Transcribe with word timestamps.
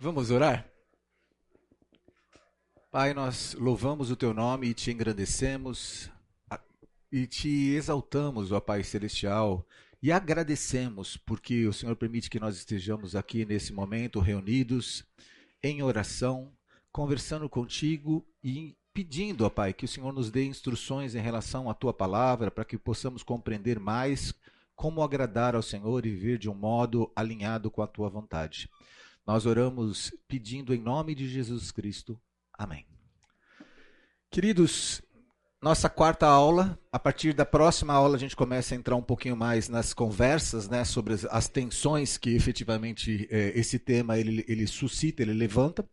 Vamos 0.00 0.30
orar? 0.30 0.68
Pai, 2.90 3.14
nós 3.14 3.54
louvamos 3.54 4.10
o 4.10 4.16
teu 4.16 4.34
nome 4.34 4.68
e 4.68 4.74
te 4.74 4.90
engrandecemos 4.90 6.10
e 7.12 7.28
te 7.28 7.70
exaltamos, 7.74 8.50
ó 8.50 8.60
Pai 8.60 8.82
Celestial, 8.82 9.64
e 10.02 10.10
agradecemos 10.10 11.16
porque 11.16 11.66
o 11.66 11.72
Senhor 11.72 11.94
permite 11.94 12.28
que 12.28 12.40
nós 12.40 12.56
estejamos 12.56 13.14
aqui 13.14 13.44
nesse 13.44 13.72
momento 13.72 14.18
reunidos 14.18 15.04
em 15.62 15.80
oração, 15.80 16.52
conversando 16.90 17.48
contigo 17.48 18.26
e 18.42 18.76
pedindo, 18.92 19.46
ó 19.46 19.48
Pai, 19.48 19.72
que 19.72 19.84
o 19.84 19.88
Senhor 19.88 20.12
nos 20.12 20.28
dê 20.28 20.44
instruções 20.44 21.14
em 21.14 21.20
relação 21.20 21.70
à 21.70 21.74
tua 21.74 21.94
palavra 21.94 22.50
para 22.50 22.64
que 22.64 22.76
possamos 22.76 23.22
compreender 23.22 23.78
mais 23.78 24.34
como 24.74 25.02
agradar 25.02 25.54
ao 25.54 25.62
Senhor 25.62 26.04
e 26.04 26.10
viver 26.10 26.36
de 26.36 26.50
um 26.50 26.54
modo 26.54 27.10
alinhado 27.14 27.70
com 27.70 27.80
a 27.80 27.86
tua 27.86 28.10
vontade. 28.10 28.68
Nós 29.26 29.46
oramos 29.46 30.12
pedindo 30.28 30.74
em 30.74 30.80
nome 30.80 31.14
de 31.14 31.28
Jesus 31.28 31.72
Cristo. 31.72 32.20
Amém. 32.52 32.86
Queridos, 34.30 35.00
nossa 35.62 35.88
quarta 35.88 36.26
aula, 36.26 36.78
a 36.92 36.98
partir 36.98 37.32
da 37.32 37.46
próxima 37.46 37.94
aula 37.94 38.16
a 38.16 38.18
gente 38.18 38.36
começa 38.36 38.74
a 38.74 38.76
entrar 38.76 38.96
um 38.96 39.02
pouquinho 39.02 39.34
mais 39.34 39.66
nas 39.66 39.94
conversas, 39.94 40.68
né, 40.68 40.84
sobre 40.84 41.14
as, 41.30 41.48
tensões 41.48 42.18
que 42.18 42.34
efetivamente 42.36 43.26
é, 43.30 43.58
esse 43.58 43.78
tema 43.78 44.18
ele, 44.18 44.44
ele 44.46 44.66
suscita, 44.66 45.22
ele 45.22 45.32
levanta. 45.32 45.88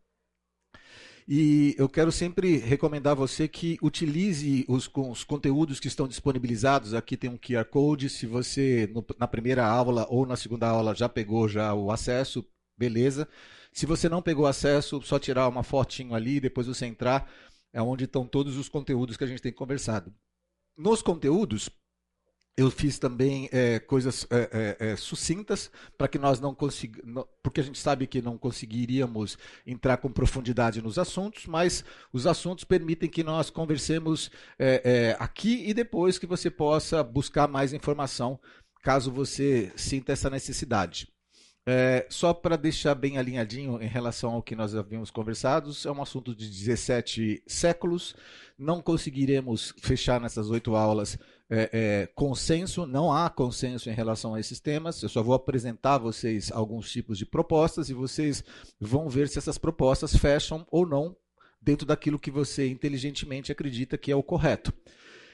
E 1.26 1.74
eu 1.78 1.88
quero 1.88 2.12
sempre 2.12 2.58
recomendar 2.58 3.12
a 3.12 3.16
você 3.16 3.48
que 3.48 3.78
utilize 3.82 4.66
os, 4.68 4.92
os, 4.94 5.24
conteúdos 5.24 5.80
que 5.80 5.88
estão 5.88 6.06
disponibilizados. 6.06 6.94
Aqui 6.94 7.16
tem 7.16 7.30
um 7.30 7.38
QR 7.38 7.64
Code. 7.64 8.10
Se 8.10 8.26
você 8.26 8.90
no, 8.94 9.06
na 9.18 9.28
primeira 9.28 9.66
aula 9.66 10.06
ou 10.10 10.26
na 10.26 10.36
segunda 10.36 10.68
aula 10.68 10.94
já 10.94 11.08
pegou 11.08 11.48
já 11.48 11.74
o 11.74 11.92
acesso, 11.92 12.46
beleza. 12.82 13.28
Se 13.72 13.86
você 13.86 14.10
não 14.10 14.24
pegou 14.24 14.48
acesso, 14.48 15.00
só 15.04 15.20
tirar 15.20 15.48
uma 15.48 15.62
fotinho 15.62 16.16
ali, 16.16 16.40
depois 16.40 16.66
você 16.66 16.88
entrar, 16.88 17.32
é 17.72 17.80
onde 17.80 18.06
estão 18.06 18.26
todos 18.26 18.58
os 18.58 18.68
conteúdos 18.68 19.16
que 19.16 19.24
a 19.24 19.28
gente 19.28 19.42
tem 19.42 19.54
conversado. 19.54 20.12
Nos 20.76 21.04
conteúdos, 21.04 21.70
eu 22.58 22.72
fiz 22.72 22.98
também 22.98 23.48
é, 23.52 23.80
coisas 23.80 24.26
é, 24.32 24.78
é, 24.80 24.92
é 24.92 24.96
sucintas 24.96 25.72
para 25.96 26.08
que 26.08 26.18
nós 26.18 26.40
não 26.40 26.56
consigamos, 26.56 27.24
porque 27.44 27.62
a 27.62 27.64
gente 27.64 27.78
sabe 27.78 28.08
que 28.08 28.20
não 28.20 28.36
conseguiríamos 28.36 29.38
entrar 29.66 29.98
com 29.98 30.12
profundidade 30.12 30.82
nos 30.82 30.98
assuntos, 30.98 31.46
mas 31.46 31.86
os 32.12 32.26
assuntos 32.26 32.64
permitem 32.64 33.10
que 33.10 33.24
nós 33.24 33.52
conversemos 33.52 34.32
é, 34.58 34.82
é, 34.84 35.18
aqui 35.20 35.70
e 35.70 35.74
depois 35.74 36.18
que 36.18 36.26
você 36.26 36.50
possa 36.50 37.04
buscar 37.04 37.48
mais 37.48 37.74
informação, 37.74 38.40
caso 38.82 39.12
você 39.12 39.72
sinta 39.76 40.12
essa 40.12 40.32
necessidade. 40.32 41.08
É, 41.64 42.08
só 42.10 42.34
para 42.34 42.58
deixar 42.58 42.96
bem 42.96 43.20
alinhadinho 43.20 43.82
em 43.82 43.88
relação 43.88 44.32
ao 44.32 44.42
que 44.42 44.56
nós 44.56 44.74
havíamos 44.76 45.12
conversado, 45.12 45.72
é 45.86 45.92
um 45.92 46.02
assunto 46.02 46.36
de 46.36 46.50
17 46.50 47.44
séculos. 47.46 48.16
Não 48.58 48.82
conseguiremos 48.82 49.74
fechar 49.80 50.20
nessas 50.20 50.50
oito 50.50 50.76
aulas 50.76 51.20
é, 51.50 51.70
é, 51.74 52.08
consenso, 52.16 52.88
não 52.88 53.12
há 53.12 53.30
consenso 53.30 53.90
em 53.90 53.94
relação 53.94 54.34
a 54.34 54.40
esses 54.40 54.60
temas. 54.60 55.04
Eu 55.04 55.10
só 55.10 55.22
vou 55.22 55.36
apresentar 55.36 55.96
a 55.96 56.00
vocês 56.00 56.52
alguns 56.52 56.90
tipos 56.90 57.18
de 57.18 57.26
propostas 57.26 57.90
e 57.90 57.94
vocês 57.94 58.44
vão 58.80 59.08
ver 59.08 59.28
se 59.28 59.38
essas 59.38 59.58
propostas 59.58 60.16
fecham 60.16 60.66
ou 60.72 60.88
não 60.88 61.16
dentro 61.62 61.86
daquilo 61.86 62.18
que 62.18 62.32
você 62.32 62.68
inteligentemente 62.68 63.52
acredita 63.52 63.98
que 63.98 64.12
é 64.12 64.16
o 64.16 64.24
correto. 64.24 64.74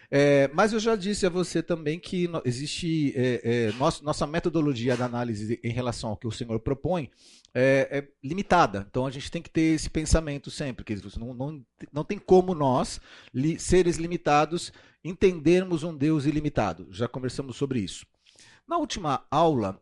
É, 0.09 0.49
mas 0.53 0.71
eu 0.71 0.79
já 0.79 0.95
disse 0.95 1.25
a 1.25 1.29
você 1.29 1.61
também 1.61 1.99
que 1.99 2.29
existe 2.45 3.13
é, 3.15 3.41
é, 3.43 3.71
nossa, 3.73 4.25
metodologia 4.25 4.95
de 4.95 5.03
análise 5.03 5.59
em 5.61 5.71
relação 5.71 6.11
ao 6.11 6.17
que 6.17 6.25
o 6.25 6.31
senhor 6.31 6.59
propõe 6.59 7.11
é, 7.53 7.87
é, 7.91 8.07
limitada. 8.23 8.85
Então 8.89 9.05
a 9.05 9.11
gente 9.11 9.29
tem 9.29 9.41
que 9.41 9.49
ter 9.49 9.75
esse 9.75 9.89
pensamento 9.89 10.49
sempre, 10.49 10.85
que 10.85 10.95
não, 11.19 11.33
não, 11.33 11.65
não 11.91 12.03
tem 12.05 12.17
como 12.17 12.55
nós, 12.55 13.01
li, 13.33 13.59
seres 13.59 13.97
limitados, 13.97 14.71
entendermos 15.03 15.83
um 15.83 15.95
Deus 15.95 16.25
ilimitado. 16.25 16.87
Já 16.91 17.07
conversamos 17.07 17.57
sobre 17.57 17.79
isso. 17.79 18.05
Na 18.65 18.77
última 18.77 19.25
aula, 19.29 19.81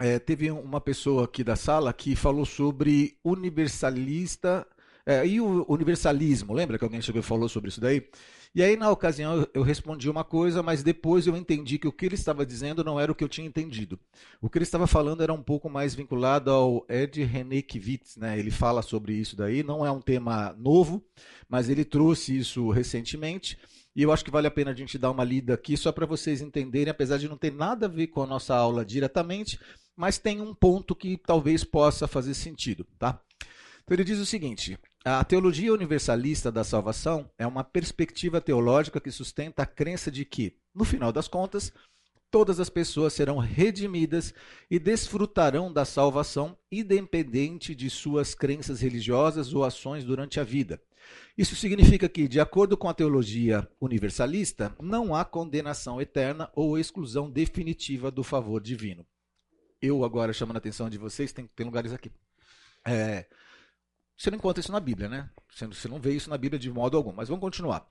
é, 0.00 0.20
teve 0.20 0.50
uma 0.50 0.80
pessoa 0.80 1.24
aqui 1.24 1.42
da 1.42 1.56
sala 1.56 1.92
que 1.92 2.14
falou 2.14 2.44
sobre 2.44 3.16
universalista 3.24 4.64
é, 5.04 5.26
e 5.26 5.40
o 5.40 5.64
universalismo. 5.68 6.54
Lembra 6.54 6.78
que 6.78 6.84
alguém 6.84 7.02
chegou 7.02 7.20
e 7.20 7.24
falou 7.24 7.48
sobre 7.48 7.70
isso 7.70 7.80
daí? 7.80 8.08
E 8.54 8.62
aí, 8.62 8.76
na 8.76 8.90
ocasião, 8.90 9.46
eu 9.52 9.62
respondi 9.62 10.08
uma 10.08 10.24
coisa, 10.24 10.62
mas 10.62 10.82
depois 10.82 11.26
eu 11.26 11.36
entendi 11.36 11.78
que 11.78 11.86
o 11.86 11.92
que 11.92 12.06
ele 12.06 12.14
estava 12.14 12.44
dizendo 12.46 12.82
não 12.82 12.98
era 12.98 13.12
o 13.12 13.14
que 13.14 13.22
eu 13.22 13.28
tinha 13.28 13.46
entendido. 13.46 13.98
O 14.40 14.48
que 14.48 14.58
ele 14.58 14.64
estava 14.64 14.86
falando 14.86 15.22
era 15.22 15.32
um 15.32 15.42
pouco 15.42 15.68
mais 15.68 15.94
vinculado 15.94 16.50
ao 16.50 16.84
Ed 16.88 17.22
René 17.24 17.62
Kivitz, 17.62 18.16
né? 18.16 18.38
Ele 18.38 18.50
fala 18.50 18.82
sobre 18.82 19.14
isso 19.14 19.36
daí, 19.36 19.62
não 19.62 19.84
é 19.84 19.92
um 19.92 20.00
tema 20.00 20.54
novo, 20.58 21.04
mas 21.48 21.68
ele 21.68 21.84
trouxe 21.84 22.36
isso 22.36 22.70
recentemente. 22.70 23.58
E 23.94 24.02
eu 24.02 24.12
acho 24.12 24.24
que 24.24 24.30
vale 24.30 24.46
a 24.46 24.50
pena 24.50 24.70
a 24.70 24.74
gente 24.74 24.96
dar 24.96 25.10
uma 25.10 25.24
lida 25.24 25.54
aqui 25.54 25.76
só 25.76 25.92
para 25.92 26.06
vocês 26.06 26.40
entenderem, 26.40 26.90
apesar 26.90 27.18
de 27.18 27.28
não 27.28 27.36
ter 27.36 27.52
nada 27.52 27.86
a 27.86 27.88
ver 27.88 28.06
com 28.08 28.22
a 28.22 28.26
nossa 28.26 28.54
aula 28.54 28.84
diretamente, 28.84 29.58
mas 29.96 30.18
tem 30.18 30.40
um 30.40 30.54
ponto 30.54 30.94
que 30.94 31.16
talvez 31.16 31.64
possa 31.64 32.06
fazer 32.06 32.34
sentido, 32.34 32.86
tá? 32.98 33.20
Então 33.82 33.94
ele 33.96 34.04
diz 34.04 34.18
o 34.18 34.26
seguinte: 34.26 34.78
a 35.04 35.24
teologia 35.24 35.72
universalista 35.72 36.50
da 36.50 36.64
salvação 36.64 37.30
é 37.38 37.46
uma 37.46 37.64
perspectiva 37.64 38.40
teológica 38.40 39.00
que 39.00 39.10
sustenta 39.10 39.62
a 39.62 39.66
crença 39.66 40.10
de 40.10 40.24
que, 40.24 40.56
no 40.74 40.84
final 40.84 41.12
das 41.12 41.28
contas, 41.28 41.72
todas 42.30 42.60
as 42.60 42.68
pessoas 42.68 43.12
serão 43.12 43.38
redimidas 43.38 44.34
e 44.70 44.78
desfrutarão 44.78 45.72
da 45.72 45.84
salvação, 45.84 46.58
independente 46.70 47.74
de 47.74 47.88
suas 47.88 48.34
crenças 48.34 48.80
religiosas 48.80 49.54
ou 49.54 49.64
ações 49.64 50.04
durante 50.04 50.40
a 50.40 50.44
vida. 50.44 50.80
Isso 51.36 51.56
significa 51.56 52.08
que, 52.08 52.28
de 52.28 52.40
acordo 52.40 52.76
com 52.76 52.88
a 52.88 52.94
teologia 52.94 53.66
universalista, 53.80 54.74
não 54.80 55.14
há 55.14 55.24
condenação 55.24 56.00
eterna 56.00 56.50
ou 56.54 56.78
exclusão 56.78 57.30
definitiva 57.30 58.10
do 58.10 58.22
favor 58.22 58.60
divino. 58.60 59.06
Eu 59.80 60.04
agora 60.04 60.32
chamando 60.32 60.56
a 60.56 60.58
atenção 60.58 60.90
de 60.90 60.98
vocês, 60.98 61.32
tem, 61.32 61.46
tem 61.54 61.64
lugares 61.64 61.92
aqui. 61.92 62.10
É, 62.84 63.26
você 64.18 64.30
não 64.30 64.38
encontra 64.38 64.60
isso 64.60 64.72
na 64.72 64.80
Bíblia, 64.80 65.08
né? 65.08 65.30
Você 65.48 65.86
não 65.86 66.00
vê 66.00 66.12
isso 66.12 66.28
na 66.28 66.36
Bíblia 66.36 66.58
de 66.58 66.68
modo 66.70 66.96
algum. 66.96 67.12
Mas 67.12 67.28
vamos 67.28 67.40
continuar. 67.40 67.88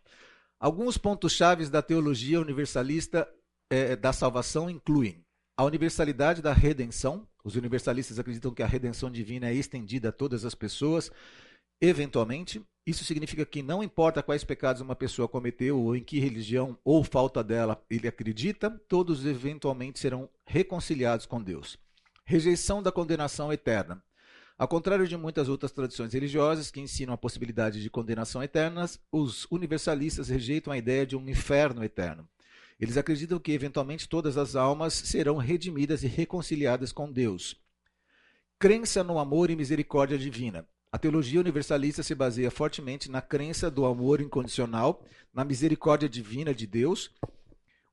Alguns 0.60 0.98
pontos 0.98 1.32
chaves 1.32 1.70
da 1.70 1.82
teologia 1.82 2.42
universalista 2.42 3.28
é, 3.70 3.96
da 3.96 4.12
salvação 4.12 4.70
incluem 4.70 5.24
a 5.56 5.64
universalidade 5.64 6.42
da 6.42 6.52
redenção. 6.52 7.26
Os 7.44 7.56
universalistas 7.56 8.20
acreditam 8.20 8.54
que 8.54 8.62
a 8.62 8.68
redenção 8.68 9.10
divina 9.10 9.50
é 9.50 9.54
estendida 9.54 10.10
a 10.10 10.12
todas 10.12 10.44
as 10.44 10.54
pessoas, 10.54 11.10
eventualmente. 11.80 12.62
Isso 12.86 13.06
significa 13.06 13.46
que 13.46 13.64
não 13.64 13.82
importa 13.82 14.22
quais 14.22 14.44
pecados 14.44 14.82
uma 14.82 14.96
pessoa 14.96 15.30
cometeu 15.30 15.80
ou 15.80 15.96
em 15.96 16.04
que 16.04 16.20
religião 16.20 16.78
ou 16.84 17.04
falta 17.04 17.42
dela 17.42 17.82
ele 17.90 18.08
acredita, 18.08 18.70
todos 18.88 19.26
eventualmente 19.26 20.00
serão 20.00 20.30
reconciliados 20.46 21.26
com 21.26 21.42
Deus. 21.42 21.78
Rejeição 22.26 22.84
da 22.84 22.92
condenação 22.92 23.52
eterna. 23.54 24.04
Ao 24.58 24.68
contrário 24.68 25.08
de 25.08 25.16
muitas 25.16 25.50
outras 25.50 25.72
tradições 25.72 26.14
religiosas 26.14 26.72
que 26.72 26.82
ensinam 26.82 27.14
a 27.14 27.18
possibilidade 27.18 27.80
de 27.80 27.92
condenação 27.92 28.42
eterna, 28.42 28.90
os 29.12 29.46
universalistas 29.52 30.30
rejeitam 30.30 30.74
a 30.74 30.78
ideia 30.78 31.06
de 31.06 31.16
um 31.16 31.30
inferno 31.30 31.84
eterno. 31.84 32.28
Eles 32.80 32.98
acreditam 32.98 33.38
que 33.38 33.52
eventualmente 33.52 34.10
todas 34.10 34.36
as 34.36 34.56
almas 34.56 34.96
serão 34.96 35.38
redimidas 35.38 36.02
e 36.02 36.08
reconciliadas 36.08 36.92
com 36.92 37.12
Deus. 37.12 37.56
Crença 38.58 39.04
no 39.04 39.20
amor 39.20 39.52
e 39.52 39.56
misericórdia 39.56 40.18
divina. 40.18 40.68
A 40.92 40.98
teologia 40.98 41.40
universalista 41.40 42.02
se 42.02 42.16
baseia 42.16 42.50
fortemente 42.50 43.12
na 43.12 43.22
crença 43.22 43.70
do 43.70 43.86
amor 43.86 44.22
incondicional, 44.22 45.06
na 45.32 45.46
misericórdia 45.46 46.10
divina 46.10 46.52
de 46.52 46.66
Deus. 46.66 47.12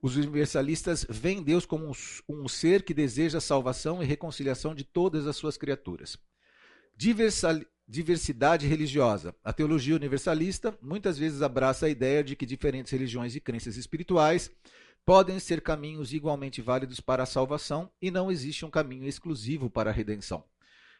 Os 0.01 0.17
universalistas 0.17 1.05
veem 1.11 1.43
Deus 1.43 1.67
como 1.67 1.91
um, 1.91 1.93
um 2.27 2.49
ser 2.49 2.85
que 2.85 2.95
deseja 2.95 3.37
a 3.37 3.43
salvação 3.43 4.03
e 4.03 4.07
reconciliação 4.07 4.75
de 4.75 4.83
todas 4.85 5.27
as 5.27 5.37
suas 5.37 5.59
criaturas. 5.59 6.19
Diversidade 6.97 8.67
religiosa. 8.67 9.35
A 9.43 9.53
teologia 9.53 9.95
universalista 9.97 10.77
muitas 10.81 11.19
vezes 11.19 11.43
abraça 11.43 11.87
a 11.87 11.91
ideia 11.91 12.23
de 12.23 12.37
que 12.37 12.47
diferentes 12.47 12.93
religiões 12.93 13.35
e 13.35 13.41
crenças 13.41 13.77
espirituais 13.77 14.51
podem 15.05 15.39
ser 15.39 15.61
caminhos 15.61 16.13
igualmente 16.13 16.63
válidos 16.63 17.01
para 17.01 17.25
a 17.25 17.27
salvação 17.27 17.91
e 18.01 18.11
não 18.11 18.31
existe 18.31 18.65
um 18.65 18.71
caminho 18.71 19.07
exclusivo 19.07 19.69
para 19.69 19.91
a 19.91 19.93
redenção. 19.93 20.45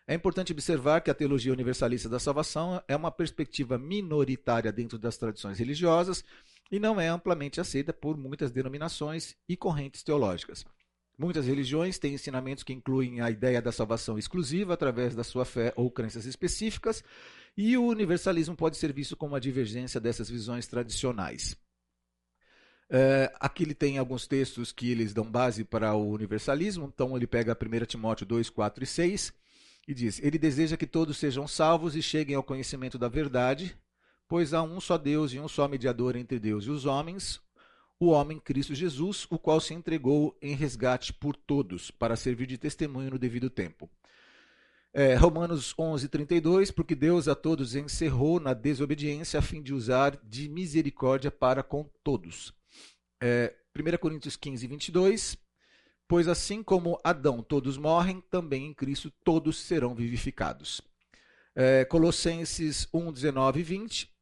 É 0.07 0.13
importante 0.13 0.53
observar 0.53 1.01
que 1.01 1.11
a 1.11 1.15
teologia 1.15 1.53
universalista 1.53 2.11
da 2.11 2.19
salvação 2.19 2.83
é 2.87 2.95
uma 2.95 3.11
perspectiva 3.11 3.79
minoritária 3.79 4.71
dentro 4.71 4.99
das 4.99 5.17
tradições 5.17 5.59
religiosas 5.59 6.23
e 6.71 6.79
não 6.79 7.01
é 7.01 7.09
amplamente 7.09 7.61
aceita 7.61 7.91
por 7.91 8.15
muitas 8.17 8.51
denominações 8.51 9.35
e 9.49 9.57
correntes 9.57 10.03
teológicas. 10.03 10.67
Muitas 11.17 11.47
religiões 11.47 11.99
têm 11.99 12.15
ensinamentos 12.15 12.65
que 12.65 12.73
incluem 12.73 13.21
a 13.21 13.31
ideia 13.31 13.63
da 13.63 13.71
salvação 13.71 14.19
exclusiva 14.19 14.75
através 14.75 15.15
da 15.15 15.23
sua 15.23 15.45
fé 15.45 15.73
ou 15.77 15.91
crenças 15.91 16.27
específicas, 16.27 17.05
e 17.57 17.77
o 17.77 17.87
universalismo 17.87 18.57
pode 18.57 18.77
ser 18.77 18.93
visto 18.93 19.17
como 19.17 19.35
uma 19.35 19.41
divergência 19.41 20.01
dessas 20.01 20.29
visões 20.29 20.67
tradicionais. 20.67 21.57
É, 22.91 23.33
aqui 23.41 23.63
ele 23.63 23.75
tem 23.75 23.97
alguns 23.97 24.27
textos 24.27 24.71
que 24.73 24.91
eles 24.91 25.15
dão 25.15 25.25
base 25.25 25.65
para 25.65 25.95
o 25.95 26.11
universalismo, 26.11 26.91
então 26.93 27.17
ele 27.17 27.27
pega 27.27 27.57
1 27.57 27.87
Timóteo 27.87 28.27
2, 28.27 28.51
4 28.51 28.85
e 28.85 28.87
6, 28.87 29.33
E 29.87 29.95
diz: 29.95 30.21
Ele 30.23 30.39
deseja 30.39 30.77
que 30.77 30.87
todos 30.87 31.17
sejam 31.17 31.47
salvos 31.47 31.95
e 31.95 32.03
cheguem 32.03 32.35
ao 32.35 32.43
conhecimento 32.43 32.99
da 32.99 33.09
verdade, 33.09 33.77
pois 34.29 34.55
há 34.55 34.63
um 34.63 34.81
só 34.81 34.97
Deus 34.99 35.33
e 35.33 35.39
um 35.39 35.49
só 35.49 35.69
mediador 35.69 36.17
entre 36.17 36.39
Deus 36.39 36.65
e 36.65 36.71
os 36.71 36.87
homens, 36.87 37.41
o 37.99 38.09
homem 38.09 38.39
Cristo 38.39 38.75
Jesus, 38.75 39.27
o 39.31 39.39
qual 39.39 39.61
se 39.61 39.75
entregou 39.75 40.37
em 40.43 40.55
resgate 40.55 41.13
por 41.13 41.37
todos, 41.37 41.91
para 41.91 42.17
servir 42.17 42.47
de 42.47 42.59
testemunho 42.59 43.11
no 43.11 43.19
devido 43.19 43.49
tempo. 43.49 43.89
É, 44.93 45.15
Romanos 45.15 45.75
11, 45.77 46.09
32, 46.09 46.71
porque 46.71 46.95
Deus 46.95 47.27
a 47.27 47.35
todos 47.35 47.75
encerrou 47.75 48.39
na 48.39 48.55
desobediência 48.55 49.41
a 49.41 49.43
fim 49.43 49.61
de 49.61 49.75
usar 49.75 50.17
de 50.23 50.49
misericórdia 50.49 51.33
para 51.33 51.65
com 51.65 51.91
todos. 52.05 52.55
É, 53.21 53.55
1 53.77 53.99
Coríntios 53.99 54.37
15, 54.37 54.67
22, 54.69 55.37
pois 56.07 56.29
assim 56.29 56.63
como 56.63 57.01
Adão 57.03 57.43
todos 57.43 57.77
morrem, 57.77 58.21
também 58.31 58.67
em 58.67 58.75
Cristo 58.75 59.13
todos 59.25 59.59
serão 59.59 59.97
vivificados. 59.97 60.81
É, 61.57 61.85
Colossenses 61.85 62.87
1, 62.95 63.13
19 63.13 63.61
e 63.61 63.63
20, 63.65 64.13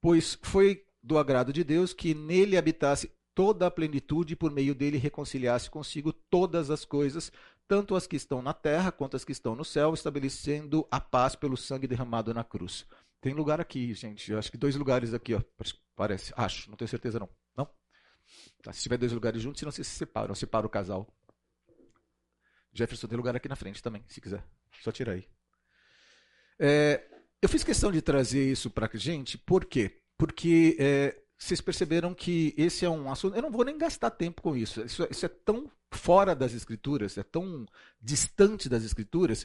pois 0.00 0.38
foi 0.40 0.84
do 1.02 1.18
agrado 1.18 1.52
de 1.52 1.64
Deus 1.64 1.92
que 1.92 2.14
nele 2.14 2.56
habitasse 2.56 3.10
toda 3.34 3.66
a 3.66 3.70
plenitude 3.70 4.34
e 4.34 4.36
por 4.36 4.50
meio 4.50 4.74
dele 4.74 4.98
reconciliasse 4.98 5.70
consigo 5.70 6.12
todas 6.12 6.70
as 6.70 6.84
coisas, 6.84 7.32
tanto 7.66 7.94
as 7.94 8.06
que 8.06 8.16
estão 8.16 8.42
na 8.42 8.52
terra 8.52 8.92
quanto 8.92 9.16
as 9.16 9.24
que 9.24 9.32
estão 9.32 9.56
no 9.56 9.64
céu, 9.64 9.94
estabelecendo 9.94 10.86
a 10.90 11.00
paz 11.00 11.34
pelo 11.34 11.56
sangue 11.56 11.86
derramado 11.86 12.32
na 12.34 12.44
cruz. 12.44 12.86
Tem 13.20 13.32
lugar 13.32 13.60
aqui, 13.60 13.94
gente. 13.94 14.32
Eu 14.32 14.38
acho 14.38 14.50
que 14.50 14.58
dois 14.58 14.76
lugares 14.76 15.14
aqui, 15.14 15.34
ó. 15.34 15.42
Parece. 15.94 16.32
Acho, 16.36 16.68
não 16.68 16.76
tenho 16.76 16.88
certeza 16.88 17.18
não. 17.18 17.28
Não? 17.56 17.68
Tá, 18.62 18.72
se 18.72 18.82
tiver 18.82 18.98
dois 18.98 19.12
lugares 19.12 19.40
juntos, 19.40 19.60
se 19.60 19.64
não 19.64 19.72
se 19.72 19.84
separam, 19.84 20.34
separa 20.34 20.66
o 20.66 20.70
casal. 20.70 21.06
Jefferson 22.72 23.06
tem 23.06 23.16
lugar 23.16 23.36
aqui 23.36 23.48
na 23.48 23.56
frente 23.56 23.82
também, 23.82 24.04
se 24.08 24.20
quiser. 24.20 24.44
Só 24.82 24.90
tira 24.90 25.12
aí. 25.12 25.28
É, 26.58 27.02
eu 27.40 27.48
fiz 27.48 27.62
questão 27.62 27.92
de 27.92 28.02
trazer 28.02 28.50
isso 28.50 28.70
para 28.70 28.90
a 28.92 28.98
gente, 28.98 29.38
por 29.38 29.64
quê? 29.64 30.01
Porque 30.22 30.76
é, 30.78 31.16
vocês 31.36 31.60
perceberam 31.60 32.14
que 32.14 32.54
esse 32.56 32.84
é 32.84 32.88
um 32.88 33.10
assunto. 33.10 33.34
Eu 33.34 33.42
não 33.42 33.50
vou 33.50 33.64
nem 33.64 33.76
gastar 33.76 34.08
tempo 34.08 34.40
com 34.40 34.56
isso. 34.56 34.80
Isso, 34.82 35.04
isso 35.10 35.26
é 35.26 35.28
tão 35.28 35.68
fora 35.90 36.32
das 36.32 36.52
escrituras, 36.52 37.18
é 37.18 37.24
tão 37.24 37.66
distante 38.00 38.68
das 38.68 38.84
escrituras, 38.84 39.44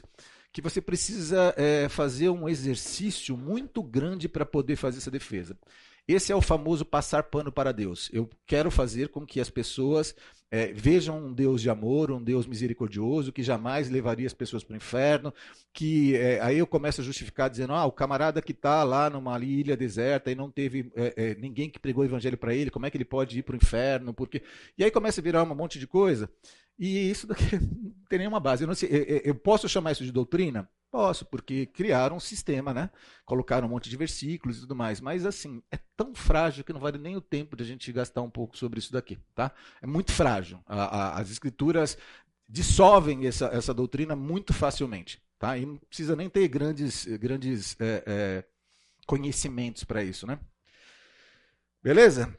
que 0.52 0.62
você 0.62 0.80
precisa 0.80 1.52
é, 1.56 1.88
fazer 1.88 2.28
um 2.28 2.48
exercício 2.48 3.36
muito 3.36 3.82
grande 3.82 4.28
para 4.28 4.46
poder 4.46 4.76
fazer 4.76 4.98
essa 4.98 5.10
defesa. 5.10 5.58
Esse 6.06 6.30
é 6.30 6.36
o 6.36 6.40
famoso 6.40 6.84
passar 6.84 7.24
pano 7.24 7.50
para 7.50 7.72
Deus. 7.72 8.08
Eu 8.12 8.30
quero 8.46 8.70
fazer 8.70 9.08
com 9.08 9.26
que 9.26 9.40
as 9.40 9.50
pessoas 9.50 10.14
é, 10.50 10.72
vejam 10.72 11.18
um 11.26 11.32
Deus 11.32 11.60
de 11.60 11.68
amor, 11.68 12.10
um 12.10 12.22
Deus 12.22 12.46
misericordioso, 12.46 13.32
que 13.32 13.42
jamais 13.42 13.90
levaria 13.90 14.26
as 14.26 14.32
pessoas 14.32 14.64
para 14.64 14.74
o 14.74 14.76
inferno, 14.76 15.32
que 15.72 16.16
é, 16.16 16.40
aí 16.40 16.58
eu 16.58 16.66
começo 16.66 17.00
a 17.00 17.04
justificar 17.04 17.50
dizendo, 17.50 17.74
ah, 17.74 17.84
o 17.84 17.92
camarada 17.92 18.40
que 18.40 18.52
está 18.52 18.82
lá 18.82 19.10
numa 19.10 19.38
ilha 19.38 19.76
deserta 19.76 20.30
e 20.30 20.34
não 20.34 20.50
teve 20.50 20.90
é, 20.96 21.14
é 21.16 21.34
ninguém 21.34 21.68
que 21.68 21.78
pregou 21.78 22.02
o 22.02 22.06
evangelho 22.06 22.38
para 22.38 22.54
ele, 22.54 22.70
como 22.70 22.86
é 22.86 22.90
que 22.90 22.96
ele 22.96 23.04
pode 23.04 23.38
ir 23.38 23.42
para 23.42 23.54
o 23.54 23.56
inferno? 23.56 24.14
Porque... 24.14 24.42
E 24.76 24.84
aí 24.84 24.90
começa 24.90 25.20
a 25.20 25.24
virar 25.24 25.42
um 25.42 25.54
monte 25.54 25.78
de 25.78 25.86
coisa, 25.86 26.30
e 26.78 27.10
isso 27.10 27.26
daqui 27.26 27.44
não 27.60 28.06
tem 28.08 28.20
nenhuma 28.20 28.40
base. 28.40 28.64
Eu, 28.64 28.74
sei, 28.74 29.22
eu 29.24 29.34
posso 29.34 29.68
chamar 29.68 29.92
isso 29.92 30.04
de 30.04 30.12
doutrina? 30.12 30.68
Posso, 30.90 31.26
porque 31.26 31.66
criaram 31.66 32.16
um 32.16 32.20
sistema, 32.20 32.72
né? 32.72 32.90
Colocaram 33.26 33.66
um 33.68 33.70
monte 33.70 33.90
de 33.90 33.96
versículos 33.96 34.56
e 34.56 34.60
tudo 34.60 34.74
mais. 34.74 35.00
Mas, 35.00 35.26
assim, 35.26 35.62
é 35.70 35.78
tão 35.94 36.14
frágil 36.14 36.64
que 36.64 36.72
não 36.72 36.80
vale 36.80 36.96
nem 36.96 37.14
o 37.14 37.20
tempo 37.20 37.54
de 37.56 37.62
a 37.62 37.66
gente 37.66 37.92
gastar 37.92 38.22
um 38.22 38.30
pouco 38.30 38.56
sobre 38.56 38.78
isso 38.78 38.90
daqui, 38.90 39.18
tá? 39.34 39.52
É 39.82 39.86
muito 39.86 40.12
frágil. 40.12 40.60
A, 40.66 40.84
a, 40.84 41.20
as 41.20 41.30
escrituras 41.30 41.98
dissolvem 42.48 43.26
essa, 43.26 43.46
essa 43.48 43.74
doutrina 43.74 44.16
muito 44.16 44.54
facilmente, 44.54 45.22
tá? 45.38 45.58
E 45.58 45.66
não 45.66 45.76
precisa 45.76 46.16
nem 46.16 46.30
ter 46.30 46.48
grandes, 46.48 47.04
grandes 47.04 47.76
é, 47.78 48.02
é, 48.06 48.44
conhecimentos 49.06 49.84
para 49.84 50.02
isso, 50.02 50.26
né? 50.26 50.40
Beleza? 51.82 52.34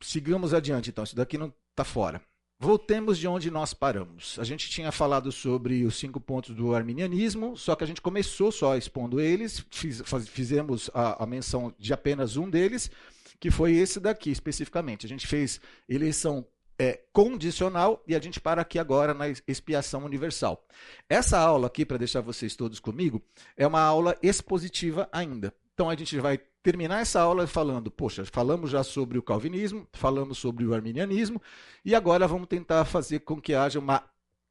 Sigamos 0.00 0.52
adiante, 0.52 0.90
então. 0.90 1.04
Isso 1.04 1.16
daqui 1.16 1.38
não 1.38 1.52
está 1.70 1.84
fora. 1.84 2.22
Voltemos 2.60 3.16
de 3.18 3.28
onde 3.28 3.52
nós 3.52 3.72
paramos. 3.72 4.36
A 4.36 4.42
gente 4.42 4.68
tinha 4.68 4.90
falado 4.90 5.30
sobre 5.30 5.84
os 5.84 5.96
cinco 5.96 6.20
pontos 6.20 6.56
do 6.56 6.74
arminianismo, 6.74 7.56
só 7.56 7.76
que 7.76 7.84
a 7.84 7.86
gente 7.86 8.02
começou 8.02 8.50
só 8.50 8.76
expondo 8.76 9.20
eles, 9.20 9.64
fiz, 9.70 10.02
faz, 10.04 10.28
fizemos 10.28 10.90
a, 10.92 11.22
a, 11.22 11.26
menção 11.26 11.72
de 11.78 11.92
apenas 11.92 12.36
um 12.36 12.50
deles, 12.50 12.90
que 13.38 13.48
foi 13.48 13.76
esse 13.76 14.00
daqui 14.00 14.30
especificamente. 14.30 15.06
A 15.06 15.08
gente 15.08 15.24
fez 15.24 15.60
eleição 15.88 16.44
é, 16.76 17.00
condicional 17.12 18.02
e 18.08 18.16
a 18.16 18.20
gente 18.20 18.40
para 18.40 18.62
aqui 18.62 18.76
agora 18.80 19.14
na 19.14 19.26
expiação 19.46 20.04
universal. 20.04 20.66
Essa 21.08 21.38
aula 21.38 21.68
aqui, 21.68 21.86
para 21.86 21.96
deixar 21.96 22.22
vocês 22.22 22.56
todos 22.56 22.80
comigo, 22.80 23.22
é 23.56 23.68
uma 23.68 23.80
aula 23.80 24.18
expositiva 24.20 25.08
ainda. 25.12 25.54
Então 25.78 25.88
a 25.88 25.94
gente 25.94 26.18
vai 26.18 26.36
terminar 26.60 27.02
essa 27.02 27.20
aula 27.20 27.46
falando, 27.46 27.88
poxa, 27.88 28.24
falamos 28.24 28.68
já 28.68 28.82
sobre 28.82 29.16
o 29.16 29.22
calvinismo, 29.22 29.86
falamos 29.92 30.36
sobre 30.36 30.66
o 30.66 30.74
arminianismo 30.74 31.40
e 31.84 31.94
agora 31.94 32.26
vamos 32.26 32.48
tentar 32.48 32.84
fazer 32.84 33.20
com 33.20 33.40
que 33.40 33.54
haja 33.54 33.78
uma 33.78 34.02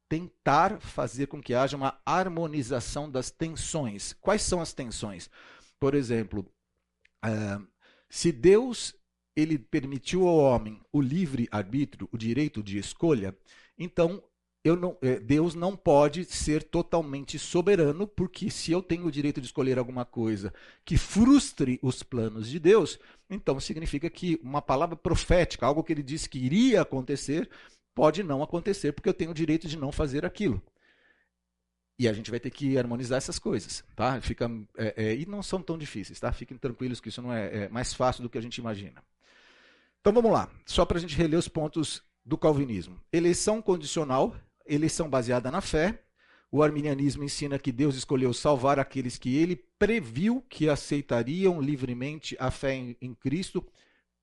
tentar 0.08 0.80
fazer 0.80 1.26
com 1.26 1.38
que 1.38 1.52
haja 1.52 1.76
uma 1.76 2.00
harmonização 2.06 3.10
das 3.10 3.30
tensões. 3.30 4.14
Quais 4.22 4.40
são 4.40 4.58
as 4.58 4.72
tensões? 4.72 5.28
Por 5.78 5.94
exemplo, 5.94 6.50
uh, 7.22 7.68
se 8.08 8.32
Deus 8.32 8.94
ele 9.36 9.58
permitiu 9.58 10.26
ao 10.26 10.38
homem 10.38 10.80
o 10.90 10.98
livre 10.98 11.46
arbítrio, 11.50 12.08
o 12.10 12.16
direito 12.16 12.62
de 12.62 12.78
escolha, 12.78 13.36
então 13.78 14.24
não, 14.76 14.96
é, 15.00 15.20
Deus 15.20 15.54
não 15.54 15.76
pode 15.76 16.24
ser 16.24 16.62
totalmente 16.62 17.38
soberano, 17.38 18.06
porque 18.06 18.50
se 18.50 18.72
eu 18.72 18.82
tenho 18.82 19.06
o 19.06 19.10
direito 19.10 19.40
de 19.40 19.46
escolher 19.46 19.78
alguma 19.78 20.04
coisa 20.04 20.52
que 20.84 20.96
frustre 20.96 21.78
os 21.82 22.02
planos 22.02 22.48
de 22.48 22.58
Deus, 22.58 22.98
então 23.30 23.58
significa 23.60 24.08
que 24.10 24.40
uma 24.42 24.62
palavra 24.62 24.96
profética, 24.96 25.66
algo 25.66 25.84
que 25.84 25.92
ele 25.92 26.02
disse 26.02 26.28
que 26.28 26.38
iria 26.38 26.82
acontecer, 26.82 27.48
pode 27.94 28.22
não 28.22 28.42
acontecer, 28.42 28.92
porque 28.92 29.08
eu 29.08 29.14
tenho 29.14 29.30
o 29.30 29.34
direito 29.34 29.68
de 29.68 29.76
não 29.76 29.92
fazer 29.92 30.24
aquilo. 30.24 30.62
E 31.98 32.08
a 32.08 32.12
gente 32.12 32.30
vai 32.30 32.38
ter 32.38 32.50
que 32.50 32.78
harmonizar 32.78 33.18
essas 33.18 33.40
coisas, 33.40 33.82
tá? 33.96 34.20
Fica, 34.20 34.48
é, 34.76 34.94
é, 34.96 35.14
e 35.16 35.26
não 35.26 35.42
são 35.42 35.60
tão 35.60 35.76
difíceis, 35.76 36.20
tá? 36.20 36.30
Fiquem 36.32 36.56
tranquilos 36.56 37.00
que 37.00 37.08
isso 37.08 37.20
não 37.20 37.32
é, 37.32 37.64
é 37.64 37.68
mais 37.68 37.92
fácil 37.92 38.22
do 38.22 38.30
que 38.30 38.38
a 38.38 38.40
gente 38.40 38.58
imagina. 38.58 39.02
Então 40.00 40.12
vamos 40.12 40.30
lá, 40.30 40.48
só 40.64 40.84
para 40.84 40.98
a 40.98 41.00
gente 41.00 41.16
reler 41.16 41.38
os 41.38 41.48
pontos 41.48 42.02
do 42.24 42.38
calvinismo. 42.38 43.00
Eleição 43.12 43.60
condicional 43.60 44.36
eleição 44.68 45.08
baseada 45.08 45.50
na 45.50 45.60
fé. 45.60 46.02
O 46.50 46.62
arminianismo 46.62 47.24
ensina 47.24 47.58
que 47.58 47.70
Deus 47.70 47.94
escolheu 47.94 48.32
salvar 48.32 48.78
aqueles 48.78 49.18
que 49.18 49.36
ele 49.36 49.56
previu 49.78 50.42
que 50.48 50.68
aceitariam 50.68 51.60
livremente 51.60 52.36
a 52.38 52.50
fé 52.50 52.74
em, 52.74 52.96
em 53.00 53.14
Cristo. 53.14 53.64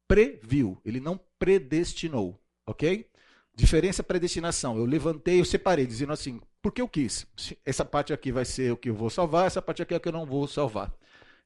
Previu, 0.08 0.80
ele 0.84 1.00
não 1.00 1.20
predestinou, 1.38 2.40
ok? 2.66 3.08
Diferença 3.56 4.04
predestinação. 4.04 4.78
Eu 4.78 4.86
levantei, 4.86 5.40
eu 5.40 5.46
separei, 5.46 5.86
dizendo 5.86 6.14
assim, 6.14 6.42
porque 6.62 6.82
eu 6.82 6.88
quis. 6.88 7.28
Essa 7.64 7.86
parte 7.86 8.12
aqui 8.12 8.32
vai 8.32 8.44
ser 8.44 8.72
o 8.72 8.78
que 8.78 8.90
eu 8.90 8.96
vou 8.96 9.10
salvar, 9.10 9.46
essa 9.46 9.62
parte 9.62 9.82
aqui 9.82 9.94
é 9.94 9.98
o 9.98 10.00
que 10.00 10.08
eu 10.08 10.14
não 10.14 10.26
vou 10.26 10.48
salvar. 10.48 10.92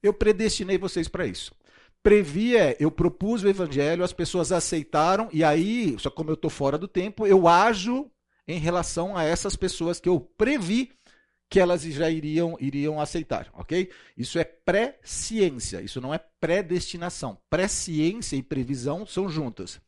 Eu 0.02 0.14
predestinei 0.14 0.78
vocês 0.78 1.10
para 1.10 1.28
isso. 1.28 1.54
Previ 2.02 2.56
é, 2.56 2.78
eu 2.80 2.90
propus 2.90 3.44
o 3.44 3.50
evangelho, 3.50 4.04
as 4.04 4.14
pessoas 4.14 4.54
aceitaram, 4.54 5.28
e 5.34 5.44
aí, 5.44 5.98
só 6.00 6.10
como 6.10 6.30
eu 6.30 6.36
estou 6.36 6.50
fora 6.50 6.78
do 6.78 6.88
tempo, 6.88 7.28
eu 7.28 7.48
ajo 7.50 8.10
em 8.50 8.58
relação 8.58 9.16
a 9.16 9.24
essas 9.24 9.56
pessoas 9.56 10.00
que 10.00 10.10
eu 10.10 10.20
previ 10.20 10.92
que 11.48 11.60
elas 11.60 11.84
já 11.84 12.10
iriam, 12.10 12.58
iriam 12.60 13.00
aceitar, 13.00 13.48
ok? 13.54 13.92
Isso 14.18 14.40
é 14.40 14.44
pré-ciência, 14.44 15.82
isso 15.82 16.02
não 16.02 16.12
é 16.12 16.20
predestinação. 16.40 17.38
Pré-ciência 17.48 18.36
e 18.36 18.42
previsão 18.42 19.06
são 19.06 19.30
juntas. 19.30 19.80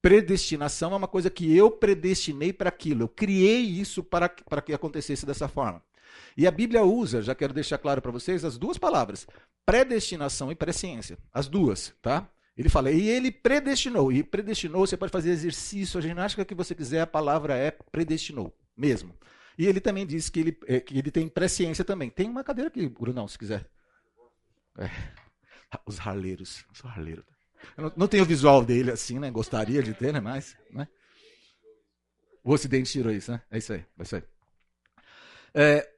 Predestinação 0.00 0.92
é 0.92 0.96
uma 0.96 1.06
coisa 1.06 1.30
que 1.30 1.56
eu 1.56 1.70
predestinei 1.70 2.52
para 2.52 2.68
aquilo, 2.68 3.04
eu 3.04 3.08
criei 3.08 3.60
isso 3.60 4.02
para, 4.02 4.28
para 4.28 4.62
que 4.62 4.72
acontecesse 4.72 5.24
dessa 5.24 5.46
forma. 5.46 5.80
E 6.36 6.44
a 6.44 6.50
Bíblia 6.50 6.82
usa, 6.82 7.22
já 7.22 7.36
quero 7.36 7.54
deixar 7.54 7.78
claro 7.78 8.02
para 8.02 8.10
vocês, 8.10 8.44
as 8.44 8.58
duas 8.58 8.78
palavras, 8.78 9.28
predestinação 9.64 10.50
e 10.50 10.56
presciência, 10.56 11.16
as 11.32 11.46
duas, 11.46 11.94
tá? 12.02 12.28
Ele 12.56 12.68
fala, 12.68 12.90
e 12.90 13.08
ele 13.08 13.30
predestinou. 13.30 14.12
E 14.12 14.22
predestinou, 14.22 14.86
você 14.86 14.96
pode 14.96 15.12
fazer 15.12 15.30
exercício, 15.30 15.98
a 15.98 16.02
ginástica 16.02 16.44
que 16.44 16.54
você 16.54 16.74
quiser, 16.74 17.00
a 17.00 17.06
palavra 17.06 17.56
é 17.56 17.70
predestinou, 17.70 18.54
mesmo. 18.76 19.16
E 19.58 19.66
ele 19.66 19.80
também 19.80 20.06
diz 20.06 20.28
que 20.28 20.40
ele, 20.40 20.58
é, 20.66 20.80
que 20.80 20.98
ele 20.98 21.10
tem 21.10 21.28
presciência 21.28 21.84
também. 21.84 22.10
Tem 22.10 22.28
uma 22.28 22.44
cadeira 22.44 22.68
aqui, 22.68 22.88
Brunão, 22.88 23.28
se 23.28 23.38
quiser. 23.38 23.68
É. 24.78 24.90
Os 25.86 25.98
harleiros. 26.00 26.64
Sou 26.72 26.90
harleiro. 26.90 27.24
Eu 27.76 27.84
não, 27.84 27.92
não 27.96 28.08
tenho 28.08 28.24
o 28.24 28.26
visual 28.26 28.64
dele 28.64 28.90
assim, 28.90 29.18
né? 29.18 29.30
Gostaria 29.30 29.82
de 29.82 29.94
ter, 29.94 30.12
né? 30.12 30.20
Mas, 30.20 30.56
né? 30.70 30.88
O 32.42 32.52
Ocidente 32.52 32.90
tirou 32.90 33.12
isso, 33.12 33.30
né? 33.30 33.40
É 33.50 33.58
isso 33.58 33.72
aí. 33.72 33.84
É 33.98 34.02
isso 34.02 34.16
aí. 34.16 34.22
É, 35.54 35.92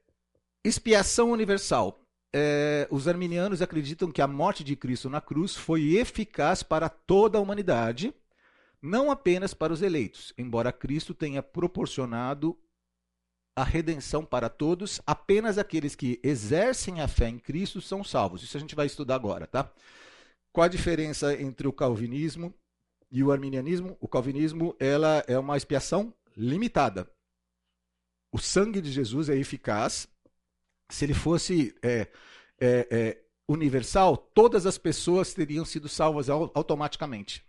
expiação 0.63 1.31
universal 1.31 2.04
é, 2.37 2.85
os 2.91 3.07
arminianos 3.07 3.61
acreditam 3.61 4.11
que 4.11 4.21
a 4.21 4.27
morte 4.27 4.61
de 4.61 4.75
Cristo 4.75 5.09
na 5.09 5.21
cruz 5.21 5.55
foi 5.55 5.95
eficaz 5.95 6.61
para 6.61 6.89
toda 6.89 7.37
a 7.37 7.41
humanidade, 7.41 8.13
não 8.81 9.09
apenas 9.09 9.53
para 9.53 9.71
os 9.71 9.81
eleitos, 9.81 10.33
embora 10.37 10.73
Cristo 10.73 11.13
tenha 11.13 11.41
proporcionado 11.41 12.59
a 13.55 13.63
redenção 13.63 14.25
para 14.25 14.49
todos, 14.49 15.01
apenas 15.07 15.57
aqueles 15.57 15.95
que 15.95 16.19
exercem 16.21 16.99
a 16.99 17.07
fé 17.07 17.29
em 17.29 17.39
Cristo 17.39 17.79
são 17.79 18.03
salvos. 18.03 18.43
Isso 18.43 18.57
a 18.57 18.59
gente 18.59 18.75
vai 18.75 18.85
estudar 18.85 19.15
agora, 19.15 19.47
tá? 19.47 19.71
Qual 20.51 20.65
a 20.65 20.67
diferença 20.69 21.33
entre 21.41 21.69
o 21.69 21.71
calvinismo 21.71 22.53
e 23.09 23.23
o 23.23 23.31
arminianismo? 23.31 23.95
O 24.01 24.09
calvinismo 24.09 24.75
ela 24.77 25.23
é 25.25 25.39
uma 25.39 25.55
expiação 25.55 26.13
limitada. 26.35 27.09
O 28.29 28.37
sangue 28.37 28.81
de 28.81 28.91
Jesus 28.91 29.29
é 29.29 29.37
eficaz. 29.37 30.09
Se 30.89 31.05
ele 31.05 31.13
fosse 31.13 31.75
é, 31.81 32.07
é, 32.59 32.87
é, 32.91 33.21
universal, 33.47 34.17
todas 34.17 34.65
as 34.65 34.77
pessoas 34.77 35.33
teriam 35.33 35.65
sido 35.65 35.89
salvas 35.89 36.29
automaticamente 36.29 37.45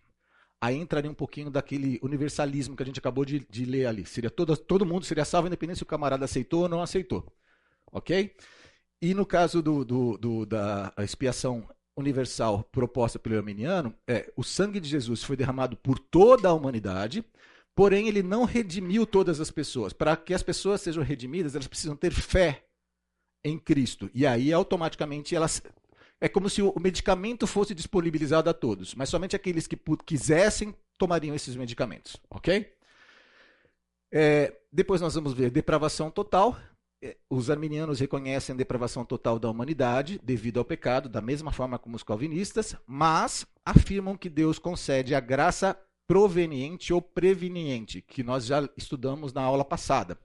aí 0.61 0.77
entraria 0.77 1.11
um 1.11 1.15
pouquinho 1.15 1.51
daquele 1.51 1.99
universalismo 2.03 2.77
que 2.77 2.83
a 2.83 2.87
gente 2.87 2.99
acabou 2.99 3.25
de, 3.25 3.47
de 3.49 3.65
ler 3.65 3.87
ali. 3.87 4.07
Seria 4.07 4.31
todo, 4.31 4.57
todo 4.57 4.87
mundo 4.87 5.05
seria 5.05 5.25
salvo, 5.25 5.49
independente 5.49 5.79
se 5.79 5.83
o 5.83 5.87
camarada 5.87 6.25
aceitou 6.25 6.63
ou 6.63 6.69
não 6.69 6.83
aceitou. 6.83 7.33
Ok? 7.93 8.35
E 9.01 9.15
no 9.15 9.27
caso 9.27 9.63
do, 9.63 9.85
do, 9.85 10.17
do, 10.17 10.47
da 10.47 10.93
expiação 10.99 11.69
universal 11.97 12.65
proposta 12.73 13.19
pelo 13.19 13.37
arminiano, 13.37 13.95
é, 14.07 14.33
o 14.37 14.43
sangue 14.43 14.81
de 14.81 14.89
Jesus 14.89 15.23
foi 15.23 15.37
derramado 15.37 15.77
por 15.77 15.99
toda 15.99 16.49
a 16.49 16.53
humanidade, 16.53 17.25
porém 17.75 18.09
ele 18.09 18.23
não 18.23 18.45
redimiu 18.45 19.07
todas 19.07 19.41
as 19.41 19.51
pessoas. 19.51 19.93
Para 19.93 20.17
que 20.17 20.35
as 20.35 20.43
pessoas 20.43 20.81
sejam 20.81 21.03
redimidas, 21.03 21.55
elas 21.55 21.69
precisam 21.69 21.97
ter 21.97 22.13
fé 22.13 22.66
em 23.47 23.59
Cristo. 23.59 24.11
E 24.13 24.27
aí, 24.27 24.53
automaticamente, 24.53 25.35
elas 25.35 25.63
é 26.21 26.29
como 26.29 26.49
se 26.49 26.63
o 26.63 26.75
medicamento 26.81 27.47
fosse 27.47 27.75
disponibilizado 27.75 28.49
a 28.49 28.55
todos, 28.55 28.95
mas 28.95 29.09
somente 29.09 29.37
aqueles 29.37 29.67
que 29.67 29.79
quisessem 30.05 30.75
tomariam 30.97 31.37
esses 31.37 31.55
medicamentos, 31.55 32.17
ok? 32.31 32.73
É, 34.11 34.57
depois 34.73 35.01
nós 35.01 35.15
vamos 35.15 35.35
ver 35.35 35.51
depravação 35.51 36.11
total. 36.11 36.57
É, 37.03 37.19
os 37.29 37.51
arminianos 37.51 38.01
reconhecem 38.01 38.55
a 38.55 38.57
depravação 38.57 39.05
total 39.05 39.39
da 39.39 39.51
humanidade 39.51 40.19
devido 40.23 40.59
ao 40.59 40.65
pecado, 40.65 41.07
da 41.07 41.21
mesma 41.21 41.53
forma 41.53 41.79
como 41.79 41.97
os 41.97 42.03
calvinistas, 42.03 42.75
mas 42.87 43.47
afirmam 43.65 44.17
que 44.17 44.31
Deus 44.31 44.59
concede 44.59 45.15
a 45.15 45.21
graça 45.21 45.79
proveniente 46.07 46.95
ou 46.95 47.03
preveniente, 47.03 48.01
que 48.01 48.23
nós 48.23 48.47
já 48.47 48.67
estudamos 48.77 49.35
na 49.35 49.43
aula 49.43 49.65
passada 49.65 50.19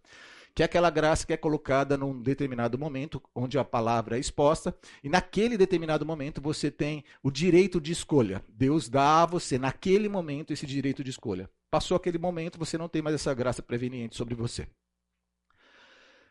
que 0.53 0.62
é 0.62 0.65
aquela 0.65 0.89
graça 0.89 1.25
que 1.25 1.34
é 1.34 1.38
colocada 1.38 1.98
num 1.98 2.22
determinado 2.22 2.77
momento, 2.77 3.22
onde 3.34 3.58
a 3.58 3.63
palavra 3.63 4.17
é 4.17 4.20
exposta, 4.20 4.75
e 5.03 5.10
naquele 5.10 5.58
determinado 5.58 6.05
momento 6.05 6.41
você 6.41 6.70
tem 6.70 7.03
o 7.24 7.31
direito 7.31 7.79
de 7.79 7.91
escolha. 7.91 8.43
Deus 8.50 8.89
dá 8.89 9.24
a 9.24 9.25
você, 9.25 9.58
naquele 9.58 10.10
momento, 10.10 10.51
esse 10.51 10.65
direito 10.65 11.03
de 11.03 11.10
escolha. 11.10 11.50
Passou 11.70 11.96
aquele 11.96 12.17
momento, 12.17 12.60
você 12.60 12.77
não 12.77 12.89
tem 12.89 13.01
mais 13.01 13.15
essa 13.15 13.34
graça 13.34 13.62
preveniente 13.62 14.15
sobre 14.15 14.36
você. 14.36 14.67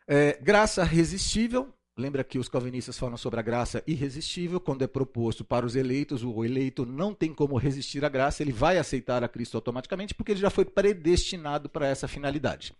É, 0.07 0.39
graça 0.43 0.85
resistível. 0.85 1.73
Lembra 1.97 2.25
que 2.25 2.39
os 2.39 2.49
calvinistas 2.49 2.99
falam 2.99 3.17
sobre 3.17 3.41
a 3.41 3.43
graça 3.43 3.83
irresistível, 3.87 4.59
quando 4.59 4.83
é 4.83 4.87
proposto 4.87 5.45
para 5.45 5.67
os 5.67 5.77
eleitos, 5.77 6.25
o 6.25 6.45
eleito 6.45 6.87
não 6.87 7.15
tem 7.15 7.35
como 7.35 7.59
resistir 7.59 8.05
à 8.05 8.09
graça, 8.09 8.43
ele 8.43 8.53
vai 8.53 8.79
aceitar 8.79 9.23
a 9.23 9.29
Cristo 9.29 9.57
automaticamente, 9.57 10.15
porque 10.15 10.33
ele 10.33 10.41
já 10.41 10.51
foi 10.51 10.65
predestinado 10.65 11.69
para 11.69 11.87
essa 11.87 12.09
finalidade. 12.09 12.73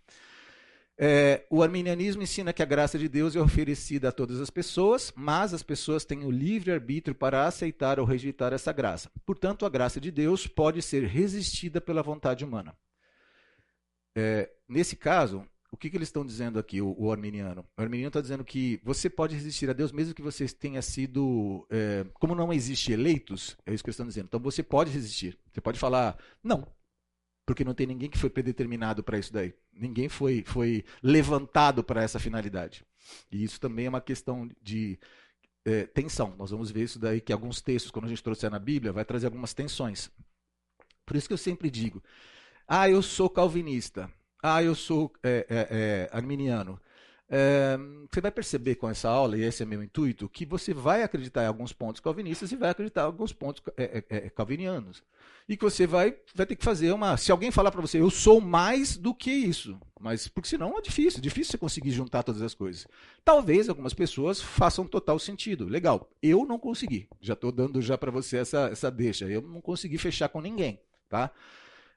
É, 0.97 1.45
o 1.49 1.63
arminianismo 1.63 2.21
ensina 2.21 2.53
que 2.53 2.61
a 2.61 2.65
graça 2.65 2.97
de 2.99 3.09
Deus 3.09 3.35
é 3.35 3.39
oferecida 3.41 4.09
a 4.09 4.11
todas 4.11 4.39
as 4.39 4.49
pessoas, 4.49 5.11
mas 5.15 5.53
as 5.53 5.63
pessoas 5.63 6.05
têm 6.05 6.23
o 6.23 6.31
livre 6.31 6.71
arbítrio 6.71 7.15
para 7.15 7.47
aceitar 7.47 7.99
ou 7.99 8.05
rejeitar 8.05 8.53
essa 8.53 8.71
graça. 8.71 9.09
Portanto, 9.25 9.65
a 9.65 9.69
graça 9.69 9.99
de 9.99 10.11
Deus 10.11 10.45
pode 10.45 10.81
ser 10.81 11.03
resistida 11.05 11.81
pela 11.81 12.03
vontade 12.03 12.45
humana. 12.45 12.75
É, 14.15 14.51
nesse 14.67 14.95
caso, 14.95 15.47
o 15.71 15.77
que, 15.77 15.89
que 15.89 15.95
eles 15.95 16.09
estão 16.09 16.25
dizendo 16.25 16.59
aqui, 16.59 16.81
o, 16.81 16.93
o 16.99 17.11
arminiano? 17.11 17.65
O 17.77 17.81
arminiano 17.81 18.09
está 18.09 18.19
dizendo 18.19 18.43
que 18.43 18.79
você 18.83 19.09
pode 19.09 19.33
resistir 19.33 19.69
a 19.69 19.73
Deus 19.73 19.91
mesmo 19.91 20.13
que 20.13 20.21
você 20.21 20.45
tenha 20.47 20.81
sido. 20.81 21.65
É, 21.69 22.05
como 22.15 22.35
não 22.35 22.51
existe 22.51 22.91
eleitos, 22.91 23.57
é 23.65 23.73
isso 23.73 23.83
que 23.83 23.89
eles 23.89 23.95
estão 23.95 24.05
dizendo. 24.05 24.25
Então 24.25 24.39
você 24.39 24.61
pode 24.61 24.91
resistir. 24.91 25.37
Você 25.51 25.61
pode 25.61 25.79
falar, 25.79 26.17
não, 26.43 26.67
porque 27.45 27.63
não 27.63 27.73
tem 27.73 27.87
ninguém 27.87 28.09
que 28.09 28.17
foi 28.17 28.29
predeterminado 28.29 29.03
para 29.03 29.17
isso 29.17 29.33
daí. 29.33 29.53
Ninguém 29.73 30.07
foi, 30.07 30.43
foi 30.45 30.85
levantado 31.01 31.83
para 31.83 32.03
essa 32.03 32.19
finalidade. 32.19 32.85
E 33.31 33.43
isso 33.43 33.59
também 33.59 33.87
é 33.87 33.89
uma 33.89 34.01
questão 34.01 34.49
de 34.61 34.99
é, 35.65 35.85
tensão. 35.85 36.35
Nós 36.37 36.51
vamos 36.51 36.71
ver 36.71 36.83
isso 36.83 36.99
daí, 36.99 37.19
que 37.19 37.33
alguns 37.33 37.61
textos, 37.61 37.91
quando 37.91 38.05
a 38.05 38.09
gente 38.09 38.23
trouxer 38.23 38.49
na 38.49 38.59
Bíblia, 38.59 38.93
vai 38.93 39.05
trazer 39.05 39.25
algumas 39.25 39.53
tensões. 39.53 40.09
Por 41.05 41.15
isso 41.15 41.27
que 41.27 41.33
eu 41.33 41.37
sempre 41.37 41.69
digo: 41.69 42.01
ah, 42.67 42.89
eu 42.89 43.01
sou 43.01 43.29
calvinista, 43.29 44.11
ah, 44.41 44.63
eu 44.63 44.75
sou 44.75 45.11
é, 45.23 45.45
é, 45.49 45.67
é 45.69 46.09
arminiano. 46.15 46.79
É, 47.33 47.77
você 48.11 48.19
vai 48.19 48.29
perceber 48.29 48.75
com 48.75 48.89
essa 48.89 49.07
aula, 49.07 49.37
e 49.37 49.41
esse 49.41 49.63
é 49.63 49.65
meu 49.65 49.81
intuito, 49.81 50.27
que 50.27 50.45
você 50.45 50.73
vai 50.73 51.01
acreditar 51.01 51.43
em 51.43 51.47
alguns 51.47 51.71
pontos 51.71 52.01
calvinistas 52.01 52.51
e 52.51 52.57
vai 52.57 52.71
acreditar 52.71 53.03
em 53.03 53.05
alguns 53.05 53.31
pontos 53.31 53.63
é, 53.77 54.03
é, 54.09 54.17
é, 54.17 54.29
calvinianos. 54.29 55.01
E 55.47 55.55
que 55.55 55.63
você 55.63 55.87
vai, 55.87 56.13
vai 56.35 56.45
ter 56.45 56.57
que 56.57 56.63
fazer 56.63 56.91
uma. 56.91 57.15
Se 57.15 57.31
alguém 57.31 57.49
falar 57.49 57.71
para 57.71 57.79
você, 57.79 58.01
eu 58.01 58.09
sou 58.09 58.41
mais 58.41 58.97
do 58.97 59.15
que 59.15 59.31
isso. 59.31 59.79
Mas, 59.97 60.27
porque 60.27 60.49
senão 60.49 60.77
é 60.77 60.81
difícil, 60.81 61.21
difícil 61.21 61.51
você 61.51 61.57
conseguir 61.57 61.91
juntar 61.91 62.21
todas 62.21 62.41
as 62.41 62.53
coisas. 62.53 62.85
Talvez 63.23 63.69
algumas 63.69 63.93
pessoas 63.93 64.41
façam 64.41 64.85
total 64.85 65.17
sentido. 65.17 65.65
Legal. 65.65 66.09
Eu 66.21 66.45
não 66.45 66.59
consegui. 66.59 67.07
Já 67.21 67.33
estou 67.33 67.51
dando 67.51 67.81
já 67.81 67.97
para 67.97 68.11
você 68.11 68.37
essa, 68.37 68.69
essa 68.71 68.91
deixa. 68.91 69.25
Eu 69.25 69.41
não 69.41 69.61
consegui 69.61 69.97
fechar 69.97 70.27
com 70.27 70.41
ninguém. 70.41 70.79
Tá? 71.09 71.31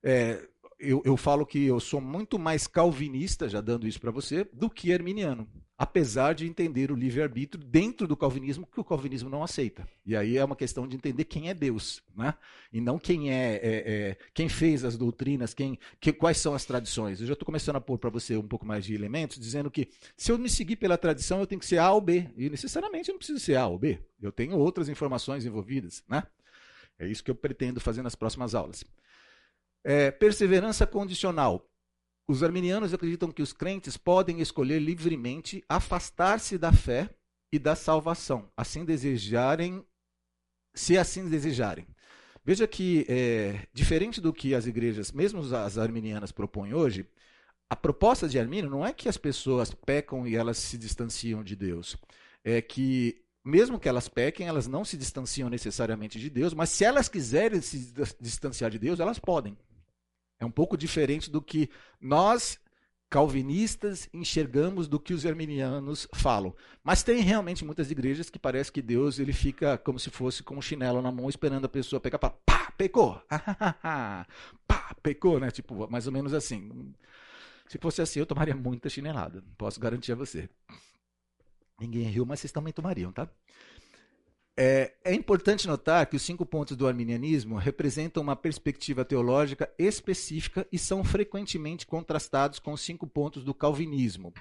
É, 0.02 0.46
eu, 0.84 1.02
eu 1.04 1.16
falo 1.16 1.44
que 1.46 1.64
eu 1.64 1.80
sou 1.80 2.00
muito 2.00 2.38
mais 2.38 2.66
calvinista, 2.66 3.48
já 3.48 3.60
dando 3.60 3.86
isso 3.86 4.00
para 4.00 4.10
você, 4.10 4.46
do 4.52 4.68
que 4.70 4.92
arminiano. 4.92 5.48
Apesar 5.76 6.34
de 6.34 6.46
entender 6.46 6.92
o 6.92 6.94
livre-arbítrio 6.94 7.62
dentro 7.62 8.06
do 8.06 8.16
calvinismo, 8.16 8.66
que 8.66 8.78
o 8.78 8.84
calvinismo 8.84 9.28
não 9.28 9.42
aceita. 9.42 9.86
E 10.06 10.14
aí 10.14 10.36
é 10.36 10.44
uma 10.44 10.54
questão 10.54 10.86
de 10.86 10.94
entender 10.94 11.24
quem 11.24 11.48
é 11.48 11.54
Deus, 11.54 12.00
né? 12.16 12.34
e 12.72 12.80
não 12.80 12.96
quem 12.98 13.32
é, 13.32 13.54
é, 13.56 13.60
é 13.62 14.16
quem 14.32 14.48
fez 14.48 14.84
as 14.84 14.96
doutrinas, 14.96 15.52
quem, 15.52 15.78
que, 16.00 16.12
quais 16.12 16.38
são 16.38 16.54
as 16.54 16.64
tradições. 16.64 17.20
Eu 17.20 17.26
já 17.26 17.32
estou 17.32 17.46
começando 17.46 17.76
a 17.76 17.80
pôr 17.80 17.98
para 17.98 18.10
você 18.10 18.36
um 18.36 18.46
pouco 18.46 18.64
mais 18.64 18.84
de 18.84 18.94
elementos, 18.94 19.38
dizendo 19.38 19.70
que 19.70 19.88
se 20.16 20.30
eu 20.30 20.38
me 20.38 20.48
seguir 20.48 20.76
pela 20.76 20.96
tradição, 20.96 21.40
eu 21.40 21.46
tenho 21.46 21.60
que 21.60 21.66
ser 21.66 21.78
A 21.78 21.90
ou 21.90 22.00
B. 22.00 22.28
E 22.36 22.48
necessariamente 22.48 23.08
eu 23.08 23.14
não 23.14 23.18
preciso 23.18 23.40
ser 23.40 23.56
A 23.56 23.66
ou 23.66 23.78
B. 23.78 23.98
Eu 24.22 24.30
tenho 24.30 24.56
outras 24.56 24.88
informações 24.88 25.44
envolvidas. 25.44 26.04
Né? 26.08 26.22
É 26.98 27.06
isso 27.08 27.24
que 27.24 27.30
eu 27.30 27.34
pretendo 27.34 27.80
fazer 27.80 28.02
nas 28.02 28.14
próximas 28.14 28.54
aulas. 28.54 28.84
É, 29.84 30.10
perseverança 30.10 30.86
condicional. 30.86 31.68
Os 32.26 32.42
arminianos 32.42 32.94
acreditam 32.94 33.30
que 33.30 33.42
os 33.42 33.52
crentes 33.52 33.96
podem 33.96 34.40
escolher 34.40 34.78
livremente 34.78 35.62
afastar-se 35.68 36.56
da 36.56 36.72
fé 36.72 37.10
e 37.52 37.58
da 37.58 37.76
salvação, 37.76 38.50
assim 38.56 38.84
desejarem, 38.84 39.84
se 40.74 40.96
assim 40.96 41.28
desejarem. 41.28 41.86
Veja 42.44 42.66
que, 42.66 43.06
é, 43.08 43.66
diferente 43.72 44.20
do 44.20 44.32
que 44.32 44.54
as 44.54 44.66
igrejas, 44.66 45.12
mesmo 45.12 45.40
as 45.54 45.78
arminianas, 45.78 46.32
propõem 46.32 46.74
hoje, 46.74 47.06
a 47.70 47.76
proposta 47.76 48.28
de 48.28 48.38
Armínio 48.38 48.70
não 48.70 48.86
é 48.86 48.92
que 48.92 49.08
as 49.08 49.16
pessoas 49.16 49.72
pecam 49.72 50.26
e 50.26 50.36
elas 50.36 50.58
se 50.58 50.76
distanciam 50.76 51.42
de 51.42 51.56
Deus. 51.56 51.96
É 52.44 52.60
que, 52.60 53.22
mesmo 53.44 53.80
que 53.80 53.88
elas 53.88 54.08
pequem, 54.08 54.46
elas 54.46 54.66
não 54.66 54.84
se 54.84 54.96
distanciam 54.96 55.48
necessariamente 55.48 56.18
de 56.18 56.28
Deus, 56.28 56.52
mas 56.52 56.70
se 56.70 56.84
elas 56.84 57.08
quiserem 57.08 57.60
se 57.60 57.92
distanciar 58.20 58.70
de 58.70 58.78
Deus, 58.78 59.00
elas 59.00 59.18
podem. 59.18 59.56
É 60.38 60.44
um 60.44 60.50
pouco 60.50 60.76
diferente 60.76 61.30
do 61.30 61.40
que 61.40 61.70
nós, 62.00 62.58
calvinistas, 63.08 64.08
enxergamos 64.12 64.88
do 64.88 64.98
que 64.98 65.14
os 65.14 65.24
arminianos 65.24 66.08
falam. 66.14 66.54
Mas 66.82 67.02
tem 67.02 67.20
realmente 67.20 67.64
muitas 67.64 67.90
igrejas 67.90 68.28
que 68.28 68.38
parece 68.38 68.72
que 68.72 68.82
Deus 68.82 69.18
ele 69.18 69.32
fica 69.32 69.78
como 69.78 69.98
se 69.98 70.10
fosse 70.10 70.42
com 70.42 70.56
um 70.56 70.62
chinelo 70.62 71.00
na 71.00 71.12
mão 71.12 71.28
esperando 71.28 71.64
a 71.64 71.68
pessoa 71.68 72.00
pegar 72.00 72.18
para 72.18 72.30
pá, 72.30 72.72
pecou. 72.76 73.22
pá, 74.66 74.96
pecou, 75.02 75.38
né? 75.38 75.50
Tipo, 75.50 75.88
mais 75.90 76.06
ou 76.06 76.12
menos 76.12 76.34
assim. 76.34 76.94
Se 77.68 77.78
fosse 77.78 78.02
assim, 78.02 78.20
eu 78.20 78.26
tomaria 78.26 78.54
muita 78.54 78.88
chinelada. 78.88 79.42
Posso 79.56 79.80
garantir 79.80 80.12
a 80.12 80.16
você. 80.16 80.48
Ninguém 81.80 82.04
riu, 82.04 82.24
mas 82.24 82.40
vocês 82.40 82.52
também 82.52 82.72
tomariam, 82.72 83.12
tá? 83.12 83.28
É, 84.56 84.92
é, 85.04 85.12
importante 85.12 85.66
notar 85.66 86.06
que 86.06 86.14
os 86.14 86.22
cinco 86.22 86.46
pontos 86.46 86.76
do 86.76 86.86
arminianismo 86.86 87.56
representam 87.56 88.22
uma 88.22 88.36
perspectiva 88.36 89.04
teológica 89.04 89.68
específica 89.76 90.64
e 90.70 90.78
são 90.78 91.02
frequentemente 91.02 91.84
contrastados 91.84 92.60
com 92.60 92.72
os 92.72 92.80
cinco 92.80 93.04
pontos 93.04 93.42
do 93.42 93.52
calvinismo. 93.52 94.32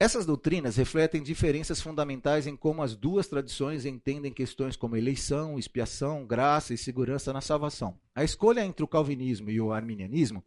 Essas 0.00 0.24
doutrinas 0.24 0.76
refletem 0.76 1.22
diferenças 1.22 1.80
fundamentais 1.80 2.46
em 2.46 2.56
como 2.56 2.82
as 2.82 2.96
duas 2.96 3.26
tradições 3.26 3.84
entendem 3.84 4.32
questões 4.32 4.76
como 4.76 4.96
eleição, 4.96 5.58
expiação, 5.58 6.24
graça 6.24 6.72
e 6.72 6.78
segurança 6.78 7.30
na 7.32 7.40
salvação. 7.42 7.98
A 8.14 8.24
escolha 8.24 8.64
entre 8.64 8.84
o 8.84 8.88
calvinismo 8.88 9.50
e 9.50 9.60
o 9.60 9.72
arminianismo 9.72 10.42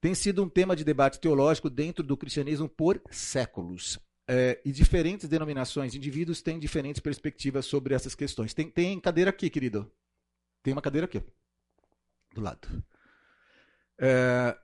tem 0.00 0.14
sido 0.14 0.44
um 0.44 0.48
tema 0.48 0.76
de 0.76 0.84
debate 0.84 1.18
teológico 1.18 1.70
dentro 1.70 2.04
do 2.04 2.16
cristianismo 2.16 2.68
por 2.68 3.00
séculos. 3.10 3.98
É, 4.28 4.60
e 4.64 4.70
diferentes 4.70 5.28
denominações, 5.28 5.94
indivíduos 5.94 6.40
têm 6.40 6.58
diferentes 6.58 7.00
perspectivas 7.00 7.66
sobre 7.66 7.94
essas 7.94 8.14
questões. 8.14 8.54
Tem, 8.54 8.70
tem 8.70 8.98
cadeira 9.00 9.30
aqui, 9.30 9.50
querido. 9.50 9.90
Tem 10.62 10.72
uma 10.72 10.82
cadeira 10.82 11.06
aqui, 11.06 11.20
do 12.32 12.40
lado. 12.40 12.68
É, 13.98 14.56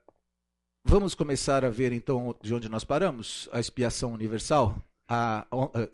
vamos 0.83 1.13
começar 1.13 1.65
a 1.65 1.69
ver 1.69 1.91
então 1.91 2.35
de 2.41 2.53
onde 2.53 2.69
nós 2.69 2.83
paramos? 2.83 3.49
A 3.51 3.59
expiação 3.59 4.13
universal? 4.13 4.81
A, 5.07 5.47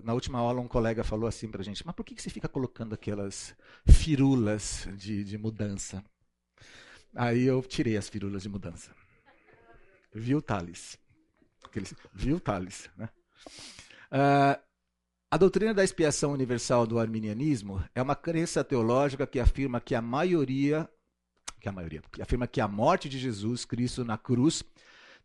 na 0.03 0.13
última 0.13 0.39
aula, 0.39 0.59
um 0.59 0.67
colega 0.67 1.03
falou 1.03 1.27
assim 1.27 1.47
para 1.47 1.61
a 1.61 1.63
gente: 1.63 1.85
Mas 1.85 1.95
por 1.95 2.03
que, 2.03 2.13
que 2.13 2.21
você 2.21 2.29
fica 2.29 2.49
colocando 2.49 2.93
aquelas 2.93 3.55
firulas 3.87 4.87
de, 4.97 5.23
de 5.23 5.37
mudança? 5.37 6.03
Aí 7.15 7.43
eu 7.43 7.63
tirei 7.63 7.95
as 7.95 8.09
firulas 8.09 8.43
de 8.43 8.49
mudança. 8.49 8.93
Viu, 10.13 10.41
Thales? 10.41 10.99
Aqueles, 11.63 11.93
viu, 12.13 12.39
Thales? 12.39 12.89
Né? 12.97 13.09
Uh, 14.11 14.59
a 15.31 15.37
doutrina 15.37 15.73
da 15.73 15.83
expiação 15.83 16.31
universal 16.31 16.87
do 16.87 16.97
arminianismo 16.99 17.83
é 17.93 18.01
uma 18.01 18.15
crença 18.15 18.63
teológica 18.63 19.27
que 19.27 19.39
afirma 19.39 19.81
que 19.81 19.93
a 19.93 20.01
maioria, 20.01 20.89
que 21.59 21.67
a 21.67 21.71
maioria, 21.71 22.01
que 22.11 22.21
afirma 22.21 22.47
que 22.47 22.61
a 22.61 22.67
morte 22.67 23.09
de 23.09 23.19
Jesus 23.19 23.65
Cristo 23.65 24.05
na 24.05 24.17
cruz 24.17 24.63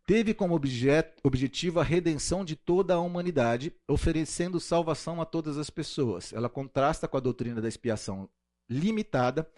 teve 0.06 0.34
como 0.34 0.54
objeto, 0.54 1.20
objetivo 1.22 1.78
a 1.78 1.84
redenção 1.84 2.44
de 2.44 2.56
toda 2.56 2.94
a 2.94 3.00
humanidade, 3.00 3.72
oferecendo 3.86 4.58
salvação 4.58 5.20
a 5.20 5.24
todas 5.24 5.56
as 5.56 5.70
pessoas. 5.70 6.32
Ela 6.32 6.48
contrasta 6.48 7.06
com 7.06 7.16
a 7.16 7.20
doutrina 7.20 7.60
da 7.60 7.68
expiação 7.68 8.28
limitada, 8.68 9.48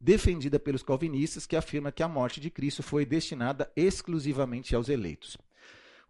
defendida 0.00 0.58
pelos 0.58 0.82
calvinistas, 0.82 1.46
que 1.46 1.56
afirma 1.56 1.92
que 1.92 2.02
a 2.02 2.08
morte 2.08 2.40
de 2.40 2.50
Cristo 2.50 2.82
foi 2.82 3.04
destinada 3.04 3.70
exclusivamente 3.76 4.74
aos 4.74 4.88
eleitos. 4.88 5.36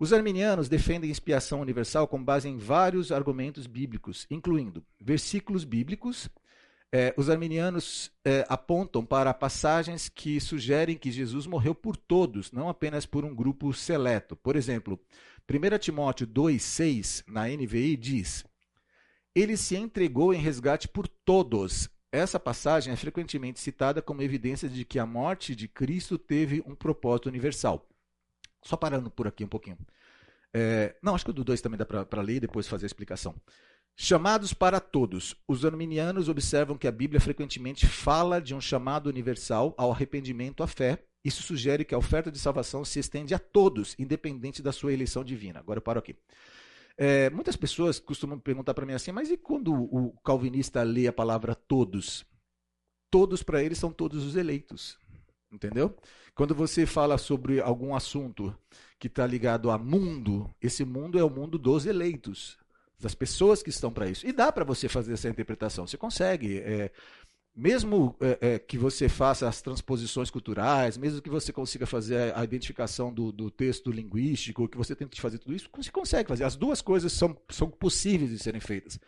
Os 0.00 0.12
arminianos 0.12 0.68
defendem 0.68 1.10
expiação 1.10 1.60
universal 1.60 2.06
com 2.06 2.22
base 2.22 2.48
em 2.48 2.56
vários 2.56 3.10
argumentos 3.10 3.66
bíblicos, 3.66 4.28
incluindo 4.30 4.84
versículos 5.00 5.64
bíblicos. 5.64 6.28
É, 6.92 7.12
os 7.16 7.28
arminianos 7.28 8.10
é, 8.24 8.46
apontam 8.48 9.04
para 9.04 9.34
passagens 9.34 10.08
que 10.08 10.40
sugerem 10.40 10.96
que 10.96 11.10
Jesus 11.10 11.48
morreu 11.48 11.74
por 11.74 11.96
todos, 11.96 12.52
não 12.52 12.68
apenas 12.68 13.04
por 13.04 13.24
um 13.24 13.34
grupo 13.34 13.72
seleto. 13.74 14.36
Por 14.36 14.54
exemplo, 14.54 15.00
1 15.50 15.78
Timóteo 15.78 16.28
2,6, 16.28 17.24
na 17.26 17.48
NVI, 17.48 17.96
diz: 17.96 18.44
Ele 19.34 19.56
se 19.56 19.76
entregou 19.76 20.32
em 20.32 20.40
resgate 20.40 20.86
por 20.86 21.08
todos. 21.08 21.90
Essa 22.12 22.38
passagem 22.38 22.92
é 22.92 22.96
frequentemente 22.96 23.58
citada 23.58 24.00
como 24.00 24.22
evidência 24.22 24.68
de 24.68 24.84
que 24.84 25.00
a 25.00 25.04
morte 25.04 25.56
de 25.56 25.66
Cristo 25.66 26.16
teve 26.16 26.62
um 26.64 26.74
propósito 26.74 27.28
universal. 27.28 27.84
Só 28.62 28.76
parando 28.76 29.10
por 29.10 29.26
aqui 29.26 29.44
um 29.44 29.48
pouquinho. 29.48 29.78
É, 30.52 30.96
não, 31.02 31.14
acho 31.14 31.24
que 31.24 31.30
o 31.30 31.34
do 31.34 31.44
2 31.44 31.60
também 31.60 31.78
dá 31.78 31.84
para 31.84 32.22
ler 32.22 32.36
e 32.36 32.40
depois 32.40 32.66
fazer 32.66 32.86
a 32.86 32.88
explicação. 32.88 33.34
Chamados 33.96 34.54
para 34.54 34.78
todos. 34.78 35.34
Os 35.46 35.64
arminianos 35.64 36.28
observam 36.28 36.78
que 36.78 36.86
a 36.86 36.92
Bíblia 36.92 37.20
frequentemente 37.20 37.86
fala 37.86 38.40
de 38.40 38.54
um 38.54 38.60
chamado 38.60 39.08
universal 39.08 39.74
ao 39.76 39.90
arrependimento 39.90 40.62
à 40.62 40.68
fé. 40.68 41.02
Isso 41.24 41.42
sugere 41.42 41.84
que 41.84 41.94
a 41.94 41.98
oferta 41.98 42.30
de 42.30 42.38
salvação 42.38 42.84
se 42.84 43.00
estende 43.00 43.34
a 43.34 43.38
todos, 43.38 43.96
independente 43.98 44.62
da 44.62 44.70
sua 44.70 44.92
eleição 44.92 45.24
divina. 45.24 45.58
Agora 45.58 45.78
eu 45.78 45.82
paro 45.82 45.98
aqui. 45.98 46.16
É, 46.96 47.28
muitas 47.30 47.56
pessoas 47.56 47.98
costumam 47.98 48.38
perguntar 48.38 48.72
para 48.72 48.86
mim 48.86 48.92
assim, 48.92 49.12
mas 49.12 49.30
e 49.30 49.36
quando 49.36 49.72
o 49.72 50.12
calvinista 50.24 50.82
lê 50.82 51.06
a 51.06 51.12
palavra 51.12 51.54
todos? 51.54 52.24
Todos 53.10 53.42
para 53.42 53.62
eles 53.62 53.78
são 53.78 53.92
todos 53.92 54.24
os 54.24 54.36
eleitos. 54.36 54.98
Entendeu? 55.50 55.96
Quando 56.34 56.54
você 56.54 56.84
fala 56.84 57.16
sobre 57.16 57.60
algum 57.60 57.94
assunto 57.94 58.54
que 58.98 59.06
está 59.06 59.26
ligado 59.26 59.70
a 59.70 59.78
mundo, 59.78 60.48
esse 60.60 60.84
mundo 60.84 61.18
é 61.18 61.24
o 61.24 61.30
mundo 61.30 61.58
dos 61.58 61.86
eleitos, 61.86 62.58
das 63.00 63.14
pessoas 63.14 63.62
que 63.62 63.70
estão 63.70 63.92
para 63.92 64.08
isso. 64.08 64.26
E 64.26 64.32
dá 64.32 64.52
para 64.52 64.64
você 64.64 64.88
fazer 64.88 65.14
essa 65.14 65.28
interpretação. 65.28 65.86
Você 65.86 65.96
consegue. 65.96 66.58
É, 66.58 66.90
mesmo 67.58 68.14
é, 68.20 68.38
é, 68.40 68.58
que 68.58 68.78
você 68.78 69.08
faça 69.08 69.48
as 69.48 69.60
transposições 69.60 70.30
culturais, 70.30 70.96
mesmo 70.96 71.20
que 71.20 71.28
você 71.28 71.52
consiga 71.52 71.86
fazer 71.86 72.32
a 72.36 72.44
identificação 72.44 73.12
do, 73.12 73.32
do, 73.32 73.50
texto 73.50 73.90
linguístico, 73.90 74.68
que 74.68 74.76
você 74.76 74.94
tente 74.94 75.20
fazer 75.20 75.38
tudo 75.38 75.56
isso, 75.56 75.68
você 75.76 75.90
consegue 75.90 76.28
fazer. 76.28 76.44
As 76.44 76.54
duas 76.54 76.80
coisas 76.80 77.12
são, 77.12 77.36
são 77.48 77.68
possíveis 77.68 78.30
de 78.30 78.38
serem 78.38 78.60
feitas. 78.60 79.00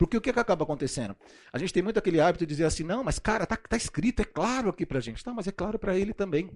Porque 0.00 0.16
o 0.16 0.20
que, 0.20 0.32
que 0.32 0.40
acaba 0.40 0.64
acontecendo? 0.64 1.14
A 1.52 1.58
gente 1.58 1.74
tem 1.74 1.82
muito 1.82 1.98
aquele 1.98 2.22
hábito 2.22 2.46
de 2.46 2.48
dizer 2.48 2.64
assim, 2.64 2.82
não, 2.82 3.04
mas 3.04 3.18
cara, 3.18 3.44
tá, 3.44 3.54
tá 3.54 3.76
escrito, 3.76 4.20
é 4.20 4.24
claro 4.24 4.70
aqui 4.70 4.86
pra 4.86 4.98
gente. 4.98 5.22
Tá, 5.22 5.30
mas 5.30 5.46
é 5.46 5.52
claro 5.52 5.78
para 5.78 5.94
ele 5.94 6.14
também. 6.14 6.50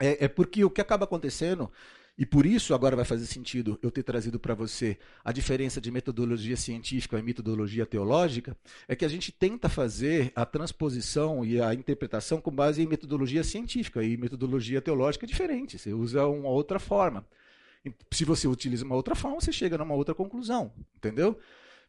É, 0.00 0.24
é 0.24 0.28
porque 0.28 0.64
o 0.64 0.68
que 0.68 0.80
acaba 0.80 1.04
acontecendo 1.04 1.70
e 2.18 2.26
por 2.26 2.44
isso 2.44 2.74
agora 2.74 2.96
vai 2.96 3.04
fazer 3.04 3.26
sentido 3.26 3.78
eu 3.80 3.88
ter 3.88 4.02
trazido 4.02 4.40
para 4.40 4.52
você 4.52 4.98
a 5.24 5.30
diferença 5.30 5.80
de 5.80 5.92
metodologia 5.92 6.56
científica 6.56 7.20
e 7.20 7.22
metodologia 7.22 7.86
teológica, 7.86 8.56
é 8.88 8.96
que 8.96 9.04
a 9.04 9.08
gente 9.08 9.30
tenta 9.30 9.68
fazer 9.68 10.32
a 10.34 10.44
transposição 10.44 11.44
e 11.44 11.62
a 11.62 11.72
interpretação 11.72 12.40
com 12.40 12.50
base 12.50 12.82
em 12.82 12.86
metodologia 12.86 13.44
científica 13.44 14.02
e 14.02 14.16
metodologia 14.16 14.82
teológica 14.82 15.24
é 15.24 15.28
diferente. 15.28 15.78
Você 15.78 15.92
usa 15.92 16.26
uma 16.26 16.48
outra 16.48 16.80
forma. 16.80 17.24
Se 18.12 18.24
você 18.24 18.48
utiliza 18.48 18.84
uma 18.84 18.96
outra 18.96 19.14
forma, 19.14 19.40
você 19.40 19.52
chega 19.52 19.78
numa 19.78 19.94
outra 19.94 20.16
conclusão, 20.16 20.72
entendeu? 20.96 21.38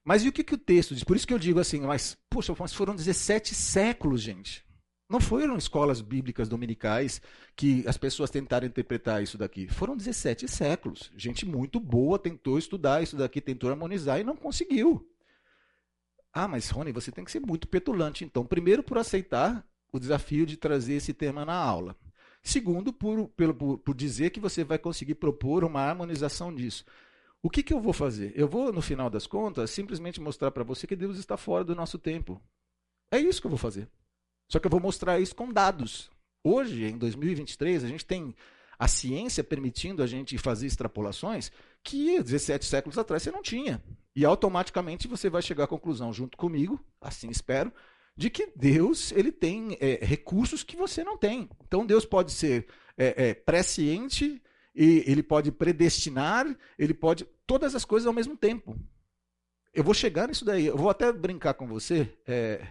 Mas 0.04 0.24
e 0.24 0.30
o 0.30 0.32
que, 0.32 0.44
que 0.44 0.56
o 0.56 0.58
texto 0.58 0.96
diz? 0.96 1.04
Por 1.04 1.16
isso 1.16 1.28
que 1.28 1.34
eu 1.34 1.40
digo 1.40 1.60
assim, 1.60 1.82
mas, 1.82 2.18
poxa, 2.30 2.54
mas 2.58 2.74
foram 2.74 2.96
17 2.96 3.54
séculos, 3.54 4.22
gente. 4.22 4.66
Não 5.08 5.20
foram 5.20 5.58
escolas 5.58 6.00
bíblicas 6.00 6.48
dominicais 6.48 7.22
que 7.56 7.84
as 7.86 7.98
pessoas 7.98 8.30
tentaram 8.30 8.66
interpretar 8.66 9.22
isso 9.22 9.38
daqui. 9.38 9.68
Foram 9.68 9.98
17 9.98 10.48
séculos. 10.48 11.12
Gente 11.18 11.46
muito 11.46 11.80
boa 11.80 12.18
tentou 12.18 12.58
estudar 12.58 13.04
isso 13.04 13.18
daqui, 13.18 13.42
tentou 13.42 13.70
harmonizar 13.70 14.20
e 14.20 14.24
não 14.24 14.38
conseguiu. 14.38 15.06
Ah, 16.34 16.48
mas 16.48 16.70
Rony, 16.70 16.94
você 16.94 17.12
tem 17.12 17.26
que 17.26 17.32
ser 17.32 17.42
muito 17.42 17.68
petulante, 17.68 18.24
então. 18.24 18.46
Primeiro, 18.46 18.82
por 18.82 18.98
aceitar 18.98 19.68
o 19.92 20.00
desafio 20.00 20.46
de 20.46 20.56
trazer 20.56 20.94
esse 20.94 21.14
tema 21.14 21.44
na 21.44 21.56
aula. 21.56 21.98
Segundo, 22.42 22.94
por, 22.94 23.28
por, 23.28 23.78
por 23.80 23.94
dizer 23.94 24.30
que 24.30 24.40
você 24.40 24.64
vai 24.64 24.80
conseguir 24.80 25.16
propor 25.16 25.66
uma 25.66 25.82
harmonização 25.82 26.56
disso. 26.56 26.86
O 27.44 27.50
que, 27.50 27.64
que 27.64 27.74
eu 27.74 27.82
vou 27.82 27.94
fazer? 27.94 28.34
Eu 28.36 28.48
vou, 28.48 28.72
no 28.72 28.82
final 28.82 29.10
das 29.10 29.26
contas, 29.26 29.72
simplesmente 29.72 30.22
mostrar 30.22 30.52
para 30.52 30.64
você 30.64 30.86
que 30.86 30.96
Deus 30.96 31.18
está 31.18 31.38
fora 31.38 31.64
do 31.64 31.76
nosso 31.76 31.98
tempo. 31.98 32.42
É 33.12 33.20
isso 33.20 33.42
que 33.42 33.48
eu 33.48 33.52
vou 33.52 33.58
fazer. 33.58 33.90
Só 34.50 34.60
que 34.60 34.68
eu 34.68 34.72
vou 34.72 34.80
mostrar 34.80 35.20
isso 35.20 35.36
com 35.36 35.52
dados. 35.52 36.12
Hoje, 36.44 36.86
em 36.86 36.98
2023, 36.98 37.84
a 37.84 37.88
gente 37.88 38.06
tem 38.06 38.36
a 38.78 38.88
ciência 38.88 39.44
permitindo 39.44 40.02
a 40.02 40.08
gente 40.08 40.38
fazer 40.38 40.68
extrapolações 40.68 41.52
que 41.84 42.22
17 42.22 42.66
séculos 42.66 42.98
atrás 42.98 43.24
você 43.24 43.32
não 43.32 43.42
tinha. 43.42 43.82
E 44.16 44.26
automaticamente 44.26 45.08
você 45.08 45.30
vai 45.30 45.42
chegar 45.42 45.66
à 45.66 45.68
conclusão, 45.68 46.12
junto 46.12 46.38
comigo, 46.38 46.84
assim 47.00 47.30
espero, 47.30 47.72
de 48.16 48.30
que 48.30 48.52
Deus 48.56 49.12
ele 49.12 49.32
tem 49.32 49.78
é, 49.80 50.04
recursos 50.04 50.64
que 50.64 50.76
você 50.76 51.04
não 51.04 51.18
tem. 51.18 51.50
Então 51.66 51.86
Deus 51.86 52.06
pode 52.06 52.32
ser 52.32 52.68
é, 52.98 53.30
é, 53.30 53.34
presciente 53.34 54.42
e 54.74 55.04
ele 55.06 55.22
pode 55.22 55.52
predestinar, 55.52 56.46
ele 56.78 56.94
pode 56.94 57.26
todas 57.46 57.76
as 57.76 57.86
coisas 57.86 58.08
ao 58.08 58.14
mesmo 58.14 58.38
tempo. 58.38 58.80
Eu 59.74 59.84
vou 59.84 59.94
chegar 59.94 60.28
nisso 60.28 60.46
daí. 60.46 60.68
Eu 60.68 60.78
vou 60.78 60.90
até 60.90 61.12
brincar 61.12 61.54
com 61.54 61.68
você. 61.68 62.12
É, 62.28 62.68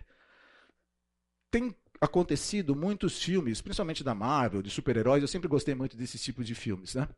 tem 1.51 1.75
acontecido 2.01 2.75
muitos 2.75 3.23
filmes, 3.23 3.61
principalmente 3.61 4.05
da 4.05 4.15
Marvel, 4.15 4.63
de 4.63 4.71
super-heróis. 4.71 5.23
Eu 5.23 5.29
sempre 5.29 5.49
gostei 5.49 5.75
muito 5.75 5.97
desse 5.97 6.19
tipo 6.19 6.43
de 6.43 6.55
filmes, 6.55 6.95
né? 6.95 7.09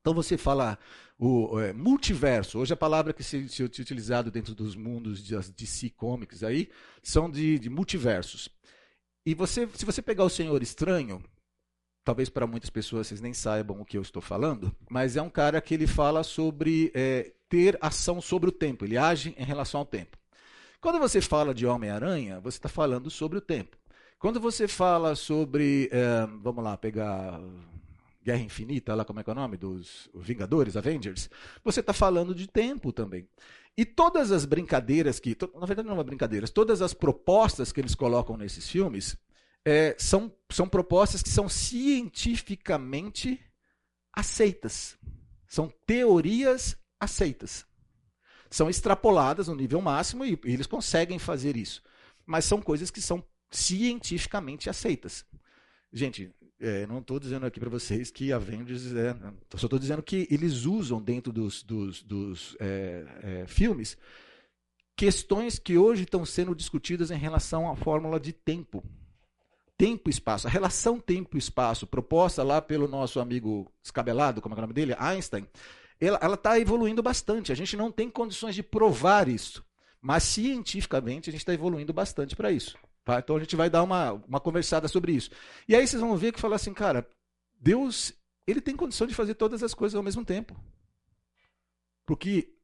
Então 0.00 0.12
você 0.12 0.36
fala 0.36 0.78
o 1.18 1.58
é, 1.58 1.72
multiverso. 1.72 2.58
Hoje 2.58 2.74
a 2.74 2.76
palavra 2.76 3.12
que 3.12 3.24
se, 3.24 3.48
se 3.48 3.62
utilizado 3.62 4.30
dentro 4.30 4.54
dos 4.54 4.76
mundos 4.76 5.22
de 5.22 5.34
DC 5.52 5.90
Comics 5.90 6.42
aí 6.42 6.68
são 7.02 7.30
de, 7.30 7.58
de 7.58 7.70
multiversos. 7.70 8.50
E 9.24 9.34
você, 9.34 9.66
se 9.74 9.86
você 9.86 10.02
pegar 10.02 10.24
o 10.24 10.28
Senhor 10.28 10.62
Estranho, 10.62 11.24
talvez 12.04 12.28
para 12.28 12.46
muitas 12.46 12.70
pessoas 12.70 13.06
vocês 13.06 13.20
nem 13.20 13.32
saibam 13.32 13.80
o 13.80 13.84
que 13.84 13.96
eu 13.96 14.02
estou 14.02 14.20
falando, 14.20 14.74
mas 14.90 15.16
é 15.16 15.22
um 15.22 15.30
cara 15.30 15.60
que 15.60 15.74
ele 15.74 15.86
fala 15.86 16.22
sobre 16.22 16.92
é, 16.94 17.32
ter 17.48 17.78
ação 17.80 18.20
sobre 18.20 18.50
o 18.50 18.52
tempo, 18.52 18.84
ele 18.84 18.98
age 18.98 19.34
em 19.38 19.44
relação 19.44 19.80
ao 19.80 19.86
tempo. 19.86 20.18
Quando 20.80 20.98
você 20.98 21.20
fala 21.20 21.54
de 21.54 21.66
Homem-Aranha, 21.66 22.40
você 22.40 22.58
está 22.58 22.68
falando 22.68 23.10
sobre 23.10 23.38
o 23.38 23.40
tempo. 23.40 23.78
Quando 24.18 24.38
você 24.38 24.68
fala 24.68 25.14
sobre, 25.14 25.88
é, 25.90 26.26
vamos 26.42 26.62
lá, 26.62 26.76
pegar 26.76 27.40
Guerra 28.22 28.40
Infinita, 28.40 28.94
lá 28.94 29.04
como 29.04 29.20
é 29.20 29.24
que 29.24 29.30
é 29.30 29.32
o 29.32 29.36
nome? 29.36 29.56
Dos 29.56 30.10
Vingadores, 30.14 30.76
Avengers, 30.76 31.30
você 31.62 31.80
está 31.80 31.92
falando 31.92 32.34
de 32.34 32.46
tempo 32.46 32.92
também. 32.92 33.26
E 33.76 33.84
todas 33.84 34.30
as 34.30 34.44
brincadeiras 34.44 35.18
que. 35.18 35.36
Na 35.58 35.66
verdade, 35.66 35.88
não 35.88 35.98
é 35.98 36.04
brincadeiras, 36.04 36.50
todas 36.50 36.80
as 36.80 36.94
propostas 36.94 37.72
que 37.72 37.80
eles 37.80 37.94
colocam 37.94 38.36
nesses 38.36 38.68
filmes 38.68 39.16
é, 39.64 39.96
são, 39.98 40.32
são 40.50 40.68
propostas 40.68 41.22
que 41.22 41.30
são 41.30 41.48
cientificamente 41.48 43.40
aceitas. 44.12 44.96
São 45.48 45.72
teorias 45.86 46.76
aceitas. 47.00 47.66
São 48.50 48.68
extrapoladas 48.68 49.48
no 49.48 49.56
nível 49.56 49.80
máximo 49.80 50.24
e, 50.24 50.38
e 50.44 50.52
eles 50.52 50.66
conseguem 50.66 51.18
fazer 51.18 51.56
isso. 51.56 51.82
Mas 52.26 52.44
são 52.44 52.60
coisas 52.60 52.90
que 52.90 53.00
são 53.00 53.24
cientificamente 53.50 54.68
aceitas. 54.68 55.24
Gente, 55.92 56.32
é, 56.60 56.86
não 56.86 56.98
estou 56.98 57.18
dizendo 57.18 57.46
aqui 57.46 57.58
para 57.58 57.70
vocês 57.70 58.10
que 58.10 58.32
Avengers 58.32 58.94
é. 58.94 59.14
Só 59.56 59.66
estou 59.66 59.78
dizendo 59.78 60.02
que 60.02 60.26
eles 60.30 60.64
usam 60.64 61.00
dentro 61.00 61.32
dos, 61.32 61.62
dos, 61.62 62.02
dos 62.02 62.56
é, 62.60 63.06
é, 63.22 63.46
filmes 63.46 63.96
questões 64.96 65.58
que 65.58 65.76
hoje 65.76 66.04
estão 66.04 66.24
sendo 66.24 66.54
discutidas 66.54 67.10
em 67.10 67.18
relação 67.18 67.68
à 67.68 67.74
fórmula 67.74 68.20
de 68.20 68.32
tempo 68.32 68.84
tempo 69.84 70.08
e 70.08 70.10
espaço, 70.10 70.46
a 70.46 70.50
relação 70.50 70.98
tempo 70.98 71.36
e 71.36 71.38
espaço 71.38 71.86
proposta 71.86 72.42
lá 72.42 72.62
pelo 72.62 72.88
nosso 72.88 73.20
amigo 73.20 73.70
escabelado, 73.82 74.40
como 74.40 74.54
é, 74.54 74.56
é 74.56 74.58
o 74.58 74.62
nome 74.62 74.72
dele, 74.72 74.96
Einstein, 74.98 75.46
ela 76.00 76.32
está 76.32 76.58
evoluindo 76.58 77.02
bastante. 77.02 77.52
A 77.52 77.54
gente 77.54 77.76
não 77.76 77.92
tem 77.92 78.08
condições 78.08 78.54
de 78.54 78.62
provar 78.62 79.28
isso, 79.28 79.62
mas 80.00 80.22
cientificamente 80.22 81.28
a 81.28 81.32
gente 81.32 81.42
está 81.42 81.52
evoluindo 81.52 81.92
bastante 81.92 82.34
para 82.34 82.50
isso. 82.50 82.78
Tá? 83.04 83.18
Então 83.18 83.36
a 83.36 83.40
gente 83.40 83.54
vai 83.56 83.68
dar 83.68 83.82
uma, 83.82 84.12
uma 84.26 84.40
conversada 84.40 84.88
sobre 84.88 85.12
isso. 85.12 85.30
E 85.68 85.76
aí 85.76 85.86
vocês 85.86 86.00
vão 86.00 86.16
ver 86.16 86.32
que 86.32 86.40
falar 86.40 86.56
assim, 86.56 86.72
cara, 86.72 87.06
Deus 87.60 88.14
ele 88.46 88.62
tem 88.62 88.74
condição 88.74 89.06
de 89.06 89.14
fazer 89.14 89.34
todas 89.34 89.62
as 89.62 89.74
coisas 89.74 89.94
ao 89.94 90.02
mesmo 90.02 90.24
tempo. 90.24 90.58
Porque 92.06 92.54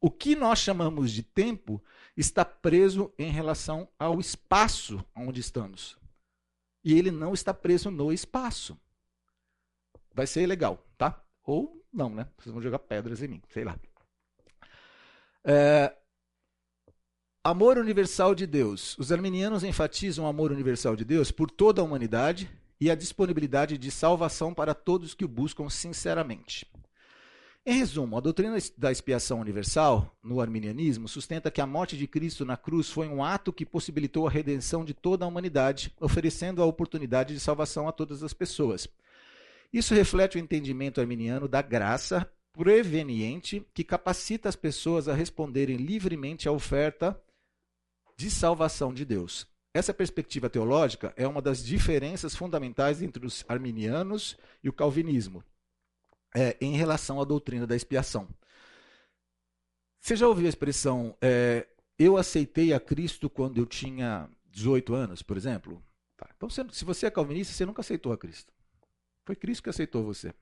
o 0.00 0.10
que 0.10 0.34
nós 0.34 0.60
chamamos 0.60 1.12
de 1.12 1.22
tempo 1.22 1.82
está 2.16 2.42
preso 2.42 3.12
em 3.18 3.30
relação 3.30 3.86
ao 3.98 4.18
espaço 4.18 5.04
onde 5.14 5.40
estamos. 5.40 5.99
E 6.82 6.98
ele 6.98 7.10
não 7.10 7.34
está 7.34 7.52
preso 7.52 7.90
no 7.90 8.12
espaço. 8.12 8.78
Vai 10.14 10.26
ser 10.26 10.46
legal, 10.46 10.84
tá? 10.96 11.22
Ou 11.44 11.84
não, 11.92 12.10
né? 12.10 12.28
Vocês 12.38 12.52
vão 12.52 12.62
jogar 12.62 12.78
pedras 12.80 13.22
em 13.22 13.28
mim, 13.28 13.42
sei 13.48 13.64
lá. 13.64 13.78
É, 15.44 15.94
amor 17.42 17.78
universal 17.78 18.34
de 18.34 18.46
Deus. 18.46 18.96
Os 18.98 19.10
arminianos 19.12 19.64
enfatizam 19.64 20.24
o 20.24 20.28
amor 20.28 20.52
universal 20.52 20.96
de 20.96 21.04
Deus 21.04 21.30
por 21.30 21.50
toda 21.50 21.80
a 21.80 21.84
humanidade 21.84 22.50
e 22.80 22.90
a 22.90 22.94
disponibilidade 22.94 23.76
de 23.76 23.90
salvação 23.90 24.54
para 24.54 24.74
todos 24.74 25.14
que 25.14 25.24
o 25.24 25.28
buscam 25.28 25.68
sinceramente. 25.68 26.66
Em 27.66 27.74
resumo, 27.74 28.16
a 28.16 28.20
doutrina 28.20 28.56
da 28.78 28.90
expiação 28.90 29.38
universal, 29.38 30.16
no 30.22 30.40
arminianismo, 30.40 31.06
sustenta 31.06 31.50
que 31.50 31.60
a 31.60 31.66
morte 31.66 31.94
de 31.94 32.06
Cristo 32.06 32.42
na 32.42 32.56
cruz 32.56 32.88
foi 32.88 33.06
um 33.06 33.22
ato 33.22 33.52
que 33.52 33.66
possibilitou 33.66 34.26
a 34.26 34.30
redenção 34.30 34.82
de 34.82 34.94
toda 34.94 35.26
a 35.26 35.28
humanidade, 35.28 35.94
oferecendo 36.00 36.62
a 36.62 36.66
oportunidade 36.66 37.34
de 37.34 37.40
salvação 37.40 37.86
a 37.86 37.92
todas 37.92 38.22
as 38.22 38.32
pessoas. 38.32 38.88
Isso 39.70 39.94
reflete 39.94 40.38
o 40.38 40.40
entendimento 40.40 41.02
arminiano 41.02 41.46
da 41.46 41.60
graça 41.60 42.26
preveniente 42.54 43.62
que 43.74 43.84
capacita 43.84 44.48
as 44.48 44.56
pessoas 44.56 45.06
a 45.06 45.14
responderem 45.14 45.76
livremente 45.76 46.48
à 46.48 46.52
oferta 46.52 47.20
de 48.16 48.30
salvação 48.30 48.92
de 48.92 49.04
Deus. 49.04 49.46
Essa 49.74 49.92
perspectiva 49.92 50.48
teológica 50.48 51.12
é 51.14 51.28
uma 51.28 51.42
das 51.42 51.62
diferenças 51.62 52.34
fundamentais 52.34 53.02
entre 53.02 53.26
os 53.26 53.44
arminianos 53.46 54.36
e 54.64 54.68
o 54.68 54.72
calvinismo 54.72 55.44
é, 56.34 56.56
em 56.60 56.76
relação 56.76 57.20
à 57.20 57.24
doutrina 57.24 57.66
da 57.66 57.76
expiação. 57.76 58.28
Você 60.00 60.16
já 60.16 60.26
ouviu 60.26 60.46
a 60.46 60.48
expressão 60.48 61.16
é, 61.20 61.66
eu 62.00 62.16
aceitei 62.16 62.72
a 62.72 62.80
Cristo 62.80 63.28
quando 63.28 63.58
eu 63.58 63.66
tinha 63.66 64.26
18 64.46 64.94
anos, 64.94 65.22
por 65.22 65.36
exemplo? 65.36 65.84
Tá. 66.16 66.30
Então, 66.34 66.48
se 66.48 66.82
você 66.82 67.04
é 67.06 67.10
calvinista, 67.10 67.52
você 67.52 67.66
nunca 67.66 67.82
aceitou 67.82 68.10
a 68.10 68.16
Cristo. 68.16 68.50
Foi 69.26 69.36
Cristo 69.36 69.64
que 69.64 69.68
aceitou 69.68 70.02
você. 70.02 70.32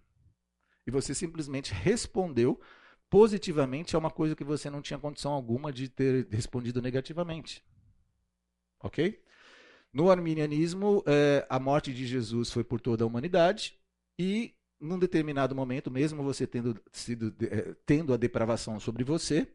E 0.87 0.90
você 0.92 1.12
simplesmente 1.12 1.74
respondeu 1.74 2.61
positivamente 3.11 3.96
a 3.96 3.98
uma 3.98 4.11
coisa 4.11 4.37
que 4.37 4.44
você 4.44 4.70
não 4.70 4.81
tinha 4.81 5.01
condição 5.01 5.33
alguma 5.33 5.72
de 5.72 5.88
ter 5.88 6.29
respondido 6.31 6.81
negativamente. 6.81 7.61
Ok? 8.79 9.20
No 9.92 10.12
arminianismo, 10.12 11.03
é, 11.07 11.44
a 11.51 11.59
morte 11.59 11.92
de 11.92 12.07
Jesus 12.07 12.53
foi 12.53 12.62
por 12.62 12.81
toda 12.81 13.03
a 13.03 13.07
humanidade 13.07 13.77
e 14.16 14.55
num 14.81 14.99
determinado 14.99 15.55
momento, 15.55 15.91
mesmo 15.91 16.23
você 16.23 16.47
tendo, 16.47 16.81
sido, 16.93 17.35
eh, 17.43 17.75
tendo 17.85 18.12
a 18.14 18.17
depravação 18.17 18.79
sobre 18.79 19.05
você, 19.05 19.47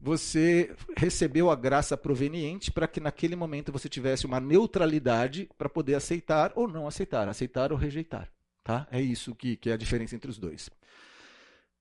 você 0.00 0.74
recebeu 0.96 1.50
a 1.50 1.56
graça 1.56 1.96
proveniente 1.96 2.72
para 2.72 2.88
que 2.88 3.00
naquele 3.00 3.36
momento 3.36 3.70
você 3.70 3.88
tivesse 3.88 4.26
uma 4.26 4.40
neutralidade 4.40 5.48
para 5.56 5.68
poder 5.68 5.94
aceitar 5.94 6.52
ou 6.56 6.66
não 6.66 6.86
aceitar, 6.86 7.28
aceitar 7.28 7.70
ou 7.72 7.78
rejeitar. 7.78 8.28
Tá? 8.64 8.86
É 8.90 9.00
isso 9.00 9.34
que, 9.34 9.56
que 9.56 9.70
é 9.70 9.74
a 9.74 9.76
diferença 9.76 10.16
entre 10.16 10.30
os 10.30 10.38
dois. 10.38 10.68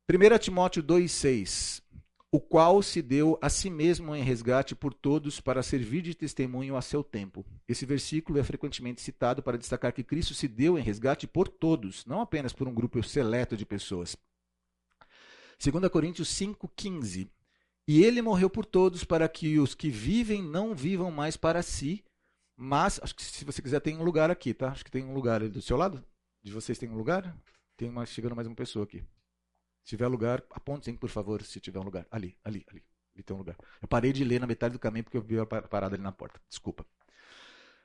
1 0.09 0.37
Timóteo 0.37 0.83
2,6 0.83 1.81
o 2.31 2.39
qual 2.39 2.81
se 2.81 3.01
deu 3.01 3.37
a 3.41 3.49
si 3.49 3.69
mesmo 3.69 4.15
em 4.15 4.23
resgate 4.23 4.73
por 4.73 4.93
todos 4.93 5.41
para 5.41 5.61
servir 5.61 6.01
de 6.01 6.15
testemunho 6.15 6.77
a 6.77 6.81
seu 6.81 7.03
tempo. 7.03 7.45
Esse 7.67 7.85
versículo 7.85 8.39
é 8.39 8.43
frequentemente 8.43 9.01
citado 9.01 9.43
para 9.43 9.57
destacar 9.57 9.91
que 9.91 10.03
Cristo 10.03 10.33
se 10.33 10.47
deu 10.47 10.79
em 10.79 10.81
resgate 10.81 11.27
por 11.27 11.49
todos, 11.49 12.05
não 12.05 12.21
apenas 12.21 12.53
por 12.53 12.69
um 12.69 12.73
grupo 12.73 13.03
seleto 13.03 13.57
de 13.57 13.65
pessoas. 13.65 14.15
2 15.61 15.89
Coríntios 15.89 16.29
5,15 16.29 17.29
E 17.85 18.01
ele 18.01 18.21
morreu 18.21 18.49
por 18.49 18.65
todos 18.65 19.03
para 19.03 19.27
que 19.27 19.59
os 19.59 19.75
que 19.75 19.89
vivem 19.89 20.41
não 20.41 20.73
vivam 20.73 21.11
mais 21.11 21.35
para 21.35 21.61
si, 21.61 22.01
mas, 22.55 22.99
acho 23.01 23.15
que 23.15 23.23
se 23.23 23.43
você 23.43 23.61
quiser 23.61 23.81
tem 23.81 23.97
um 23.97 24.03
lugar 24.03 24.29
aqui, 24.29 24.53
tá? 24.53 24.69
Acho 24.69 24.85
que 24.85 24.91
tem 24.91 25.03
um 25.03 25.13
lugar 25.13 25.41
ali 25.41 25.49
do 25.49 25.61
seu 25.61 25.75
lado. 25.75 26.03
De 26.43 26.51
vocês 26.51 26.77
tem 26.77 26.87
um 26.87 26.95
lugar? 26.95 27.35
Tem 27.75 27.89
uma, 27.89 28.05
chegando 28.05 28.35
mais 28.35 28.47
uma 28.47 28.55
pessoa 28.55 28.85
aqui. 28.85 29.03
Tiver 29.83 30.07
lugar, 30.07 30.43
apontem, 30.51 30.95
por 30.95 31.09
favor, 31.09 31.41
se 31.43 31.59
tiver 31.59 31.79
um 31.79 31.83
lugar. 31.83 32.05
Ali, 32.11 32.37
ali, 32.43 32.63
ali. 32.69 32.83
Ali 33.13 33.23
tem 33.23 33.35
um 33.35 33.39
lugar. 33.39 33.57
Eu 33.81 33.87
parei 33.87 34.13
de 34.13 34.23
ler 34.23 34.39
na 34.39 34.47
metade 34.47 34.73
do 34.73 34.79
caminho 34.79 35.03
porque 35.03 35.17
eu 35.17 35.21
vi 35.21 35.37
a 35.39 35.45
parada 35.45 35.95
ali 35.95 36.03
na 36.03 36.11
porta. 36.11 36.39
Desculpa. 36.47 36.85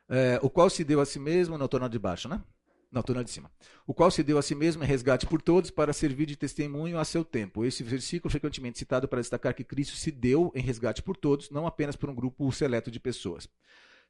É, 0.09 0.39
o 0.43 0.49
qual 0.49 0.71
se 0.71 0.85
deu 0.85 1.01
a 1.01 1.07
si 1.07 1.19
mesmo, 1.19 1.59
não, 1.59 1.65
estou 1.65 1.81
na 1.81 1.89
de 1.89 1.99
baixo, 1.99 2.29
né? 2.29 2.43
Não, 2.91 3.01
estou 3.01 3.15
na 3.15 3.23
de 3.23 3.31
cima. 3.31 3.51
O 3.87 3.93
qual 3.93 4.11
se 4.11 4.23
deu 4.23 4.39
a 4.39 4.43
si 4.43 4.55
mesmo 4.55 4.83
em 4.85 4.87
resgate 4.87 5.27
por 5.27 5.43
todos 5.43 5.71
para 5.71 5.93
servir 5.93 6.27
de 6.27 6.37
testemunho 6.37 6.99
a 6.99 7.05
seu 7.05 7.25
tempo. 7.25 7.65
Esse 7.65 7.83
versículo 7.83 8.31
frequentemente 8.31 8.79
citado 8.79 9.09
para 9.09 9.21
destacar 9.21 9.55
que 9.55 9.65
Cristo 9.65 9.97
se 9.97 10.11
deu 10.11 10.53
em 10.55 10.63
resgate 10.63 11.03
por 11.03 11.17
todos, 11.17 11.51
não 11.51 11.67
apenas 11.67 11.97
por 11.97 12.09
um 12.09 12.15
grupo 12.15 12.51
seleto 12.53 12.91
de 12.91 13.01
pessoas. 13.01 13.49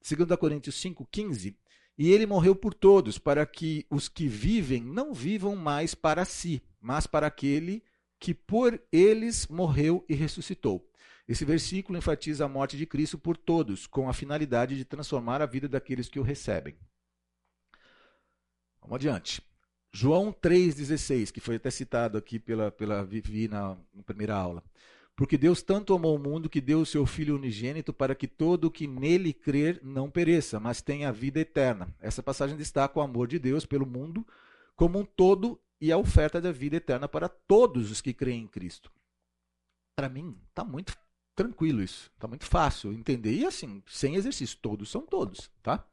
2 0.09 0.39
Coríntios 0.39 0.77
5,15 0.81 1.57
E 1.99 2.13
ele 2.13 2.27
morreu 2.27 2.55
por 2.55 2.75
todos, 2.75 3.19
para 3.19 3.45
que 3.47 3.87
os 3.91 4.09
que 4.09 4.29
vivem 4.29 4.85
não 4.85 5.15
vivam 5.15 5.57
mais 5.57 5.95
para 5.95 6.25
si, 6.25 6.63
mas 6.87 7.05
para 7.05 7.27
aquele 7.27 7.83
que 8.17 8.33
por 8.33 8.81
eles 8.93 9.49
morreu 9.49 10.05
e 10.09 10.15
ressuscitou. 10.15 10.89
Esse 11.27 11.45
versículo 11.45 11.99
enfatiza 11.99 12.45
a 12.45 12.49
morte 12.49 12.77
de 12.77 12.87
Cristo 12.87 13.19
por 13.19 13.37
todos, 13.37 13.89
com 13.89 14.09
a 14.09 14.13
finalidade 14.13 14.77
de 14.77 14.85
transformar 14.85 15.43
a 15.43 15.47
vida 15.47 15.69
daqueles 15.69 16.09
que 16.09 16.21
o 16.21 16.23
recebem. 16.23 16.79
Vamos 18.81 18.95
adiante. 18.95 19.43
João 19.93 20.33
3,16, 20.33 21.33
que 21.33 21.41
foi 21.41 21.57
até 21.57 21.73
citado 21.73 22.17
aqui 22.17 22.39
pela, 22.39 22.71
pela 22.71 23.03
Vivi 23.05 23.49
na, 23.49 23.77
na 23.93 24.05
primeira 24.05 24.37
aula. 24.37 24.63
Porque 25.17 25.37
Deus 25.37 25.63
tanto 25.63 25.93
amou 25.93 26.15
o 26.15 26.21
mundo 26.21 26.49
que 26.49 26.61
deu 26.61 26.83
o 26.83 26.87
seu 26.87 27.05
Filho 27.05 27.35
unigênito 27.35 27.93
para 27.93 28.15
que 28.15 28.29
todo 28.29 28.67
o 28.67 28.71
que 28.71 28.87
nele 28.87 29.33
crer 29.33 29.81
não 29.83 30.09
pereça, 30.09 30.61
mas 30.61 30.81
tenha 30.81 31.11
vida 31.11 31.41
eterna. 31.41 31.93
Essa 31.99 32.23
passagem 32.23 32.57
destaca 32.57 32.97
o 32.97 33.03
amor 33.03 33.27
de 33.27 33.41
Deus 33.41 33.67
pelo 33.67 33.87
mundo 33.87 34.25
como 34.77 35.01
um 35.01 35.05
todo 35.05 35.61
e 35.81 35.93
a 35.93 35.99
oferta 35.99 36.41
da 36.41 36.53
vida 36.53 36.77
eterna 36.77 37.09
para 37.09 37.29
todos 37.29 37.91
os 37.91 38.01
que 38.01 38.15
creem 38.15 38.45
em 38.45 38.49
Cristo. 38.49 38.91
Para 39.95 40.09
mim, 40.09 40.39
está 40.49 40.65
muito 40.65 40.97
tranquilo 41.35 41.83
isso. 41.83 42.11
Está 42.15 42.27
muito 42.27 42.45
fácil 42.47 42.93
entender. 42.93 43.33
E 43.33 43.47
assim, 43.47 43.83
sem 43.87 44.15
exercício, 44.15 44.59
todos 44.61 44.91
são 44.91 45.03
todos. 45.03 45.51
Tá? 45.63 45.85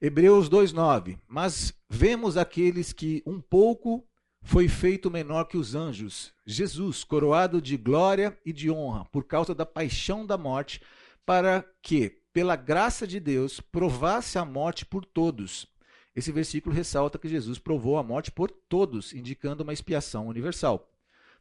Hebreus 0.00 0.48
2,9. 0.48 1.18
Mas 1.28 1.72
vemos 1.88 2.36
aqueles 2.36 2.92
que 2.92 3.22
um 3.26 3.40
pouco 3.40 4.06
foi 4.42 4.68
feito 4.68 5.10
menor 5.10 5.44
que 5.44 5.56
os 5.56 5.74
anjos, 5.74 6.34
Jesus, 6.46 7.02
coroado 7.02 7.62
de 7.62 7.78
glória 7.78 8.38
e 8.44 8.52
de 8.52 8.70
honra, 8.70 9.06
por 9.06 9.24
causa 9.24 9.54
da 9.54 9.64
paixão 9.64 10.26
da 10.26 10.36
morte, 10.36 10.82
para 11.24 11.64
que, 11.80 12.20
pela 12.30 12.54
graça 12.54 13.06
de 13.06 13.18
Deus, 13.18 13.58
provasse 13.58 14.38
a 14.38 14.44
morte 14.44 14.84
por 14.84 15.04
todos 15.04 15.66
esse 16.14 16.30
versículo 16.30 16.74
ressalta 16.74 17.18
que 17.18 17.28
Jesus 17.28 17.58
provou 17.58 17.98
a 17.98 18.02
morte 18.02 18.30
por 18.30 18.50
todos, 18.50 19.12
indicando 19.12 19.62
uma 19.62 19.72
expiação 19.72 20.28
universal. 20.28 20.88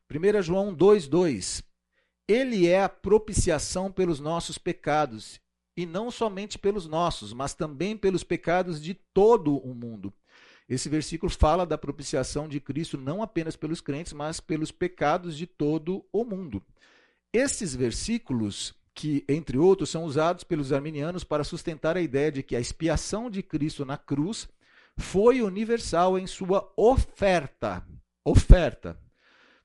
1 0.10 0.42
João 0.42 0.76
2,2 0.76 1.64
Ele 2.28 2.68
é 2.68 2.82
a 2.82 2.90
propiciação 2.90 3.92
pelos 3.92 4.20
nossos 4.20 4.58
pecados, 4.58 5.40
e 5.76 5.86
não 5.86 6.12
somente 6.12 6.58
pelos 6.58 6.88
nossos, 6.88 7.34
mas 7.34 7.54
também 7.54 7.98
pelos 7.98 8.24
pecados 8.24 8.82
de 8.82 8.94
todo 8.94 9.58
o 9.58 9.74
mundo. 9.74 10.14
Esse 10.70 10.88
versículo 10.88 11.32
fala 11.32 11.66
da 11.66 11.78
propiciação 11.78 12.48
de 12.48 12.60
Cristo 12.60 12.98
não 12.98 13.22
apenas 13.22 13.56
pelos 13.56 13.82
crentes, 13.82 14.14
mas 14.14 14.40
pelos 14.40 14.72
pecados 14.72 15.38
de 15.38 15.46
todo 15.46 16.06
o 16.12 16.24
mundo. 16.24 16.64
Esses 17.32 17.76
versículos, 17.76 18.74
que, 18.94 19.26
entre 19.28 19.58
outros, 19.58 19.90
são 19.90 20.04
usados 20.04 20.44
pelos 20.44 20.72
arminianos 20.72 21.24
para 21.24 21.44
sustentar 21.44 21.98
a 21.98 22.02
ideia 22.02 22.32
de 22.32 22.44
que 22.44 22.56
a 22.56 22.60
expiação 22.60 23.30
de 23.30 23.42
Cristo 23.42 23.84
na 23.84 23.98
cruz 23.98 24.48
foi 24.98 25.42
universal 25.42 26.18
em 26.18 26.28
sua 26.28 26.72
oferta, 26.78 27.86
oferta, 28.26 28.98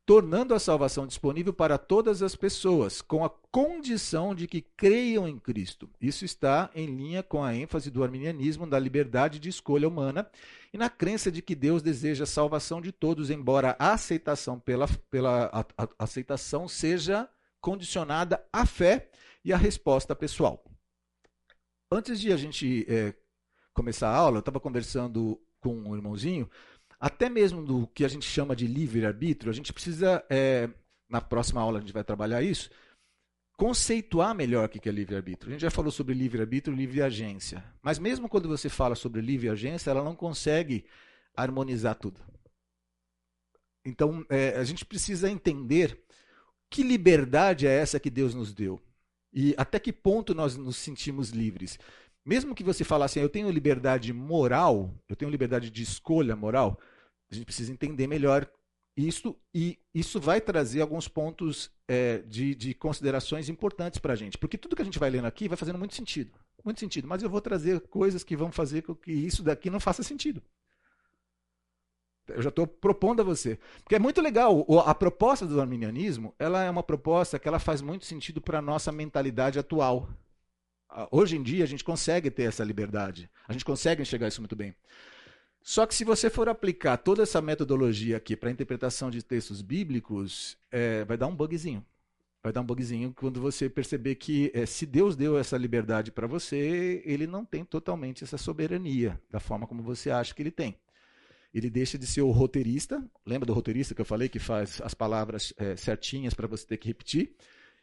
tornando 0.09 0.55
a 0.55 0.59
salvação 0.59 1.07
disponível 1.07 1.53
para 1.53 1.77
todas 1.77 2.23
as 2.23 2.35
pessoas, 2.35 3.03
com 3.03 3.23
a 3.27 3.31
condição 3.51 4.35
de 4.35 4.47
que 4.47 4.63
creiam 4.63 5.29
em 5.29 5.39
Cristo. 5.39 5.91
Isso 6.01 6.25
está 6.25 6.71
em 6.75 6.87
linha 6.87 7.23
com 7.23 7.45
a 7.45 7.55
ênfase 7.55 7.91
do 7.91 8.03
arminianismo 8.03 8.67
da 8.67 8.79
liberdade 8.79 9.39
de 9.39 9.51
escolha 9.51 9.87
humana 9.87 10.27
e 10.73 10.79
na 10.79 10.89
crença 10.89 11.31
de 11.31 11.43
que 11.43 11.55
Deus 11.55 11.83
deseja 11.83 12.25
a 12.25 12.27
salvação 12.27 12.81
de 12.81 12.91
todos, 12.91 13.29
embora 13.29 13.77
a 13.79 13.93
aceitação 13.93 14.59
pela, 14.59 14.89
pela 15.11 15.51
a, 15.53 15.61
a, 15.61 15.89
aceitação 15.99 16.67
seja 16.67 17.29
condicionada 17.61 18.43
à 18.51 18.65
fé 18.65 19.11
e 19.45 19.53
à 19.53 19.59
resposta 19.59 20.17
pessoal. 20.17 20.65
Antes 21.93 22.19
de 22.19 22.33
a 22.33 22.37
gente 22.39 22.87
é, 22.89 23.15
começar 23.79 24.09
a 24.09 24.17
aula, 24.17 24.39
eu 24.39 24.41
estava 24.41 24.59
conversando 24.59 25.41
com 25.61 25.73
um 25.73 25.95
irmãozinho, 25.95 26.51
até 26.99 27.29
mesmo 27.29 27.65
do 27.65 27.87
que 27.87 28.05
a 28.05 28.09
gente 28.09 28.27
chama 28.27 28.57
de 28.57 28.67
livre-arbítrio, 28.67 29.51
a 29.51 29.55
gente 29.55 29.73
precisa, 29.73 30.25
é, 30.29 30.69
na 31.09 31.21
próxima 31.21 31.61
aula 31.61 31.79
a 31.79 31.81
gente 31.81 31.93
vai 31.93 32.03
trabalhar 32.03 32.43
isso, 32.43 32.71
conceituar 33.57 34.35
melhor 34.35 34.67
o 34.67 34.69
que 34.69 34.89
é 34.89 34.93
livre-arbítrio. 34.93 35.51
A 35.51 35.53
gente 35.53 35.63
já 35.63 35.71
falou 35.71 35.93
sobre 35.93 36.13
livre-arbítrio 36.13 36.75
e 36.75 36.77
livre-agência. 36.77 37.65
Mas 37.81 38.01
mesmo 38.01 38.29
quando 38.29 38.49
você 38.49 38.69
fala 38.69 38.97
sobre 38.97 39.21
livre-agência, 39.21 39.91
ela 39.91 40.03
não 40.03 40.17
consegue 40.17 40.85
harmonizar 41.37 41.95
tudo. 41.95 42.21
Então, 43.85 44.27
é, 44.29 44.57
a 44.57 44.65
gente 44.65 44.85
precisa 44.85 45.31
entender 45.31 46.01
que 46.69 46.83
liberdade 46.83 47.67
é 47.67 47.71
essa 47.71 48.01
que 48.01 48.11
Deus 48.11 48.35
nos 48.35 48.53
deu. 48.53 48.81
E 49.33 49.55
até 49.57 49.79
que 49.79 49.93
ponto 49.93 50.35
nós 50.35 50.57
nos 50.57 50.77
sentimos 50.77 51.31
livres. 51.31 51.79
Mesmo 52.29 52.55
que 52.55 52.63
você 52.63 52.85
falasse, 52.85 53.19
assim, 53.19 53.25
eu 53.25 53.31
tenho 53.31 53.51
liberdade 53.51 54.13
moral, 54.13 54.95
eu 55.09 55.17
tenho 55.17 55.31
liberdade 55.31 55.71
de 55.71 55.83
escolha 55.83 56.37
moral, 56.37 56.79
a 57.33 57.35
gente 57.35 57.47
precisa 57.47 57.73
entender 57.73 58.07
melhor 58.07 58.47
isso 58.95 59.35
e 59.55 59.79
isso 59.95 60.21
vai 60.21 60.39
trazer 60.39 60.83
alguns 60.83 61.09
pontos 61.09 61.71
é, 61.89 62.19
de, 62.19 62.55
de, 62.55 62.75
considerações 62.75 63.49
importantes 63.49 63.99
para 63.99 64.13
a 64.13 64.17
gente. 64.17 64.37
Porque 64.37 64.59
tudo 64.59 64.77
que 64.77 64.83
a 64.83 64.85
gente 64.85 64.99
vai 64.99 65.09
lendo 65.09 65.25
aqui 65.25 65.49
vai 65.49 65.57
fazendo 65.57 65.79
muito 65.79 65.95
sentido. 65.95 66.39
Muito 66.63 66.81
sentido. 66.81 67.09
Mas 67.09 67.23
eu 67.23 67.31
vou 67.31 67.41
trazer 67.41 67.81
coisas 67.89 68.23
que 68.23 68.37
vão 68.37 68.53
fazer 68.53 68.83
com 68.83 68.95
que 68.95 69.11
isso 69.11 69.43
daqui 69.43 69.71
não 69.71 69.81
faça 69.81 70.03
sentido. 70.03 70.43
Eu 72.29 72.43
já 72.43 72.51
estou 72.51 72.67
propondo 72.67 73.21
a 73.21 73.25
você. 73.25 73.59
Porque 73.83 73.95
é 73.95 73.99
muito 73.99 74.21
legal. 74.21 74.67
A 74.85 74.95
proposta 74.95 75.47
do 75.47 75.59
arminianismo 75.63 76.35
ela 76.39 76.63
é 76.63 76.69
uma 76.69 76.83
proposta 76.83 77.39
que 77.39 77.49
ela 77.49 77.59
faz 77.59 77.81
muito 77.81 78.05
sentido 78.05 78.39
para 78.39 78.59
a 78.59 78.63
nossa 78.63 78.93
mentalidade 78.93 79.59
atual. 79.59 80.07
Hoje 81.11 81.37
em 81.37 81.43
dia 81.43 81.65
a 81.65 81.67
gente 81.67 81.85
consegue 81.85 82.31
ter 82.31 82.45
essa 82.45 82.65
liberdade. 82.65 83.31
A 83.47 83.53
gente 83.53 83.65
consegue 83.65 84.03
enxergar 84.03 84.29
isso 84.29 84.41
muito 84.41 84.57
bem. 84.57 84.75
Só 85.63 85.85
que 85.85 85.95
se 85.95 86.05
você 86.05 86.31
for 86.31 86.49
aplicar 86.49 86.97
toda 86.97 87.23
essa 87.23 87.43
metodologia 87.43 88.17
aqui 88.17 88.35
para 88.35 88.51
interpretação 88.51 89.11
de 89.11 89.23
textos 89.23 89.61
bíblicos, 89.61 90.57
é, 90.71 91.05
vai 91.05 91.17
dar 91.17 91.27
um 91.27 91.37
bugzinho. 91.37 91.85
Vai 92.43 92.53
dar 92.53 92.63
um 92.63 92.65
bugzinho 92.65 93.13
quando 93.15 93.41
você 93.41 93.69
perceber 93.69 94.15
que 94.15 94.51
é, 94.55 94.65
se 94.65 94.87
Deus 94.87 95.15
deu 95.15 95.37
essa 95.37 95.59
liberdade 95.59 96.11
para 96.11 96.27
você, 96.27 97.03
ele 97.05 97.27
não 97.27 97.45
tem 97.45 97.65
totalmente 97.65 98.25
essa 98.25 98.39
soberania 98.39 99.21
da 99.31 99.41
forma 99.41 99.67
como 99.67 99.83
você 99.83 100.11
acha 100.11 100.35
que 100.35 100.41
ele 100.41 100.51
tem. 100.51 100.75
Ele 101.53 101.69
deixa 101.69 101.99
de 101.99 102.07
ser 102.07 102.23
o 102.23 102.31
roteirista, 102.31 103.05
lembra 103.27 103.47
do 103.47 103.53
roteirista 103.53 103.95
que 103.95 104.01
eu 104.01 104.07
falei 104.07 104.29
que 104.29 104.39
faz 104.39 104.81
as 104.83 104.95
palavras 104.95 105.53
é, 105.57 105.77
certinhas 105.77 106.33
para 106.33 106.47
você 106.47 106.67
ter 106.67 106.77
que 106.77 106.89
repetir? 106.89 107.35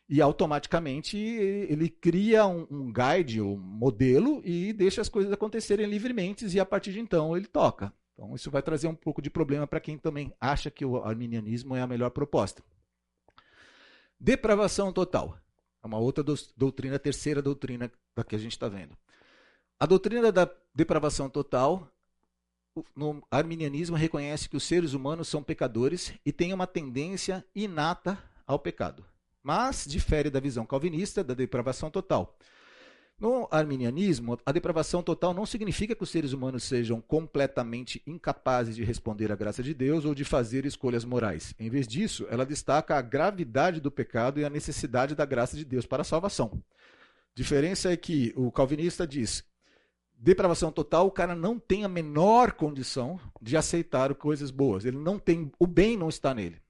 E 0.08 0.22
automaticamente 0.22 1.18
ele 1.18 1.90
cria 1.90 2.46
um, 2.46 2.68
um 2.70 2.94
guide, 2.94 3.42
um 3.42 3.58
modelo 3.58 4.42
e 4.46 4.72
deixa 4.72 5.02
as 5.02 5.10
coisas 5.10 5.34
acontecerem 5.34 5.88
livremente 5.88 6.46
e 6.46 6.60
a 6.60 6.66
partir 6.66 6.94
de 6.94 7.00
então 7.00 7.36
ele 7.36 7.48
toca. 7.48 7.92
Então 8.14 8.36
isso 8.36 8.52
vai 8.52 8.62
trazer 8.62 8.88
um 8.88 8.96
pouco 8.96 9.22
de 9.22 9.30
problema 9.30 9.66
para 9.66 9.80
quem 9.80 9.98
também 9.98 10.34
acha 10.40 10.70
que 10.70 10.86
o 10.86 10.98
arminianismo 10.98 11.76
é 11.76 11.82
a 11.82 11.88
melhor 11.88 12.12
proposta. 12.12 12.64
Depravação 14.20 14.94
total. 14.94 15.38
É 15.84 15.88
uma 15.88 15.98
outra 15.98 16.24
doutrina, 16.56 16.98
terceira 16.98 17.42
doutrina 17.42 17.92
da 18.16 18.24
que 18.24 18.36
a 18.36 18.40
gente 18.40 18.54
está 18.54 18.70
vendo. 18.70 18.96
A 19.80 19.86
doutrina 19.86 20.32
da 20.32 20.50
depravação 20.74 21.30
total, 21.30 21.92
no 22.96 23.22
arminianismo, 23.30 23.98
reconhece 23.98 24.48
que 24.48 24.56
os 24.56 24.64
seres 24.64 24.94
humanos 24.94 25.28
são 25.28 25.44
pecadores 25.44 26.14
e 26.26 26.32
têm 26.32 26.54
uma 26.54 26.66
tendência 26.66 27.46
inata 27.54 28.18
ao 28.48 28.58
pecado 28.58 29.06
mas 29.46 29.86
difere 29.88 30.32
da 30.32 30.40
visão 30.40 30.66
calvinista 30.66 31.24
da 31.24 31.36
depravação 31.36 31.92
total. 31.92 32.36
No 33.20 33.48
arminianismo, 33.52 34.40
a 34.44 34.52
depravação 34.52 35.04
total 35.04 35.36
não 35.36 35.46
significa 35.46 35.96
que 35.96 36.02
os 36.02 36.10
seres 36.10 36.34
humanos 36.34 36.64
sejam 36.64 37.00
completamente 37.00 38.02
incapazes 38.08 38.76
de 38.76 38.84
responder 38.84 39.32
à 39.32 39.36
graça 39.36 39.62
de 39.62 39.72
Deus 39.72 40.04
ou 40.04 40.16
de 40.16 40.26
fazer 40.26 40.66
escolhas 40.66 41.06
morais. 41.06 41.54
Em 41.60 41.70
vez 41.70 41.88
disso, 41.88 42.26
ela 42.32 42.44
destaca 42.44 42.96
a 42.96 43.02
gravidade 43.04 43.80
do 43.80 43.92
pecado 43.92 44.40
e 44.40 44.44
a 44.44 44.50
necessidade 44.50 45.14
da 45.14 45.26
graça 45.26 45.56
de 45.56 45.64
Deus 45.64 45.86
para 45.86 46.02
a 46.02 46.06
salvação. 46.06 46.60
Diferença 47.36 47.94
é 47.94 47.96
que 47.96 48.34
o 48.36 48.52
calvinista 48.52 49.06
diz: 49.06 49.44
depravação 50.18 50.72
total, 50.72 51.06
o 51.06 51.12
cara 51.12 51.36
não 51.36 51.60
tem 51.60 51.86
a 51.86 51.88
menor 51.88 52.54
condição 52.54 53.20
de 53.40 53.56
aceitar 53.56 54.14
coisas 54.16 54.50
boas. 54.50 54.86
Ele 54.86 54.98
não 54.98 55.20
tem, 55.20 55.52
o 55.60 55.68
bem 55.68 55.96
não 55.96 56.10
está 56.10 56.34
nele 56.34 56.65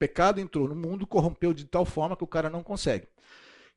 pecado 0.00 0.40
entrou 0.40 0.66
no 0.66 0.74
mundo, 0.74 1.06
corrompeu 1.06 1.52
de 1.52 1.66
tal 1.66 1.84
forma 1.84 2.16
que 2.16 2.24
o 2.24 2.26
cara 2.26 2.48
não 2.48 2.62
consegue. 2.62 3.06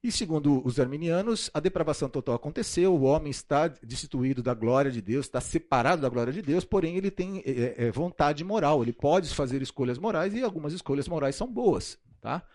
E 0.01 0.11
segundo 0.11 0.65
os 0.65 0.79
arminianos, 0.79 1.49
a 1.53 1.59
depravação 1.59 2.09
total 2.09 2.35
aconteceu, 2.35 2.93
o 2.93 3.03
homem 3.03 3.29
está 3.29 3.67
destituído 3.67 4.41
da 4.41 4.53
glória 4.53 4.89
de 4.89 5.01
Deus, 5.01 5.25
está 5.25 5.39
separado 5.39 6.01
da 6.01 6.09
glória 6.09 6.31
de 6.31 6.41
Deus, 6.41 6.65
porém 6.65 6.97
ele 6.97 7.11
tem 7.11 7.43
é, 7.45 7.85
é, 7.85 7.91
vontade 7.91 8.43
moral, 8.43 8.81
ele 8.81 8.93
pode 8.93 9.33
fazer 9.33 9.61
escolhas 9.61 9.97
morais 9.97 10.33
e 10.33 10.41
algumas 10.41 10.73
escolhas 10.73 11.07
morais 11.07 11.35
são 11.35 11.47
boas. 11.47 11.97
Tá? 12.19 12.45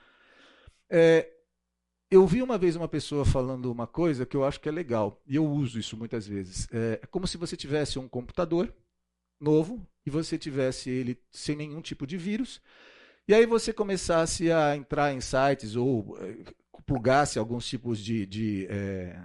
É, 0.90 1.30
eu 2.10 2.26
vi 2.26 2.42
uma 2.42 2.58
vez 2.58 2.74
uma 2.74 2.88
pessoa 2.88 3.24
falando 3.24 3.70
uma 3.70 3.86
coisa 3.86 4.26
que 4.26 4.36
eu 4.36 4.44
acho 4.44 4.60
que 4.60 4.68
é 4.68 4.72
legal, 4.72 5.22
e 5.26 5.36
eu 5.36 5.46
uso 5.46 5.78
isso 5.78 5.96
muitas 5.96 6.26
vezes. 6.26 6.68
É, 6.70 7.00
é 7.02 7.06
como 7.06 7.26
se 7.26 7.38
você 7.38 7.56
tivesse 7.56 7.98
um 7.98 8.08
computador 8.08 8.74
novo 9.40 9.86
e 10.04 10.10
você 10.10 10.36
tivesse 10.36 10.90
ele 10.90 11.18
sem 11.30 11.56
nenhum 11.56 11.80
tipo 11.80 12.06
de 12.06 12.16
vírus 12.18 12.60
e 13.28 13.34
aí 13.34 13.44
você 13.44 13.74
começasse 13.74 14.50
a 14.50 14.74
entrar 14.74 15.12
em 15.12 15.20
sites 15.20 15.76
ou 15.76 16.16
eh, 16.18 16.50
plugasse 16.86 17.38
alguns 17.38 17.68
tipos 17.68 18.02
de, 18.02 18.24
de 18.24 18.66
é, 18.70 19.20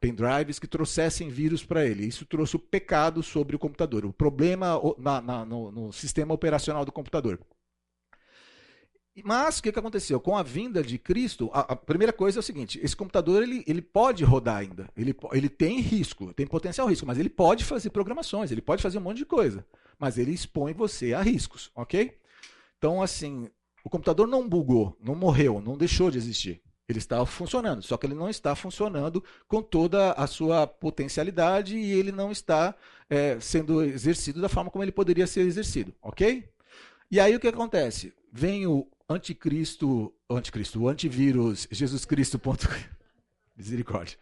pendrives 0.00 0.60
que 0.60 0.68
trouxessem 0.68 1.28
vírus 1.28 1.64
para 1.64 1.84
ele. 1.84 2.06
Isso 2.06 2.24
trouxe 2.24 2.54
o 2.54 2.60
pecado 2.60 3.20
sobre 3.20 3.56
o 3.56 3.58
computador, 3.58 4.06
o 4.06 4.12
problema 4.12 4.80
na, 4.96 5.20
na, 5.20 5.44
no, 5.44 5.72
no, 5.72 5.92
sistema 5.92 6.32
operacional 6.32 6.84
do 6.84 6.92
computador. 6.92 7.40
Mas 9.24 9.58
o 9.58 9.62
que, 9.64 9.72
que 9.72 9.78
aconteceu? 9.80 10.20
Com 10.20 10.36
a 10.36 10.44
vinda 10.44 10.80
de 10.80 10.96
Cristo, 10.96 11.50
a, 11.52 11.72
a, 11.72 11.74
primeira 11.76 12.12
coisa 12.12 12.38
é 12.38 12.40
o 12.40 12.44
seguinte: 12.44 12.78
esse 12.80 12.94
computador 12.94 13.42
ele, 13.42 13.64
ele 13.66 13.82
pode 13.82 14.22
rodar 14.22 14.58
ainda. 14.58 14.88
Ele, 14.96 15.12
ele 15.32 15.48
tem 15.48 15.80
risco, 15.80 16.32
tem 16.32 16.46
potencial 16.46 16.86
risco, 16.86 17.04
mas 17.04 17.18
ele 17.18 17.28
pode 17.28 17.64
fazer 17.64 17.90
programações, 17.90 18.52
ele 18.52 18.62
pode 18.62 18.80
fazer 18.80 18.98
um 18.98 19.00
monte 19.00 19.18
de 19.18 19.26
coisa. 19.26 19.66
Mas 19.98 20.16
ele 20.16 20.30
expõe 20.30 20.72
você 20.72 21.12
a 21.12 21.20
riscos, 21.20 21.72
ok? 21.74 22.16
Então, 22.78 23.02
assim, 23.02 23.50
o 23.84 23.90
computador 23.90 24.26
não 24.26 24.48
bugou, 24.48 24.96
não 25.00 25.14
morreu, 25.14 25.60
não 25.60 25.76
deixou 25.76 26.10
de 26.10 26.18
existir. 26.18 26.62
Ele 26.88 26.98
está 26.98 27.24
funcionando, 27.26 27.82
só 27.82 27.98
que 27.98 28.06
ele 28.06 28.14
não 28.14 28.30
está 28.30 28.54
funcionando 28.54 29.22
com 29.46 29.60
toda 29.60 30.12
a 30.12 30.26
sua 30.26 30.66
potencialidade 30.66 31.76
e 31.76 31.92
ele 31.92 32.10
não 32.10 32.32
está 32.32 32.74
é, 33.10 33.38
sendo 33.40 33.82
exercido 33.82 34.40
da 34.40 34.48
forma 34.48 34.70
como 34.70 34.82
ele 34.82 34.92
poderia 34.92 35.26
ser 35.26 35.42
exercido, 35.42 35.92
ok? 36.00 36.48
E 37.10 37.20
aí 37.20 37.36
o 37.36 37.40
que 37.40 37.48
acontece? 37.48 38.14
Vem 38.32 38.66
o 38.66 38.86
anticristo, 39.08 40.14
anticristo, 40.30 40.80
o 40.80 40.88
antivírus 40.88 41.68
Jesus 41.70 42.04
Cristo. 42.04 42.40
Misericórdia. 43.58 44.16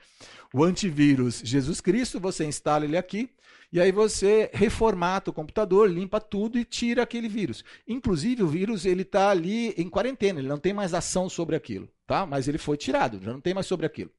O 0.53 0.65
antivírus 0.65 1.43
Jesus 1.45 1.81
Cristo, 1.83 2.19
você 2.19 2.47
instala 2.47 2.87
ele 2.87 2.97
aqui, 2.97 3.29
e 3.71 3.79
aí 3.79 3.93
você 3.93 4.51
reformata 4.55 5.31
o 5.31 5.35
computador, 5.35 5.91
limpa 5.91 6.19
tudo 6.19 6.59
e 6.59 6.65
tira 6.65 7.03
aquele 7.03 7.29
vírus. 7.29 7.63
Inclusive 7.87 8.43
o 8.43 8.49
vírus 8.49 8.87
ele 8.87 9.03
está 9.03 9.29
ali 9.29 9.75
em 9.77 9.91
quarentena, 9.91 10.39
ele 10.39 10.49
não 10.49 10.59
tem 10.59 10.73
mais 10.73 10.95
ação 10.95 11.29
sobre 11.29 11.55
aquilo, 11.55 11.87
tá? 12.07 12.25
Mas 12.25 12.49
ele 12.49 12.57
foi 12.57 12.79
tirado, 12.79 13.21
já 13.23 13.33
não 13.33 13.41
tem 13.41 13.53
mais 13.53 13.67
sobre 13.67 13.85
aquilo. 13.85 14.11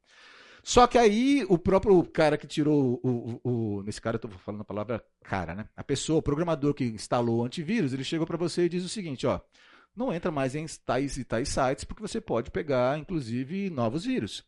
Só 0.64 0.86
que 0.86 0.98
aí 0.98 1.46
o 1.50 1.58
próprio 1.58 2.04
cara 2.04 2.38
que 2.38 2.46
tirou 2.46 3.00
o, 3.02 3.40
o, 3.42 3.78
o 3.78 3.84
nesse 3.84 4.02
cara 4.02 4.16
eu 4.16 4.28
estou 4.28 4.32
falando 4.42 4.62
a 4.62 4.66
palavra 4.66 5.04
cara, 5.24 5.56
né? 5.56 5.70
A 5.76 5.84
pessoa, 5.84 6.20
o 6.20 6.22
programador 6.22 6.74
que 6.74 6.84
instalou 6.84 7.40
o 7.40 7.46
antivírus, 7.46 7.94
ele 7.94 8.04
chegou 8.04 8.28
para 8.28 8.38
você 8.38 8.66
e 8.66 8.70
diz 8.70 8.84
o 8.84 8.90
seguinte, 8.90 9.26
ó, 9.26 9.40
não 9.96 10.14
entra 10.14 10.30
mais 10.30 10.56
em 10.56 10.66
tais 10.86 11.18
e 11.18 11.24
tais 11.24 11.50
sites 11.50 11.86
porque 11.86 12.02
você 12.02 12.20
pode 12.20 12.52
pegar, 12.52 13.00
inclusive, 13.00 13.70
novos 13.70 14.04
vírus. 14.04 14.46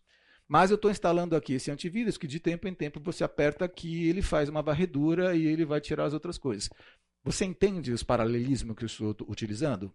Mas 0.50 0.72
eu 0.72 0.76
estou 0.76 0.90
instalando 0.90 1.36
aqui 1.36 1.54
esse 1.54 1.70
antivírus 1.70 2.18
que 2.18 2.26
de 2.26 2.40
tempo 2.40 2.68
em 2.68 2.74
tempo 2.74 3.00
você 3.00 3.24
aperta 3.24 3.66
aqui, 3.66 4.10
ele 4.10 4.24
faz 4.24 4.50
uma 4.50 4.64
varredura 4.64 5.36
e 5.36 5.46
ele 5.46 5.64
vai 5.64 5.80
tirar 5.80 6.06
as 6.06 6.14
outras 6.14 6.40
coisas. 6.40 6.68
Você 7.24 7.46
entende 7.46 7.92
os 7.92 8.02
paralelismos 8.02 8.76
que 8.76 8.84
eu 8.84 8.88
estou 8.88 9.30
utilizando? 9.30 9.94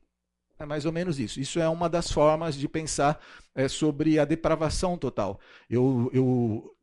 É 0.57 0.65
mais 0.65 0.85
ou 0.85 0.93
menos 0.93 1.19
isso. 1.19 1.41
Isso 1.41 1.59
é 1.59 1.69
uma 1.69 1.89
das 1.89 2.13
formas 2.13 2.55
de 2.55 2.69
pensar 2.69 3.21
é, 3.53 3.67
sobre 3.67 4.21
a 4.21 4.25
depravação 4.25 4.97
total. 4.97 5.41
Eu, 5.69 6.09
eu, 6.15 6.77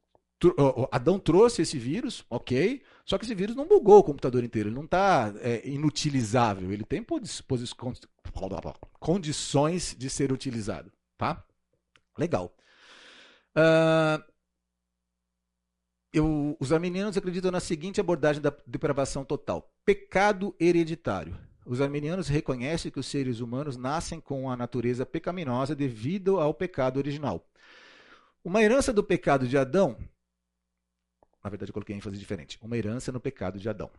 Adão 0.92 1.18
trouxe 1.18 1.62
esse 1.62 1.78
vírus, 1.78 2.26
ok, 2.30 2.82
só 3.06 3.18
que 3.18 3.24
esse 3.24 3.36
vírus 3.36 3.56
não 3.56 3.68
bugou 3.68 4.00
o 4.00 4.04
computador 4.04 4.44
inteiro, 4.44 4.68
ele 4.68 4.76
não 4.76 4.84
está 4.84 5.34
é, 5.40 5.66
inutilizável, 5.66 6.74
ele 6.74 6.84
tem 6.84 7.06
condições 9.00 9.96
de 9.98 10.10
ser 10.10 10.34
utilizado. 10.34 10.92
Tá? 11.18 11.42
Legal. 12.18 12.54
Uh, 13.56 14.24
eu, 16.14 16.58
os 16.60 16.72
arminianos 16.72 17.18
acreditam 17.18 17.52
na 17.52 17.60
seguinte 17.60 18.00
abordagem 18.00 18.42
da 18.42 18.54
depravação 18.66 19.24
total: 19.24 19.74
pecado 19.86 20.56
hereditário. 20.60 21.38
Os 21.66 21.80
arminianos 21.80 22.28
reconhecem 22.28 22.92
que 22.92 23.00
os 23.00 23.06
seres 23.06 23.40
humanos 23.40 23.78
nascem 23.78 24.20
com 24.20 24.50
a 24.50 24.58
natureza 24.58 25.06
pecaminosa 25.06 25.76
devido 25.76 26.40
ao 26.40 26.54
pecado 26.54 26.98
original. 26.98 27.48
Uma 28.44 28.64
herança 28.64 28.92
do 28.92 29.04
pecado 29.04 29.48
de 29.48 29.58
Adão 29.58 29.96
na 31.44 31.50
verdade 31.50 31.70
eu 31.70 31.74
coloquei 31.74 31.96
ênfase 31.96 32.18
diferente, 32.18 32.58
uma 32.62 32.78
herança 32.78 33.12
no 33.12 33.20
pecado 33.20 33.60
de 33.60 33.68
Adão. 33.68 33.90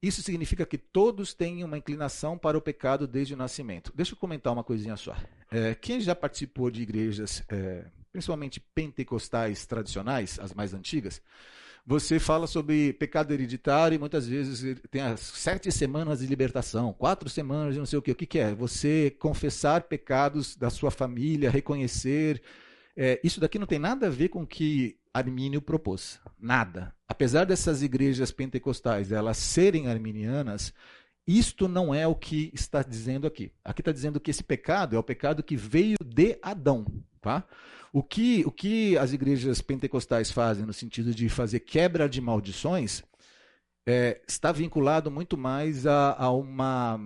Isso 0.00 0.22
significa 0.22 0.64
que 0.64 0.78
todos 0.78 1.34
têm 1.34 1.64
uma 1.64 1.76
inclinação 1.76 2.38
para 2.38 2.56
o 2.56 2.60
pecado 2.60 3.06
desde 3.06 3.34
o 3.34 3.36
nascimento. 3.36 3.92
Deixa 3.94 4.12
eu 4.12 4.16
comentar 4.16 4.52
uma 4.52 4.62
coisinha 4.62 4.96
só. 4.96 5.16
É, 5.50 5.74
quem 5.74 6.00
já 6.00 6.14
participou 6.14 6.70
de 6.70 6.82
igrejas, 6.82 7.42
é, 7.48 7.90
principalmente 8.12 8.60
pentecostais 8.74 9.66
tradicionais, 9.66 10.38
as 10.40 10.54
mais 10.54 10.74
antigas, 10.74 11.20
você 11.90 12.18
fala 12.18 12.46
sobre 12.46 12.92
pecado 12.92 13.32
hereditário 13.32 13.96
e 13.96 13.98
muitas 13.98 14.28
vezes 14.28 14.78
tem 14.90 15.00
as 15.00 15.20
sete 15.20 15.72
semanas 15.72 16.18
de 16.18 16.26
libertação, 16.26 16.92
quatro 16.92 17.30
semanas 17.30 17.72
de 17.72 17.78
não 17.78 17.86
sei 17.86 17.98
o 17.98 18.02
que. 18.02 18.12
O 18.12 18.14
que, 18.14 18.26
que 18.26 18.38
é? 18.38 18.54
Você 18.54 19.16
confessar 19.18 19.84
pecados 19.84 20.54
da 20.54 20.68
sua 20.68 20.90
família, 20.90 21.50
reconhecer. 21.50 22.42
É, 22.94 23.18
isso 23.24 23.40
daqui 23.40 23.58
não 23.58 23.66
tem 23.66 23.78
nada 23.78 24.08
a 24.08 24.10
ver 24.10 24.28
com 24.28 24.42
o 24.42 24.46
que 24.46 24.98
Armínio 25.14 25.62
propôs. 25.62 26.20
Nada. 26.38 26.94
Apesar 27.08 27.46
dessas 27.46 27.82
igrejas 27.82 28.30
pentecostais 28.30 29.10
elas 29.10 29.38
serem 29.38 29.88
arminianas, 29.88 30.74
isto 31.26 31.68
não 31.68 31.94
é 31.94 32.06
o 32.06 32.14
que 32.14 32.50
está 32.52 32.82
dizendo 32.82 33.26
aqui. 33.26 33.50
Aqui 33.64 33.80
está 33.80 33.92
dizendo 33.92 34.20
que 34.20 34.30
esse 34.30 34.44
pecado 34.44 34.94
é 34.94 34.98
o 34.98 35.02
pecado 35.02 35.42
que 35.42 35.56
veio 35.56 35.96
de 36.04 36.38
Adão. 36.42 36.84
Tá? 37.28 37.44
O 37.92 38.02
que, 38.02 38.42
o 38.46 38.50
que 38.50 38.96
as 38.96 39.12
igrejas 39.12 39.60
pentecostais 39.60 40.30
fazem 40.30 40.64
no 40.64 40.72
sentido 40.72 41.14
de 41.14 41.28
fazer 41.28 41.60
quebra 41.60 42.08
de 42.08 42.22
maldições 42.22 43.02
é, 43.86 44.22
está 44.26 44.50
vinculado 44.50 45.10
muito 45.10 45.36
mais 45.36 45.86
a, 45.86 46.14
a 46.14 46.30
uma 46.30 46.98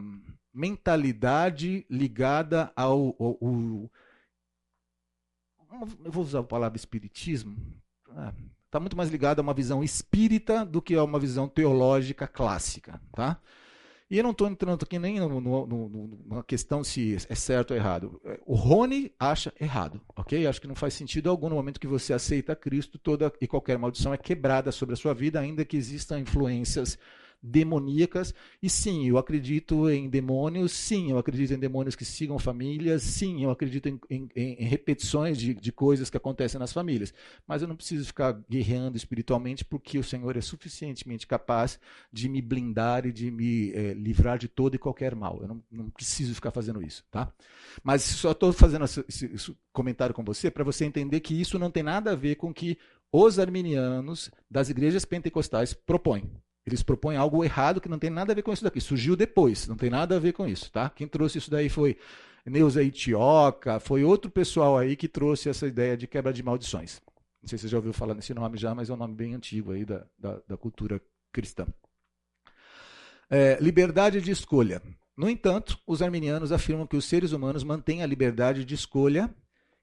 mentalidade 0.55 1.85
ligada 1.91 2.73
ao, 2.77 3.17
ao, 3.19 3.39
ao, 3.43 3.91
Eu 6.05 6.13
vou 6.13 6.23
usar 6.23 6.39
a 6.39 6.45
palavra 6.45 6.77
espiritismo. 6.77 7.57
Está 8.65 8.79
muito 8.79 8.97
mais 8.97 9.11
ligado 9.11 9.41
a 9.41 9.43
uma 9.43 9.55
visão 9.55 9.83
espírita 9.83 10.65
do 10.65 10.81
que 10.81 10.95
a 10.95 11.03
uma 11.03 11.19
visão 11.19 11.49
teológica 11.49 12.29
clássica. 12.29 13.01
Tá? 13.11 13.41
E 14.13 14.19
eu 14.19 14.23
não 14.23 14.33
estou 14.33 14.47
entrando 14.47 14.83
aqui 14.83 14.99
nem 14.99 15.19
no, 15.19 15.41
no, 15.41 15.67
no, 15.67 15.89
numa 15.89 16.45
questão 16.45 16.85
se 16.85 17.17
é 17.31 17.35
certo 17.35 17.71
ou 17.71 17.77
errado. 17.79 18.21
O 18.45 18.55
Rony 18.55 19.11
acha 19.19 19.55
errado, 19.59 20.03
ok? 20.15 20.47
Acho 20.47 20.61
que 20.61 20.67
não 20.67 20.75
faz 20.75 20.93
sentido 20.93 21.31
algum 21.31 21.49
no 21.49 21.55
momento 21.55 21.81
que 21.81 21.87
você 21.87 22.13
aceita 22.13 22.55
Cristo, 22.55 22.99
toda 22.99 23.33
e 23.41 23.47
qualquer 23.47 23.79
maldição 23.79 24.13
é 24.13 24.19
quebrada 24.19 24.71
sobre 24.71 24.93
a 24.93 24.99
sua 24.99 25.15
vida, 25.15 25.41
ainda 25.41 25.65
que 25.65 25.79
existam 25.79 26.21
influências 26.21 26.99
demoníacas. 27.43 28.35
E 28.63 28.71
sim, 28.71 29.09
eu 29.09 29.19
acredito 29.19 29.91
em 29.91 30.09
demônios, 30.09 30.73
sim, 30.73 31.11
eu 31.11 31.19
acredito 31.19 31.53
em 31.53 31.59
demônios 31.59 31.97
que 31.97 32.05
sigam 32.05 32.39
famílias, 32.39 33.03
sim, 33.03 33.43
eu 33.43 33.51
acredito 33.51 33.89
em, 33.89 33.99
em, 34.09 34.29
em 34.37 34.65
repetições 34.65 35.37
de, 35.37 35.55
de 35.55 35.73
coisas 35.73 36.09
que 36.09 36.17
acontecem 36.17 36.59
nas 36.59 36.73
famílias. 36.73 37.13
Mas 37.47 37.63
eu 37.63 37.69
não 37.69 37.77
preciso 37.77 38.07
ficar 38.07 38.41
guerreando 38.49 38.97
espiritualmente, 38.97 39.65
porque 39.65 39.99
o 39.99 40.05
Senhor 40.05 40.37
é 40.37 40.41
suficientemente 40.41 41.27
capaz 41.27 41.81
de 42.13 42.29
me 42.29 42.41
blindar 42.41 43.07
e 43.07 43.13
de 43.13 43.31
me 43.31 43.73
é, 43.73 43.95
livrar 43.95 44.39
de 44.39 44.49
todo 44.49 44.75
e 44.75 44.79
qualquer 44.79 45.15
mal. 45.15 45.41
Eu 45.43 45.49
não, 45.49 45.63
não 45.71 45.91
preciso 45.91 46.35
ficar 46.35 46.53
fazendo 46.53 46.83
isso, 46.83 47.05
tá? 47.11 47.33
Mas 47.83 48.03
só 48.03 48.33
estou 48.33 48.53
fazendo 48.53 48.85
esse, 48.85 49.05
esse 49.09 49.57
comentário 49.73 50.15
com 50.15 50.23
você 50.23 50.51
para 50.51 50.65
você 50.65 50.85
entender 50.85 51.21
que 51.21 51.39
isso 51.39 51.59
não 51.59 51.71
tem 51.71 51.83
nada 51.83 52.13
a 52.13 52.17
ver 52.17 52.37
com 52.37 52.51
o 52.51 52.55
que 52.55 52.79
os 53.11 53.39
arminianos 53.39 54.31
das 54.51 54.71
igrejas 54.71 55.05
pentecostais 55.05 55.75
propõem. 55.75 56.31
Eles 56.65 56.83
propõem 56.83 57.17
algo 57.17 57.45
errado 57.45 57.81
que 57.81 57.89
não 57.89 57.99
tem 57.99 58.11
nada 58.11 58.33
a 58.33 58.35
ver 58.35 58.43
com 58.43 58.53
isso 58.53 58.63
daqui. 58.63 58.81
Surgiu 58.81 59.17
depois, 59.17 59.67
não 59.67 59.77
tem 59.77 59.91
nada 59.91 60.17
a 60.17 60.19
ver 60.19 60.33
com 60.33 60.47
isso, 60.47 60.71
tá? 60.71 60.89
Quem 60.91 61.09
trouxe 61.09 61.39
isso 61.39 61.51
daí 61.51 61.69
foi 61.69 61.97
Neuza 62.47 62.83
Itioca, 62.83 63.81
foi 63.81 64.05
outro 64.05 64.31
pessoal 64.31 64.79
aí 64.79 64.95
que 64.95 65.09
trouxe 65.09 65.49
essa 65.49 65.67
ideia 65.67 65.97
de 65.97 66.07
quebra 66.07 66.33
de 66.33 66.43
maldições. 66.43 67.01
Não 67.43 67.49
sei 67.49 67.59
se 67.59 67.63
você 67.63 67.69
já 67.69 67.79
ouviu 67.79 67.93
falar 67.93 68.15
nesse 68.15 68.33
nome 68.33 68.57
já, 68.57 68.75
mas 68.75 68.89
é 68.89 68.93
um 68.93 68.97
nome 68.97 69.15
bem 69.15 69.35
antigo 69.35 69.73
aí 69.73 69.85
da, 69.85 70.07
da, 70.17 70.41
da 70.47 70.57
cultura 70.57 71.01
cristã. 71.33 71.67
É, 73.29 73.59
liberdade 73.61 74.21
de 74.21 74.31
escolha. 74.31 74.81
No 75.17 75.29
entanto, 75.29 75.79
os 75.85 76.01
arminianos 76.01 76.53
afirmam 76.53 76.87
que 76.87 76.97
os 76.97 77.05
seres 77.05 77.33
humanos 77.33 77.65
mantêm 77.65 78.03
a 78.03 78.07
liberdade 78.07 78.65
de 78.65 78.75
escolha 78.75 79.35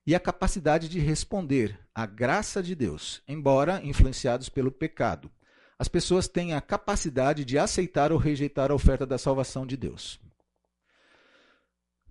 e 0.06 0.14
a 0.14 0.20
capacidade 0.20 0.88
de 0.88 0.98
responder 0.98 1.78
à 1.94 2.06
graça 2.06 2.62
de 2.62 2.74
Deus, 2.74 3.22
embora 3.28 3.84
influenciados 3.84 4.48
pelo 4.48 4.72
pecado 4.72 5.30
as 5.80 5.88
pessoas 5.88 6.28
têm 6.28 6.52
a 6.52 6.60
capacidade 6.60 7.42
de 7.42 7.56
aceitar 7.56 8.12
ou 8.12 8.18
rejeitar 8.18 8.70
a 8.70 8.74
oferta 8.74 9.06
da 9.06 9.16
salvação 9.16 9.64
de 9.64 9.78
Deus. 9.78 10.20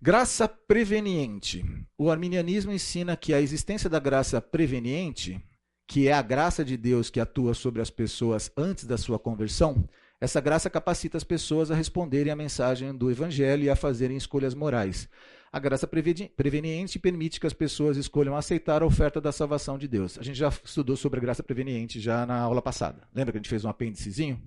Graça 0.01 0.47
preveniente. 0.47 1.63
O 1.95 2.09
arminianismo 2.09 2.71
ensina 2.71 3.15
que 3.15 3.31
a 3.31 3.39
existência 3.39 3.87
da 3.87 3.99
graça 3.99 4.41
preveniente, 4.41 5.39
que 5.87 6.07
é 6.07 6.13
a 6.13 6.21
graça 6.23 6.65
de 6.65 6.75
Deus 6.75 7.11
que 7.11 7.19
atua 7.19 7.53
sobre 7.53 7.79
as 7.79 7.91
pessoas 7.91 8.51
antes 8.57 8.85
da 8.85 8.97
sua 8.97 9.19
conversão, 9.19 9.87
essa 10.19 10.41
graça 10.41 10.67
capacita 10.67 11.15
as 11.15 11.23
pessoas 11.23 11.69
a 11.69 11.75
responderem 11.75 12.33
à 12.33 12.35
mensagem 12.35 12.91
do 12.91 13.11
evangelho 13.11 13.65
e 13.65 13.69
a 13.69 13.75
fazerem 13.75 14.17
escolhas 14.17 14.55
morais. 14.55 15.07
A 15.51 15.59
graça 15.59 15.87
preveniente 15.87 16.99
permite 16.99 17.39
que 17.39 17.47
as 17.47 17.53
pessoas 17.53 17.97
escolham 17.97 18.35
aceitar 18.35 18.83
a 18.83 18.85
oferta 18.85 19.19
da 19.19 19.31
salvação 19.31 19.77
de 19.77 19.87
Deus. 19.87 20.17
A 20.19 20.21
gente 20.21 20.37
já 20.37 20.49
estudou 20.49 20.95
sobre 20.95 21.19
a 21.19 21.21
graça 21.21 21.41
preveniente 21.41 21.99
já 21.99 22.25
na 22.25 22.39
aula 22.39 22.61
passada. 22.61 23.07
Lembra 23.13 23.31
que 23.31 23.37
a 23.37 23.41
gente 23.41 23.49
fez 23.49 23.65
um 23.65 23.69
apêndicezinho? 23.69 24.39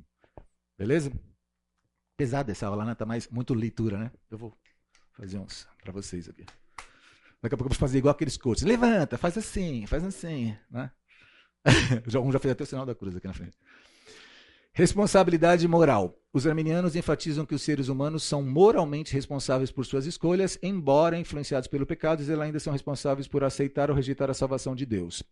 Beleza? 0.79 1.13
Pesada 2.17 2.53
essa 2.53 2.69
aula, 2.69 2.85
né? 2.85 2.95
Tá 2.95 3.05
mais 3.05 3.29
muito 3.29 3.53
leitura, 3.53 3.99
né? 3.99 4.13
Eu 4.31 4.39
vou 4.39 4.57
fazer 5.13 5.39
uns 5.39 5.67
para 5.83 5.93
vocês 5.93 6.29
aqui. 6.29 6.45
Daqui 7.43 7.55
a 7.55 7.59
pouco 7.59 7.65
eu 7.65 7.69
vou 7.71 7.79
fazer 7.79 7.99
igual 7.99 8.13
aqueles 8.13 8.37
coaches. 8.37 8.63
Levanta, 8.63 9.19
faz 9.19 9.37
assim, 9.37 9.85
faz 9.87 10.05
assim, 10.05 10.57
né? 10.71 10.93
um 12.23 12.33
já 12.33 12.39
fez 12.39 12.53
até 12.53 12.63
o 12.63 12.67
sinal 12.67 12.87
da 12.87 12.95
cruz 12.95 13.17
aqui 13.17 13.27
na 13.27 13.35
frente. 13.35 13.57
Responsabilidade 14.75 15.69
moral. 15.69 16.19
Os 16.33 16.47
arminianos 16.47 16.97
enfatizam 16.97 17.45
que 17.45 17.55
os 17.55 17.61
seres 17.61 17.89
humanos 17.89 18.23
são 18.23 18.43
moralmente 18.43 19.13
responsáveis 19.13 19.71
por 19.71 19.85
suas 19.85 20.07
escolhas, 20.07 20.59
embora 20.63 21.19
influenciados 21.19 21.69
pelo 21.69 21.85
pecado, 21.85 22.23
eles 22.23 22.41
ainda 22.41 22.59
são 22.59 22.73
responsáveis 22.73 23.29
por 23.29 23.45
aceitar 23.45 23.91
ou 23.91 23.97
rejeitar 23.97 24.31
a 24.31 24.35
salvação 24.35 24.75
de 24.75 24.87
Deus. 24.87 25.23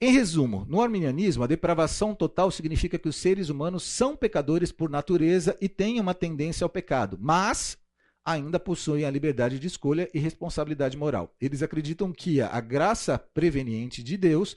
Em 0.00 0.10
resumo, 0.10 0.64
no 0.70 0.80
arminianismo, 0.80 1.44
a 1.44 1.46
depravação 1.46 2.14
total 2.14 2.50
significa 2.50 2.98
que 2.98 3.10
os 3.10 3.16
seres 3.16 3.50
humanos 3.50 3.82
são 3.82 4.16
pecadores 4.16 4.72
por 4.72 4.88
natureza 4.88 5.54
e 5.60 5.68
têm 5.68 6.00
uma 6.00 6.14
tendência 6.14 6.64
ao 6.64 6.70
pecado, 6.70 7.18
mas 7.20 7.76
ainda 8.24 8.58
possuem 8.58 9.04
a 9.04 9.10
liberdade 9.10 9.58
de 9.58 9.66
escolha 9.66 10.08
e 10.14 10.18
responsabilidade 10.18 10.96
moral. 10.96 11.30
Eles 11.38 11.62
acreditam 11.62 12.10
que 12.10 12.40
a 12.40 12.60
graça 12.62 13.18
preveniente 13.18 14.02
de 14.02 14.16
Deus 14.16 14.56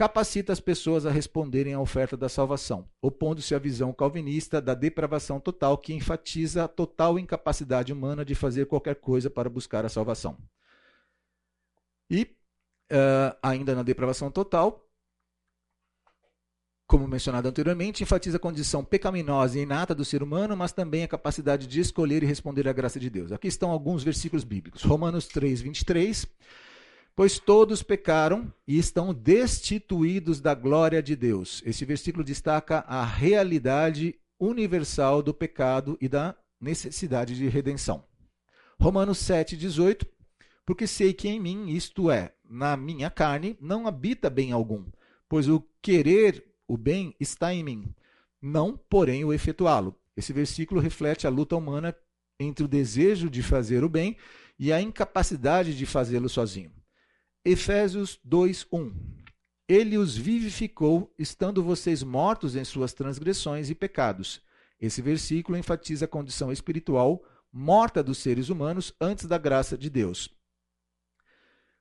capacita 0.00 0.50
as 0.50 0.60
pessoas 0.60 1.04
a 1.04 1.10
responderem 1.10 1.74
à 1.74 1.78
oferta 1.78 2.16
da 2.16 2.26
salvação, 2.26 2.88
opondo-se 3.02 3.54
à 3.54 3.58
visão 3.58 3.92
calvinista 3.92 4.58
da 4.58 4.72
depravação 4.72 5.38
total, 5.38 5.76
que 5.76 5.92
enfatiza 5.92 6.64
a 6.64 6.68
total 6.68 7.18
incapacidade 7.18 7.92
humana 7.92 8.24
de 8.24 8.34
fazer 8.34 8.64
qualquer 8.64 8.94
coisa 8.94 9.28
para 9.28 9.50
buscar 9.50 9.84
a 9.84 9.90
salvação. 9.90 10.38
E, 12.08 12.34
uh, 12.90 13.36
ainda 13.42 13.74
na 13.74 13.82
depravação 13.82 14.30
total, 14.30 14.88
como 16.86 17.06
mencionado 17.06 17.46
anteriormente, 17.46 18.02
enfatiza 18.02 18.38
a 18.38 18.40
condição 18.40 18.82
pecaminosa 18.82 19.58
e 19.58 19.62
inata 19.64 19.94
do 19.94 20.02
ser 20.02 20.22
humano, 20.22 20.56
mas 20.56 20.72
também 20.72 21.04
a 21.04 21.08
capacidade 21.08 21.66
de 21.66 21.78
escolher 21.78 22.22
e 22.22 22.26
responder 22.26 22.66
à 22.66 22.72
graça 22.72 22.98
de 22.98 23.10
Deus. 23.10 23.32
Aqui 23.32 23.48
estão 23.48 23.70
alguns 23.70 24.02
versículos 24.02 24.44
bíblicos. 24.44 24.82
Romanos 24.82 25.28
3, 25.28 25.60
23. 25.60 26.26
Pois 27.20 27.38
todos 27.38 27.82
pecaram 27.82 28.50
e 28.66 28.78
estão 28.78 29.12
destituídos 29.12 30.40
da 30.40 30.54
glória 30.54 31.02
de 31.02 31.14
Deus. 31.14 31.62
Esse 31.66 31.84
versículo 31.84 32.24
destaca 32.24 32.78
a 32.88 33.04
realidade 33.04 34.18
universal 34.38 35.22
do 35.22 35.34
pecado 35.34 35.98
e 36.00 36.08
da 36.08 36.34
necessidade 36.58 37.36
de 37.36 37.46
redenção. 37.46 38.06
Romanos 38.80 39.18
7, 39.18 39.54
18. 39.54 40.06
Porque 40.64 40.86
sei 40.86 41.12
que 41.12 41.28
em 41.28 41.38
mim, 41.38 41.68
isto 41.68 42.10
é, 42.10 42.32
na 42.48 42.74
minha 42.74 43.10
carne, 43.10 43.54
não 43.60 43.86
habita 43.86 44.30
bem 44.30 44.50
algum, 44.50 44.86
pois 45.28 45.46
o 45.46 45.62
querer 45.82 46.42
o 46.66 46.78
bem 46.78 47.14
está 47.20 47.52
em 47.52 47.62
mim, 47.62 47.94
não, 48.40 48.78
porém, 48.88 49.26
o 49.26 49.32
efetuá-lo. 49.34 49.94
Esse 50.16 50.32
versículo 50.32 50.80
reflete 50.80 51.26
a 51.26 51.30
luta 51.30 51.54
humana 51.54 51.94
entre 52.38 52.64
o 52.64 52.68
desejo 52.68 53.28
de 53.28 53.42
fazer 53.42 53.84
o 53.84 53.90
bem 53.90 54.16
e 54.58 54.72
a 54.72 54.80
incapacidade 54.80 55.76
de 55.76 55.84
fazê-lo 55.84 56.26
sozinho. 56.26 56.79
Efésios 57.44 58.20
2:1 58.22 58.92
Ele 59.66 59.96
os 59.96 60.14
vivificou, 60.14 61.14
estando 61.18 61.62
vocês 61.62 62.02
mortos 62.02 62.54
em 62.54 62.64
suas 62.64 62.92
transgressões 62.92 63.70
e 63.70 63.74
pecados. 63.74 64.42
Esse 64.78 65.00
versículo 65.00 65.56
enfatiza 65.56 66.04
a 66.04 66.08
condição 66.08 66.52
espiritual 66.52 67.24
morta 67.50 68.02
dos 68.02 68.18
seres 68.18 68.50
humanos 68.50 68.92
antes 69.00 69.24
da 69.24 69.38
graça 69.38 69.78
de 69.78 69.88
Deus. 69.88 70.28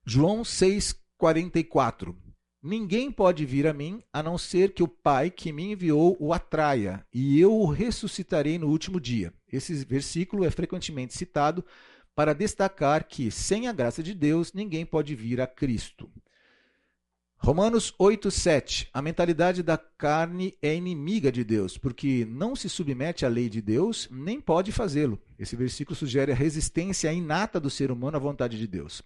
João 0.06 0.44
6:44 0.44 2.16
Ninguém 2.62 3.12
pode 3.12 3.46
vir 3.46 3.68
a 3.68 3.74
mim 3.74 4.02
a 4.14 4.24
não 4.24 4.38
ser 4.38 4.74
que 4.74 4.84
o 4.84 4.88
Pai 4.88 5.30
que 5.30 5.52
me 5.52 5.72
enviou 5.72 6.16
o 6.22 6.34
atraia, 6.34 7.06
e 7.14 7.38
eu 7.38 7.54
o 7.54 7.66
ressuscitarei 7.66 8.58
no 8.58 8.68
último 8.68 9.00
dia. 9.00 9.34
Esse 9.52 9.74
versículo 9.84 10.46
é 10.46 10.52
frequentemente 10.52 11.14
citado 11.14 11.66
para 12.20 12.34
destacar 12.34 13.06
que, 13.08 13.32
sem 13.32 13.70
a 13.70 13.72
graça 13.72 14.04
de 14.04 14.14
Deus, 14.14 14.52
ninguém 14.52 14.86
pode 14.86 15.16
vir 15.16 15.40
a 15.40 15.48
Cristo. 15.48 16.12
Romanos 17.38 17.94
8, 17.98 18.30
7. 18.30 18.90
A 18.94 19.02
mentalidade 19.02 19.64
da 19.64 19.78
carne 19.78 20.54
é 20.62 20.76
inimiga 20.76 21.32
de 21.32 21.46
Deus, 21.46 21.78
porque 21.78 22.28
não 22.30 22.58
se 22.58 22.68
submete 22.68 23.26
à 23.26 23.30
lei 23.30 23.48
de 23.48 23.62
Deus, 23.62 24.10
nem 24.12 24.42
pode 24.42 24.70
fazê-lo. 24.74 25.18
Esse 25.40 25.56
versículo 25.56 25.96
sugere 25.96 26.34
a 26.34 26.36
resistência 26.36 27.14
inata 27.14 27.58
do 27.58 27.70
ser 27.70 27.90
humano 27.90 28.18
à 28.18 28.20
vontade 28.20 28.58
de 28.58 28.68
Deus. 28.68 29.02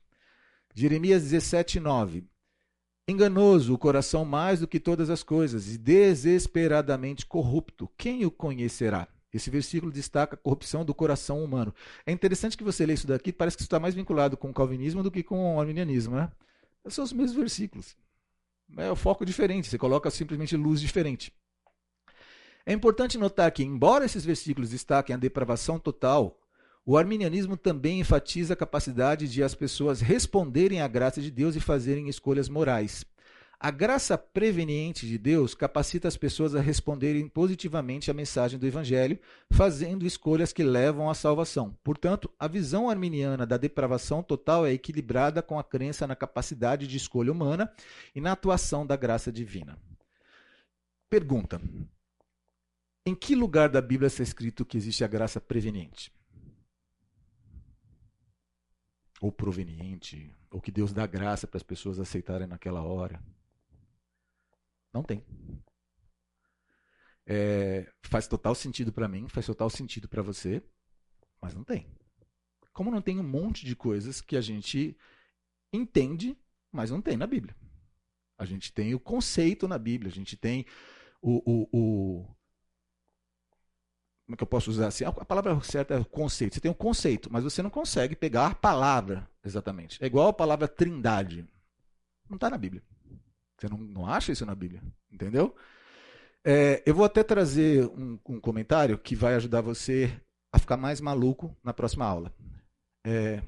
Jeremias 0.74 1.22
17, 1.22 1.80
9. 1.80 2.24
Enganoso 3.08 3.76
o 3.76 3.78
coração 3.78 4.26
mais 4.26 4.62
do 4.62 4.68
que 4.68 4.80
todas 4.80 5.12
as 5.12 5.22
coisas, 5.22 5.72
e 5.72 5.78
desesperadamente 5.78 7.28
corrupto. 7.28 7.88
Quem 7.96 8.26
o 8.26 8.32
conhecerá? 8.32 9.08
Esse 9.34 9.50
versículo 9.50 9.92
destaca 9.92 10.36
a 10.36 10.38
corrupção 10.38 10.86
do 10.86 10.94
coração 10.94 11.44
humano. 11.44 11.74
É 12.06 12.12
interessante 12.12 12.56
que 12.56 12.64
você 12.64 12.86
lê 12.86 12.94
isso 12.94 13.08
daqui, 13.08 13.34
parece 13.34 13.58
que 13.58 13.64
está 13.64 13.80
mais 13.80 13.96
vinculado 13.96 14.38
com 14.38 14.50
o 14.50 14.54
calvinismo 14.54 15.02
do 15.02 15.10
que 15.10 15.24
com 15.24 15.56
o 15.56 15.60
arminianismo, 15.60 16.16
né? 16.16 16.32
São 16.88 17.04
os 17.04 17.14
mesmos 17.14 17.36
versículos. 17.36 17.96
É 18.78 18.92
o 18.92 18.96
foco 18.96 19.26
diferente, 19.26 19.70
você 19.70 19.78
coloca 19.78 20.10
simplesmente 20.12 20.56
luz 20.56 20.80
diferente. 20.80 21.34
É 22.66 22.72
importante 22.72 23.18
notar 23.18 23.52
que, 23.52 23.64
embora 23.64 24.06
esses 24.06 24.24
versículos 24.24 24.70
destaquem 24.70 25.14
a 25.14 25.20
depravação 25.20 25.80
total, 25.80 26.40
o 26.86 26.98
arminianismo 26.98 27.58
também 27.58 28.00
enfatiza 28.00 28.54
a 28.54 28.58
capacidade 28.58 29.28
de 29.28 29.44
as 29.44 29.56
pessoas 29.56 30.02
responderem 30.02 30.82
à 30.82 30.88
graça 30.88 31.22
de 31.22 31.32
Deus 31.32 31.56
e 31.56 31.60
fazerem 31.60 32.08
escolhas 32.08 32.50
morais. 32.50 33.06
A 33.66 33.72
graça 33.72 34.18
preveniente 34.18 35.08
de 35.08 35.18
Deus 35.18 35.56
capacita 35.56 36.06
as 36.06 36.18
pessoas 36.18 36.54
a 36.54 36.60
responderem 36.60 37.30
positivamente 37.30 38.12
à 38.12 38.14
mensagem 38.14 38.60
do 38.60 38.68
Evangelho, 38.68 39.18
fazendo 39.50 40.06
escolhas 40.06 40.52
que 40.52 40.66
levam 40.66 41.10
à 41.10 41.14
salvação. 41.14 41.74
Portanto, 41.82 42.30
a 42.38 42.46
visão 42.46 42.90
arminiana 42.90 43.46
da 43.46 43.56
depravação 43.56 44.22
total 44.22 44.66
é 44.66 44.74
equilibrada 44.74 45.42
com 45.42 45.58
a 45.58 45.64
crença 45.64 46.06
na 46.06 46.14
capacidade 46.14 46.86
de 46.86 46.98
escolha 46.98 47.32
humana 47.32 47.74
e 48.14 48.20
na 48.20 48.34
atuação 48.34 48.86
da 48.86 48.98
graça 48.98 49.32
divina. 49.32 49.80
Pergunta: 51.10 51.62
Em 53.06 53.16
que 53.16 53.34
lugar 53.34 53.70
da 53.70 53.82
Bíblia 53.82 54.08
está 54.08 54.24
escrito 54.24 54.66
que 54.66 54.76
existe 54.76 55.06
a 55.06 55.08
graça 55.08 55.40
preveniente? 55.40 56.12
Ou 59.22 59.32
proveniente? 59.32 60.36
Ou 60.52 60.60
que 60.60 60.70
Deus 60.70 60.92
dá 60.92 61.08
graça 61.08 61.48
para 61.48 61.56
as 61.56 61.64
pessoas 61.64 61.98
aceitarem 61.98 62.46
naquela 62.46 62.82
hora? 62.82 63.24
Não 64.94 65.04
tem. 65.04 65.26
É, 67.26 67.92
faz 68.04 68.28
total 68.28 68.54
sentido 68.54 68.92
para 68.92 69.08
mim, 69.08 69.28
faz 69.28 69.46
total 69.46 69.70
sentido 69.70 70.08
para 70.08 70.22
você, 70.22 70.62
mas 71.42 71.54
não 71.54 71.64
tem. 71.64 71.88
Como 72.74 72.92
não 72.92 73.02
tem 73.02 73.20
um 73.20 73.24
monte 73.24 73.66
de 73.66 73.76
coisas 73.76 74.22
que 74.22 74.36
a 74.36 74.42
gente 74.42 74.98
entende, 75.72 76.38
mas 76.72 76.92
não 76.92 77.02
tem 77.02 77.18
na 77.18 77.28
Bíblia. 77.28 77.56
A 78.38 78.46
gente 78.46 78.74
tem 78.74 78.94
o 78.94 79.00
conceito 79.00 79.68
na 79.68 79.78
Bíblia, 79.78 80.12
a 80.12 80.14
gente 80.14 80.36
tem 80.36 80.66
o, 81.22 81.42
o, 81.46 81.70
o 81.72 82.36
como 84.26 84.36
é 84.36 84.38
que 84.38 84.44
eu 84.44 84.48
posso 84.48 84.70
usar 84.72 84.88
assim? 84.88 85.04
A 85.04 85.12
palavra 85.12 85.62
certa 85.62 85.96
é 85.96 86.04
conceito. 86.04 86.56
Você 86.56 86.62
tem 86.62 86.72
um 86.72 86.76
conceito, 86.76 87.32
mas 87.32 87.44
você 87.44 87.62
não 87.62 87.70
consegue 87.70 88.16
pegar 88.16 88.48
a 88.48 88.56
palavra 88.56 89.30
exatamente. 89.44 90.02
É 90.04 90.08
igual 90.08 90.30
a 90.30 90.34
palavra 90.34 90.68
trindade. 90.68 91.48
Não 92.30 92.36
está 92.36 92.50
na 92.50 92.58
Bíblia. 92.58 92.82
Você 93.58 93.70
não, 93.70 93.78
não 93.78 94.08
acha 94.08 94.32
isso 94.32 94.46
na 94.46 94.56
Bíblia, 94.56 94.82
entendeu? 95.12 95.56
É, 96.44 96.84
eu 96.86 96.94
vou 96.94 97.06
até 97.06 97.24
trazer 97.24 97.86
um, 97.86 98.20
um, 98.28 98.40
comentário 98.40 98.98
que 98.98 99.16
vai 99.16 99.36
ajudar 99.36 99.62
você 99.62 100.12
a 100.52 100.60
ficar 100.60 100.76
mais 100.76 101.00
maluco 101.00 101.56
na 101.64 101.74
próxima 101.74 102.06
aula. 102.06 102.34
É, 103.06 103.42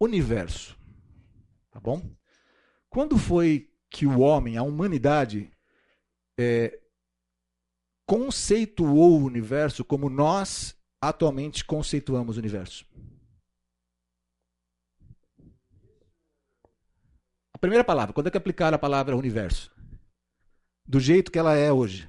universo, 0.00 0.78
tá 1.70 1.80
bom? 1.80 2.02
Quando 2.88 3.18
foi 3.18 3.70
que 3.90 4.06
o 4.06 4.20
homem, 4.20 4.56
a 4.56 4.62
humanidade, 4.62 5.50
é, 6.38 6.78
conceituou 8.06 9.20
o 9.20 9.24
universo 9.24 9.84
como 9.84 10.08
nós 10.08 10.76
atualmente 11.00 11.64
conceituamos 11.64 12.36
o 12.36 12.40
universo? 12.40 12.86
A 17.58 17.60
primeira 17.60 17.82
palavra, 17.82 18.12
quando 18.12 18.28
é 18.28 18.30
que 18.30 18.36
aplicar 18.36 18.72
a 18.72 18.78
palavra 18.78 19.16
universo? 19.16 19.68
Do 20.86 21.00
jeito 21.00 21.32
que 21.32 21.40
ela 21.40 21.56
é 21.56 21.72
hoje. 21.72 22.08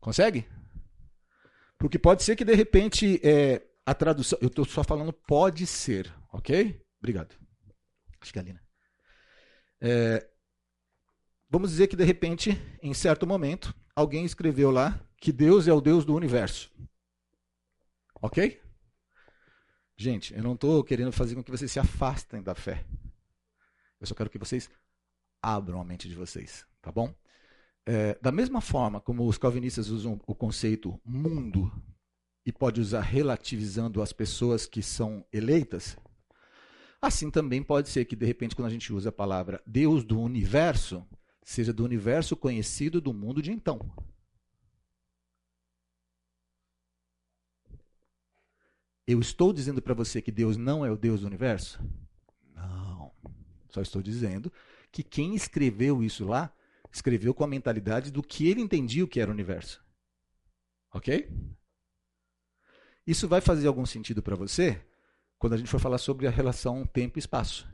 Consegue? 0.00 0.44
Porque 1.78 2.00
pode 2.00 2.24
ser 2.24 2.34
que 2.34 2.44
de 2.44 2.52
repente 2.52 3.20
é, 3.22 3.64
a 3.86 3.94
tradução. 3.94 4.36
Eu 4.42 4.48
estou 4.48 4.64
só 4.64 4.82
falando 4.82 5.12
pode 5.12 5.64
ser, 5.64 6.12
ok? 6.32 6.84
Obrigado. 6.98 7.36
Acho 8.20 8.32
que 8.32 8.40
é 8.40 8.42
ali, 8.42 8.52
né? 8.54 8.60
É, 9.80 10.28
vamos 11.48 11.70
dizer 11.70 11.86
que 11.86 11.94
de 11.94 12.02
repente, 12.02 12.60
em 12.82 12.92
certo 12.92 13.24
momento, 13.24 13.72
alguém 13.94 14.24
escreveu 14.24 14.72
lá 14.72 15.00
que 15.16 15.30
Deus 15.30 15.68
é 15.68 15.72
o 15.72 15.80
Deus 15.80 16.04
do 16.04 16.12
universo. 16.12 16.72
Ok? 18.20 18.60
Gente, 19.96 20.34
eu 20.34 20.42
não 20.42 20.54
estou 20.54 20.82
querendo 20.82 21.12
fazer 21.12 21.34
com 21.34 21.42
que 21.42 21.50
vocês 21.50 21.70
se 21.70 21.78
afastem 21.78 22.42
da 22.42 22.54
fé. 22.54 22.84
Eu 24.00 24.06
só 24.06 24.14
quero 24.14 24.30
que 24.30 24.38
vocês 24.38 24.68
abram 25.40 25.80
a 25.80 25.84
mente 25.84 26.08
de 26.08 26.14
vocês, 26.14 26.66
tá 26.80 26.90
bom? 26.90 27.14
É, 27.84 28.16
da 28.22 28.30
mesma 28.30 28.60
forma 28.60 29.00
como 29.00 29.26
os 29.26 29.38
calvinistas 29.38 29.88
usam 29.88 30.20
o 30.26 30.34
conceito 30.34 31.00
mundo 31.04 31.70
e 32.46 32.52
pode 32.52 32.80
usar 32.80 33.00
relativizando 33.00 34.00
as 34.00 34.12
pessoas 34.12 34.66
que 34.66 34.82
são 34.82 35.24
eleitas, 35.32 35.96
assim 37.00 37.30
também 37.30 37.62
pode 37.62 37.88
ser 37.88 38.04
que 38.04 38.14
de 38.14 38.24
repente 38.24 38.54
quando 38.54 38.68
a 38.68 38.70
gente 38.70 38.92
usa 38.92 39.08
a 39.08 39.12
palavra 39.12 39.60
Deus 39.66 40.04
do 40.04 40.20
universo, 40.20 41.04
seja 41.42 41.72
do 41.72 41.84
universo 41.84 42.36
conhecido 42.36 43.00
do 43.00 43.12
mundo 43.12 43.42
de 43.42 43.50
então. 43.50 43.80
Eu 49.06 49.20
estou 49.20 49.52
dizendo 49.52 49.82
para 49.82 49.94
você 49.94 50.22
que 50.22 50.30
Deus 50.30 50.56
não 50.56 50.84
é 50.84 50.90
o 50.90 50.96
Deus 50.96 51.20
do 51.20 51.26
universo? 51.26 51.80
Não. 52.54 53.12
Só 53.68 53.80
estou 53.80 54.00
dizendo 54.02 54.52
que 54.90 55.02
quem 55.02 55.34
escreveu 55.34 56.02
isso 56.02 56.24
lá, 56.24 56.54
escreveu 56.92 57.34
com 57.34 57.42
a 57.42 57.48
mentalidade 57.48 58.10
do 58.10 58.22
que 58.22 58.48
ele 58.48 58.60
entendia 58.60 59.04
o 59.04 59.08
que 59.08 59.20
era 59.20 59.30
o 59.30 59.34
universo. 59.34 59.82
Ok? 60.92 61.28
Isso 63.06 63.26
vai 63.26 63.40
fazer 63.40 63.66
algum 63.66 63.86
sentido 63.86 64.22
para 64.22 64.36
você 64.36 64.80
quando 65.38 65.54
a 65.54 65.56
gente 65.56 65.70
for 65.70 65.80
falar 65.80 65.98
sobre 65.98 66.28
a 66.28 66.30
relação 66.30 66.86
tempo 66.86 67.18
e 67.18 67.20
espaço. 67.20 67.66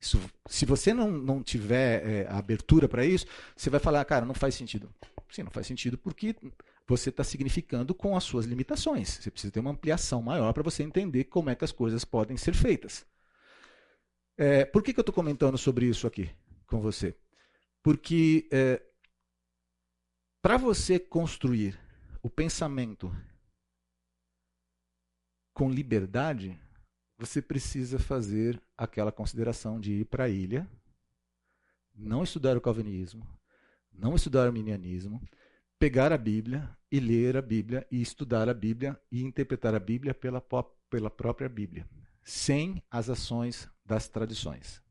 Isso, 0.00 0.20
se 0.46 0.66
você 0.66 0.92
não, 0.92 1.10
não 1.10 1.42
tiver 1.42 2.04
é, 2.04 2.28
abertura 2.28 2.88
para 2.88 3.04
isso, 3.04 3.26
você 3.56 3.70
vai 3.70 3.78
falar, 3.78 4.04
cara, 4.04 4.26
não 4.26 4.34
faz 4.34 4.54
sentido. 4.54 4.92
Sim, 5.30 5.44
não 5.44 5.50
faz 5.50 5.66
sentido 5.66 5.96
porque 5.96 6.34
você 6.86 7.10
está 7.10 7.24
significando 7.24 7.94
com 7.94 8.16
as 8.16 8.24
suas 8.24 8.46
limitações. 8.46 9.08
Você 9.08 9.30
precisa 9.30 9.52
ter 9.52 9.60
uma 9.60 9.72
ampliação 9.72 10.22
maior 10.22 10.52
para 10.52 10.62
você 10.62 10.82
entender 10.82 11.24
como 11.24 11.50
é 11.50 11.54
que 11.54 11.64
as 11.64 11.72
coisas 11.72 12.04
podem 12.04 12.36
ser 12.36 12.54
feitas. 12.54 13.04
É, 14.36 14.64
por 14.64 14.82
que, 14.82 14.92
que 14.92 15.00
eu 15.00 15.02
estou 15.02 15.14
comentando 15.14 15.58
sobre 15.58 15.86
isso 15.86 16.06
aqui 16.06 16.30
com 16.66 16.80
você? 16.80 17.16
Porque 17.82 18.48
é, 18.52 18.82
para 20.42 20.56
você 20.56 20.98
construir 20.98 21.78
o 22.22 22.30
pensamento 22.30 23.10
com 25.54 25.70
liberdade, 25.70 26.60
você 27.18 27.40
precisa 27.40 27.98
fazer 27.98 28.62
aquela 28.76 29.10
consideração 29.10 29.80
de 29.80 29.92
ir 29.92 30.04
para 30.04 30.24
a 30.24 30.28
ilha, 30.28 30.70
não 31.94 32.22
estudar 32.22 32.56
o 32.56 32.60
calvinismo, 32.60 33.26
não 33.90 34.14
estudar 34.14 34.40
o 34.40 34.46
arminianismo, 34.46 35.20
pegar 35.78 36.12
a 36.12 36.18
Bíblia 36.18 36.75
e 36.90 37.00
ler 37.00 37.36
a 37.36 37.42
Bíblia 37.42 37.86
e 37.90 38.00
estudar 38.00 38.48
a 38.48 38.54
Bíblia 38.54 38.98
e 39.10 39.22
interpretar 39.22 39.74
a 39.74 39.80
Bíblia 39.80 40.14
pela, 40.14 40.42
pela 40.88 41.10
própria 41.10 41.48
Bíblia, 41.48 41.88
sem 42.22 42.82
as 42.90 43.10
ações 43.10 43.68
das 43.84 44.08
tradições, 44.08 44.82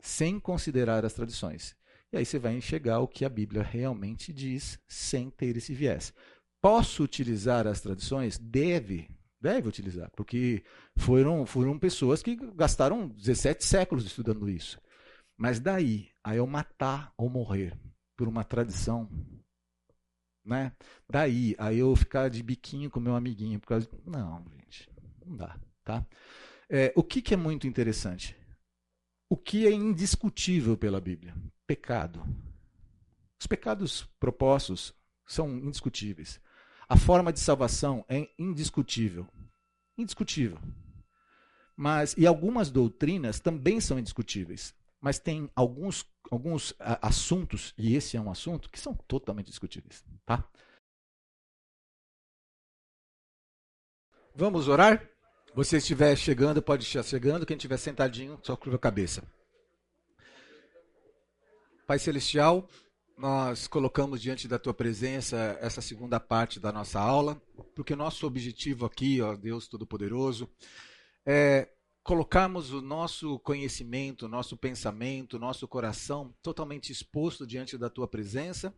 sem 0.00 0.40
considerar 0.40 1.04
as 1.04 1.12
tradições. 1.12 1.76
E 2.12 2.16
aí 2.16 2.24
você 2.24 2.38
vai 2.38 2.54
enxergar 2.54 3.00
o 3.00 3.08
que 3.08 3.24
a 3.24 3.28
Bíblia 3.28 3.62
realmente 3.62 4.32
diz 4.32 4.78
sem 4.86 5.30
ter 5.30 5.56
esse 5.56 5.72
viés. 5.72 6.12
Posso 6.60 7.02
utilizar 7.02 7.66
as 7.66 7.80
tradições? 7.80 8.38
Deve, 8.38 9.08
deve 9.40 9.68
utilizar, 9.68 10.10
porque 10.14 10.62
foram, 10.98 11.44
foram 11.46 11.78
pessoas 11.78 12.22
que 12.22 12.36
gastaram 12.54 13.08
17 13.08 13.64
séculos 13.64 14.04
estudando 14.04 14.48
isso. 14.48 14.80
Mas 15.36 15.58
daí 15.58 16.10
a 16.22 16.36
eu 16.36 16.46
matar 16.46 17.12
ou 17.16 17.28
morrer 17.28 17.76
por 18.16 18.28
uma 18.28 18.44
tradição 18.44 19.10
né? 20.44 20.72
Daí, 21.08 21.54
aí 21.58 21.78
eu 21.78 21.94
ficar 21.94 22.28
de 22.28 22.42
biquinho 22.42 22.90
com 22.90 23.00
meu 23.00 23.14
amiguinho 23.14 23.60
por 23.60 23.68
causa. 23.68 23.88
Não, 24.04 24.44
gente, 24.64 24.90
não 25.24 25.36
dá, 25.36 25.58
tá? 25.84 26.06
É, 26.68 26.92
o 26.96 27.02
que, 27.02 27.20
que 27.20 27.34
é 27.34 27.36
muito 27.36 27.66
interessante? 27.66 28.36
O 29.28 29.36
que 29.36 29.66
é 29.66 29.72
indiscutível 29.72 30.76
pela 30.76 31.00
Bíblia? 31.00 31.34
Pecado. 31.66 32.22
Os 33.40 33.46
pecados 33.46 34.08
propostos 34.20 34.94
são 35.26 35.50
indiscutíveis. 35.58 36.40
A 36.88 36.96
forma 36.96 37.32
de 37.32 37.40
salvação 37.40 38.04
é 38.08 38.28
indiscutível. 38.38 39.26
Indiscutível. 39.96 40.58
Mas 41.76 42.14
e 42.16 42.26
algumas 42.26 42.70
doutrinas 42.70 43.40
também 43.40 43.80
são 43.80 43.98
indiscutíveis, 43.98 44.74
mas 45.02 45.18
tem 45.18 45.50
alguns 45.54 46.10
alguns 46.30 46.74
assuntos 46.78 47.74
e 47.76 47.94
esse 47.94 48.16
é 48.16 48.20
um 48.20 48.30
assunto 48.30 48.70
que 48.70 48.80
são 48.80 48.94
totalmente 48.94 49.48
discutíveis, 49.48 50.02
tá? 50.24 50.48
Vamos 54.34 54.66
orar? 54.66 55.06
Você 55.54 55.76
estiver 55.76 56.16
chegando, 56.16 56.62
pode 56.62 56.84
estar 56.84 57.02
chegando. 57.02 57.44
Quem 57.44 57.58
estiver 57.58 57.76
sentadinho, 57.76 58.40
só 58.42 58.56
curva 58.56 58.76
a 58.76 58.78
cabeça. 58.78 59.22
Pai 61.86 61.98
Celestial, 61.98 62.66
nós 63.18 63.66
colocamos 63.66 64.22
diante 64.22 64.48
da 64.48 64.58
tua 64.58 64.72
presença 64.72 65.58
essa 65.60 65.82
segunda 65.82 66.18
parte 66.18 66.58
da 66.58 66.72
nossa 66.72 66.98
aula, 66.98 67.42
porque 67.74 67.94
nosso 67.94 68.26
objetivo 68.26 68.86
aqui, 68.86 69.20
ó 69.20 69.36
Deus 69.36 69.68
Todo-Poderoso, 69.68 70.50
é 71.26 71.68
colocarmos 72.02 72.72
o 72.72 72.82
nosso 72.82 73.38
conhecimento, 73.40 74.28
nosso 74.28 74.56
pensamento, 74.56 75.38
nosso 75.38 75.68
coração 75.68 76.34
totalmente 76.42 76.90
exposto 76.90 77.46
diante 77.46 77.78
da 77.78 77.88
tua 77.88 78.08
presença, 78.08 78.74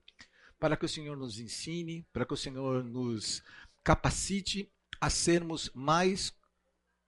para 0.59 0.77
que 0.77 0.85
o 0.85 0.89
Senhor 0.89 1.17
nos 1.17 1.39
ensine, 1.41 2.07
para 2.13 2.27
que 2.27 2.35
o 2.35 2.37
Senhor 2.37 2.85
nos 2.85 3.43
capacite 3.83 4.71
a 5.01 5.09
sermos 5.09 5.71
mais 5.75 6.33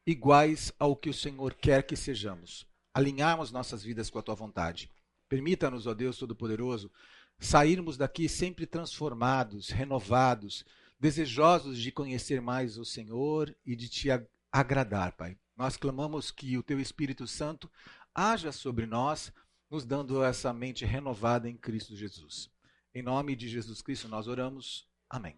iguais 0.07 0.73
ao 0.79 0.97
que 0.97 1.11
o 1.11 1.15
Senhor 1.15 1.55
quer 1.55 1.83
que 1.83 1.97
sejamos, 1.97 2.67
alinharmos 2.95 3.53
nossas 3.53 3.83
vidas 3.83 4.09
com 4.09 4.19
a 4.19 4.23
tua 4.23 4.35
vontade. 4.35 4.91
Permita-nos, 5.29 5.87
ó 5.87 5.95
Deus 5.95 6.17
Todo-Poderoso, 6.17 6.91
sairmos 7.39 7.97
daqui 7.97 8.29
sempre 8.29 8.67
transformados, 8.67 9.69
renovados, 9.69 10.65
desejosos 10.99 11.79
de 11.79 11.93
conhecer 11.93 12.41
mais 12.41 12.79
o 12.79 12.85
Senhor 12.85 13.55
e 13.67 13.77
de 13.77 13.89
te 13.89 14.09
agradar, 14.51 15.13
Pai. 15.17 15.37
Nós 15.57 15.77
clamamos 15.77 16.31
que 16.31 16.59
o 16.59 16.63
teu 16.63 16.79
Espírito 16.79 17.27
Santo 17.27 17.71
haja 18.15 18.53
sobre 18.53 18.87
nós, 18.87 19.33
nos 19.71 19.85
dando 19.85 20.23
essa 20.23 20.53
mente 20.53 20.85
renovada 20.85 21.49
em 21.49 21.57
Cristo 21.57 21.97
Jesus. 21.97 22.51
Em 22.95 23.03
nome 23.03 23.35
de 23.35 23.49
Jesus 23.49 23.81
Cristo 23.83 24.09
nós 24.09 24.29
oramos. 24.29 24.87
Amém. 25.09 25.37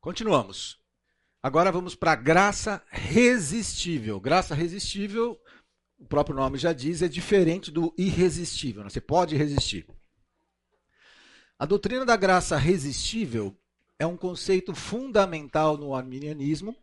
Continuamos. 0.00 0.80
Agora 1.42 1.70
vamos 1.70 1.94
para 1.94 2.12
a 2.12 2.16
graça 2.16 2.82
resistível. 2.88 4.20
Graça 4.20 4.54
resistível, 4.54 5.40
o 5.98 6.04
próprio 6.04 6.34
nome 6.34 6.58
já 6.58 6.72
diz, 6.72 7.00
é 7.00 7.08
diferente 7.08 7.70
do 7.70 7.94
irresistível. 7.96 8.82
Né? 8.82 8.90
Você 8.90 9.00
pode 9.00 9.36
resistir. 9.36 9.86
A 11.58 11.64
doutrina 11.64 12.04
da 12.04 12.16
graça 12.16 12.56
resistível 12.56 13.56
é 13.98 14.06
um 14.06 14.16
conceito 14.16 14.74
fundamental 14.74 15.76
no 15.76 15.94
arminianismo. 15.94 16.76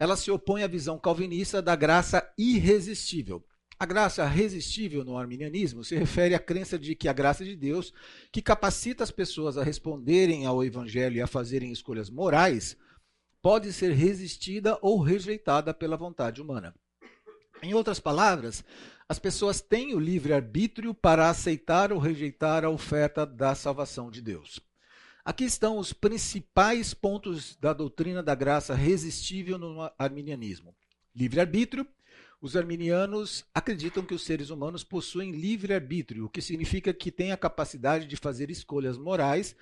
Ela 0.00 0.16
se 0.16 0.30
opõe 0.30 0.62
à 0.62 0.66
visão 0.66 0.98
calvinista 0.98 1.60
da 1.60 1.76
graça 1.76 2.26
irresistível. 2.38 3.44
A 3.78 3.84
graça 3.84 4.24
resistível 4.24 5.04
no 5.04 5.18
arminianismo 5.18 5.84
se 5.84 5.94
refere 5.94 6.34
à 6.34 6.38
crença 6.38 6.78
de 6.78 6.94
que 6.94 7.06
a 7.06 7.12
graça 7.12 7.44
de 7.44 7.54
Deus, 7.54 7.92
que 8.32 8.40
capacita 8.40 9.04
as 9.04 9.10
pessoas 9.10 9.58
a 9.58 9.62
responderem 9.62 10.46
ao 10.46 10.64
evangelho 10.64 11.16
e 11.16 11.20
a 11.20 11.26
fazerem 11.26 11.70
escolhas 11.70 12.08
morais, 12.08 12.78
pode 13.42 13.74
ser 13.74 13.92
resistida 13.92 14.78
ou 14.80 15.00
rejeitada 15.02 15.74
pela 15.74 15.98
vontade 15.98 16.40
humana. 16.40 16.74
Em 17.62 17.74
outras 17.74 18.00
palavras, 18.00 18.64
as 19.06 19.18
pessoas 19.18 19.60
têm 19.60 19.94
o 19.94 20.00
livre-arbítrio 20.00 20.94
para 20.94 21.28
aceitar 21.28 21.92
ou 21.92 21.98
rejeitar 21.98 22.64
a 22.64 22.70
oferta 22.70 23.26
da 23.26 23.54
salvação 23.54 24.10
de 24.10 24.22
Deus. 24.22 24.60
Aqui 25.24 25.44
estão 25.44 25.78
os 25.78 25.92
principais 25.92 26.94
pontos 26.94 27.56
da 27.56 27.72
doutrina 27.72 28.22
da 28.22 28.34
graça 28.34 28.74
resistível 28.74 29.58
no 29.58 29.90
arminianismo. 29.98 30.74
Livre-arbítrio. 31.14 31.86
Os 32.40 32.56
arminianos 32.56 33.44
acreditam 33.54 34.02
que 34.02 34.14
os 34.14 34.24
seres 34.24 34.48
humanos 34.48 34.82
possuem 34.82 35.32
livre-arbítrio, 35.32 36.24
o 36.24 36.28
que 36.28 36.40
significa 36.40 36.94
que 36.94 37.12
têm 37.12 37.32
a 37.32 37.36
capacidade 37.36 38.06
de 38.06 38.16
fazer 38.16 38.50
escolhas 38.50 38.96
morais 38.96 39.54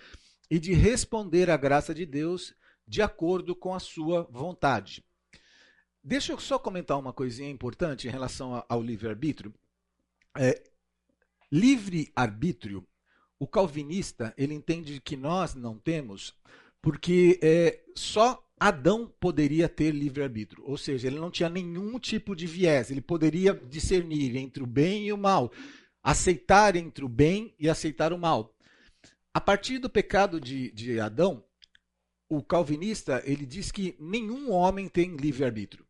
e 0.49 0.61
de 0.61 0.73
responder 0.75 1.51
à 1.51 1.57
graça 1.57 1.93
de 1.93 2.07
Deus 2.07 2.55
de 2.87 3.03
acordo 3.03 3.55
com 3.57 3.75
a 3.75 3.81
sua 3.81 4.23
vontade. 4.31 5.05
Deixa 6.03 6.33
eu 6.33 6.39
só 6.39 6.57
comentar 6.57 6.97
uma 6.99 7.13
coisinha 7.13 7.51
importante 7.51 8.07
em 8.07 8.11
relação 8.11 8.65
ao 8.69 8.81
livre-arbítrio. 8.81 9.53
É, 10.37 10.63
livre-arbítrio, 11.51 12.87
o 13.39 13.47
calvinista 13.47 14.35
ele 14.37 14.55
entende 14.55 15.01
que 15.01 15.17
nós 15.17 15.55
não 15.55 15.79
temos, 15.79 16.35
porque 16.83 17.39
é, 17.43 17.81
só 17.95 18.45
Adão 18.59 19.13
poderia 19.21 19.69
ter 19.69 19.93
livre-arbítrio, 19.93 20.65
ou 20.67 20.77
seja, 20.77 21.07
ele 21.07 21.19
não 21.19 21.31
tinha 21.31 21.49
nenhum 21.49 21.99
tipo 21.99 22.35
de 22.35 22.47
viés, 22.47 22.91
ele 22.91 23.01
poderia 23.01 23.55
discernir 23.55 24.37
entre 24.37 24.63
o 24.63 24.67
bem 24.67 25.07
e 25.07 25.13
o 25.13 25.19
mal, 25.19 25.53
aceitar 26.03 26.75
entre 26.75 27.05
o 27.05 27.09
bem 27.09 27.55
e 27.59 27.69
aceitar 27.69 28.13
o 28.13 28.19
mal. 28.19 28.55
A 29.33 29.41
partir 29.41 29.79
do 29.79 29.89
pecado 29.89 30.41
de, 30.41 30.73
de 30.73 30.99
Adão, 30.99 31.45
o 32.29 32.43
calvinista 32.43 33.23
ele 33.25 33.47
diz 33.47 33.71
que 33.71 33.97
nenhum 34.01 34.51
homem 34.51 34.89
tem 34.89 35.17
livre 35.17 35.45
arbítrio. 35.45 35.87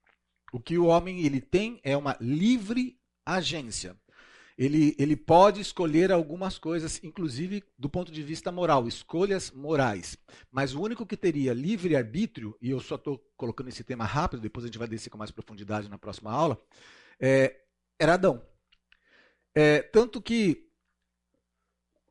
O 0.52 0.60
que 0.60 0.78
o 0.78 0.86
homem 0.86 1.24
ele 1.24 1.40
tem 1.40 1.80
é 1.82 1.96
uma 1.96 2.16
livre 2.20 2.98
agência. 3.24 3.96
Ele, 4.58 4.96
ele 4.98 5.14
pode 5.14 5.60
escolher 5.60 6.10
algumas 6.10 6.58
coisas, 6.58 7.00
inclusive 7.04 7.62
do 7.78 7.88
ponto 7.88 8.10
de 8.10 8.22
vista 8.24 8.50
moral, 8.50 8.88
escolhas 8.88 9.52
morais. 9.52 10.18
Mas 10.50 10.74
o 10.74 10.82
único 10.82 11.06
que 11.06 11.16
teria 11.16 11.54
livre 11.54 11.94
arbítrio, 11.94 12.56
e 12.60 12.70
eu 12.70 12.80
só 12.80 12.96
estou 12.96 13.24
colocando 13.36 13.68
esse 13.68 13.84
tema 13.84 14.04
rápido, 14.04 14.42
depois 14.42 14.64
a 14.64 14.66
gente 14.66 14.78
vai 14.78 14.88
descer 14.88 15.10
com 15.10 15.16
mais 15.16 15.30
profundidade 15.30 15.88
na 15.88 15.96
próxima 15.96 16.32
aula, 16.32 16.60
é, 17.20 17.60
era 17.96 18.14
Adão. 18.14 18.42
É, 19.54 19.80
tanto 19.80 20.20
que 20.20 20.68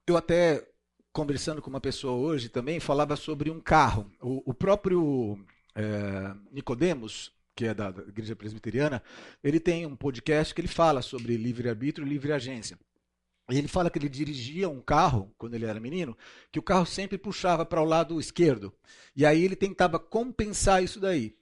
eu 0.07 0.15
até 0.15 0.65
conversando 1.11 1.61
com 1.61 1.69
uma 1.69 1.81
pessoa 1.81 2.13
hoje 2.13 2.47
também, 2.47 2.79
falava 2.79 3.15
sobre 3.15 3.49
um 3.49 3.59
carro. 3.59 4.09
O, 4.21 4.51
o 4.51 4.53
próprio 4.53 5.37
é, 5.75 6.33
Nicodemos, 6.51 7.33
que 7.57 7.65
é 7.65 7.73
da, 7.73 7.89
Igreja 7.89 8.35
Presbiteriana, 8.35 9.01
ele 9.43 9.59
tem 9.59 9.83
um 9.87 9.95
podcast 9.95 10.53
que 10.53 10.61
ele 10.61 10.67
fala 10.67 11.01
sobre 11.01 11.35
livre-arbítrio 11.35 12.05
e 12.05 12.09
livre-agência. 12.09 12.77
E 13.49 13.57
ele 13.57 13.67
fala 13.67 13.89
que 13.89 13.97
ele 13.97 14.07
dirigia 14.07 14.69
um 14.69 14.79
carro, 14.79 15.33
quando 15.39 15.55
ele 15.55 15.65
era 15.65 15.79
menino, 15.79 16.15
que 16.51 16.59
o 16.59 16.61
carro 16.61 16.85
sempre 16.85 17.17
puxava 17.17 17.65
para 17.65 17.81
o 17.81 17.85
lado 17.85 18.19
esquerdo. 18.19 18.71
E 19.15 19.25
aí 19.25 19.43
ele 19.43 19.55
tentava 19.55 19.97
compensar 19.97 20.83
isso 20.83 20.99
daí, 20.99 21.35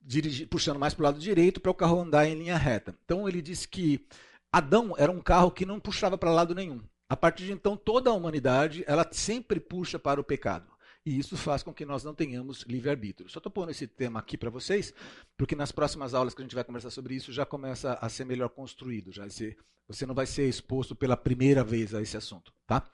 dirigir, 0.00 0.48
puxando 0.48 0.78
mais 0.78 0.94
para 0.94 1.02
o 1.02 1.04
lado 1.04 1.18
direito 1.18 1.60
para 1.60 1.70
o 1.70 1.74
carro 1.74 2.00
andar 2.00 2.26
em 2.26 2.38
linha 2.38 2.56
reta. 2.56 2.96
Então 3.04 3.28
ele 3.28 3.42
disse 3.42 3.68
que 3.68 4.06
Adão 4.50 4.94
era 4.96 5.12
um 5.12 5.20
carro 5.20 5.50
que 5.50 5.66
não 5.66 5.78
puxava 5.78 6.16
para 6.16 6.32
lado 6.32 6.54
nenhum. 6.54 6.80
A 7.10 7.16
partir 7.16 7.44
de 7.44 7.52
então, 7.52 7.76
toda 7.76 8.08
a 8.08 8.14
humanidade 8.14 8.84
ela 8.86 9.06
sempre 9.12 9.60
puxa 9.60 9.98
para 9.98 10.18
o 10.18 10.24
pecado. 10.24 10.75
E 11.06 11.16
isso 11.16 11.36
faz 11.36 11.62
com 11.62 11.72
que 11.72 11.86
nós 11.86 12.02
não 12.02 12.12
tenhamos 12.12 12.62
livre-arbítrio. 12.62 13.30
Só 13.30 13.38
estou 13.38 13.52
pondo 13.52 13.70
esse 13.70 13.86
tema 13.86 14.18
aqui 14.18 14.36
para 14.36 14.50
vocês, 14.50 14.92
porque 15.36 15.54
nas 15.54 15.70
próximas 15.70 16.14
aulas 16.14 16.34
que 16.34 16.42
a 16.42 16.44
gente 16.44 16.56
vai 16.56 16.64
conversar 16.64 16.90
sobre 16.90 17.14
isso 17.14 17.32
já 17.32 17.46
começa 17.46 17.96
a 18.02 18.08
ser 18.08 18.24
melhor 18.24 18.48
construído. 18.48 19.12
Já 19.12 19.30
ser, 19.30 19.56
você 19.86 20.04
não 20.04 20.16
vai 20.16 20.26
ser 20.26 20.48
exposto 20.48 20.96
pela 20.96 21.16
primeira 21.16 21.62
vez 21.62 21.94
a 21.94 22.02
esse 22.02 22.16
assunto. 22.16 22.52
Tá? 22.66 22.90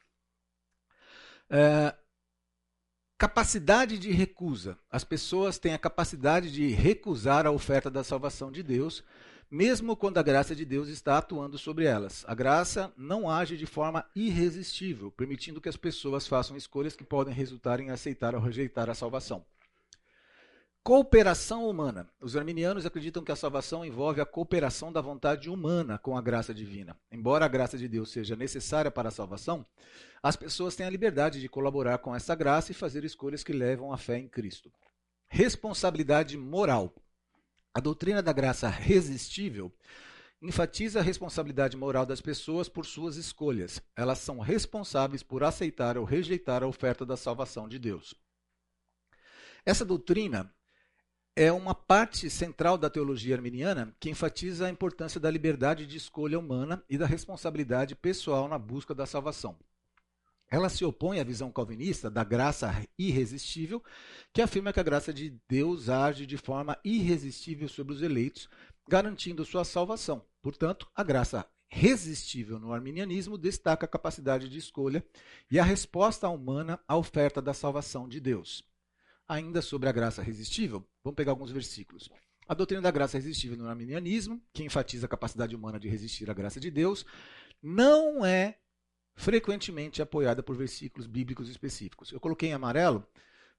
É, 1.49 1.97
capacidade 3.17 3.99
de 3.99 4.13
recusa. 4.13 4.79
As 4.91 5.05
pessoas 5.05 5.59
têm 5.59 5.73
a 5.73 5.79
capacidade 5.79 6.53
de 6.53 6.69
recusar 6.69 7.47
a 7.47 7.51
oferta 7.51 7.91
da 7.91 8.05
salvação 8.05 8.53
de 8.53 8.63
Deus 8.63 9.03
mesmo 9.53 9.95
quando 9.95 10.17
a 10.17 10.23
graça 10.23 10.57
de 10.57 10.65
Deus 10.65 10.89
está 10.89 11.19
atuando 11.19 11.59
sobre 11.59 11.85
elas. 11.85 12.25
A 12.27 12.35
graça 12.35 12.91
não 12.97 13.29
age 13.29 13.59
de 13.59 13.67
forma 13.67 14.03
irresistível, 14.17 15.11
permitindo 15.11 15.61
que 15.61 15.69
as 15.69 15.77
pessoas 15.77 16.27
façam 16.27 16.57
escolhas 16.57 16.97
que 16.97 17.05
podem 17.05 17.35
resultar 17.35 17.79
em 17.79 17.91
aceitar 17.91 18.35
ou 18.35 18.41
rejeitar 18.41 18.89
a 18.89 18.95
salvação. 18.95 19.45
Cooperação 20.83 21.69
humana. 21.69 22.09
Os 22.19 22.35
arminianos 22.35 22.87
acreditam 22.87 23.23
que 23.23 23.31
a 23.31 23.37
salvação 23.37 23.85
envolve 23.85 24.23
a 24.23 24.27
cooperação 24.27 24.91
da 24.91 25.03
vontade 25.03 25.51
humana 25.51 25.99
com 25.99 26.17
a 26.17 26.23
graça 26.23 26.55
divina. 26.55 26.97
Embora 27.11 27.45
a 27.45 27.49
graça 27.49 27.77
de 27.77 27.87
Deus 27.87 28.11
seja 28.11 28.35
necessária 28.35 28.91
para 28.91 29.11
a 29.11 29.13
salvação, 29.13 29.67
as 30.23 30.35
pessoas 30.35 30.75
têm 30.75 30.87
a 30.87 30.91
liberdade 30.91 31.43
de 31.43 31.49
colaborar 31.51 31.99
com 31.99 32.17
essa 32.17 32.35
graça 32.35 32.73
e 32.73 32.75
fazer 32.75 33.05
escolhas 33.05 33.45
que 33.45 33.53
levam 33.53 33.93
à 33.93 33.99
fé 33.99 34.19
em 34.19 34.29
Cristo. 34.29 34.73
Responsabilidade 35.29 36.39
moral. 36.39 36.95
A 37.75 37.81
doutrina 37.81 38.23
da 38.23 38.35
graça 38.35 38.69
resistível 38.69 39.73
enfatiza 40.43 41.01
a 41.01 41.03
responsabilidade 41.03 41.75
moral 41.75 42.05
das 42.05 42.21
pessoas 42.21 42.69
por 42.69 42.85
suas 42.85 43.17
escolhas. 43.17 43.81
Elas 43.97 44.19
são 44.19 44.41
responsáveis 44.41 45.23
por 45.23 45.43
aceitar 45.43 45.97
ou 45.97 46.05
rejeitar 46.05 46.63
a 46.63 46.67
oferta 46.67 47.07
da 47.07 47.17
salvação 47.17 47.67
de 47.67 47.79
Deus. 47.79 48.15
Essa 49.65 49.87
doutrina 49.87 50.53
é 51.35 51.51
uma 51.51 51.75
parte 51.75 52.29
central 52.29 52.77
da 52.77 52.91
teologia 52.91 53.35
arminiana 53.35 53.97
que 53.99 54.11
enfatiza 54.11 54.67
a 54.67 54.71
importância 54.71 55.19
da 55.19 55.31
liberdade 55.31 55.87
de 55.87 55.97
escolha 55.97 56.39
humana 56.39 56.85
e 56.91 56.99
da 56.99 57.07
responsabilidade 57.07 57.95
pessoal 57.95 58.49
na 58.49 58.59
busca 58.59 58.95
da 58.95 59.07
salvação. 59.07 59.57
Ela 60.53 60.69
se 60.69 60.85
opõe 60.85 61.19
à 61.19 61.25
visão 61.25 61.51
calvinista 61.51 62.11
da 62.11 62.23
graça 62.23 62.87
irresistível, 62.99 63.83
que 64.35 64.43
afirma 64.43 64.71
que 64.71 64.79
a 64.79 64.83
graça 64.83 65.11
de 65.11 65.41
Deus 65.49 65.89
age 65.89 66.27
de 66.27 66.37
forma 66.37 66.79
irresistível 66.85 67.67
sobre 67.71 67.95
os 67.95 68.03
eleitos, 68.03 68.51
garantindo 68.87 69.47
sua 69.47 69.65
salvação. 69.65 70.23
Portanto, 70.43 70.87
a 70.95 71.03
graça 71.03 71.49
resistível 71.71 72.61
no 72.61 72.71
arminianismo 72.71 73.39
destaca 73.39 73.87
a 73.87 73.89
capacidade 73.89 74.51
de 74.51 74.59
escolha 74.59 75.03
e 75.51 75.59
a 75.59 75.65
resposta 75.65 76.29
humana 76.29 76.79
à 76.87 76.99
oferta 76.99 77.41
da 77.41 77.55
salvação 77.55 78.07
de 78.07 78.21
Deus. 78.21 78.63
Ainda 79.27 79.63
sobre 79.63 79.89
a 79.89 79.93
graça 79.93 80.21
resistível, 80.21 80.87
vamos 81.03 81.17
pegar 81.17 81.33
alguns 81.33 81.51
versículos. 81.51 82.11
A 82.47 82.53
doutrina 82.53 82.83
da 82.83 82.91
graça 82.91 83.17
resistível 83.17 83.57
no 83.57 83.69
arminianismo, 83.69 84.39
que 84.53 84.63
enfatiza 84.63 85.07
a 85.07 85.09
capacidade 85.09 85.57
humana 85.57 85.81
de 85.81 85.89
resistir 85.89 86.31
à 86.31 86.35
graça 86.35 86.61
de 86.61 86.71
Deus, 86.71 87.07
não 87.63 88.27
é 88.27 88.59
frequentemente 89.15 90.03
apoiada 90.03 90.43
por 90.43 90.57
versículos 90.57 91.07
bíblicos 91.07 91.49
específicos. 91.49 92.13
Eu 92.13 92.21
coloquei 92.21 92.51
em 92.51 92.55
amarelo 92.55 93.07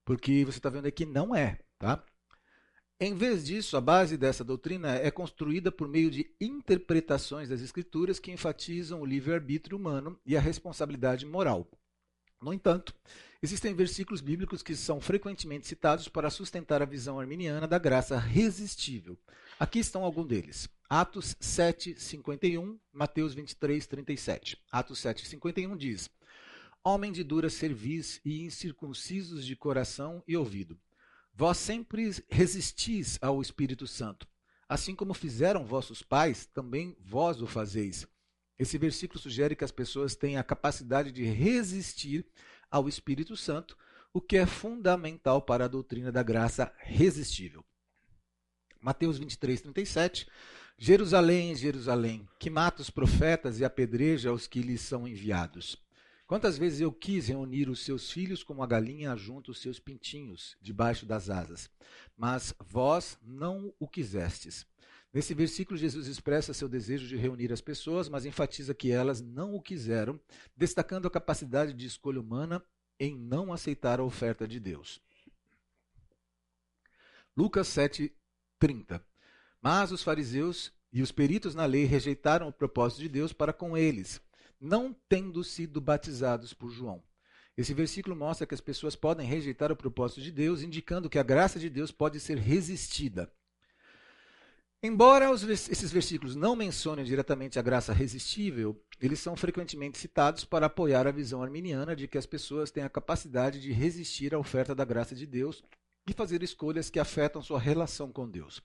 porque 0.06 0.44
você 0.46 0.58
está 0.58 0.70
vendo 0.70 0.88
aqui 0.88 1.06
não 1.06 1.36
é, 1.36 1.60
tá? 1.80 2.04
Em 3.00 3.14
vez 3.16 3.44
disso, 3.44 3.76
a 3.76 3.82
base 3.82 4.18
dessa 4.18 4.44
doutrina 4.44 4.96
é 4.96 5.12
construída 5.12 5.72
por 5.72 5.88
meio 5.88 6.10
de 6.10 6.30
interpretações 6.40 7.50
das 7.50 7.60
escrituras 7.62 8.20
que 8.20 8.32
enfatizam 8.32 9.02
o 9.02 9.06
livre-arbítrio 9.06 9.78
humano 9.78 10.18
e 10.26 10.38
a 10.38 10.42
responsabilidade 10.42 11.26
moral. 11.26 11.70
No 12.42 12.54
entanto, 12.54 12.94
existem 13.42 13.74
versículos 13.74 14.22
bíblicos 14.22 14.62
que 14.62 14.76
são 14.76 15.02
frequentemente 15.02 15.68
citados 15.68 16.08
para 16.08 16.30
sustentar 16.30 16.82
a 16.82 16.86
visão 16.86 17.20
arminiana 17.20 17.68
da 17.68 17.78
graça 17.78 18.18
resistível. 18.18 19.18
Aqui 19.60 19.80
estão 19.80 20.04
alguns 20.04 20.28
deles. 20.28 20.70
Atos 20.96 21.36
7, 21.40 22.00
51, 22.00 22.80
Mateus 22.94 23.34
23, 23.34 23.88
37. 23.88 24.64
Atos 24.72 25.00
7, 25.00 25.28
51 25.28 25.76
diz: 25.76 26.08
Homem 26.84 27.12
de 27.12 27.24
dura 27.24 27.50
cerviz 27.50 28.22
e 28.24 28.44
incircuncisos 28.44 29.44
de 29.44 29.56
coração 29.56 30.24
e 30.28 30.38
ouvido, 30.38 30.80
vós 31.34 31.58
sempre 31.58 32.12
resistis 32.30 33.18
ao 33.24 33.42
Espírito 33.42 33.88
Santo, 33.88 34.28
assim 34.70 34.94
como 34.94 35.16
fizeram 35.16 35.66
vossos 35.66 36.04
pais, 36.04 36.46
também 36.46 36.96
vós 37.00 37.42
o 37.42 37.48
fazeis. 37.48 38.06
Esse 38.60 38.78
versículo 38.78 39.20
sugere 39.20 39.56
que 39.56 39.64
as 39.64 39.72
pessoas 39.72 40.16
têm 40.16 40.38
a 40.38 40.44
capacidade 40.44 41.12
de 41.12 41.24
resistir 41.24 42.24
ao 42.70 42.88
Espírito 42.88 43.36
Santo, 43.36 43.76
o 44.14 44.22
que 44.22 44.38
é 44.38 44.46
fundamental 44.46 45.42
para 45.42 45.66
a 45.66 45.68
doutrina 45.68 46.12
da 46.12 46.22
graça 46.22 46.72
resistível. 46.78 47.66
Mateus 48.80 49.18
23, 49.18 49.60
37 49.60 50.28
Jerusalém, 50.86 51.56
Jerusalém, 51.56 52.28
que 52.38 52.50
mata 52.50 52.82
os 52.82 52.90
profetas 52.90 53.58
e 53.58 53.64
apedreja 53.64 54.34
os 54.34 54.48
que 54.48 54.62
lhes 54.62 54.82
são 54.82 55.08
enviados. 55.08 55.82
Quantas 56.28 56.58
vezes 56.58 56.82
eu 56.82 56.92
quis 56.92 57.30
reunir 57.30 57.70
os 57.70 57.86
seus 57.86 58.12
filhos 58.12 58.44
como 58.44 58.62
a 58.62 58.68
galinha 58.68 59.16
junta 59.16 59.50
os 59.50 59.62
seus 59.62 59.80
pintinhos 59.80 60.58
debaixo 60.62 61.06
das 61.06 61.30
asas, 61.30 61.70
mas 62.18 62.54
vós 62.60 63.18
não 63.24 63.74
o 63.80 63.88
quisestes. 63.88 64.68
Nesse 65.14 65.34
versículo, 65.34 65.78
Jesus 65.78 66.08
expressa 66.08 66.54
seu 66.54 66.68
desejo 66.68 67.08
de 67.08 67.16
reunir 67.16 67.54
as 67.54 67.62
pessoas, 67.62 68.10
mas 68.10 68.26
enfatiza 68.26 68.74
que 68.74 68.92
elas 68.92 69.22
não 69.22 69.56
o 69.56 69.62
quiseram, 69.62 70.20
destacando 70.54 71.08
a 71.08 71.12
capacidade 71.12 71.72
de 71.72 71.86
escolha 71.86 72.20
humana 72.20 72.62
em 73.00 73.18
não 73.18 73.54
aceitar 73.54 74.02
a 74.02 74.04
oferta 74.04 74.46
de 74.46 74.60
Deus. 74.60 75.02
Lucas 77.38 77.70
7, 77.70 78.14
30. 78.60 79.13
Mas 79.64 79.94
os 79.94 80.04
fariseus 80.04 80.74
e 80.92 81.02
os 81.02 81.10
peritos 81.10 81.56
na 81.56 81.64
lei 81.64 81.86
rejeitaram 81.86 82.50
o 82.50 82.52
propósito 82.52 83.02
de 83.02 83.08
Deus 83.08 83.32
para 83.32 83.54
com 83.54 83.78
eles, 83.78 84.20
não 84.60 84.94
tendo 85.08 85.42
sido 85.42 85.80
batizados 85.80 86.54
por 86.54 86.70
João. 86.70 87.02
Esse 87.56 87.74
versículo 87.74 88.14
mostra 88.14 88.46
que 88.46 88.54
as 88.54 88.60
pessoas 88.60 88.94
podem 88.94 89.26
rejeitar 89.26 89.72
o 89.72 89.76
propósito 89.76 90.22
de 90.22 90.34
Deus, 90.34 90.62
indicando 90.62 91.10
que 91.10 91.18
a 91.18 91.24
graça 91.24 91.60
de 91.60 91.70
Deus 91.70 91.94
pode 91.94 92.20
ser 92.20 92.38
resistida. 92.38 93.32
Embora 94.82 95.32
os, 95.32 95.44
esses 95.44 95.94
versículos 95.94 96.36
não 96.36 96.58
mencionem 96.58 97.06
diretamente 97.06 97.58
a 97.58 97.62
graça 97.62 97.94
resistível, 97.94 98.78
eles 99.00 99.22
são 99.22 99.34
frequentemente 99.34 99.98
citados 99.98 100.44
para 100.44 100.66
apoiar 100.66 101.08
a 101.08 101.12
visão 101.12 101.42
arminiana 101.42 101.96
de 101.96 102.06
que 102.06 102.18
as 102.18 102.26
pessoas 102.26 102.70
têm 102.70 102.84
a 102.84 102.90
capacidade 102.90 103.62
de 103.62 103.72
resistir 103.72 104.36
à 104.36 104.40
oferta 104.40 104.76
da 104.76 104.84
graça 104.84 105.16
de 105.16 105.26
Deus 105.26 105.64
e 106.06 106.12
fazer 106.12 106.44
escolhas 106.44 106.90
que 106.90 107.00
afetam 107.00 107.42
sua 107.42 107.60
relação 107.60 108.12
com 108.12 108.30
Deus. 108.30 108.62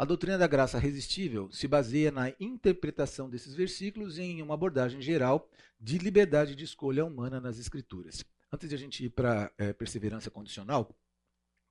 A 0.00 0.04
doutrina 0.06 0.38
da 0.38 0.46
graça 0.46 0.78
resistível 0.78 1.52
se 1.52 1.68
baseia 1.68 2.10
na 2.10 2.32
interpretação 2.40 3.28
desses 3.28 3.54
versículos 3.54 4.18
em 4.18 4.40
uma 4.40 4.54
abordagem 4.54 5.02
geral 5.02 5.46
de 5.78 5.98
liberdade 5.98 6.56
de 6.56 6.64
escolha 6.64 7.04
humana 7.04 7.38
nas 7.38 7.58
Escrituras. 7.58 8.24
Antes 8.50 8.70
de 8.70 8.74
a 8.74 8.78
gente 8.78 9.04
ir 9.04 9.10
para 9.10 9.52
é, 9.58 9.74
perseverança 9.74 10.30
condicional, 10.30 10.96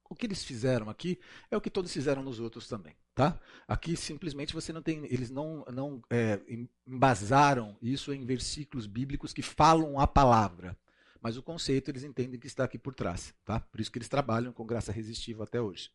o 0.07 0.13
que 0.13 0.27
eles 0.27 0.43
fizeram 0.43 0.91
aqui 0.91 1.19
é 1.49 1.57
o 1.57 1.61
que 1.61 1.71
todos 1.71 1.91
fizeram 1.91 2.21
nos 2.21 2.39
outros 2.39 2.67
também, 2.67 2.95
tá? 3.15 3.39
Aqui 3.67 3.97
simplesmente 3.97 4.53
você 4.53 4.71
não 4.71 4.83
tem, 4.83 5.05
eles 5.05 5.31
não 5.31 5.65
não 5.73 5.99
é, 6.07 6.39
embasaram 6.85 7.75
isso 7.81 8.13
em 8.13 8.23
versículos 8.27 8.85
bíblicos 8.85 9.33
que 9.33 9.41
falam 9.41 9.99
a 9.99 10.05
palavra, 10.05 10.77
mas 11.19 11.35
o 11.35 11.41
conceito 11.41 11.89
eles 11.89 12.03
entendem 12.03 12.39
que 12.39 12.45
está 12.45 12.63
aqui 12.63 12.77
por 12.77 12.93
trás, 12.93 13.33
tá? 13.43 13.59
Por 13.59 13.81
isso 13.81 13.91
que 13.91 13.97
eles 13.97 14.07
trabalham 14.07 14.53
com 14.53 14.67
graça 14.67 14.91
resistível 14.91 15.41
até 15.41 15.59
hoje. 15.59 15.89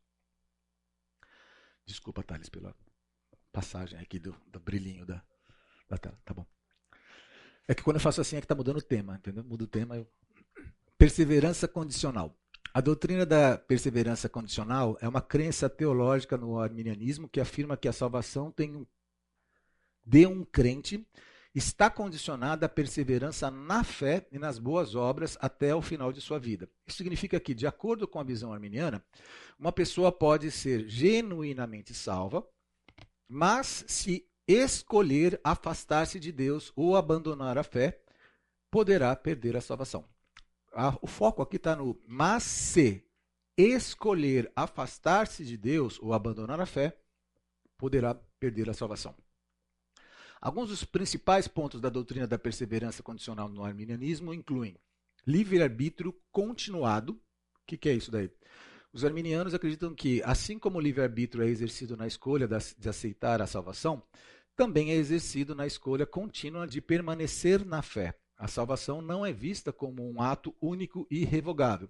Desculpa, 1.87 2.23
Thales, 2.23 2.49
pela 2.49 2.75
passagem 3.53 3.99
aqui 3.99 4.19
do, 4.19 4.35
do 4.47 4.59
brilhinho 4.59 5.05
da, 5.05 5.23
da 5.89 5.99
tela. 5.99 6.19
Tá 6.25 6.35
bom. 6.35 6.47
É 7.67 7.75
que 7.75 7.83
quando 7.83 7.97
eu 7.97 8.01
faço 8.01 8.21
assim 8.21 8.37
é 8.37 8.41
que 8.41 8.45
está 8.45 8.55
mudando 8.55 8.79
o 8.79 8.83
tema, 8.83 9.17
entendeu? 9.17 9.45
Muda 9.45 9.65
o 9.65 9.69
tema. 9.69 9.97
Eu... 9.97 10.07
Perseverança 10.99 11.67
condicional. 11.67 12.37
A 12.73 12.81
doutrina 12.81 13.25
da 13.25 13.57
perseverança 13.57 14.29
condicional 14.29 14.99
é 15.01 15.09
uma 15.09 15.23
crença 15.23 15.71
teológica 15.71 16.37
no 16.37 16.59
arminianismo 16.59 17.29
que 17.29 17.41
afirma 17.41 17.77
que 17.77 17.87
a 17.87 17.93
salvação 17.93 18.51
tem 18.51 18.75
um, 18.75 18.87
de 20.05 20.27
um 20.27 20.45
crente 20.45 21.07
está 21.55 21.89
condicionada 21.89 22.67
à 22.67 22.69
perseverança 22.69 23.51
na 23.51 23.85
fé 23.85 24.27
e 24.33 24.39
nas 24.39 24.59
boas 24.59 24.95
obras 24.95 25.39
até 25.41 25.75
o 25.75 25.81
final 25.81 26.13
de 26.13 26.21
sua 26.21 26.39
vida. 26.39 26.69
Isso 26.87 26.99
significa 26.99 27.39
que, 27.39 27.55
de 27.55 27.67
acordo 27.67 28.09
com 28.09 28.19
a 28.19 28.25
visão 28.25 28.53
arminiana, 28.53 29.05
uma 29.59 29.71
pessoa 29.71 30.11
pode 30.11 30.51
ser 30.51 30.89
genuinamente 30.89 31.95
salva, 31.95 32.45
mas 33.29 33.85
se 33.87 34.27
escolher 34.49 35.41
afastar-se 35.45 36.19
de 36.19 36.33
Deus 36.33 36.73
ou 36.75 36.97
abandonar 36.97 37.57
a 37.57 37.63
fé, 37.63 38.01
poderá 38.71 39.15
perder 39.15 39.57
a 39.57 39.61
salvação. 39.61 40.05
o 41.01 41.07
foco 41.07 41.41
aqui 41.41 41.57
está 41.57 41.77
no 41.77 41.97
mas 42.09 42.43
se 42.43 43.07
escolher 43.57 44.51
afastar-se 44.57 45.45
de 45.45 45.57
Deus 45.57 46.01
ou 46.03 46.13
abandonar 46.13 46.61
a 46.61 46.67
fé, 46.67 46.99
poderá 47.79 48.15
perder 48.41 48.69
a 48.69 48.75
salvação. 48.75 49.15
Alguns 50.45 50.69
dos 50.69 50.85
principais 50.85 51.49
pontos 51.49 51.81
da 51.81 51.89
doutrina 51.89 52.27
da 52.27 52.39
perseverança 52.39 53.03
condicional 53.03 53.49
no 53.49 53.65
arminianismo 53.65 54.35
incluem 54.35 54.77
livre-arbítrio 55.27 56.15
continuado. 56.31 57.15
O 57.15 57.67
que, 57.67 57.79
que 57.79 57.89
é 57.89 57.95
isso 57.95 58.11
daí? 58.11 58.31
Os 58.93 59.07
arminianos 59.07 59.55
acreditam 59.55 59.95
que, 59.95 60.23
assim 60.23 60.59
como 60.59 60.77
o 60.77 60.81
livre-arbítrio 60.83 61.43
é 61.43 61.49
exercido 61.49 61.97
na 61.97 62.07
escolha 62.07 62.47
de 62.47 62.87
aceitar 62.91 63.41
a 63.41 63.47
salvação, 63.47 64.03
também 64.55 64.91
é 64.91 64.97
exercido 64.97 65.55
na 65.55 65.67
escolha 65.67 66.05
contínua 66.05 66.67
de 66.67 66.79
permanecer 66.83 67.65
na 67.65 67.81
fé. 67.81 68.15
A 68.37 68.47
salvação 68.47 69.01
não 69.01 69.25
é 69.25 69.33
vista 69.33 69.73
como 69.73 70.07
um 70.07 70.21
ato 70.21 70.55
único 70.61 71.07
e 71.11 71.23
irrevogável, 71.23 71.89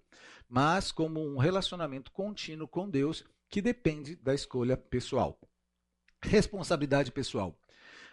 mas 0.48 0.92
como 0.92 1.20
um 1.20 1.38
relacionamento 1.38 2.12
contínuo 2.12 2.68
com 2.68 2.88
Deus 2.88 3.24
que 3.50 3.60
depende 3.60 4.14
da 4.14 4.32
escolha 4.32 4.76
pessoal. 4.76 5.40
Responsabilidade 6.22 7.10
pessoal. 7.10 7.58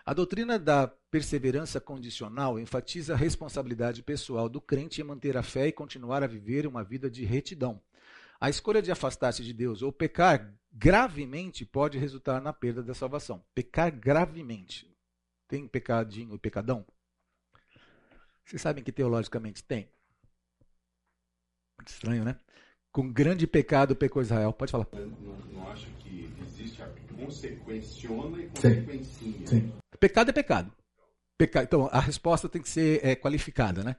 A 0.05 0.13
doutrina 0.13 0.57
da 0.57 0.87
perseverança 0.87 1.79
condicional 1.79 2.59
enfatiza 2.59 3.13
a 3.13 3.17
responsabilidade 3.17 4.01
pessoal 4.01 4.49
do 4.49 4.59
crente 4.59 4.99
em 4.99 5.03
manter 5.03 5.37
a 5.37 5.43
fé 5.43 5.67
e 5.67 5.71
continuar 5.71 6.23
a 6.23 6.27
viver 6.27 6.65
uma 6.65 6.83
vida 6.83 7.09
de 7.09 7.23
retidão. 7.23 7.81
A 8.39 8.49
escolha 8.49 8.81
de 8.81 8.91
afastar-se 8.91 9.43
de 9.43 9.53
Deus 9.53 9.83
ou 9.83 9.91
pecar 9.91 10.51
gravemente 10.73 11.65
pode 11.65 11.99
resultar 11.99 12.41
na 12.41 12.51
perda 12.51 12.81
da 12.81 12.95
salvação. 12.95 13.43
Pecar 13.53 13.91
gravemente. 13.91 14.91
Tem 15.47 15.67
pecadinho 15.67 16.33
e 16.33 16.39
pecadão? 16.39 16.85
Vocês 18.43 18.61
sabem 18.61 18.83
que 18.83 18.91
teologicamente 18.91 19.63
tem? 19.63 19.87
Estranho, 21.85 22.23
né? 22.23 22.39
Com 22.91 23.11
grande 23.11 23.47
pecado 23.47 23.95
pecou 23.95 24.21
Israel. 24.21 24.53
Pode 24.53 24.71
falar. 24.71 24.87
Eu 24.93 25.07
não, 25.07 25.37
não 25.53 25.71
acho 25.71 25.87
que 25.99 26.29
existe 26.41 26.81
a 26.81 26.87
consequenciona 27.21 28.41
e 28.41 28.47
consequencia. 28.47 29.03
Sim. 29.13 29.45
Sim. 29.45 29.73
Pecado 29.99 30.29
é 30.29 30.33
pecado. 30.33 30.71
Peca... 31.37 31.63
Então, 31.63 31.87
a 31.91 31.99
resposta 31.99 32.49
tem 32.49 32.61
que 32.61 32.69
ser 32.69 33.03
é, 33.05 33.15
qualificada, 33.15 33.83
né? 33.83 33.95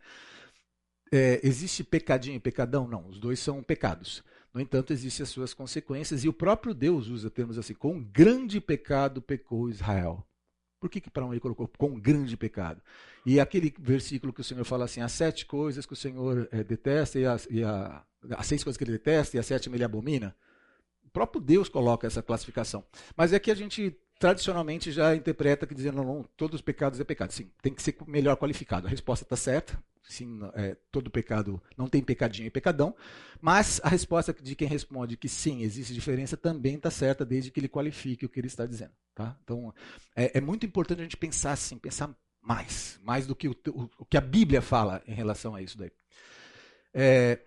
É, 1.12 1.40
existe 1.42 1.84
pecadinho 1.84 2.36
e 2.36 2.40
pecadão? 2.40 2.88
Não, 2.88 3.08
os 3.08 3.18
dois 3.18 3.38
são 3.38 3.62
pecados. 3.62 4.22
No 4.52 4.60
entanto, 4.60 4.92
existem 4.92 5.24
as 5.24 5.30
suas 5.30 5.54
consequências, 5.54 6.24
e 6.24 6.28
o 6.28 6.32
próprio 6.32 6.74
Deus 6.74 7.08
usa 7.08 7.30
termos 7.30 7.58
assim: 7.58 7.74
com 7.74 8.02
grande 8.02 8.60
pecado 8.60 9.22
pecou 9.22 9.68
Israel. 9.68 10.26
Por 10.82 10.90
que, 10.90 11.00
que 11.00 11.08
para 11.08 11.24
um 11.24 11.32
ele 11.32 11.38
colocou 11.38 11.70
com 11.78 11.94
grande 11.94 12.36
pecado? 12.36 12.82
E 13.24 13.38
aquele 13.38 13.72
versículo 13.78 14.32
que 14.32 14.40
o 14.40 14.44
Senhor 14.44 14.64
fala 14.64 14.86
assim: 14.86 15.00
as 15.00 15.12
sete 15.12 15.46
coisas 15.46 15.86
que 15.86 15.92
o 15.92 15.96
Senhor 15.96 16.48
é, 16.50 16.64
detesta 16.64 17.20
e, 17.20 17.24
as, 17.24 17.46
e 17.48 17.62
a, 17.62 18.02
as 18.30 18.46
seis 18.48 18.64
coisas 18.64 18.76
que 18.76 18.82
ele 18.82 18.90
detesta 18.90 19.36
e 19.36 19.38
a 19.38 19.44
sétima 19.44 19.76
ele 19.76 19.84
abomina. 19.84 20.34
O 21.06 21.10
próprio 21.10 21.40
Deus 21.40 21.68
coloca 21.68 22.04
essa 22.04 22.20
classificação. 22.20 22.84
Mas 23.16 23.32
é 23.32 23.38
que 23.38 23.52
a 23.52 23.54
gente 23.54 23.96
tradicionalmente 24.22 24.92
já 24.92 25.16
interpreta 25.16 25.66
que 25.66 25.74
dizendo 25.74 26.04
não, 26.04 26.24
todos 26.36 26.54
os 26.54 26.60
pecados 26.60 27.00
é 27.00 27.04
pecado. 27.04 27.32
Sim, 27.32 27.50
tem 27.60 27.74
que 27.74 27.82
ser 27.82 27.96
melhor 28.06 28.36
qualificado. 28.36 28.86
A 28.86 28.90
resposta 28.90 29.24
está 29.24 29.34
certa. 29.34 29.82
Sim, 30.04 30.38
é, 30.54 30.76
todo 30.92 31.10
pecado 31.10 31.60
não 31.76 31.88
tem 31.88 32.00
pecadinho 32.00 32.46
e 32.46 32.50
pecadão. 32.50 32.94
Mas 33.40 33.80
a 33.82 33.88
resposta 33.88 34.32
de 34.32 34.54
quem 34.54 34.68
responde 34.68 35.16
que 35.16 35.28
sim, 35.28 35.62
existe 35.62 35.92
diferença 35.92 36.36
também 36.36 36.76
está 36.76 36.88
certa, 36.88 37.24
desde 37.24 37.50
que 37.50 37.58
ele 37.58 37.68
qualifique 37.68 38.24
o 38.24 38.28
que 38.28 38.38
ele 38.38 38.46
está 38.46 38.64
dizendo. 38.64 38.92
Tá? 39.12 39.36
Então, 39.42 39.74
é, 40.14 40.38
é 40.38 40.40
muito 40.40 40.64
importante 40.64 41.00
a 41.00 41.02
gente 41.02 41.16
pensar 41.16 41.50
assim, 41.50 41.76
pensar 41.76 42.08
mais, 42.40 43.00
mais 43.02 43.26
do 43.26 43.34
que 43.34 43.48
o, 43.48 43.56
o, 43.70 43.90
o, 43.98 44.04
que 44.04 44.16
a 44.16 44.20
Bíblia 44.20 44.62
fala 44.62 45.02
em 45.04 45.14
relação 45.14 45.56
a 45.56 45.60
isso 45.60 45.76
daí. 45.76 45.90
É, 46.94 47.40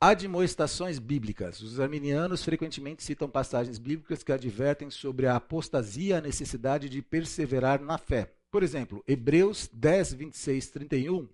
admoestações 0.00 0.98
bíblicas. 0.98 1.60
Os 1.60 1.80
arminianos 1.80 2.44
frequentemente 2.44 3.02
citam 3.02 3.28
passagens 3.28 3.78
bíblicas 3.78 4.22
que 4.22 4.32
advertem 4.32 4.90
sobre 4.90 5.26
a 5.26 5.36
apostasia 5.36 6.14
e 6.14 6.18
a 6.18 6.20
necessidade 6.20 6.88
de 6.88 7.02
perseverar 7.02 7.80
na 7.80 7.98
fé. 7.98 8.32
Por 8.50 8.62
exemplo, 8.62 9.02
Hebreus 9.06 9.68
10, 9.72 10.14
26, 10.14 10.70
31 10.70 11.28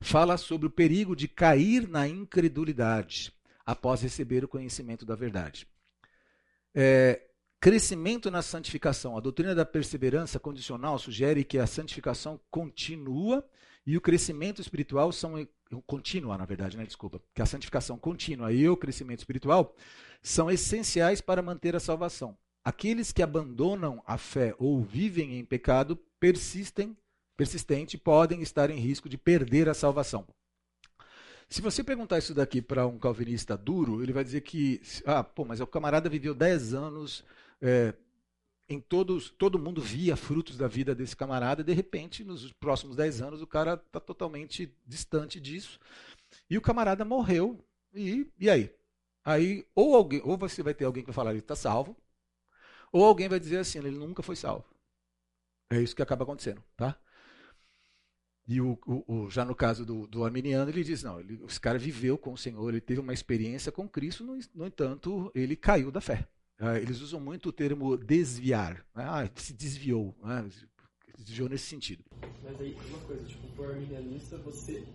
fala 0.00 0.36
sobre 0.36 0.66
o 0.66 0.70
perigo 0.70 1.16
de 1.16 1.26
cair 1.26 1.88
na 1.88 2.06
incredulidade 2.06 3.32
após 3.64 4.02
receber 4.02 4.44
o 4.44 4.48
conhecimento 4.48 5.06
da 5.06 5.14
verdade. 5.14 5.66
É, 6.74 7.20
crescimento 7.60 8.30
na 8.30 8.42
santificação. 8.42 9.16
A 9.16 9.20
doutrina 9.20 9.54
da 9.54 9.64
perseverança 9.64 10.38
condicional 10.38 10.98
sugere 10.98 11.44
que 11.44 11.58
a 11.58 11.66
santificação 11.66 12.40
continua 12.50 13.44
e 13.86 13.96
o 13.96 14.00
crescimento 14.00 14.60
espiritual 14.60 15.12
são 15.12 15.38
contínua, 15.80 16.36
na 16.36 16.44
verdade, 16.44 16.76
né? 16.76 16.84
Desculpa. 16.84 17.20
Que 17.34 17.40
a 17.40 17.46
santificação 17.46 17.96
contínua 17.96 18.52
e 18.52 18.68
o 18.68 18.76
crescimento 18.76 19.20
espiritual 19.20 19.74
são 20.20 20.50
essenciais 20.50 21.20
para 21.20 21.40
manter 21.40 21.74
a 21.74 21.80
salvação. 21.80 22.36
Aqueles 22.64 23.12
que 23.12 23.22
abandonam 23.22 24.02
a 24.06 24.18
fé 24.18 24.54
ou 24.58 24.82
vivem 24.82 25.38
em 25.38 25.44
pecado 25.44 25.96
persistem, 26.20 26.96
persistente, 27.36 27.98
podem 27.98 28.42
estar 28.42 28.70
em 28.70 28.78
risco 28.78 29.08
de 29.08 29.18
perder 29.18 29.68
a 29.68 29.74
salvação. 29.74 30.26
Se 31.48 31.60
você 31.60 31.82
perguntar 31.82 32.18
isso 32.18 32.34
daqui 32.34 32.62
para 32.62 32.86
um 32.86 32.98
calvinista 32.98 33.56
duro, 33.56 34.02
ele 34.02 34.12
vai 34.12 34.24
dizer 34.24 34.40
que, 34.40 34.80
ah, 35.04 35.22
pô, 35.22 35.44
mas 35.44 35.60
o 35.60 35.66
camarada 35.66 36.08
viveu 36.08 36.34
10 36.34 36.72
anos, 36.72 37.24
é, 37.60 37.92
em 38.68 38.80
todos, 38.80 39.30
todo 39.30 39.58
mundo 39.58 39.80
via 39.80 40.16
frutos 40.16 40.56
da 40.56 40.66
vida 40.66 40.94
desse 40.94 41.16
camarada, 41.16 41.60
e 41.60 41.64
de 41.64 41.72
repente, 41.72 42.24
nos 42.24 42.52
próximos 42.52 42.96
10 42.96 43.22
anos, 43.22 43.42
o 43.42 43.46
cara 43.46 43.74
está 43.74 44.00
totalmente 44.00 44.74
distante 44.86 45.40
disso. 45.40 45.78
E 46.48 46.56
o 46.56 46.62
camarada 46.62 47.04
morreu, 47.04 47.64
e, 47.94 48.26
e 48.38 48.48
aí? 48.48 48.74
Aí, 49.24 49.66
ou, 49.74 49.94
alguém, 49.94 50.20
ou 50.24 50.36
você 50.36 50.62
vai 50.62 50.74
ter 50.74 50.84
alguém 50.84 51.02
que 51.02 51.10
vai 51.10 51.14
falar, 51.14 51.30
ele 51.30 51.40
está 51.40 51.54
salvo, 51.54 51.96
ou 52.90 53.04
alguém 53.04 53.28
vai 53.28 53.38
dizer 53.38 53.58
assim, 53.58 53.78
ele 53.78 53.90
nunca 53.90 54.22
foi 54.22 54.36
salvo. 54.36 54.64
É 55.70 55.80
isso 55.80 55.96
que 55.96 56.02
acaba 56.02 56.24
acontecendo, 56.24 56.62
tá? 56.76 56.98
E 58.46 58.60
o, 58.60 58.78
o, 58.86 59.24
o, 59.24 59.30
já 59.30 59.44
no 59.44 59.54
caso 59.54 59.86
do, 59.86 60.06
do 60.06 60.24
arminiano, 60.24 60.70
ele 60.70 60.82
diz: 60.82 61.02
não, 61.02 61.20
ele, 61.20 61.40
esse 61.46 61.60
cara 61.60 61.78
viveu 61.78 62.18
com 62.18 62.32
o 62.32 62.38
Senhor, 62.38 62.68
ele 62.68 62.80
teve 62.80 63.00
uma 63.00 63.14
experiência 63.14 63.70
com 63.70 63.88
Cristo, 63.88 64.24
no, 64.24 64.38
no 64.54 64.66
entanto, 64.66 65.30
ele 65.34 65.56
caiu 65.56 65.90
da 65.90 66.00
fé. 66.00 66.28
Ah, 66.64 66.78
eles 66.78 67.00
usam 67.00 67.18
muito 67.18 67.48
o 67.48 67.52
termo 67.52 67.96
desviar. 67.96 68.86
Né? 68.94 69.04
Ah, 69.04 69.28
se 69.34 69.52
desviou. 69.52 70.14
Né? 70.22 70.48
Se 70.48 71.24
desviou 71.24 71.48
nesse 71.48 71.66
sentido. 71.66 72.04
Mas 72.40 72.60
aí, 72.60 72.78
uma 72.88 72.98
coisa: 73.00 73.24
tipo, 73.26 73.48
por 73.56 73.68
arminianista, 73.68 74.38
você 74.38 74.86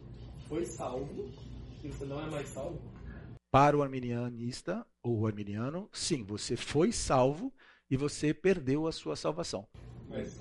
foi 0.47 0.65
salvo 0.65 1.29
e 1.83 1.89
você 1.89 2.05
não 2.05 2.21
é 2.21 2.29
mais 2.29 2.47
salvo? 2.47 2.79
Para 3.51 3.77
o 3.77 3.83
arminianista 3.83 4.87
ou 5.03 5.19
o 5.19 5.27
arminiano, 5.27 5.89
sim, 5.91 6.23
você 6.23 6.55
foi 6.55 6.93
salvo 6.93 7.53
e 7.89 7.97
você 7.97 8.33
perdeu 8.33 8.87
a 8.87 8.93
sua 8.93 9.17
salvação. 9.17 9.67
Mas 10.09 10.39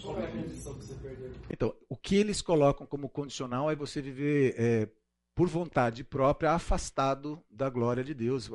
qual 0.00 0.20
é 0.20 0.26
a 0.26 0.30
condição 0.30 0.74
que 0.74 0.84
você 0.84 0.94
perdeu? 0.94 1.32
Então, 1.50 1.74
o 1.88 1.96
que 1.96 2.14
eles 2.14 2.40
colocam 2.40 2.86
como 2.86 3.08
condicional 3.08 3.68
é 3.68 3.74
você 3.74 4.00
viver 4.00 4.54
é, 4.56 4.88
por 5.34 5.48
vontade 5.48 6.04
própria, 6.04 6.52
afastado 6.52 7.42
da 7.50 7.68
glória 7.68 8.04
de 8.04 8.14
Deus, 8.14 8.48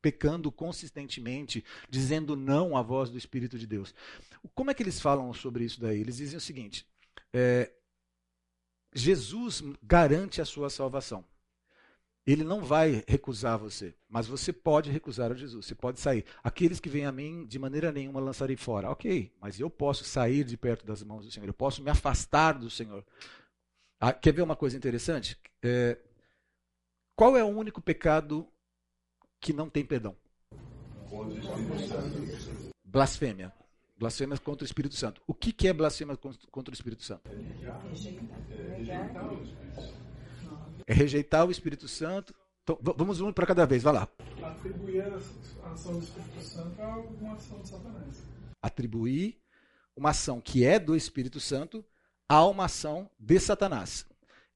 pecando 0.00 0.50
consistentemente, 0.50 1.64
dizendo 1.88 2.36
não 2.36 2.76
à 2.76 2.82
voz 2.82 3.10
do 3.10 3.18
Espírito 3.18 3.58
de 3.58 3.66
Deus. 3.66 3.94
Como 4.54 4.70
é 4.70 4.74
que 4.74 4.82
eles 4.82 5.00
falam 5.00 5.32
sobre 5.32 5.64
isso 5.64 5.80
daí? 5.80 6.00
Eles 6.00 6.16
dizem 6.16 6.38
o 6.38 6.40
seguinte: 6.40 6.86
é, 7.32 7.70
Jesus 8.94 9.62
garante 9.82 10.40
a 10.40 10.44
sua 10.44 10.70
salvação. 10.70 11.24
Ele 12.26 12.44
não 12.44 12.62
vai 12.62 13.02
recusar 13.08 13.58
você, 13.58 13.94
mas 14.08 14.26
você 14.26 14.52
pode 14.52 14.90
recusar 14.90 15.32
a 15.32 15.34
Jesus. 15.34 15.66
Você 15.66 15.74
pode 15.74 15.98
sair. 15.98 16.24
Aqueles 16.44 16.78
que 16.78 16.88
vêm 16.88 17.06
a 17.06 17.12
mim, 17.12 17.46
de 17.46 17.58
maneira 17.58 17.90
nenhuma 17.90 18.20
lançarei 18.20 18.56
fora. 18.56 18.90
Ok, 18.90 19.32
mas 19.40 19.58
eu 19.58 19.70
posso 19.70 20.04
sair 20.04 20.44
de 20.44 20.56
perto 20.56 20.84
das 20.84 21.02
mãos 21.02 21.24
do 21.24 21.32
Senhor. 21.32 21.46
Eu 21.48 21.54
posso 21.54 21.82
me 21.82 21.90
afastar 21.90 22.52
do 22.52 22.68
Senhor. 22.68 23.04
Ah, 23.98 24.12
quer 24.12 24.32
ver 24.32 24.42
uma 24.42 24.54
coisa 24.54 24.76
interessante? 24.76 25.36
É, 25.62 25.98
qual 27.16 27.36
é 27.36 27.44
o 27.44 27.48
único 27.48 27.80
pecado 27.80 28.46
que 29.40 29.52
não 29.52 29.68
tem 29.68 29.84
perdão? 29.84 30.14
Blasfêmia. 32.84 33.52
Blasfêmia 33.96 34.38
contra 34.38 34.64
o 34.64 34.66
Espírito 34.66 34.94
Santo. 34.94 35.20
O 35.26 35.34
que, 35.34 35.52
que 35.52 35.68
é 35.68 35.72
blasfêmia 35.72 36.16
contra 36.16 36.72
o 36.72 36.74
Espírito 36.74 37.02
Santo? 37.02 37.30
É 40.86 40.92
rejeitar 40.92 41.46
o 41.46 41.50
Espírito 41.50 41.86
Santo. 41.88 42.34
Então, 42.62 42.78
vamos 42.96 43.20
um 43.20 43.32
para 43.32 43.46
cada 43.46 43.66
vez, 43.66 43.82
vai 43.82 43.92
lá. 43.92 44.08
Atribuir 44.42 45.02
a 45.02 45.72
ação 45.72 45.98
do 45.98 46.04
Espírito 46.04 46.42
Santo 46.42 46.80
a 46.80 46.96
uma 46.96 47.34
ação 47.34 47.58
de 47.60 47.68
Satanás. 47.68 48.22
Atribuir 48.62 49.40
uma 49.96 50.10
ação 50.10 50.40
que 50.40 50.64
é 50.64 50.78
do 50.78 50.96
Espírito 50.96 51.40
Santo 51.40 51.84
a 52.28 52.46
uma 52.46 52.66
ação 52.66 53.10
de 53.18 53.38
Satanás. 53.38 54.06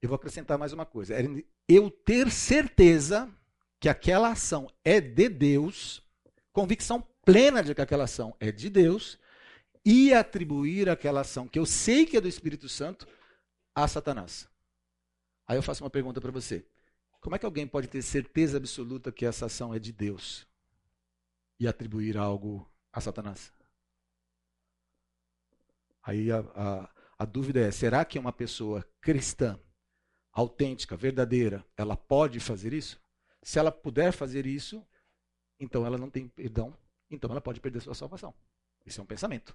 Eu 0.01 0.09
vou 0.09 0.17
acrescentar 0.17 0.57
mais 0.59 0.73
uma 0.73 0.87
coisa. 0.87 1.15
É 1.15 1.25
eu 1.69 1.91
ter 1.91 2.31
certeza 2.31 3.29
que 3.85 3.89
aquela 3.91 4.31
ação 4.31 4.73
é 4.83 4.99
de 4.99 5.29
Deus, 5.29 6.03
convicção 6.55 7.07
plena 7.23 7.63
de 7.63 7.75
que 7.75 7.83
aquela 7.83 8.05
ação 8.05 8.35
é 8.41 8.51
de 8.51 8.71
Deus, 8.71 9.19
e 9.85 10.15
atribuir 10.15 10.89
aquela 10.89 11.21
ação 11.21 11.47
que 11.47 11.59
eu 11.59 11.67
sei 11.67 12.07
que 12.07 12.17
é 12.17 12.21
do 12.23 12.27
Espírito 12.27 12.67
Santo 12.67 13.07
a 13.75 13.87
Satanás. 13.87 14.49
Aí 15.47 15.59
eu 15.59 15.63
faço 15.63 15.85
uma 15.85 15.91
pergunta 15.91 16.19
para 16.19 16.31
você. 16.31 16.65
Como 17.21 17.37
é 17.37 17.39
que 17.39 17.45
alguém 17.45 17.67
pode 17.67 17.87
ter 17.87 18.01
certeza 18.01 18.57
absoluta 18.57 19.13
que 19.13 19.27
essa 19.27 19.45
ação 19.45 19.75
é 19.75 19.79
de 19.79 19.93
Deus 19.93 20.47
e 21.61 21.69
atribuir 21.69 22.17
algo 22.17 22.67
a 22.91 23.03
Satanás? 23.03 23.53
Aí 26.03 26.33
a, 26.33 26.39
a, 26.39 26.91
a 27.19 27.25
dúvida 27.27 27.61
é: 27.61 27.71
será 27.71 28.03
que 28.03 28.19
uma 28.19 28.33
pessoa 28.33 28.83
cristã, 29.03 29.61
autêntica, 30.33 30.97
verdadeira, 30.97 31.63
ela 31.77 31.99
pode 31.99 32.41
fazer 32.41 32.73
isso? 32.73 33.04
Se 33.45 33.59
ela 33.59 33.71
puder 33.71 34.11
fazer 34.11 34.47
isso, 34.47 34.83
então 35.61 35.85
ela 35.85 35.99
não 35.99 36.09
tem 36.09 36.27
perdão, 36.27 36.75
então 37.11 37.31
ela 37.31 37.43
pode 37.43 37.61
perder 37.61 37.81
sua 37.83 37.95
salvação. 37.95 38.35
Isso 38.87 39.01
é 39.01 39.05
um 39.05 39.07
pensamento. 39.07 39.55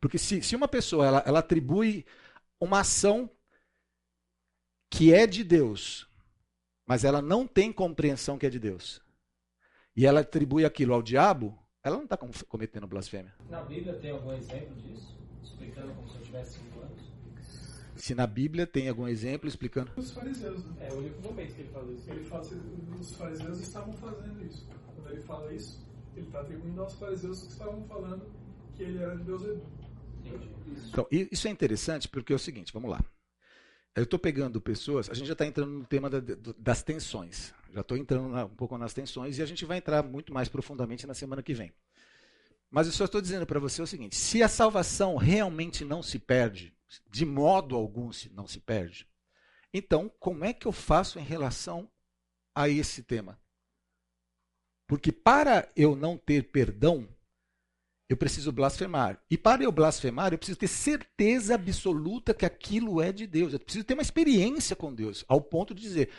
Porque 0.00 0.18
se, 0.18 0.42
se 0.42 0.56
uma 0.56 0.66
pessoa 0.66 1.06
ela, 1.06 1.22
ela 1.24 1.38
atribui 1.38 2.04
uma 2.60 2.80
ação 2.80 3.30
que 4.90 5.14
é 5.14 5.28
de 5.28 5.44
Deus, 5.44 6.08
mas 6.84 7.04
ela 7.04 7.22
não 7.22 7.46
tem 7.46 7.72
compreensão 7.72 8.36
que 8.36 8.46
é 8.46 8.50
de 8.50 8.58
Deus, 8.58 9.00
e 9.94 10.04
ela 10.04 10.20
atribui 10.20 10.64
aquilo 10.64 10.92
ao 10.92 11.02
diabo, 11.02 11.56
ela 11.84 11.96
não 11.96 12.04
está 12.04 12.16
cometendo 12.48 12.88
blasfêmia. 12.88 13.32
Na 13.48 13.62
Bíblia 13.62 13.94
tem 14.00 14.10
algum 14.10 14.32
exemplo 14.32 14.74
disso? 14.82 15.16
Explicando 15.40 15.94
como 15.94 16.08
se 16.08 16.16
eu 16.16 16.22
tivesse 16.22 16.58
cinco 16.58 16.80
anos? 16.80 17.13
Se 18.04 18.14
na 18.14 18.26
Bíblia 18.26 18.66
tem 18.66 18.86
algum 18.86 19.08
exemplo 19.08 19.48
explicando. 19.48 19.90
Os 19.96 20.10
fariseus, 20.10 20.62
né? 20.62 20.88
É 20.88 20.92
o 20.92 20.98
único 20.98 21.22
momento 21.22 21.54
que 21.54 21.62
ele 21.62 21.70
fala 21.70 21.90
isso. 21.90 22.10
Ele 22.10 22.24
fala 22.26 22.42
assim, 22.42 22.60
os 23.00 23.16
fariseus 23.16 23.60
estavam 23.60 23.94
fazendo 23.94 24.44
isso. 24.44 24.68
Quando 24.94 25.10
ele 25.10 25.22
fala 25.22 25.50
isso, 25.54 25.82
ele 26.14 26.26
está 26.26 26.42
atribuindo 26.42 26.82
aos 26.82 26.92
fariseus 26.96 27.44
que 27.44 27.52
estavam 27.52 27.82
falando 27.84 28.26
que 28.76 28.82
ele 28.82 29.02
era 29.02 29.16
de 29.16 29.24
Deus 29.24 29.42
Então, 30.90 31.06
isso 31.10 31.48
é 31.48 31.50
interessante 31.50 32.06
porque 32.06 32.34
é 32.34 32.36
o 32.36 32.38
seguinte, 32.38 32.74
vamos 32.74 32.90
lá. 32.90 33.02
Eu 33.96 34.02
estou 34.02 34.18
pegando 34.18 34.60
pessoas, 34.60 35.08
a 35.08 35.14
gente 35.14 35.28
já 35.28 35.32
está 35.32 35.46
entrando 35.46 35.70
no 35.70 35.86
tema 35.86 36.10
da, 36.10 36.20
das 36.58 36.82
tensões. 36.82 37.54
Já 37.72 37.80
estou 37.80 37.96
entrando 37.96 38.28
na, 38.28 38.44
um 38.44 38.54
pouco 38.54 38.76
nas 38.76 38.92
tensões 38.92 39.38
e 39.38 39.42
a 39.42 39.46
gente 39.46 39.64
vai 39.64 39.78
entrar 39.78 40.02
muito 40.02 40.30
mais 40.30 40.50
profundamente 40.50 41.06
na 41.06 41.14
semana 41.14 41.42
que 41.42 41.54
vem. 41.54 41.72
Mas 42.70 42.86
eu 42.86 42.92
só 42.92 43.06
estou 43.06 43.22
dizendo 43.22 43.46
para 43.46 43.58
você 43.58 43.80
o 43.80 43.86
seguinte: 43.86 44.14
se 44.14 44.42
a 44.42 44.48
salvação 44.48 45.16
realmente 45.16 45.86
não 45.86 46.02
se 46.02 46.18
perde, 46.18 46.74
de 47.10 47.24
modo 47.24 47.76
algum 47.76 48.10
não 48.32 48.46
se 48.46 48.60
perde, 48.60 49.08
então 49.72 50.08
como 50.18 50.44
é 50.44 50.52
que 50.52 50.66
eu 50.66 50.72
faço 50.72 51.18
em 51.18 51.24
relação 51.24 51.90
a 52.54 52.68
esse 52.68 53.02
tema? 53.02 53.40
Porque 54.86 55.10
para 55.10 55.70
eu 55.74 55.96
não 55.96 56.16
ter 56.18 56.50
perdão, 56.50 57.08
eu 58.08 58.16
preciso 58.16 58.52
blasfemar. 58.52 59.20
E 59.30 59.38
para 59.38 59.62
eu 59.62 59.72
blasfemar, 59.72 60.32
eu 60.32 60.38
preciso 60.38 60.58
ter 60.58 60.68
certeza 60.68 61.54
absoluta 61.54 62.34
que 62.34 62.44
aquilo 62.44 63.00
é 63.00 63.10
de 63.10 63.26
Deus. 63.26 63.52
Eu 63.52 63.60
preciso 63.60 63.84
ter 63.84 63.94
uma 63.94 64.02
experiência 64.02 64.76
com 64.76 64.94
Deus, 64.94 65.24
ao 65.26 65.40
ponto 65.40 65.74
de 65.74 65.82
dizer: 65.82 66.10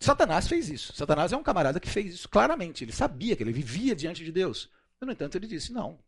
Satanás 0.00 0.48
fez 0.48 0.68
isso. 0.68 0.92
Satanás 0.94 1.32
é 1.32 1.36
um 1.36 1.42
camarada 1.42 1.80
que 1.80 1.90
fez 1.90 2.14
isso 2.14 2.28
claramente. 2.28 2.84
Ele 2.84 2.92
sabia 2.92 3.36
que 3.36 3.42
ele 3.42 3.52
vivia 3.52 3.94
diante 3.94 4.24
de 4.24 4.32
Deus. 4.32 4.70
No 5.00 5.10
entanto, 5.10 5.36
ele 5.36 5.46
disse: 5.46 5.72
não. 5.72 5.98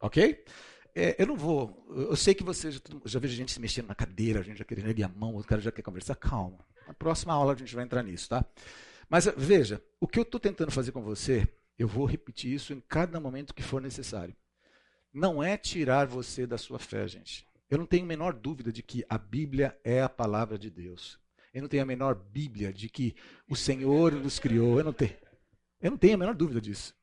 Ok? 0.00 0.44
É, 0.98 1.14
eu 1.16 1.26
não 1.26 1.36
vou. 1.36 1.86
Eu 1.90 2.16
sei 2.16 2.34
que 2.34 2.42
você 2.42 2.72
já, 2.72 2.80
já 3.04 3.20
vejo 3.20 3.34
gente 3.34 3.52
se 3.52 3.60
mexendo 3.60 3.86
na 3.86 3.94
cadeira, 3.94 4.40
a 4.40 4.42
gente 4.42 4.58
já 4.58 4.64
querendo 4.64 4.88
erguer 4.88 5.04
a 5.04 5.08
mão, 5.08 5.36
o 5.36 5.44
cara 5.44 5.60
já 5.60 5.70
quer 5.70 5.82
conversar. 5.82 6.16
Calma. 6.16 6.58
Na 6.86 6.92
próxima 6.92 7.32
aula 7.32 7.52
a 7.52 7.56
gente 7.56 7.74
vai 7.74 7.84
entrar 7.84 8.02
nisso, 8.02 8.28
tá? 8.28 8.44
Mas 9.08 9.26
veja, 9.36 9.82
o 10.00 10.08
que 10.08 10.18
eu 10.18 10.22
estou 10.22 10.40
tentando 10.40 10.72
fazer 10.72 10.90
com 10.90 11.00
você 11.00 11.48
eu 11.78 11.86
vou 11.86 12.04
repetir 12.04 12.52
isso 12.52 12.72
em 12.72 12.80
cada 12.80 13.20
momento 13.20 13.54
que 13.54 13.62
for 13.62 13.80
necessário. 13.80 14.34
Não 15.14 15.40
é 15.40 15.56
tirar 15.56 16.08
você 16.08 16.44
da 16.44 16.58
sua 16.58 16.78
fé, 16.78 17.06
gente. 17.06 17.46
Eu 17.70 17.78
não 17.78 17.86
tenho 17.86 18.02
a 18.04 18.08
menor 18.08 18.32
dúvida 18.32 18.72
de 18.72 18.82
que 18.82 19.04
a 19.08 19.16
Bíblia 19.16 19.78
é 19.84 20.02
a 20.02 20.08
palavra 20.08 20.58
de 20.58 20.68
Deus. 20.68 21.18
Eu 21.54 21.62
não 21.62 21.68
tenho 21.68 21.84
a 21.84 21.86
menor 21.86 22.16
Bíblia 22.16 22.72
de 22.72 22.88
que 22.88 23.14
o 23.48 23.54
Senhor 23.54 24.12
nos 24.12 24.40
criou. 24.40 24.78
Eu 24.78 24.84
não 24.84 24.92
tenho. 24.92 25.14
Eu 25.80 25.92
não 25.92 25.98
tenho 25.98 26.14
a 26.14 26.18
menor 26.18 26.34
dúvida 26.34 26.60
disso. 26.60 26.97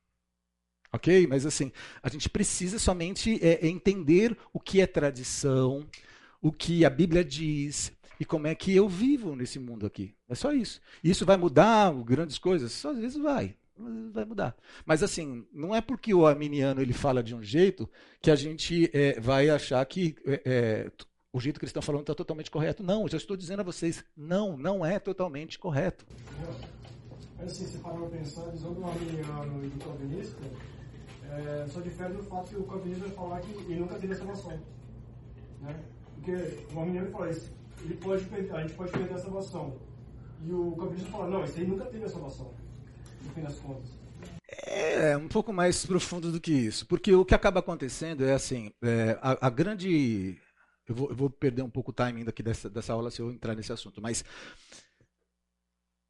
Ok? 0.92 1.26
Mas 1.26 1.44
assim, 1.44 1.72
a 2.02 2.08
gente 2.08 2.28
precisa 2.28 2.78
somente 2.78 3.38
é, 3.42 3.66
entender 3.66 4.36
o 4.52 4.60
que 4.60 4.80
é 4.80 4.86
tradição, 4.86 5.86
o 6.40 6.52
que 6.52 6.84
a 6.84 6.90
Bíblia 6.90 7.24
diz 7.24 7.92
e 8.18 8.24
como 8.24 8.46
é 8.46 8.54
que 8.54 8.74
eu 8.74 8.88
vivo 8.88 9.36
nesse 9.36 9.58
mundo 9.58 9.86
aqui. 9.86 10.14
É 10.28 10.34
só 10.34 10.52
isso. 10.52 10.80
Isso 11.02 11.26
vai 11.26 11.36
mudar 11.36 11.92
grandes 12.04 12.38
coisas? 12.38 12.72
Só 12.72 12.90
às 12.90 12.98
vezes 12.98 13.16
vai 13.16 13.54
vai 14.12 14.24
mudar. 14.24 14.56
Mas 14.84 15.02
assim, 15.02 15.46
não 15.52 15.74
é 15.74 15.80
porque 15.80 16.14
o 16.14 16.26
arminiano 16.26 16.80
ele 16.80 16.92
fala 16.92 17.22
de 17.22 17.34
um 17.34 17.42
jeito 17.42 17.88
que 18.20 18.30
a 18.30 18.36
gente 18.36 18.90
é, 18.92 19.20
vai 19.20 19.50
achar 19.50 19.84
que 19.84 20.16
é, 20.26 20.42
é 20.44 20.90
o 21.32 21.40
jeito 21.40 21.60
que 21.60 21.64
eles 21.64 21.70
estão 21.70 21.82
falando 21.82 22.00
está 22.00 22.14
totalmente 22.14 22.50
correto. 22.50 22.82
Não, 22.82 23.02
eu 23.02 23.08
já 23.08 23.18
estou 23.18 23.36
dizendo 23.36 23.60
a 23.60 23.64
vocês, 23.64 24.02
não, 24.16 24.56
não 24.56 24.86
é 24.86 24.98
totalmente 24.98 25.58
correto. 25.58 26.06
Mas 27.38 27.52
assim, 27.52 27.66
você 27.66 27.78
parou 27.78 28.08
para 28.08 28.18
pensar, 28.18 28.42
a 28.42 28.50
visão 28.50 28.72
do 28.72 28.84
arminiano 28.84 29.64
e 29.64 29.68
do 29.68 29.84
calvinista 29.84 30.40
é, 31.30 31.66
só 31.68 31.80
difere 31.80 32.14
do 32.14 32.22
fato 32.22 32.48
que 32.48 32.56
o 32.56 32.64
calvinista 32.64 33.06
vai 33.06 33.14
falar 33.14 33.40
que 33.40 33.52
ele 33.52 33.80
nunca 33.80 33.98
teve 33.98 34.14
salvação. 34.14 34.58
Né? 35.60 35.84
Porque 36.14 36.32
o 36.74 36.80
arminiano 36.80 37.10
fala 37.10 37.30
isso, 37.30 37.52
ele 37.82 37.94
pode, 37.96 38.24
a 38.52 38.60
gente 38.62 38.74
pode 38.74 38.92
perder 38.92 39.14
a 39.14 39.18
salvação. 39.18 39.76
E 40.44 40.52
o 40.52 40.72
calvinista 40.76 41.10
fala, 41.10 41.28
não, 41.28 41.44
esse 41.44 41.60
aí 41.60 41.66
nunca 41.66 41.84
teve 41.86 42.04
a 42.04 42.08
salvação 42.08 42.54
no 43.22 43.32
fim 43.32 43.42
das 43.42 43.58
contas? 43.58 43.90
É 44.66 45.16
um 45.16 45.28
pouco 45.28 45.52
mais 45.52 45.84
profundo 45.84 46.30
do 46.30 46.40
que 46.40 46.52
isso, 46.52 46.86
porque 46.86 47.12
o 47.14 47.24
que 47.24 47.34
acaba 47.34 47.60
acontecendo 47.60 48.24
é 48.24 48.32
assim, 48.32 48.70
é, 48.82 49.18
a, 49.20 49.46
a, 49.46 49.50
grande, 49.50 50.38
eu 50.88 50.94
vou, 50.94 51.10
eu 51.10 51.16
vou, 51.16 51.30
perder 51.30 51.62
um 51.62 51.70
pouco 51.70 51.90
o 51.90 51.94
timing 51.94 52.24
daqui 52.24 52.42
dessa, 52.42 52.70
dessa 52.70 52.92
aula 52.92 53.10
se 53.10 53.20
eu 53.20 53.30
entrar 53.30 53.54
nesse 53.54 53.72
assunto, 53.72 54.00
mas 54.00 54.24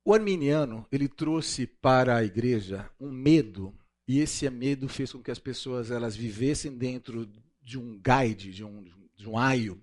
o 0.06 0.14
arminiano 0.14 0.86
ele 0.92 1.08
trouxe 1.08 1.66
para 1.66 2.16
a 2.16 2.22
igreja 2.22 2.88
um 2.98 3.10
medo 3.10 3.76
e 4.06 4.20
esse 4.20 4.48
medo 4.48 4.88
fez 4.88 5.12
com 5.12 5.20
que 5.20 5.32
as 5.32 5.40
pessoas 5.40 5.90
elas 5.90 6.14
vivessem 6.14 6.78
dentro 6.78 7.28
de 7.60 7.76
um 7.76 8.00
guide, 8.00 8.52
de 8.52 8.62
um, 8.62 8.84
de 9.16 9.28
um 9.28 9.36
aio, 9.36 9.82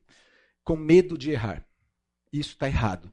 com 0.63 0.77
medo 0.77 1.17
de 1.17 1.31
errar. 1.31 1.67
Isso 2.31 2.51
está 2.51 2.67
errado. 2.67 3.11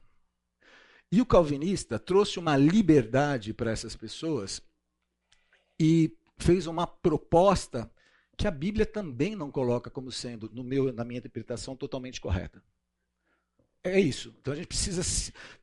E 1.11 1.19
o 1.19 1.25
calvinista 1.25 1.99
trouxe 1.99 2.39
uma 2.39 2.55
liberdade 2.55 3.53
para 3.53 3.71
essas 3.71 3.93
pessoas 3.93 4.61
e 5.77 6.17
fez 6.37 6.65
uma 6.65 6.87
proposta 6.87 7.91
que 8.37 8.47
a 8.47 8.51
Bíblia 8.51 8.85
também 8.85 9.35
não 9.35 9.51
coloca 9.51 9.89
como 9.89 10.13
sendo, 10.13 10.49
no 10.53 10.63
meu, 10.63 10.93
na 10.93 11.03
minha 11.03 11.17
interpretação, 11.17 11.75
totalmente 11.75 12.21
correta. 12.21 12.63
É 13.83 13.99
isso. 13.99 14.33
Então 14.39 14.53
a 14.53 14.55
gente 14.55 14.67
precisa 14.67 15.01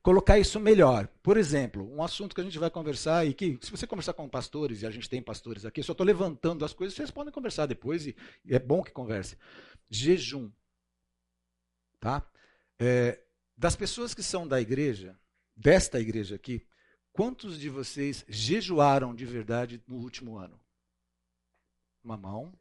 colocar 0.02 0.38
isso 0.38 0.58
melhor. 0.58 1.06
Por 1.22 1.36
exemplo, 1.36 1.88
um 1.94 2.02
assunto 2.02 2.34
que 2.34 2.40
a 2.40 2.44
gente 2.44 2.58
vai 2.58 2.70
conversar 2.70 3.24
e 3.24 3.32
que, 3.32 3.58
se 3.62 3.70
você 3.70 3.86
conversar 3.86 4.12
com 4.12 4.28
pastores, 4.28 4.82
e 4.82 4.86
a 4.86 4.90
gente 4.90 5.08
tem 5.08 5.22
pastores 5.22 5.64
aqui, 5.64 5.80
eu 5.80 5.84
só 5.84 5.92
estou 5.92 6.06
levantando 6.06 6.64
as 6.64 6.72
coisas, 6.72 6.96
vocês 6.96 7.12
podem 7.12 7.32
conversar 7.32 7.66
depois 7.66 8.06
e, 8.06 8.16
é 8.48 8.58
bom 8.58 8.82
que 8.82 8.90
converse. 8.90 9.36
Jejum. 9.88 10.50
Tá? 12.00 12.28
É, 12.78 13.20
das 13.56 13.76
pessoas 13.76 14.14
que 14.14 14.22
são 14.22 14.46
da 14.46 14.60
igreja, 14.60 15.18
desta 15.56 16.00
igreja 16.00 16.34
aqui, 16.34 16.66
quantos 17.12 17.58
de 17.58 17.68
vocês 17.68 18.24
jejuaram 18.28 19.14
de 19.14 19.24
verdade 19.24 19.82
no 19.86 19.96
último 19.96 20.38
ano? 20.38 20.58
Uma 22.02 22.16
mão, 22.16 22.52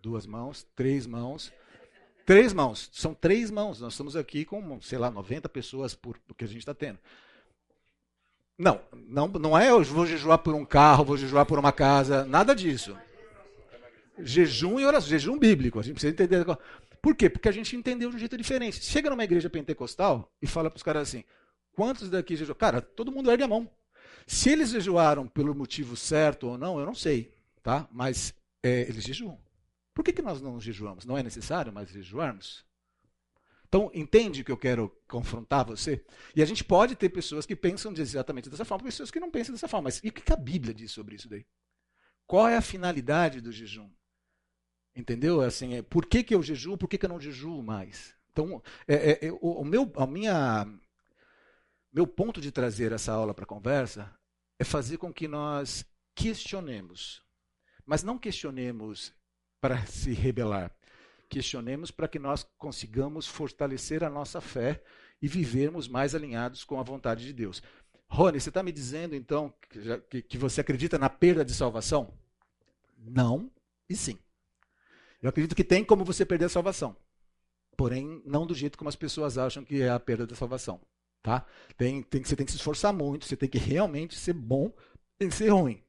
duas 0.00 0.26
mãos, 0.26 0.66
três 0.74 1.06
mãos. 1.06 1.52
Três 2.24 2.52
mãos, 2.52 2.88
são 2.92 3.14
três 3.14 3.50
mãos. 3.50 3.80
Nós 3.80 3.94
estamos 3.94 4.16
aqui 4.16 4.44
com, 4.44 4.80
sei 4.80 4.98
lá, 4.98 5.10
90 5.10 5.48
pessoas 5.48 5.94
por 5.94 6.18
que 6.36 6.44
a 6.44 6.48
gente 6.48 6.58
está 6.58 6.74
tendo. 6.74 6.98
Não, 8.56 8.80
não, 8.92 9.28
não 9.28 9.58
é 9.58 9.70
eu 9.70 9.82
vou 9.82 10.06
jejuar 10.06 10.38
por 10.38 10.54
um 10.54 10.64
carro, 10.64 11.04
vou 11.04 11.16
jejuar 11.16 11.46
por 11.46 11.58
uma 11.58 11.72
casa, 11.72 12.24
nada 12.24 12.54
disso. 12.54 12.96
Jejum 14.18 14.78
e 14.78 14.84
oração, 14.84 15.08
jejum 15.08 15.38
bíblico. 15.38 15.80
A 15.80 15.82
gente 15.82 15.94
precisa 15.94 16.12
entender. 16.12 16.44
Por 17.00 17.16
quê? 17.16 17.28
Porque 17.28 17.48
a 17.48 17.52
gente 17.52 17.74
entendeu 17.74 18.10
de 18.10 18.16
um 18.16 18.18
jeito 18.18 18.36
diferente. 18.36 18.84
Chega 18.84 19.10
numa 19.10 19.24
igreja 19.24 19.50
pentecostal 19.50 20.30
e 20.40 20.46
fala 20.46 20.70
para 20.70 20.76
os 20.76 20.82
caras 20.82 21.08
assim: 21.08 21.24
Quantos 21.72 22.10
daqui 22.10 22.36
jejuaram? 22.36 22.58
Cara, 22.58 22.80
todo 22.80 23.10
mundo 23.10 23.30
ergue 23.30 23.42
a 23.42 23.48
mão. 23.48 23.68
Se 24.26 24.50
eles 24.50 24.70
jejuaram 24.70 25.26
pelo 25.26 25.54
motivo 25.54 25.96
certo 25.96 26.48
ou 26.48 26.58
não, 26.58 26.78
eu 26.78 26.86
não 26.86 26.94
sei, 26.94 27.32
tá? 27.62 27.88
Mas 27.90 28.34
é, 28.62 28.82
eles 28.82 29.02
jejuam. 29.02 29.38
Por 29.94 30.04
que, 30.04 30.12
que 30.12 30.22
nós 30.22 30.40
não 30.40 30.60
jejuamos? 30.60 31.04
Não 31.04 31.18
é 31.18 31.22
necessário 31.22 31.72
mais 31.72 31.90
jejuarmos? 31.90 32.64
Então, 33.68 33.90
entende 33.94 34.44
que 34.44 34.52
eu 34.52 34.56
quero 34.56 34.94
confrontar 35.08 35.64
você? 35.64 36.04
E 36.36 36.42
a 36.42 36.44
gente 36.44 36.62
pode 36.62 36.94
ter 36.94 37.08
pessoas 37.08 37.46
que 37.46 37.56
pensam 37.56 37.92
exatamente 37.96 38.50
dessa 38.50 38.66
forma, 38.66 38.84
pessoas 38.84 39.10
que 39.10 39.18
não 39.18 39.30
pensam 39.30 39.54
dessa 39.54 39.68
forma. 39.68 39.84
Mas 39.84 40.00
e 40.04 40.08
o 40.08 40.12
que 40.12 40.32
a 40.32 40.36
Bíblia 40.36 40.74
diz 40.74 40.92
sobre 40.92 41.16
isso 41.16 41.28
daí? 41.28 41.46
Qual 42.26 42.46
é 42.46 42.56
a 42.56 42.62
finalidade 42.62 43.40
do 43.40 43.50
jejum? 43.50 43.90
Entendeu? 44.94 45.40
Assim, 45.40 45.74
é, 45.74 45.82
por 45.82 46.04
que, 46.04 46.22
que 46.22 46.34
eu 46.34 46.42
jejuo, 46.42 46.76
por 46.76 46.86
que, 46.86 46.98
que 46.98 47.06
eu 47.06 47.10
não 47.10 47.20
jejuo 47.20 47.62
mais? 47.62 48.14
Então, 48.30 48.62
é, 48.86 49.26
é, 49.26 49.32
o, 49.32 49.60
o, 49.60 49.64
meu, 49.64 49.90
a 49.96 50.06
minha 50.06 50.66
meu 51.92 52.06
ponto 52.06 52.40
de 52.40 52.50
trazer 52.50 52.92
essa 52.92 53.12
aula 53.12 53.34
para 53.34 53.44
a 53.44 53.46
conversa 53.46 54.14
é 54.58 54.64
fazer 54.64 54.96
com 54.96 55.12
que 55.12 55.28
nós 55.28 55.84
questionemos. 56.14 57.22
Mas 57.84 58.02
não 58.02 58.18
questionemos 58.18 59.14
para 59.62 59.86
se 59.86 60.12
rebelar. 60.12 60.74
Questionemos 61.28 61.92
para 61.92 62.08
que 62.08 62.18
nós 62.18 62.44
consigamos 62.58 63.28
fortalecer 63.28 64.02
a 64.02 64.10
nossa 64.10 64.40
fé 64.40 64.82
e 65.22 65.28
vivermos 65.28 65.86
mais 65.86 66.16
alinhados 66.16 66.64
com 66.64 66.80
a 66.80 66.82
vontade 66.82 67.24
de 67.24 67.32
Deus. 67.32 67.62
Rony, 68.08 68.40
você 68.40 68.50
está 68.50 68.60
me 68.60 68.72
dizendo 68.72 69.14
então 69.14 69.54
que, 70.10 70.20
que 70.20 70.36
você 70.36 70.60
acredita 70.60 70.98
na 70.98 71.08
perda 71.08 71.44
de 71.44 71.54
salvação? 71.54 72.12
Não 72.98 73.48
e 73.88 73.94
sim. 73.94 74.18
Eu 75.22 75.28
acredito 75.28 75.54
que 75.54 75.62
tem 75.62 75.84
como 75.84 76.04
você 76.04 76.26
perder 76.26 76.46
a 76.46 76.50
salvação. 76.50 76.96
Porém, 77.76 78.20
não 78.26 78.44
do 78.44 78.54
jeito 78.54 78.76
como 78.76 78.88
as 78.88 78.96
pessoas 78.96 79.38
acham 79.38 79.64
que 79.64 79.80
é 79.80 79.88
a 79.88 80.00
perda 80.00 80.26
da 80.26 80.34
salvação. 80.34 80.80
Tá? 81.22 81.46
Tem, 81.76 82.02
tem, 82.02 82.24
você 82.24 82.34
tem 82.34 82.44
que 82.44 82.50
se 82.50 82.58
esforçar 82.58 82.92
muito, 82.92 83.26
você 83.26 83.36
tem 83.36 83.48
que 83.48 83.58
realmente 83.58 84.18
ser 84.18 84.32
bom, 84.32 84.74
que 85.20 85.30
ser 85.30 85.50
ruim. 85.50 85.80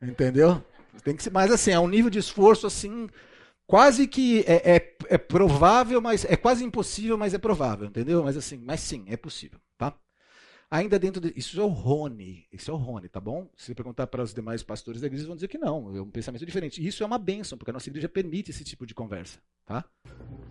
Entendeu? 0.00 0.64
Tem 1.04 1.16
que 1.16 1.22
ser, 1.22 1.30
mas 1.30 1.50
assim, 1.50 1.70
é 1.70 1.80
um 1.80 1.88
nível 1.88 2.10
de 2.10 2.18
esforço 2.18 2.66
assim, 2.66 3.08
quase 3.66 4.06
que 4.06 4.40
é, 4.40 4.76
é, 4.76 4.96
é, 5.08 5.18
provável, 5.18 6.00
mas 6.00 6.24
é 6.24 6.36
quase 6.36 6.64
impossível, 6.64 7.16
mas 7.16 7.34
é 7.34 7.38
provável, 7.38 7.88
entendeu? 7.88 8.22
Mas 8.22 8.36
assim, 8.36 8.58
mas 8.58 8.80
sim, 8.80 9.04
é 9.08 9.16
possível, 9.16 9.58
tá? 9.78 9.94
Ainda 10.70 10.98
dentro 10.98 11.20
de, 11.20 11.32
isso 11.36 11.60
é 11.60 11.64
o 11.64 11.68
Rony, 11.68 12.46
isso 12.52 12.70
é 12.70 12.74
o 12.74 12.78
Rony, 12.78 13.08
tá 13.08 13.20
bom? 13.20 13.48
Se 13.56 13.66
você 13.66 13.74
perguntar 13.74 14.06
para 14.06 14.22
os 14.22 14.32
demais 14.32 14.62
pastores 14.62 15.00
da 15.00 15.06
igreja, 15.06 15.26
vão 15.26 15.34
dizer 15.34 15.48
que 15.48 15.58
não, 15.58 15.94
é 15.94 16.00
um 16.00 16.10
pensamento 16.10 16.46
diferente. 16.46 16.86
Isso 16.86 17.02
é 17.02 17.06
uma 17.06 17.18
bênção, 17.18 17.58
porque 17.58 17.70
a 17.70 17.74
nossa 17.74 17.90
igreja 17.90 18.08
permite 18.08 18.50
esse 18.50 18.64
tipo 18.64 18.86
de 18.86 18.94
conversa, 18.94 19.38
tá? 19.66 19.84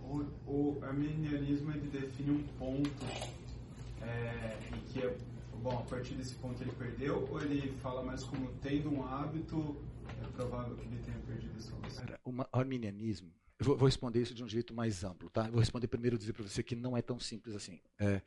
O, 0.04 0.24
o 0.46 0.78
arminianismo 0.82 1.72
ele 1.72 1.88
define 1.88 2.30
um 2.30 2.42
ponto 2.56 2.90
é, 4.00 4.56
que 4.92 5.00
é, 5.00 5.16
bom, 5.62 5.78
a 5.78 5.82
partir 5.82 6.14
desse 6.14 6.34
ponto 6.36 6.62
ele 6.62 6.72
perdeu, 6.72 7.28
ou 7.30 7.40
ele 7.40 7.72
fala 7.82 8.02
mais 8.02 8.22
como 8.22 8.48
tendo 8.62 8.92
um 8.92 9.04
hábito, 9.04 9.76
é 10.08 10.26
provável 10.32 10.76
que 10.76 10.86
ele 10.86 10.98
tenha 10.98 11.18
perdido? 11.18 11.52
O 12.24 12.58
arminianismo, 12.58 13.32
eu 13.58 13.66
vou, 13.66 13.76
vou, 13.76 13.86
responder 13.86 14.20
isso 14.22 14.34
de 14.34 14.42
um 14.42 14.48
jeito 14.48 14.74
mais 14.74 15.04
amplo, 15.04 15.28
tá? 15.30 15.46
Eu 15.46 15.52
vou 15.52 15.60
responder 15.60 15.86
primeiro 15.88 16.18
dizer 16.18 16.32
para 16.32 16.42
você 16.42 16.62
que 16.62 16.74
não 16.74 16.96
é 16.96 17.02
tão 17.02 17.18
simples 17.18 17.54
assim. 17.54 17.80
É, 17.98 18.22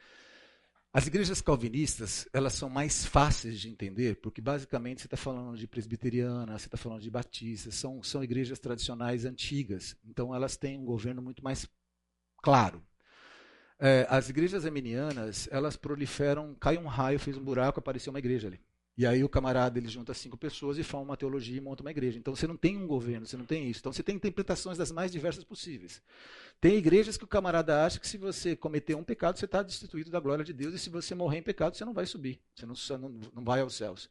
as 0.93 1.07
igrejas 1.07 1.41
calvinistas, 1.41 2.27
elas 2.31 2.53
são 2.53 2.69
mais 2.69 3.05
fáceis 3.05 3.59
de 3.59 3.69
entender, 3.69 4.15
porque 4.21 4.41
basicamente 4.41 5.01
você 5.01 5.07
está 5.07 5.17
falando 5.17 5.57
de 5.57 5.67
presbiteriana, 5.67 6.57
você 6.57 6.67
está 6.67 6.77
falando 6.77 7.01
de 7.01 7.11
batista, 7.11 7.71
são, 7.71 8.01
são 8.01 8.23
igrejas 8.23 8.59
tradicionais 8.59 9.25
antigas, 9.25 9.95
então 10.05 10.33
elas 10.33 10.55
têm 10.55 10.79
um 10.79 10.85
governo 10.85 11.21
muito 11.21 11.43
mais 11.43 11.67
claro, 12.41 12.81
é, 13.77 14.07
as 14.09 14.29
igrejas 14.29 14.65
arminianas, 14.65 15.49
elas 15.51 15.75
proliferam, 15.75 16.55
cai 16.55 16.77
um 16.77 16.87
raio, 16.87 17.19
fez 17.19 17.37
um 17.37 17.43
buraco, 17.43 17.79
apareceu 17.79 18.11
uma 18.11 18.19
igreja 18.19 18.47
ali. 18.47 18.59
E 18.97 19.05
aí 19.05 19.23
o 19.23 19.29
camarada 19.29 19.77
ele 19.77 19.89
junta 19.89 20.13
cinco 20.13 20.37
pessoas 20.37 20.77
e 20.77 20.83
faz 20.83 21.03
uma 21.03 21.17
teologia 21.17 21.57
e 21.57 21.61
monta 21.61 21.83
uma 21.83 21.91
igreja. 21.91 22.17
Então 22.17 22.33
você 22.33 22.47
não 22.47 22.55
tem 22.55 22.77
um 22.77 22.87
governo, 22.87 23.25
você 23.25 23.35
não 23.35 23.45
tem 23.45 23.69
isso. 23.69 23.79
Então 23.81 23.91
você 23.91 24.01
tem 24.01 24.15
interpretações 24.15 24.77
das 24.77 24.91
mais 24.91 25.11
diversas 25.11 25.43
possíveis. 25.43 26.01
Tem 26.61 26.77
igrejas 26.77 27.17
que 27.17 27.25
o 27.25 27.27
camarada 27.27 27.85
acha 27.85 27.99
que 27.99 28.07
se 28.07 28.17
você 28.17 28.55
cometer 28.55 28.95
um 28.95 29.03
pecado, 29.03 29.37
você 29.37 29.45
está 29.45 29.61
destituído 29.61 30.09
da 30.09 30.19
glória 30.19 30.45
de 30.45 30.53
Deus, 30.53 30.73
e 30.73 30.79
se 30.79 30.89
você 30.89 31.13
morrer 31.13 31.39
em 31.39 31.43
pecado, 31.43 31.75
você 31.75 31.83
não 31.83 31.93
vai 31.93 32.05
subir, 32.05 32.39
você 32.55 32.65
não, 32.65 32.75
não, 32.97 33.19
não 33.35 33.43
vai 33.43 33.59
aos 33.59 33.75
céus. 33.75 34.09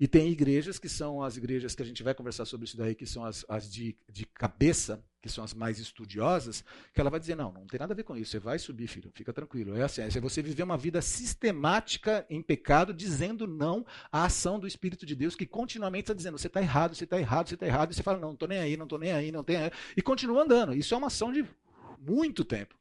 E 0.00 0.08
tem 0.08 0.30
igrejas 0.30 0.78
que 0.78 0.88
são 0.88 1.22
as 1.22 1.36
igrejas 1.36 1.74
que 1.74 1.82
a 1.82 1.84
gente 1.84 2.02
vai 2.02 2.14
conversar 2.14 2.46
sobre 2.46 2.64
isso 2.64 2.74
daí, 2.74 2.94
que 2.94 3.04
são 3.04 3.22
as, 3.22 3.44
as 3.46 3.70
de, 3.70 3.94
de 4.08 4.24
cabeça, 4.24 5.04
que 5.20 5.28
são 5.28 5.44
as 5.44 5.52
mais 5.52 5.78
estudiosas, 5.78 6.64
que 6.94 6.98
ela 7.02 7.10
vai 7.10 7.20
dizer: 7.20 7.36
não, 7.36 7.52
não 7.52 7.66
tem 7.66 7.78
nada 7.78 7.92
a 7.92 7.96
ver 7.96 8.04
com 8.04 8.16
isso, 8.16 8.30
você 8.30 8.38
vai 8.38 8.58
subir, 8.58 8.86
filho, 8.86 9.12
fica 9.14 9.30
tranquilo. 9.30 9.76
É 9.76 9.82
assim, 9.82 10.00
é 10.00 10.08
você 10.08 10.40
viver 10.40 10.62
uma 10.62 10.78
vida 10.78 11.02
sistemática 11.02 12.24
em 12.30 12.40
pecado, 12.40 12.94
dizendo 12.94 13.46
não 13.46 13.84
à 14.10 14.24
ação 14.24 14.58
do 14.58 14.66
Espírito 14.66 15.04
de 15.04 15.14
Deus, 15.14 15.34
que 15.34 15.44
continuamente 15.44 16.04
está 16.04 16.14
dizendo: 16.14 16.38
você 16.38 16.46
está 16.46 16.62
errado, 16.62 16.94
você 16.94 17.04
está 17.04 17.18
errado, 17.18 17.48
você 17.48 17.54
está 17.54 17.66
errado, 17.66 17.92
e 17.92 17.94
você 17.94 18.02
fala: 18.02 18.18
não, 18.18 18.28
não 18.28 18.34
estou 18.34 18.48
nem 18.48 18.58
aí, 18.58 18.78
não 18.78 18.84
estou 18.84 18.98
nem 18.98 19.12
aí, 19.12 19.30
não 19.30 19.44
tem 19.44 19.58
e 19.94 20.00
continua 20.00 20.42
andando. 20.42 20.74
Isso 20.74 20.94
é 20.94 20.96
uma 20.96 21.08
ação 21.08 21.30
de 21.30 21.44
muito 21.98 22.42
tempo. 22.42 22.74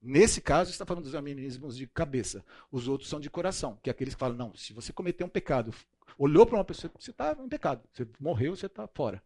Nesse 0.00 0.40
caso, 0.40 0.70
está 0.70 0.86
falando 0.86 1.04
dos 1.04 1.14
arminianismos 1.14 1.76
de 1.76 1.86
cabeça. 1.86 2.42
Os 2.72 2.88
outros 2.88 3.10
são 3.10 3.20
de 3.20 3.28
coração, 3.28 3.78
que 3.82 3.90
é 3.90 3.92
aqueles 3.92 4.14
que 4.14 4.20
falam: 4.20 4.38
não, 4.38 4.54
se 4.54 4.72
você 4.72 4.90
cometer 4.90 5.22
um 5.22 5.28
pecado, 5.28 5.74
olhou 6.18 6.46
para 6.46 6.56
uma 6.56 6.64
pessoa, 6.64 6.90
você 6.98 7.10
está 7.10 7.36
em 7.40 7.48
pecado. 7.48 7.82
Você 7.92 8.06
morreu, 8.20 8.56
você 8.56 8.66
está 8.66 8.86
fora. 8.86 9.22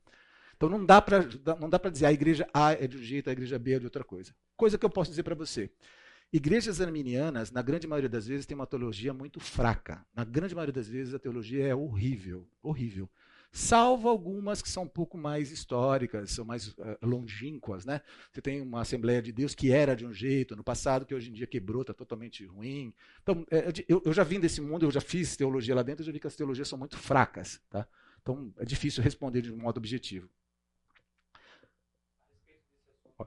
Então 0.56 0.68
não 0.68 0.84
dá 0.84 1.00
para 1.00 1.26
não 1.58 1.70
dá 1.70 1.78
para 1.78 1.90
dizer 1.90 2.06
a 2.06 2.12
igreja 2.12 2.46
A 2.52 2.72
é 2.72 2.86
de 2.86 2.98
um 2.98 3.02
jeito, 3.02 3.30
a 3.30 3.32
igreja 3.32 3.58
B 3.58 3.74
é 3.74 3.78
de 3.78 3.86
outra 3.86 4.04
coisa. 4.04 4.34
Coisa 4.56 4.76
que 4.76 4.84
eu 4.84 4.90
posso 4.90 5.10
dizer 5.10 5.22
para 5.22 5.34
você. 5.34 5.70
Igrejas 6.32 6.80
arminianas, 6.80 7.50
na 7.50 7.60
grande 7.60 7.88
maioria 7.88 8.08
das 8.08 8.26
vezes, 8.26 8.46
têm 8.46 8.54
uma 8.54 8.66
teologia 8.66 9.12
muito 9.12 9.40
fraca. 9.40 10.06
Na 10.14 10.22
grande 10.22 10.54
maioria 10.54 10.72
das 10.72 10.86
vezes, 10.86 11.12
a 11.12 11.18
teologia 11.18 11.66
é 11.66 11.74
horrível, 11.74 12.46
horrível. 12.62 13.10
Salvo 13.52 14.08
algumas 14.08 14.62
que 14.62 14.68
são 14.68 14.84
um 14.84 14.88
pouco 14.88 15.18
mais 15.18 15.50
históricas, 15.50 16.30
são 16.30 16.44
mais 16.44 16.68
uh, 16.68 16.96
longínquas, 17.02 17.84
né? 17.84 18.00
Você 18.30 18.40
tem 18.40 18.60
uma 18.60 18.82
Assembleia 18.82 19.20
de 19.20 19.32
Deus 19.32 19.56
que 19.56 19.72
era 19.72 19.96
de 19.96 20.06
um 20.06 20.12
jeito 20.12 20.54
no 20.54 20.62
passado, 20.62 21.04
que 21.04 21.14
hoje 21.14 21.30
em 21.30 21.32
dia 21.32 21.48
quebrou, 21.48 21.82
está 21.82 21.92
totalmente 21.92 22.44
ruim. 22.46 22.94
Então, 23.22 23.44
é, 23.50 23.72
eu, 23.88 24.00
eu 24.04 24.12
já 24.12 24.22
vim 24.22 24.38
desse 24.38 24.60
mundo, 24.60 24.86
eu 24.86 24.90
já 24.90 25.00
fiz 25.00 25.36
teologia 25.36 25.74
lá 25.74 25.82
dentro, 25.82 26.02
eu 26.02 26.06
já 26.06 26.12
vi 26.12 26.20
que 26.20 26.28
as 26.28 26.36
teologias 26.36 26.68
são 26.68 26.78
muito 26.78 26.96
fracas, 26.96 27.60
tá? 27.68 27.88
Então, 28.22 28.52
é 28.56 28.64
difícil 28.64 29.02
responder 29.02 29.42
de 29.42 29.52
um 29.52 29.56
modo 29.56 29.78
objetivo. 29.78 30.28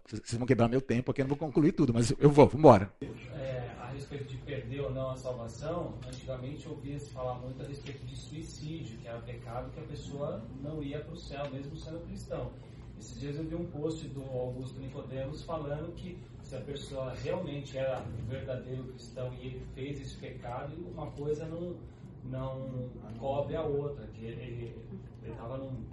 Vocês 0.07 0.37
vão 0.37 0.47
quebrar 0.47 0.69
meu 0.69 0.81
tempo 0.81 1.11
aqui, 1.11 1.21
eu 1.21 1.25
não 1.25 1.35
vou 1.35 1.37
concluir 1.37 1.73
tudo, 1.73 1.93
mas 1.93 2.11
eu 2.11 2.29
vou, 2.29 2.47
vamos 2.47 2.59
embora. 2.59 2.93
É, 3.01 3.82
respeito 3.93 4.25
de 4.25 4.37
perder 4.37 4.81
ou 4.81 4.91
não 4.91 5.11
a 5.11 5.15
salvação, 5.15 5.93
antigamente 6.07 6.67
ouvia-se 6.67 7.09
falar 7.11 7.35
muito 7.35 7.61
a 7.61 7.65
respeito 7.65 8.05
de 8.05 8.15
suicídio, 8.15 8.97
que 8.97 9.07
era 9.07 9.19
pecado 9.19 9.71
que 9.71 9.79
a 9.79 9.83
pessoa 9.83 10.43
não 10.61 10.83
ia 10.83 10.99
para 10.99 11.13
o 11.13 11.17
céu, 11.17 11.49
mesmo 11.51 11.75
sendo 11.77 11.99
cristão. 12.05 12.51
Esses 12.99 13.19
dias 13.19 13.35
eu 13.37 13.43
vi 13.43 13.55
um 13.55 13.65
post 13.65 14.07
do 14.09 14.23
Augusto 14.23 14.79
Nicodemos 14.79 15.43
falando 15.43 15.93
que 15.95 16.17
se 16.41 16.55
a 16.55 16.61
pessoa 16.61 17.13
realmente 17.13 17.77
era 17.77 17.99
verdadeiro 18.27 18.85
cristão 18.85 19.33
e 19.33 19.47
ele 19.47 19.65
fez 19.73 20.01
esse 20.01 20.17
pecado, 20.17 20.75
uma 20.91 21.11
coisa 21.11 21.45
não, 21.45 21.75
não 22.23 22.69
cobre 23.19 23.55
a 23.55 23.63
outra, 23.63 24.07
que 24.07 24.25
ele 24.25 24.75
estava 25.25 25.57
num 25.57 25.83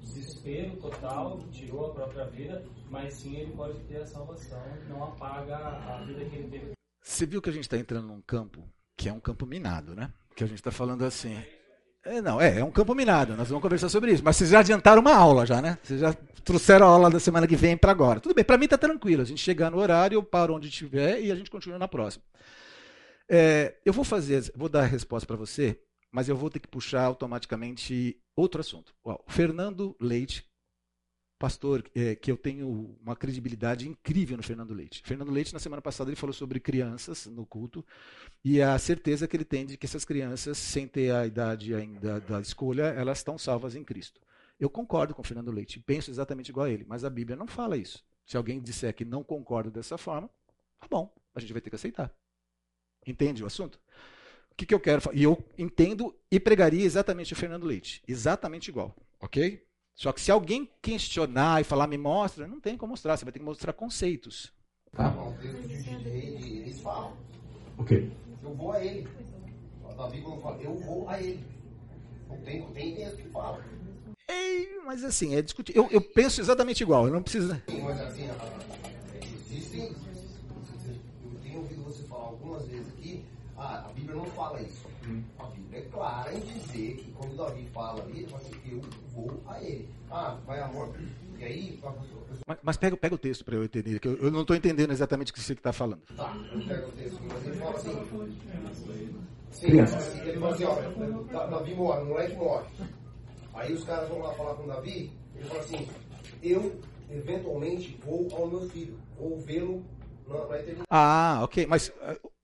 desespero 0.00 0.76
total, 0.76 1.38
tirou 1.50 1.86
a 1.86 1.94
própria 1.94 2.24
vida, 2.26 2.64
mas 2.90 3.14
sim 3.14 3.36
ele 3.36 3.52
pode 3.52 3.78
ter 3.84 3.98
a 3.98 4.06
salvação, 4.06 4.62
não 4.88 5.04
apaga 5.04 5.56
a 5.56 6.04
vida 6.04 6.24
que 6.24 6.36
ele 6.36 6.48
teve. 6.48 6.75
Você 7.06 7.24
viu 7.24 7.40
que 7.40 7.48
a 7.48 7.52
gente 7.52 7.64
está 7.64 7.76
entrando 7.76 8.08
num 8.08 8.20
campo 8.20 8.68
que 8.96 9.08
é 9.08 9.12
um 9.12 9.20
campo 9.20 9.46
minado, 9.46 9.94
né? 9.94 10.12
Que 10.34 10.42
a 10.42 10.46
gente 10.46 10.58
está 10.58 10.72
falando 10.72 11.04
assim. 11.04 11.40
É, 12.04 12.20
não, 12.20 12.40
é, 12.40 12.58
é 12.58 12.64
um 12.64 12.70
campo 12.70 12.94
minado, 12.94 13.36
nós 13.36 13.48
vamos 13.48 13.62
conversar 13.62 13.88
sobre 13.88 14.12
isso. 14.12 14.24
Mas 14.24 14.36
vocês 14.36 14.50
já 14.50 14.58
adiantaram 14.58 15.00
uma 15.00 15.14
aula 15.14 15.46
já, 15.46 15.62
né? 15.62 15.78
Vocês 15.82 16.00
já 16.00 16.12
trouxeram 16.44 16.86
a 16.86 16.90
aula 16.90 17.10
da 17.10 17.20
semana 17.20 17.46
que 17.46 17.54
vem 17.54 17.76
para 17.76 17.92
agora. 17.92 18.18
Tudo 18.20 18.34
bem, 18.34 18.44
para 18.44 18.58
mim 18.58 18.64
está 18.64 18.76
tranquilo. 18.76 19.22
A 19.22 19.24
gente 19.24 19.40
chegar 19.40 19.70
no 19.70 19.78
horário, 19.78 20.16
eu 20.16 20.22
paro 20.22 20.54
onde 20.54 20.68
estiver 20.68 21.20
e 21.20 21.30
a 21.30 21.34
gente 21.36 21.50
continua 21.50 21.78
na 21.78 21.86
próxima. 21.86 22.24
É, 23.28 23.76
eu 23.84 23.92
vou 23.92 24.04
fazer, 24.04 24.50
vou 24.56 24.68
dar 24.68 24.82
a 24.82 24.86
resposta 24.86 25.26
para 25.26 25.36
você 25.36 25.80
mas 26.16 26.30
eu 26.30 26.36
vou 26.36 26.48
ter 26.48 26.60
que 26.60 26.68
puxar 26.68 27.02
automaticamente 27.02 28.18
outro 28.34 28.62
assunto. 28.62 28.94
O 29.04 29.18
Fernando 29.28 29.94
Leite, 30.00 30.46
pastor, 31.38 31.84
é, 31.94 32.14
que 32.14 32.30
eu 32.30 32.36
tenho 32.36 32.96
uma 33.02 33.14
credibilidade 33.14 33.88
incrível 33.88 34.36
no 34.36 34.42
Fernando 34.42 34.72
Leite. 34.72 35.02
Fernando 35.04 35.30
Leite, 35.30 35.52
na 35.52 35.58
semana 35.58 35.82
passada, 35.82 36.08
ele 36.10 36.16
falou 36.16 36.32
sobre 36.32 36.58
crianças 36.58 37.26
no 37.26 37.44
culto 37.44 37.84
e 38.44 38.62
a 38.62 38.78
certeza 38.78 39.28
que 39.28 39.36
ele 39.36 39.44
tem 39.44 39.66
de 39.66 39.76
que 39.76 39.86
essas 39.86 40.04
crianças, 40.04 40.56
sem 40.56 40.86
ter 40.86 41.12
a 41.12 41.26
idade 41.26 41.74
ainda 41.74 42.20
da 42.20 42.40
escolha, 42.40 42.84
elas 42.84 43.18
estão 43.18 43.36
salvas 43.36 43.74
em 43.74 43.84
Cristo. 43.84 44.20
Eu 44.58 44.70
concordo 44.70 45.14
com 45.14 45.20
o 45.20 45.24
Fernando 45.24 45.52
Leite, 45.52 45.80
penso 45.80 46.10
exatamente 46.10 46.48
igual 46.48 46.66
a 46.66 46.70
ele, 46.70 46.84
mas 46.88 47.04
a 47.04 47.10
Bíblia 47.10 47.36
não 47.36 47.46
fala 47.46 47.76
isso. 47.76 48.02
Se 48.24 48.36
alguém 48.36 48.60
disser 48.60 48.94
que 48.94 49.04
não 49.04 49.22
concorda 49.22 49.70
dessa 49.70 49.98
forma, 49.98 50.30
tá 50.80 50.86
bom, 50.88 51.14
a 51.34 51.40
gente 51.40 51.52
vai 51.52 51.60
ter 51.60 51.70
que 51.70 51.76
aceitar. 51.76 52.12
Entende 53.06 53.44
o 53.44 53.46
assunto? 53.46 53.78
O 54.50 54.54
que, 54.56 54.64
que 54.64 54.74
eu 54.74 54.80
quero? 54.80 55.02
E 55.12 55.22
eu 55.22 55.38
entendo 55.58 56.18
e 56.30 56.40
pregaria 56.40 56.82
exatamente 56.82 57.34
o 57.34 57.36
Fernando 57.36 57.66
Leite. 57.66 58.02
Exatamente 58.08 58.68
igual. 58.68 58.96
Ok? 59.20 59.62
Só 59.96 60.12
que 60.12 60.20
se 60.20 60.30
alguém 60.30 60.70
questionar 60.82 61.62
e 61.62 61.64
falar, 61.64 61.86
me 61.86 61.96
mostra, 61.96 62.46
não 62.46 62.60
tem 62.60 62.76
como 62.76 62.90
mostrar. 62.90 63.16
Você 63.16 63.24
vai 63.24 63.32
ter 63.32 63.38
que 63.38 63.44
mostrar 63.44 63.72
conceitos. 63.72 64.52
Tá? 64.92 65.08
O 65.08 65.32
texto 65.40 65.66
de 65.66 66.08
eles 66.08 66.80
falam. 66.80 67.16
Ok. 67.78 68.12
Eu 68.42 68.54
vou 68.54 68.72
a 68.72 68.84
ele. 68.84 69.08
Davi, 69.96 70.20
quando 70.20 70.42
fala, 70.42 70.60
eu 70.60 70.74
vou 70.74 71.08
a 71.08 71.18
ele. 71.18 71.42
Não 72.28 72.36
tem, 72.42 72.62
tem 72.72 72.94
texto 72.94 73.16
que 73.16 73.28
fala. 73.30 73.64
Ei, 74.28 74.78
mas 74.84 75.02
assim, 75.02 75.34
é 75.34 75.40
discutir. 75.40 75.74
Eu, 75.74 75.88
eu 75.90 76.02
penso 76.02 76.42
exatamente 76.42 76.82
igual, 76.82 77.06
eu 77.06 77.12
não 77.14 77.22
preciso. 77.22 77.54
Sim, 77.66 77.80
mas 77.82 77.98
assim, 77.98 78.28
existem. 79.50 79.94
Eu 81.24 81.40
tenho 81.42 81.58
ouvido 81.60 81.82
você 81.84 82.02
falar 82.02 82.24
algumas 82.24 82.66
vezes 82.66 82.88
aqui 82.88 83.24
ah, 83.56 83.86
a 83.88 83.92
Bíblia 83.92 84.16
não 84.16 84.26
fala 84.26 84.60
isso. 84.60 84.86
Hum. 85.08 85.22
Clara 85.96 86.30
em 86.34 86.40
dizer 86.40 86.96
que 86.96 87.10
quando 87.12 87.34
Davi 87.36 87.66
fala 87.72 88.02
ali, 88.02 88.18
ele 88.18 88.26
fala 88.26 88.42
assim, 88.42 88.54
eu 88.70 88.82
vou 89.14 89.42
a 89.46 89.62
ele. 89.62 89.88
Ah, 90.10 90.36
vai 90.46 90.60
amor. 90.60 90.94
E 91.38 91.42
aí, 91.44 91.80
a 91.82 91.90
pessoa, 91.90 92.20
a 92.20 92.28
pessoa... 92.28 92.42
Mas, 92.46 92.58
mas, 92.62 92.76
pega, 92.76 92.96
pega 92.98 93.14
o 93.14 93.18
texto 93.18 93.46
para 93.46 93.54
eu 93.54 93.64
entender, 93.64 93.98
que 93.98 94.06
eu, 94.06 94.16
eu 94.18 94.30
não 94.30 94.42
estou 94.42 94.54
entendendo 94.54 94.90
exatamente 94.90 95.32
o 95.32 95.34
que 95.34 95.40
você 95.40 95.54
está 95.54 95.72
falando. 95.72 96.02
Tá, 96.14 96.36
eu 96.52 96.60
pego 96.66 96.88
o 96.88 96.92
texto, 96.92 97.18
mas 97.26 97.46
ele 97.46 97.56
fala 97.56 97.76
assim. 97.76 97.92
Sim, 99.52 99.66
ele 99.68 99.86
fala 99.86 99.96
assim, 99.96 100.20
ele 100.20 100.38
fala 100.38 100.54
assim 100.54 100.64
ó, 100.64 101.46
Davi 101.46 101.74
morre, 101.74 102.02
o 102.02 102.06
moleque 102.06 102.36
morre. 102.36 102.66
Aí 103.54 103.72
os 103.72 103.84
caras 103.84 104.08
vão 104.10 104.18
lá 104.18 104.34
falar 104.34 104.54
com 104.54 104.66
Davi, 104.66 105.10
ele 105.34 105.44
fala 105.46 105.60
assim, 105.60 105.88
eu 106.42 106.78
eventualmente 107.10 107.98
vou 108.04 108.28
ao 108.32 108.48
meu 108.48 108.68
filho, 108.68 108.98
vou 109.18 109.40
vê-lo 109.40 109.82
ah, 110.88 111.40
ok. 111.42 111.66
Mas 111.66 111.92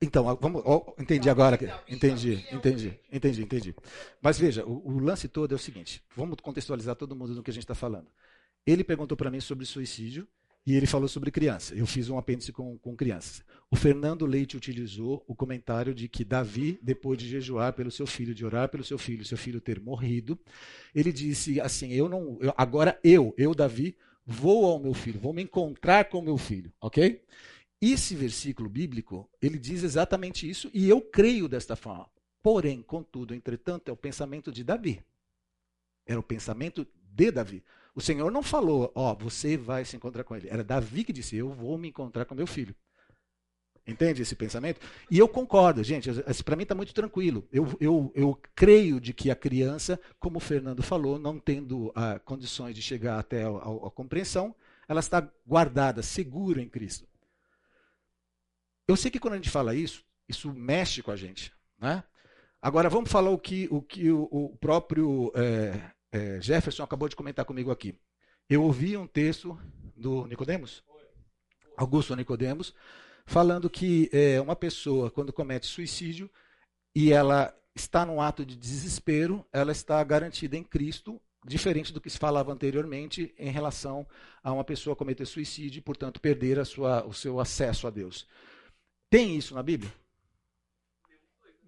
então, 0.00 0.36
vamos. 0.40 0.62
Oh, 0.64 0.94
entendi 0.98 1.28
agora. 1.28 1.58
Entendi, 1.88 2.44
entendi, 2.52 2.98
entendi, 3.12 3.42
entendi. 3.42 3.74
Mas 4.20 4.38
veja, 4.38 4.64
o, 4.64 4.88
o, 4.88 4.98
lance 4.98 5.28
todo 5.28 5.52
é 5.52 5.54
o 5.54 5.58
seguinte: 5.58 6.02
vamos 6.16 6.36
contextualizar 6.42 6.96
todo 6.96 7.16
mundo 7.16 7.34
no 7.34 7.42
que 7.42 7.50
a 7.50 7.54
gente 7.54 7.64
está 7.64 7.74
falando. 7.74 8.08
Ele 8.66 8.84
perguntou 8.84 9.16
para 9.16 9.30
mim 9.30 9.40
sobre 9.40 9.64
suicídio 9.64 10.26
e 10.64 10.74
ele 10.76 10.86
falou 10.86 11.08
sobre 11.08 11.30
criança. 11.30 11.74
Eu 11.74 11.86
fiz 11.86 12.08
um 12.08 12.16
apêndice 12.16 12.52
com, 12.52 12.78
com 12.78 12.94
crianças. 12.94 13.42
O 13.70 13.76
Fernando 13.76 14.24
Leite 14.26 14.56
utilizou 14.56 15.24
o 15.26 15.34
comentário 15.34 15.92
de 15.92 16.08
que 16.08 16.24
Davi, 16.24 16.78
depois 16.80 17.18
de 17.18 17.28
jejuar 17.28 17.72
pelo 17.72 17.90
seu 17.90 18.06
filho, 18.06 18.34
de 18.34 18.44
orar 18.44 18.68
pelo 18.68 18.84
seu 18.84 18.98
filho, 18.98 19.24
seu 19.24 19.36
filho 19.36 19.60
ter 19.60 19.80
morrido, 19.80 20.38
ele 20.94 21.12
disse 21.12 21.60
assim: 21.60 21.92
Eu 21.92 22.08
não. 22.08 22.38
Eu, 22.40 22.54
agora 22.56 22.98
eu, 23.02 23.34
eu, 23.36 23.54
Davi, 23.54 23.96
vou 24.24 24.66
ao 24.66 24.78
meu 24.78 24.94
filho, 24.94 25.18
vou 25.18 25.32
me 25.32 25.42
encontrar 25.42 26.04
com 26.06 26.22
meu 26.22 26.38
filho, 26.38 26.72
ok? 26.80 27.22
Esse 27.82 28.14
versículo 28.14 28.68
bíblico, 28.68 29.28
ele 29.40 29.58
diz 29.58 29.82
exatamente 29.82 30.48
isso 30.48 30.70
e 30.72 30.88
eu 30.88 31.00
creio 31.00 31.48
desta 31.48 31.74
forma. 31.74 32.08
Porém, 32.40 32.80
contudo, 32.80 33.34
entretanto, 33.34 33.88
é 33.88 33.92
o 33.92 33.96
pensamento 33.96 34.52
de 34.52 34.62
Davi. 34.62 35.02
Era 36.06 36.20
o 36.20 36.22
pensamento 36.22 36.86
de 37.10 37.32
Davi. 37.32 37.64
O 37.92 38.00
Senhor 38.00 38.30
não 38.30 38.42
falou, 38.42 38.92
ó, 38.94 39.10
oh, 39.10 39.16
você 39.16 39.56
vai 39.56 39.84
se 39.84 39.96
encontrar 39.96 40.22
com 40.22 40.36
ele. 40.36 40.48
Era 40.48 40.62
Davi 40.62 41.02
que 41.02 41.12
disse, 41.12 41.34
eu 41.36 41.50
vou 41.50 41.76
me 41.76 41.88
encontrar 41.88 42.24
com 42.24 42.36
meu 42.36 42.46
filho. 42.46 42.72
Entende 43.84 44.22
esse 44.22 44.36
pensamento? 44.36 44.80
E 45.10 45.18
eu 45.18 45.26
concordo, 45.26 45.82
gente, 45.82 46.08
para 46.44 46.54
mim 46.54 46.62
está 46.62 46.76
muito 46.76 46.94
tranquilo. 46.94 47.48
Eu, 47.52 47.76
eu, 47.80 48.12
eu 48.14 48.40
creio 48.54 49.00
de 49.00 49.12
que 49.12 49.28
a 49.28 49.34
criança, 49.34 49.98
como 50.20 50.36
o 50.36 50.40
Fernando 50.40 50.84
falou, 50.84 51.18
não 51.18 51.36
tendo 51.36 51.90
ah, 51.96 52.20
condições 52.20 52.76
de 52.76 52.80
chegar 52.80 53.18
até 53.18 53.42
a, 53.42 53.48
a, 53.48 53.88
a 53.88 53.90
compreensão, 53.90 54.54
ela 54.86 55.00
está 55.00 55.28
guardada, 55.44 56.00
segura 56.00 56.62
em 56.62 56.68
Cristo. 56.68 57.10
Eu 58.86 58.96
sei 58.96 59.10
que 59.10 59.18
quando 59.20 59.34
a 59.34 59.36
gente 59.36 59.50
fala 59.50 59.74
isso, 59.74 60.04
isso 60.28 60.52
mexe 60.52 61.02
com 61.02 61.10
a 61.10 61.16
gente. 61.16 61.52
Né? 61.78 62.02
Agora 62.60 62.88
vamos 62.88 63.10
falar 63.10 63.30
o 63.30 63.38
que 63.38 63.68
o, 63.70 63.82
que 63.82 64.10
o, 64.10 64.28
o 64.30 64.56
próprio 64.56 65.32
é, 65.34 65.90
é, 66.12 66.40
Jefferson 66.40 66.82
acabou 66.82 67.08
de 67.08 67.16
comentar 67.16 67.44
comigo 67.44 67.70
aqui. 67.70 67.98
Eu 68.48 68.62
ouvi 68.62 68.96
um 68.96 69.06
texto 69.06 69.58
do 69.96 70.26
Nicodemos, 70.26 70.82
Augusto 71.76 72.14
Nicodemos, 72.14 72.74
falando 73.24 73.70
que 73.70 74.10
é, 74.12 74.40
uma 74.40 74.56
pessoa, 74.56 75.10
quando 75.10 75.32
comete 75.32 75.66
suicídio, 75.66 76.30
e 76.94 77.12
ela 77.12 77.56
está 77.74 78.04
num 78.04 78.20
ato 78.20 78.44
de 78.44 78.56
desespero, 78.56 79.46
ela 79.52 79.72
está 79.72 80.02
garantida 80.04 80.56
em 80.56 80.62
Cristo, 80.62 81.20
diferente 81.44 81.92
do 81.92 82.00
que 82.00 82.10
se 82.10 82.18
falava 82.18 82.52
anteriormente 82.52 83.34
em 83.38 83.50
relação 83.50 84.06
a 84.42 84.52
uma 84.52 84.64
pessoa 84.64 84.94
cometer 84.94 85.26
suicídio 85.26 85.78
e, 85.78 85.82
portanto, 85.82 86.20
perder 86.20 86.64
sua, 86.66 87.04
o 87.06 87.12
seu 87.12 87.40
acesso 87.40 87.86
a 87.86 87.90
Deus. 87.90 88.26
Tem 89.12 89.36
isso 89.36 89.54
na 89.54 89.62
Bíblia? 89.62 89.92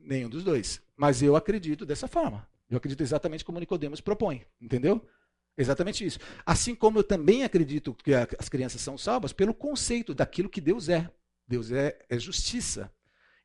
Nenhum 0.01 0.31
dos 0.31 0.43
dois. 0.43 0.81
Mas 0.97 1.21
eu 1.21 1.37
acredito 1.37 1.85
dessa 1.85 2.09
forma. 2.09 2.49
Eu 2.71 2.79
acredito 2.79 3.03
exatamente 3.03 3.45
como 3.45 3.61
Nicodemos 3.61 4.01
propõe, 4.01 4.47
entendeu? 4.59 5.07
Exatamente 5.55 6.07
isso. 6.07 6.19
Assim 6.47 6.75
como 6.75 7.01
eu 7.01 7.05
também 7.05 7.45
acredito 7.45 7.93
que 8.03 8.15
as 8.15 8.49
crianças 8.49 8.81
são 8.81 8.97
salvas 8.97 9.35
pelo 9.35 9.53
conceito 9.53 10.15
daquilo 10.15 10.49
que 10.49 10.59
Deus 10.59 10.89
é. 10.89 11.11
Deus 11.47 11.71
é, 11.71 11.99
é 12.09 12.19
justiça. 12.19 12.91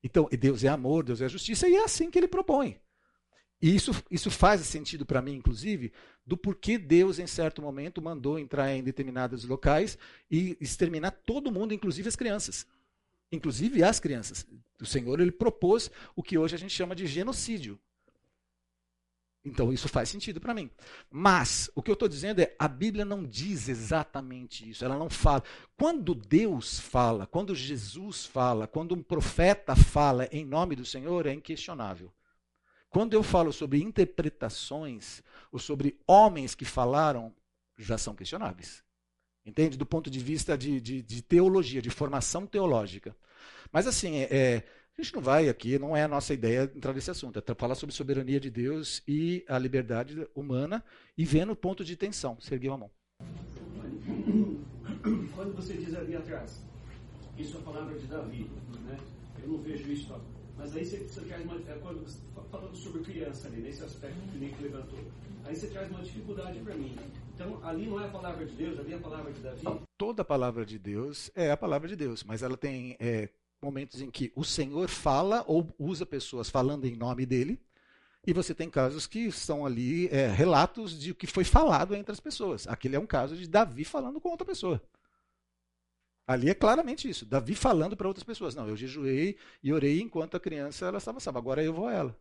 Então, 0.01 0.29
Deus 0.31 0.63
é 0.63 0.69
amor, 0.69 1.03
Deus 1.03 1.19
é 1.19 1.27
justiça, 1.27 1.67
e 1.67 1.75
é 1.75 1.83
assim 1.83 2.09
que 2.09 2.17
ele 2.17 2.29
propõe. 2.29 2.79
E 3.61 3.75
isso, 3.75 3.91
isso 4.09 4.31
faz 4.31 4.61
sentido 4.61 5.05
para 5.05 5.21
mim, 5.21 5.33
inclusive, 5.33 5.91
do 6.25 6.37
porquê 6.37 6.77
Deus, 6.77 7.19
em 7.19 7.27
certo 7.27 7.61
momento, 7.61 8.01
mandou 8.01 8.39
entrar 8.39 8.73
em 8.73 8.81
determinados 8.81 9.43
locais 9.43 9.97
e 10.31 10.57
exterminar 10.61 11.11
todo 11.11 11.51
mundo, 11.51 11.73
inclusive 11.73 12.07
as 12.07 12.15
crianças. 12.15 12.65
Inclusive 13.31 13.83
as 13.83 13.99
crianças. 13.99 14.45
O 14.81 14.85
Senhor 14.85 15.19
ele 15.19 15.31
propôs 15.31 15.91
o 16.15 16.23
que 16.23 16.37
hoje 16.37 16.55
a 16.55 16.59
gente 16.59 16.73
chama 16.73 16.95
de 16.95 17.05
genocídio. 17.05 17.79
Então 19.43 19.71
isso 19.71 19.87
faz 19.87 20.09
sentido 20.09 20.39
para 20.39 20.53
mim. 20.53 20.69
Mas 21.09 21.69
o 21.73 21.81
que 21.81 21.89
eu 21.89 21.93
estou 21.93 22.09
dizendo 22.09 22.39
é 22.39 22.55
a 22.59 22.67
Bíblia 22.67 23.05
não 23.05 23.23
diz 23.23 23.69
exatamente 23.69 24.69
isso. 24.69 24.83
Ela 24.83 24.97
não 24.97 25.09
fala. 25.09 25.43
Quando 25.77 26.13
Deus 26.13 26.79
fala, 26.79 27.25
quando 27.25 27.55
Jesus 27.55 28.25
fala, 28.25 28.67
quando 28.67 28.93
um 28.93 29.01
profeta 29.01 29.75
fala 29.75 30.27
em 30.31 30.45
nome 30.45 30.75
do 30.75 30.85
Senhor, 30.85 31.25
é 31.25 31.33
inquestionável. 31.33 32.11
Quando 32.89 33.13
eu 33.13 33.23
falo 33.23 33.53
sobre 33.53 33.81
interpretações 33.81 35.23
ou 35.51 35.59
sobre 35.59 35.97
homens 36.07 36.55
que 36.55 36.65
falaram, 36.65 37.33
já 37.77 37.97
são 37.97 38.15
questionáveis. 38.15 38.83
Entende? 39.49 39.77
Do 39.77 39.85
ponto 39.85 40.09
de 40.09 40.19
vista 40.19 40.57
de, 40.57 40.79
de, 40.79 41.01
de 41.01 41.21
teologia, 41.21 41.81
de 41.81 41.89
formação 41.89 42.45
teológica. 42.45 43.15
Mas 43.71 43.87
assim, 43.87 44.17
é, 44.17 44.27
é 44.31 44.63
a 44.97 45.01
gente 45.01 45.15
não 45.15 45.21
vai 45.21 45.47
aqui, 45.47 45.79
não 45.79 45.95
é 45.95 46.03
a 46.03 46.07
nossa 46.09 46.33
ideia 46.33 46.69
entrar 46.75 46.93
nesse 46.93 47.09
assunto, 47.09 47.39
é 47.39 47.55
falar 47.55 47.75
sobre 47.75 47.95
soberania 47.95 48.37
de 48.37 48.49
Deus 48.49 49.01
e 49.07 49.45
a 49.47 49.57
liberdade 49.57 50.27
humana 50.35 50.83
e 51.17 51.23
vendo 51.23 51.53
o 51.53 51.55
ponto 51.55 51.85
de 51.85 51.95
tensão. 51.95 52.35
Você 52.37 52.55
ergueu 52.55 52.73
a 52.73 52.77
mão. 52.77 52.91
Quando 55.33 55.55
você 55.55 55.73
diz 55.75 55.95
ali 55.95 56.17
atrás, 56.17 56.65
isso 57.37 57.55
é 57.55 57.59
a 57.61 57.63
palavra 57.63 57.97
de 57.97 58.07
Davi, 58.07 58.51
né? 58.83 58.97
eu 59.41 59.47
não 59.47 59.57
vejo 59.59 59.89
isso, 59.89 60.13
mas 60.59 60.75
aí 60.75 60.85
você, 60.85 60.97
você 60.97 61.21
traz 61.21 61.43
uma. 61.43 61.55
É, 61.55 61.79
quando 61.81 62.05
está 62.05 62.41
falando 62.51 62.75
sobre 62.75 63.01
criança 63.01 63.47
ali, 63.47 63.61
nesse 63.61 63.81
aspecto 63.81 64.19
que 64.29 64.37
o 64.37 64.39
Nick 64.39 64.61
levantou, 64.61 64.99
aí 65.45 65.55
você 65.55 65.67
traz 65.67 65.89
uma 65.89 66.01
dificuldade 66.01 66.59
para 66.59 66.75
mim. 66.75 66.97
Então, 67.33 67.59
ali 67.63 67.87
não 67.87 68.01
é 68.01 68.05
a 68.05 68.09
palavra 68.09 68.45
de 68.45 68.53
Deus, 68.53 68.77
ali 68.77 68.91
é 68.91 68.97
a 68.97 68.99
palavra 68.99 69.31
de 69.31 69.39
Davi? 69.39 69.65
Toda 69.97 70.25
palavra 70.25 70.65
de 70.65 70.77
Deus 70.77 71.31
é 71.33 71.49
a 71.49 71.57
palavra 71.57 71.87
de 71.87 71.95
Deus, 71.95 72.23
mas 72.25 72.43
ela 72.43 72.57
tem 72.57 72.97
é, 72.99 73.29
momentos 73.61 74.01
em 74.01 74.11
que 74.11 74.33
o 74.35 74.43
Senhor 74.43 74.89
fala 74.89 75.45
ou 75.47 75.73
usa 75.79 76.05
pessoas 76.05 76.49
falando 76.49 76.85
em 76.85 76.97
nome 76.97 77.25
dele, 77.25 77.57
e 78.27 78.33
você 78.33 78.53
tem 78.53 78.69
casos 78.69 79.07
que 79.07 79.31
são 79.31 79.65
ali 79.65 80.09
é, 80.09 80.27
relatos 80.27 80.99
de 80.99 81.11
o 81.11 81.15
que 81.15 81.25
foi 81.25 81.45
falado 81.45 81.95
entre 81.95 82.11
as 82.11 82.19
pessoas. 82.19 82.67
Aquele 82.67 82.97
é 82.97 82.99
um 82.99 83.07
caso 83.07 83.37
de 83.37 83.47
Davi 83.47 83.85
falando 83.85 84.19
com 84.19 84.29
outra 84.29 84.45
pessoa. 84.45 84.81
Ali 86.29 86.47
é 86.47 86.53
claramente 86.53 87.09
isso. 87.09 87.25
Davi 87.25 87.55
falando 87.55 87.97
para 87.97 88.07
outras 88.07 88.23
pessoas. 88.23 88.53
Não, 88.53 88.67
eu 88.67 88.77
jejuei 88.77 89.35
e 89.63 89.73
orei 89.73 89.99
enquanto 89.99 90.37
a 90.37 90.39
criança 90.39 90.85
ela 90.85 90.99
estava 90.99 91.19
salva. 91.19 91.39
Agora 91.39 91.63
eu 91.63 91.73
vou 91.73 91.87
a 91.87 91.91
ela 91.91 92.15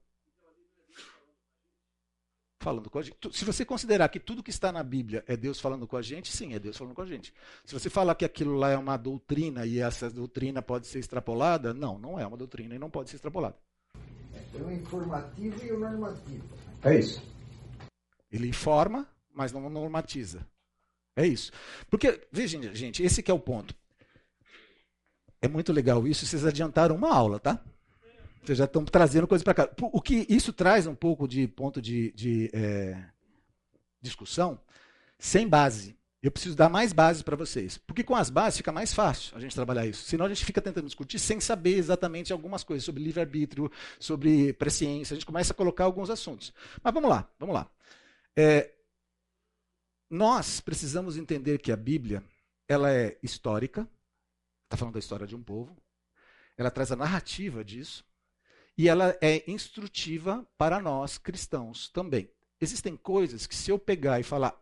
falando 2.59 2.89
com 2.89 2.99
a 2.99 3.03
gente. 3.03 3.17
Se 3.33 3.45
você 3.45 3.67
considerar 3.67 4.09
que 4.09 4.19
tudo 4.19 4.43
que 4.43 4.49
está 4.49 4.73
na 4.73 4.83
Bíblia 4.83 5.23
é 5.29 5.37
Deus 5.37 5.61
falando 5.61 5.87
com 5.87 5.95
a 5.95 6.01
gente, 6.01 6.33
sim, 6.33 6.55
é 6.55 6.59
Deus 6.59 6.79
falando 6.79 6.95
com 6.95 7.03
a 7.03 7.07
gente. 7.07 7.35
Se 7.67 7.75
você 7.75 7.91
falar 7.91 8.15
que 8.15 8.25
aquilo 8.25 8.55
lá 8.55 8.71
é 8.71 8.79
uma 8.79 8.97
doutrina 8.97 9.67
e 9.67 9.79
essa 9.79 10.09
doutrina 10.09 10.63
pode 10.63 10.87
ser 10.87 11.01
extrapolada, 11.01 11.75
não, 11.75 11.99
não 11.99 12.19
é 12.19 12.27
uma 12.27 12.37
doutrina 12.39 12.75
e 12.75 12.79
não 12.79 12.89
pode 12.89 13.11
ser 13.11 13.17
extrapolada. 13.17 13.57
É 14.55 14.59
o 14.59 14.73
informativo 14.73 15.67
e 15.67 15.71
o 15.71 15.79
normativo. 15.79 16.49
É 16.83 16.99
isso. 16.99 17.23
Ele 18.33 18.49
informa, 18.49 19.07
mas 19.35 19.53
não 19.53 19.69
normatiza. 19.69 20.47
É 21.15 21.27
isso. 21.27 21.53
Porque, 21.91 22.27
veja, 22.33 22.75
gente, 22.75 23.03
esse 23.03 23.23
que 23.23 23.31
é 23.31 23.35
o 23.35 23.39
ponto. 23.39 23.77
É 25.41 25.49
muito 25.49 25.73
legal 25.73 26.07
isso, 26.07 26.27
vocês 26.27 26.45
adiantaram 26.45 26.97
uma 26.97 27.15
aula, 27.15 27.39
tá? 27.39 27.63
Vocês 28.43 28.59
já 28.59 28.65
estão 28.65 28.85
trazendo 28.85 29.27
coisas 29.27 29.45
para 29.45 29.55
cá. 29.55 29.71
O 29.81 30.01
que 30.01 30.27
isso 30.29 30.53
traz 30.53 30.87
um 30.87 30.95
pouco 30.95 31.29
de 31.29 31.47
ponto 31.47 31.83
de, 31.83 32.13
de 32.13 32.51
é, 32.53 33.05
discussão 34.01 34.59
sem 35.19 35.47
base. 35.47 35.97
Eu 36.21 36.33
preciso 36.33 36.57
dar 36.57 36.69
mais 36.69 36.93
bases 36.93 37.23
para 37.23 37.37
vocês. 37.37 37.79
Porque 37.79 38.03
com 38.03 38.17
as 38.17 38.31
bases 38.31 38.57
fica 38.57 38.73
mais 38.73 38.93
fácil 38.93 39.37
a 39.37 39.41
gente 39.41 39.55
trabalhar 39.55 39.87
isso. 39.87 40.05
Senão 40.05 40.25
a 40.25 40.29
gente 40.29 40.45
fica 40.45 40.61
tentando 40.61 40.87
discutir 40.87 41.19
sem 41.19 41.41
saber 41.41 41.77
exatamente 41.77 42.33
algumas 42.33 42.65
coisas 42.65 42.85
sobre 42.85 43.03
livre-arbítrio, 43.03 43.71
sobre 44.01 44.53
presciência. 44.55 45.15
A 45.15 45.17
gente 45.17 45.27
começa 45.27 45.53
a 45.53 45.57
colocar 45.57 45.85
alguns 45.85 46.11
assuntos. 46.11 46.53
Mas 46.83 46.95
vamos 46.95 47.11
lá, 47.11 47.29
vamos 47.39 47.55
lá. 47.55 47.71
É, 48.37 48.73
nós 50.11 50.61
precisamos 50.61 51.17
entender 51.17 51.59
que 51.59 51.71
a 51.71 51.77
Bíblia 51.77 52.23
ela 52.67 52.93
é 52.93 53.17
histórica. 53.23 53.89
Está 54.69 54.77
falando 54.77 54.93
da 54.95 55.01
história 55.01 55.27
de 55.27 55.35
um 55.35 55.43
povo. 55.43 55.75
Ela 56.57 56.71
traz 56.71 56.93
a 56.93 56.97
narrativa 56.97 57.65
disso. 57.65 58.05
E 58.77 58.87
ela 58.87 59.17
é 59.23 59.51
instrutiva 59.51 60.47
para 60.59 60.79
nós 60.79 61.17
cristãos 61.17 61.89
também. 61.89 62.31
Existem 62.61 62.95
coisas 62.97 63.47
que, 63.47 63.57
se 63.57 63.71
eu 63.71 63.79
pegar 63.79 64.21
e 64.21 64.23
falar 64.23 64.55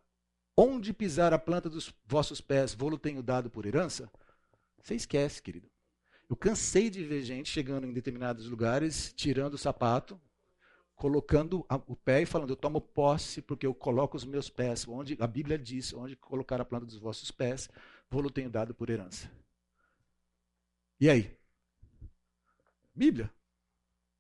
onde 0.57 0.93
pisar 0.93 1.35
a 1.35 1.39
planta 1.39 1.69
dos 1.69 1.93
vossos 2.07 2.41
pés, 2.41 2.73
vou-lo 2.73 2.97
tenho 2.97 3.23
dado 3.23 3.51
por 3.51 3.67
herança, 3.67 4.11
você 4.81 4.95
esquece, 4.95 5.43
querido. 5.43 5.69
Eu 6.31 6.37
cansei 6.37 6.89
de 6.89 7.05
ver 7.05 7.23
gente 7.23 7.51
chegando 7.51 7.87
em 7.87 7.93
determinados 7.93 8.49
lugares, 8.49 9.13
tirando 9.13 9.55
o 9.55 9.59
sapato, 9.59 10.21
colocando 10.95 11.67
o 11.87 11.97
pé 11.97 12.23
e 12.23 12.27
falando: 12.27 12.51
Eu 12.51 12.57
tomo 12.57 12.81
posse 12.81 13.43
porque 13.43 13.67
eu 13.67 13.75
coloco 13.75 14.17
os 14.17 14.25
meus 14.25 14.49
pés, 14.49 14.87
onde 14.89 15.17
a 15.21 15.27
Bíblia 15.27 15.59
diz, 15.59 15.93
onde 15.93 16.17
colocar 16.17 16.61
a 16.61 16.65
planta 16.65 16.87
dos 16.87 16.97
vossos 16.97 17.31
pés, 17.31 17.69
vou-lo 18.09 18.31
tenho 18.31 18.49
dado 18.49 18.75
por 18.75 18.89
herança. 18.89 19.31
E 21.01 21.11
aí? 21.11 21.37
Bíblia. 22.95 23.31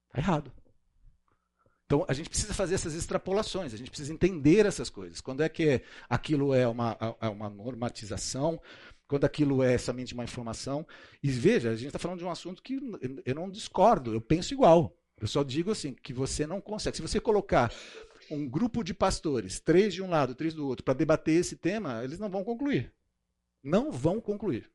Está 0.08 0.18
errado. 0.18 0.52
Então 1.86 2.04
a 2.08 2.12
gente 2.12 2.28
precisa 2.28 2.52
fazer 2.52 2.74
essas 2.74 2.94
extrapolações, 2.94 3.72
a 3.72 3.76
gente 3.76 3.90
precisa 3.90 4.12
entender 4.12 4.66
essas 4.66 4.90
coisas. 4.90 5.20
Quando 5.20 5.42
é 5.42 5.48
que 5.48 5.82
aquilo 6.08 6.52
é 6.52 6.66
uma, 6.66 6.96
é 7.20 7.28
uma 7.28 7.48
normatização, 7.48 8.60
quando 9.06 9.24
aquilo 9.24 9.62
é 9.62 9.78
somente 9.78 10.14
uma 10.14 10.24
informação. 10.24 10.86
E 11.22 11.30
veja, 11.30 11.70
a 11.70 11.76
gente 11.76 11.88
está 11.88 11.98
falando 11.98 12.18
de 12.18 12.24
um 12.24 12.30
assunto 12.30 12.62
que 12.62 12.78
eu 13.24 13.34
não 13.34 13.50
discordo, 13.50 14.12
eu 14.12 14.20
penso 14.20 14.52
igual. 14.52 14.96
Eu 15.18 15.26
só 15.26 15.42
digo 15.42 15.70
assim, 15.70 15.94
que 15.94 16.12
você 16.12 16.46
não 16.46 16.60
consegue. 16.60 16.96
Se 16.96 17.02
você 17.02 17.20
colocar 17.20 17.72
um 18.30 18.46
grupo 18.48 18.82
de 18.82 18.92
pastores, 18.92 19.60
três 19.60 19.94
de 19.94 20.02
um 20.02 20.10
lado, 20.10 20.34
três 20.34 20.52
do 20.52 20.66
outro, 20.66 20.84
para 20.84 20.94
debater 20.94 21.40
esse 21.40 21.56
tema, 21.56 22.02
eles 22.04 22.18
não 22.18 22.28
vão 22.28 22.44
concluir. 22.44 22.92
Não 23.62 23.90
vão 23.90 24.20
concluir. 24.20 24.70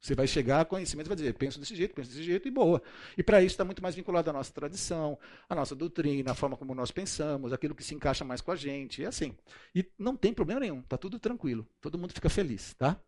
Você 0.00 0.14
vai 0.14 0.26
chegar 0.26 0.62
a 0.62 0.64
conhecimento 0.64 1.06
e 1.06 1.10
vai 1.10 1.16
dizer, 1.16 1.34
penso 1.34 1.60
desse 1.60 1.76
jeito, 1.76 1.94
penso 1.94 2.08
desse 2.08 2.22
jeito 2.22 2.48
e 2.48 2.50
boa. 2.50 2.82
E 3.18 3.22
para 3.22 3.42
isso 3.42 3.52
está 3.52 3.66
muito 3.66 3.82
mais 3.82 3.94
vinculado 3.94 4.30
à 4.30 4.32
nossa 4.32 4.50
tradição, 4.50 5.18
à 5.46 5.54
nossa 5.54 5.74
doutrina, 5.74 6.32
à 6.32 6.34
forma 6.34 6.56
como 6.56 6.74
nós 6.74 6.90
pensamos, 6.90 7.52
aquilo 7.52 7.74
que 7.74 7.84
se 7.84 7.94
encaixa 7.94 8.24
mais 8.24 8.40
com 8.40 8.50
a 8.50 8.56
gente, 8.56 9.04
é 9.04 9.06
assim. 9.06 9.36
E 9.74 9.84
não 9.98 10.16
tem 10.16 10.32
problema 10.32 10.60
nenhum, 10.60 10.80
está 10.80 10.96
tudo 10.96 11.18
tranquilo, 11.18 11.68
todo 11.82 11.98
mundo 11.98 12.14
fica 12.14 12.30
feliz, 12.30 12.72
tá? 12.74 12.98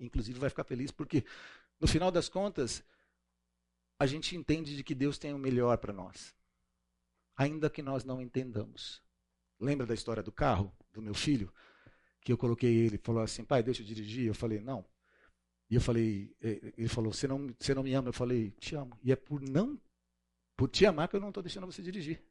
Inclusive 0.00 0.40
vai 0.40 0.50
ficar 0.50 0.64
feliz 0.64 0.90
porque, 0.90 1.24
no 1.80 1.86
final 1.86 2.10
das 2.10 2.28
contas, 2.28 2.82
a 3.96 4.04
gente 4.04 4.34
entende 4.34 4.74
de 4.74 4.82
que 4.82 4.96
Deus 4.96 5.18
tem 5.18 5.32
o 5.32 5.38
melhor 5.38 5.78
para 5.78 5.92
nós, 5.92 6.34
ainda 7.36 7.70
que 7.70 7.80
nós 7.80 8.02
não 8.02 8.20
entendamos. 8.20 9.00
Lembra 9.60 9.86
da 9.86 9.94
história 9.94 10.24
do 10.24 10.32
carro, 10.32 10.74
do 10.92 11.00
meu 11.00 11.14
filho? 11.14 11.52
Que 12.20 12.32
eu 12.32 12.36
coloquei 12.36 12.74
ele, 12.74 12.98
falou 12.98 13.22
assim, 13.22 13.44
pai, 13.44 13.62
deixa 13.62 13.82
eu 13.82 13.86
dirigir. 13.86 14.26
Eu 14.26 14.34
falei, 14.34 14.60
não, 14.60 14.84
e 15.72 15.74
eu 15.74 15.80
falei, 15.80 16.30
é, 16.42 16.74
ele 16.76 16.86
falou, 16.86 17.10
você 17.10 17.26
não, 17.26 17.48
você 17.58 17.74
não 17.74 17.82
me 17.82 17.94
ama? 17.94 18.10
Eu 18.10 18.12
falei, 18.12 18.50
te 18.60 18.74
amo. 18.74 18.94
E 19.02 19.10
é 19.10 19.16
por 19.16 19.40
não, 19.40 19.80
por 20.54 20.68
te 20.68 20.84
amar 20.84 21.08
que 21.08 21.16
eu 21.16 21.20
não 21.20 21.28
estou 21.28 21.42
deixando 21.42 21.64
você 21.64 21.80
dirigir. 21.80 22.22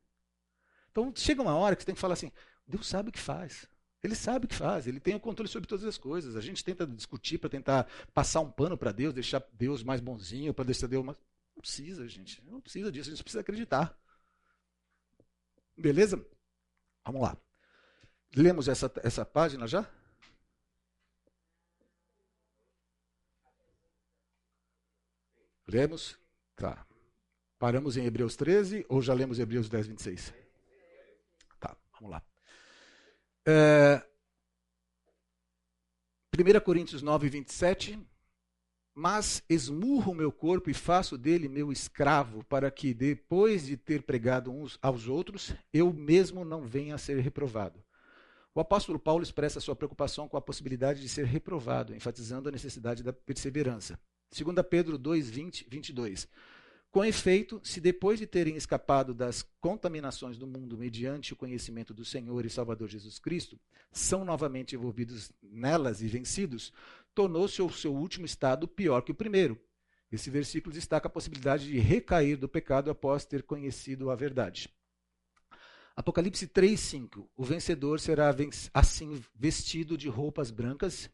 Então 0.91 1.11
chega 1.15 1.41
uma 1.41 1.55
hora 1.55 1.76
que 1.76 1.81
você 1.81 1.88
tem 1.88 1.95
que 1.95 2.01
falar 2.01 2.13
assim, 2.13 2.31
Deus 2.68 2.88
sabe 2.88 3.09
o 3.09 3.11
que 3.11 3.19
faz. 3.19 3.68
Ele 4.03 4.13
sabe 4.13 4.45
o 4.45 4.47
que 4.47 4.53
faz, 4.53 4.85
ele 4.85 4.99
tem 4.99 5.15
o 5.15 5.19
controle 5.19 5.49
sobre 5.49 5.68
todas 5.68 5.84
as 5.85 5.97
coisas. 5.97 6.35
A 6.35 6.39
gente 6.39 6.63
tenta 6.63 6.85
discutir 6.85 7.39
para 7.39 7.49
tentar 7.49 7.88
passar 8.13 8.41
um 8.41 8.51
pano 8.51 8.77
para 8.77 8.91
Deus, 8.91 9.11
deixar 9.11 9.43
Deus 9.53 9.81
mais 9.81 9.99
bonzinho, 9.99 10.53
para 10.53 10.65
deixar 10.65 10.85
Deus 10.85 11.03
mais. 11.03 11.18
Não 11.55 11.61
precisa, 11.61 12.07
gente. 12.07 12.43
Não 12.45 12.61
precisa 12.61 12.91
disso, 12.91 13.09
a 13.09 13.13
gente 13.15 13.23
precisa 13.23 13.41
acreditar. 13.41 13.99
Beleza? 15.76 16.23
Vamos 17.03 17.23
lá. 17.23 17.35
Lemos 18.35 18.68
essa, 18.68 18.91
essa 19.03 19.26
página 19.26 19.65
já? 19.65 19.89
Lemos? 25.72 26.18
Tá. 26.56 26.85
Paramos 27.57 27.95
em 27.95 28.06
Hebreus 28.06 28.35
13 28.35 28.85
ou 28.89 29.02
já 29.02 29.14
lemos 29.14 29.39
Hebreus 29.39 29.69
10, 29.69 29.88
26? 29.88 30.34
Tá, 31.60 31.77
vamos 31.93 32.11
lá. 32.11 32.23
É, 33.48 34.03
1 36.38 36.60
Coríntios 36.61 37.02
9, 37.02 37.30
27. 37.30 37.99
Mas 38.93 39.41
esmurro 39.49 40.11
o 40.11 40.15
meu 40.15 40.34
corpo 40.34 40.69
e 40.69 40.73
faço 40.73 41.18
dele 41.18 41.48
meu 41.48 41.72
escravo, 41.72 42.43
para 42.43 42.69
que, 42.69 42.93
depois 42.93 43.65
de 43.65 43.77
ter 43.77 44.03
pregado 44.03 44.52
uns 44.52 44.77
aos 44.81 45.07
outros, 45.07 45.56
eu 45.72 45.93
mesmo 45.93 46.43
não 46.43 46.65
venha 46.65 46.95
a 46.95 46.98
ser 46.98 47.18
reprovado. 47.19 47.81
O 48.53 48.60
apóstolo 48.60 48.99
Paulo 48.99 49.23
expressa 49.23 49.61
sua 49.61 49.77
preocupação 49.77 50.27
com 50.27 50.35
a 50.35 50.41
possibilidade 50.41 50.99
de 50.99 51.07
ser 51.07 51.26
reprovado, 51.26 51.95
enfatizando 51.95 52.49
a 52.49 52.52
necessidade 52.52 53.02
da 53.02 53.14
perseverança. 53.14 53.98
2 54.32 54.56
Pedro 54.70 54.98
2, 54.98 55.30
20, 55.30 55.68
22. 55.70 56.28
Com 56.90 57.06
efeito, 57.06 57.62
se 57.64 57.80
depois 57.80 58.20
de 58.20 58.28
terem 58.28 58.56
escapado 58.56 59.14
das 59.14 59.41
contaminações 59.62 60.38
do 60.38 60.45
mundo 60.45 60.78
mediante 60.78 61.32
o 61.32 61.38
conhecimento 61.38 61.94
do 61.94 62.03
Senhor 62.03 62.45
e 62.45 62.49
Salvador 62.49 62.90
Jesus 62.90 63.18
Cristo, 63.18 63.60
são 63.91 64.26
novamente 64.26 64.76
envolvidos 64.76 65.32
nelas 65.41 66.02
e 66.02 66.08
vencidos, 66.08 66.74
tornou-se 67.14 67.62
o 67.62 67.70
seu 67.70 67.94
último 67.94 68.26
estado 68.26 68.68
pior 68.68 69.02
que 69.02 69.12
o 69.12 69.16
primeiro. 69.16 69.58
Esse 70.12 70.30
versículo 70.30 70.74
destaca 70.74 71.08
a 71.08 71.12
possibilidade 71.12 71.68
de 71.68 71.80
recair 71.80 72.38
do 72.38 72.49
pecado 72.49 72.91
após 72.91 73.26
ter 73.26 73.44
conhecido 73.44 74.10
a 74.10 74.16
verdade. 74.16 74.70
Apocalipse 75.95 76.48
3:5 76.48 77.30
O 77.38 77.44
vencedor 77.44 77.99
será 77.99 78.36
assim 78.74 79.24
vestido 79.34 79.98
de 79.98 80.10
roupas 80.10 80.52
brancas 80.52 81.10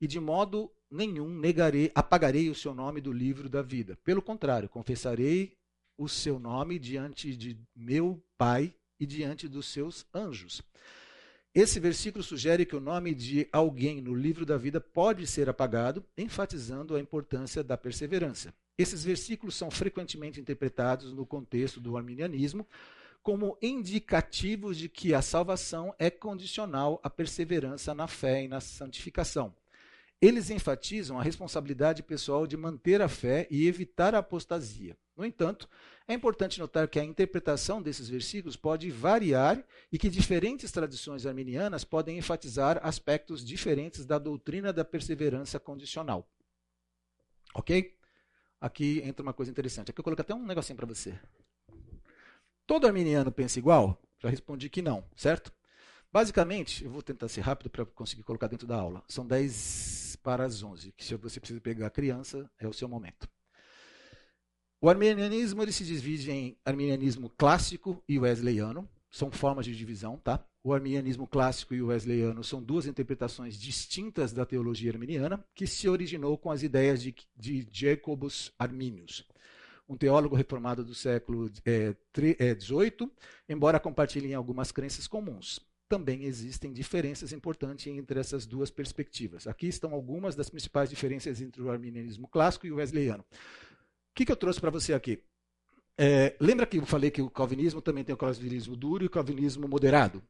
e 0.00 0.06
de 0.06 0.20
modo 0.20 0.70
nenhum 0.90 1.28
negarei, 1.28 1.90
apagarei 1.94 2.48
o 2.50 2.54
seu 2.54 2.74
nome 2.74 3.00
do 3.00 3.12
livro 3.12 3.48
da 3.48 3.62
vida. 3.62 3.98
Pelo 4.04 4.22
contrário, 4.22 4.68
confessarei 4.68 5.56
o 5.98 6.08
seu 6.08 6.38
nome 6.38 6.78
diante 6.78 7.36
de 7.36 7.58
meu 7.74 8.22
Pai 8.36 8.74
e 9.00 9.06
diante 9.06 9.48
dos 9.48 9.66
seus 9.66 10.06
anjos. 10.14 10.62
Esse 11.54 11.80
versículo 11.80 12.22
sugere 12.22 12.66
que 12.66 12.76
o 12.76 12.80
nome 12.80 13.14
de 13.14 13.48
alguém 13.50 14.02
no 14.02 14.14
livro 14.14 14.44
da 14.44 14.58
vida 14.58 14.78
pode 14.78 15.26
ser 15.26 15.48
apagado, 15.48 16.04
enfatizando 16.16 16.94
a 16.94 17.00
importância 17.00 17.64
da 17.64 17.78
perseverança. 17.78 18.52
Esses 18.76 19.02
versículos 19.02 19.54
são 19.54 19.70
frequentemente 19.70 20.38
interpretados 20.38 21.14
no 21.14 21.24
contexto 21.24 21.80
do 21.80 21.96
arminianismo 21.96 22.66
como 23.22 23.58
indicativos 23.60 24.76
de 24.76 24.88
que 24.88 25.14
a 25.14 25.22
salvação 25.22 25.94
é 25.98 26.10
condicional 26.10 27.00
à 27.02 27.10
perseverança 27.10 27.94
na 27.94 28.06
fé 28.06 28.44
e 28.44 28.48
na 28.48 28.60
santificação. 28.60 29.52
Eles 30.20 30.48
enfatizam 30.48 31.18
a 31.18 31.22
responsabilidade 31.22 32.02
pessoal 32.02 32.46
de 32.46 32.56
manter 32.56 33.02
a 33.02 33.08
fé 33.08 33.46
e 33.50 33.66
evitar 33.66 34.14
a 34.14 34.18
apostasia. 34.18 34.96
No 35.14 35.24
entanto, 35.24 35.68
é 36.08 36.14
importante 36.14 36.58
notar 36.58 36.88
que 36.88 36.98
a 36.98 37.04
interpretação 37.04 37.82
desses 37.82 38.08
versículos 38.08 38.56
pode 38.56 38.90
variar 38.90 39.62
e 39.90 39.98
que 39.98 40.08
diferentes 40.08 40.70
tradições 40.72 41.26
arminianas 41.26 41.84
podem 41.84 42.18
enfatizar 42.18 42.80
aspectos 42.82 43.44
diferentes 43.44 44.06
da 44.06 44.18
doutrina 44.18 44.72
da 44.72 44.84
perseverança 44.84 45.58
condicional. 45.58 46.28
Ok? 47.54 47.94
Aqui 48.60 49.02
entra 49.04 49.22
uma 49.22 49.32
coisa 49.34 49.50
interessante. 49.50 49.90
Aqui 49.90 50.00
eu 50.00 50.04
coloquei 50.04 50.22
até 50.22 50.34
um 50.34 50.46
negocinho 50.46 50.76
para 50.76 50.86
você. 50.86 51.18
Todo 52.66 52.86
arminiano 52.86 53.30
pensa 53.30 53.58
igual? 53.58 54.00
Já 54.18 54.28
respondi 54.30 54.68
que 54.70 54.80
não, 54.80 55.04
certo? 55.14 55.52
Basicamente, 56.12 56.84
eu 56.84 56.90
vou 56.90 57.02
tentar 57.02 57.28
ser 57.28 57.42
rápido 57.42 57.68
para 57.68 57.84
conseguir 57.84 58.22
colocar 58.22 58.46
dentro 58.46 58.66
da 58.66 58.76
aula. 58.76 59.02
São 59.08 59.26
10 59.26 60.05
para 60.26 60.44
as 60.44 60.60
11, 60.60 60.90
que 60.90 61.04
se 61.04 61.14
você 61.14 61.38
precisa 61.38 61.60
pegar 61.60 61.86
a 61.86 61.90
criança, 61.90 62.50
é 62.58 62.66
o 62.66 62.72
seu 62.72 62.88
momento. 62.88 63.28
O 64.80 64.90
arminianismo 64.90 65.62
ele 65.62 65.70
se 65.70 65.84
divide 65.84 66.32
em 66.32 66.58
arminianismo 66.64 67.30
clássico 67.30 68.02
e 68.08 68.18
wesleyano. 68.18 68.90
São 69.08 69.30
formas 69.30 69.66
de 69.66 69.76
divisão, 69.76 70.18
tá? 70.18 70.44
O 70.64 70.74
arminianismo 70.74 71.28
clássico 71.28 71.76
e 71.76 71.80
o 71.80 71.86
wesleyano 71.86 72.42
são 72.42 72.60
duas 72.60 72.88
interpretações 72.88 73.56
distintas 73.56 74.32
da 74.32 74.44
teologia 74.44 74.90
arminiana, 74.90 75.44
que 75.54 75.64
se 75.64 75.88
originou 75.88 76.36
com 76.36 76.50
as 76.50 76.64
ideias 76.64 77.00
de, 77.00 77.14
de 77.36 77.64
Jacobus 77.70 78.52
Arminius, 78.58 79.24
um 79.88 79.96
teólogo 79.96 80.34
reformado 80.34 80.84
do 80.84 80.92
século 80.92 81.46
XVIII, 81.46 82.36
é, 82.40 82.50
é, 82.50 83.52
embora 83.52 83.78
compartilhem 83.78 84.34
algumas 84.34 84.72
crenças 84.72 85.06
comuns 85.06 85.64
também 85.88 86.24
existem 86.24 86.72
diferenças 86.72 87.32
importantes 87.32 87.86
entre 87.86 88.18
essas 88.18 88.46
duas 88.46 88.70
perspectivas. 88.70 89.46
Aqui 89.46 89.66
estão 89.68 89.92
algumas 89.92 90.34
das 90.34 90.50
principais 90.50 90.90
diferenças 90.90 91.40
entre 91.40 91.62
o 91.62 91.70
arminianismo 91.70 92.26
clássico 92.28 92.66
e 92.66 92.72
o 92.72 92.76
wesleyano. 92.76 93.24
O 93.30 94.14
que, 94.14 94.24
que 94.24 94.32
eu 94.32 94.36
trouxe 94.36 94.60
para 94.60 94.70
você 94.70 94.94
aqui? 94.94 95.22
É, 95.98 96.36
lembra 96.40 96.66
que 96.66 96.76
eu 96.78 96.86
falei 96.86 97.10
que 97.10 97.22
o 97.22 97.30
calvinismo 97.30 97.80
também 97.80 98.04
tem 98.04 98.14
o 98.14 98.18
calvinismo 98.18 98.76
duro 98.76 99.04
e 99.04 99.06
o 99.06 99.10
calvinismo 99.10 99.66
moderado? 99.66 100.22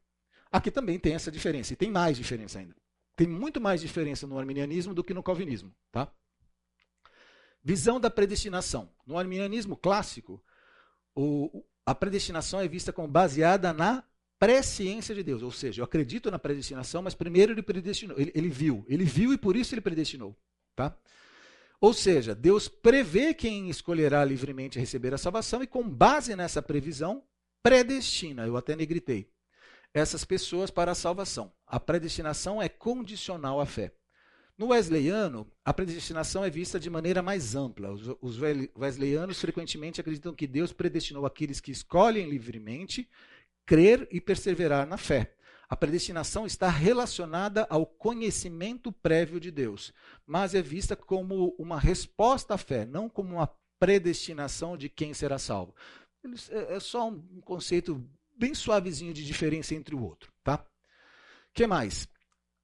Aqui 0.51 0.71
também 0.71 0.99
tem 0.99 1.15
essa 1.15 1.31
diferença, 1.31 1.73
e 1.73 1.77
tem 1.77 1.91
mais 1.91 2.17
diferença 2.17 2.59
ainda. 2.59 2.75
Tem 3.17 3.27
muito 3.27 3.61
mais 3.61 3.81
diferença 3.81 4.27
no 4.27 4.39
arminianismo 4.39 4.95
do 4.95 5.03
que 5.03 5.15
no 5.15 5.23
calvinismo. 5.23 5.75
Tá? 5.91 6.13
Visão 7.65 7.99
da 7.99 8.11
predestinação. 8.11 8.93
No 9.07 9.19
arminianismo 9.19 9.77
clássico, 9.77 10.43
o, 11.15 11.65
a 11.85 11.95
predestinação 11.95 12.61
é 12.61 12.69
vista 12.69 12.93
como 12.93 13.09
baseada 13.09 13.73
na 13.73 14.05
presciência 14.39 15.15
de 15.15 15.23
Deus. 15.23 15.43
Ou 15.43 15.51
seja, 15.51 15.81
eu 15.81 15.85
acredito 15.85 16.31
na 16.31 16.39
predestinação, 16.39 17.03
mas 17.03 17.15
primeiro 17.15 17.53
ele 17.53 17.63
predestinou. 17.63 18.19
Ele, 18.19 18.33
ele 18.35 18.49
viu. 18.49 18.85
Ele 18.89 19.05
viu 19.05 19.33
e 19.33 19.39
por 19.39 19.57
isso 19.57 19.75
ele 19.75 19.81
predestinou. 19.81 20.37
Tá? 20.75 20.97
Ou 21.81 21.93
seja, 21.93 22.35
Deus 22.35 22.69
prevê 22.69 23.35
quem 23.35 23.69
escolherá 23.69 24.25
livremente 24.25 24.79
receber 24.79 25.13
a 25.13 25.19
salvação 25.19 25.63
e, 25.63 25.67
com 25.67 25.89
base 25.89 26.35
nessa 26.35 26.63
previsão, 26.63 27.23
predestina. 27.63 28.47
Eu 28.47 28.57
até 28.57 28.75
negritei. 28.75 29.31
Essas 29.93 30.25
pessoas 30.25 30.71
para 30.71 30.93
a 30.93 30.95
salvação. 30.95 31.53
A 31.67 31.79
predestinação 31.79 32.61
é 32.61 32.69
condicional 32.69 33.61
à 33.61 33.67
fé. 33.67 33.93
No 34.59 34.69
wesleyano, 34.69 35.47
a 35.63 35.73
predestinação 35.73 36.43
é 36.43 36.49
vista 36.49 36.81
de 36.81 36.89
maneira 36.89 37.21
mais 37.21 37.55
ampla. 37.55 37.91
Os, 37.91 38.17
os 38.23 38.39
wesleyanos 38.75 39.39
frequentemente 39.39 40.01
acreditam 40.01 40.35
que 40.35 40.47
Deus 40.47 40.73
predestinou 40.73 41.27
aqueles 41.27 41.61
que 41.61 41.71
escolhem 41.71 42.29
livremente 42.29 43.07
crer 43.67 44.09
e 44.11 44.21
perseverar 44.21 44.87
na 44.87 44.97
fé. 44.97 45.35
A 45.69 45.77
predestinação 45.77 46.47
está 46.47 46.69
relacionada 46.69 47.67
ao 47.69 47.85
conhecimento 47.85 48.93
prévio 48.93 49.41
de 49.41 49.51
Deus, 49.51 49.93
mas 50.25 50.55
é 50.55 50.63
vista 50.63 50.95
como 50.95 51.57
uma 51.59 51.79
resposta 51.79 52.55
à 52.55 52.59
fé, 52.59 52.87
não 52.87 53.09
como 53.09 53.35
uma 53.35 53.51
predestinação 53.79 54.77
de 54.77 54.89
quem 54.89 55.13
será 55.13 55.39
salvo. 55.39 55.75
É, 56.51 56.77
é 56.77 56.81
só 56.81 57.09
um 57.09 57.41
conceito 57.41 58.03
bem 58.39 58.55
suavezinho 58.55 59.13
de 59.13 59.25
diferença 59.25 59.75
entre 59.75 59.95
o 59.95 60.03
outro, 60.03 60.33
tá? 60.45 60.65
Que 61.53 61.67
mais? 61.67 62.09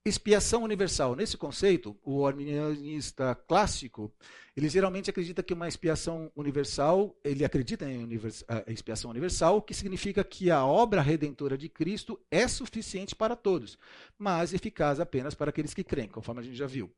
Expiação 0.04 0.64
universal. 0.64 1.14
Nesse 1.14 1.36
conceito, 1.36 1.96
o 2.02 2.26
arminianista 2.26 3.36
clássico, 3.46 4.12
ele 4.56 4.68
geralmente 4.68 5.08
acredita 5.08 5.44
que 5.44 5.54
uma 5.54 5.68
expiação 5.68 6.28
universal, 6.34 7.16
ele 7.22 7.44
acredita 7.44 7.88
em 7.88 8.02
univers, 8.02 8.44
expiação 8.66 9.12
universal, 9.12 9.62
que 9.62 9.72
significa 9.72 10.24
que 10.24 10.50
a 10.50 10.66
obra 10.66 11.00
redentora 11.00 11.56
de 11.56 11.68
Cristo 11.68 12.18
é 12.32 12.48
suficiente 12.48 13.14
para 13.14 13.36
todos, 13.36 13.78
mas 14.18 14.52
eficaz 14.52 14.98
apenas 14.98 15.36
para 15.36 15.50
aqueles 15.50 15.72
que 15.72 15.84
creem, 15.84 16.08
conforme 16.08 16.40
a 16.40 16.44
gente 16.44 16.56
já 16.56 16.66
viu. 16.66 16.90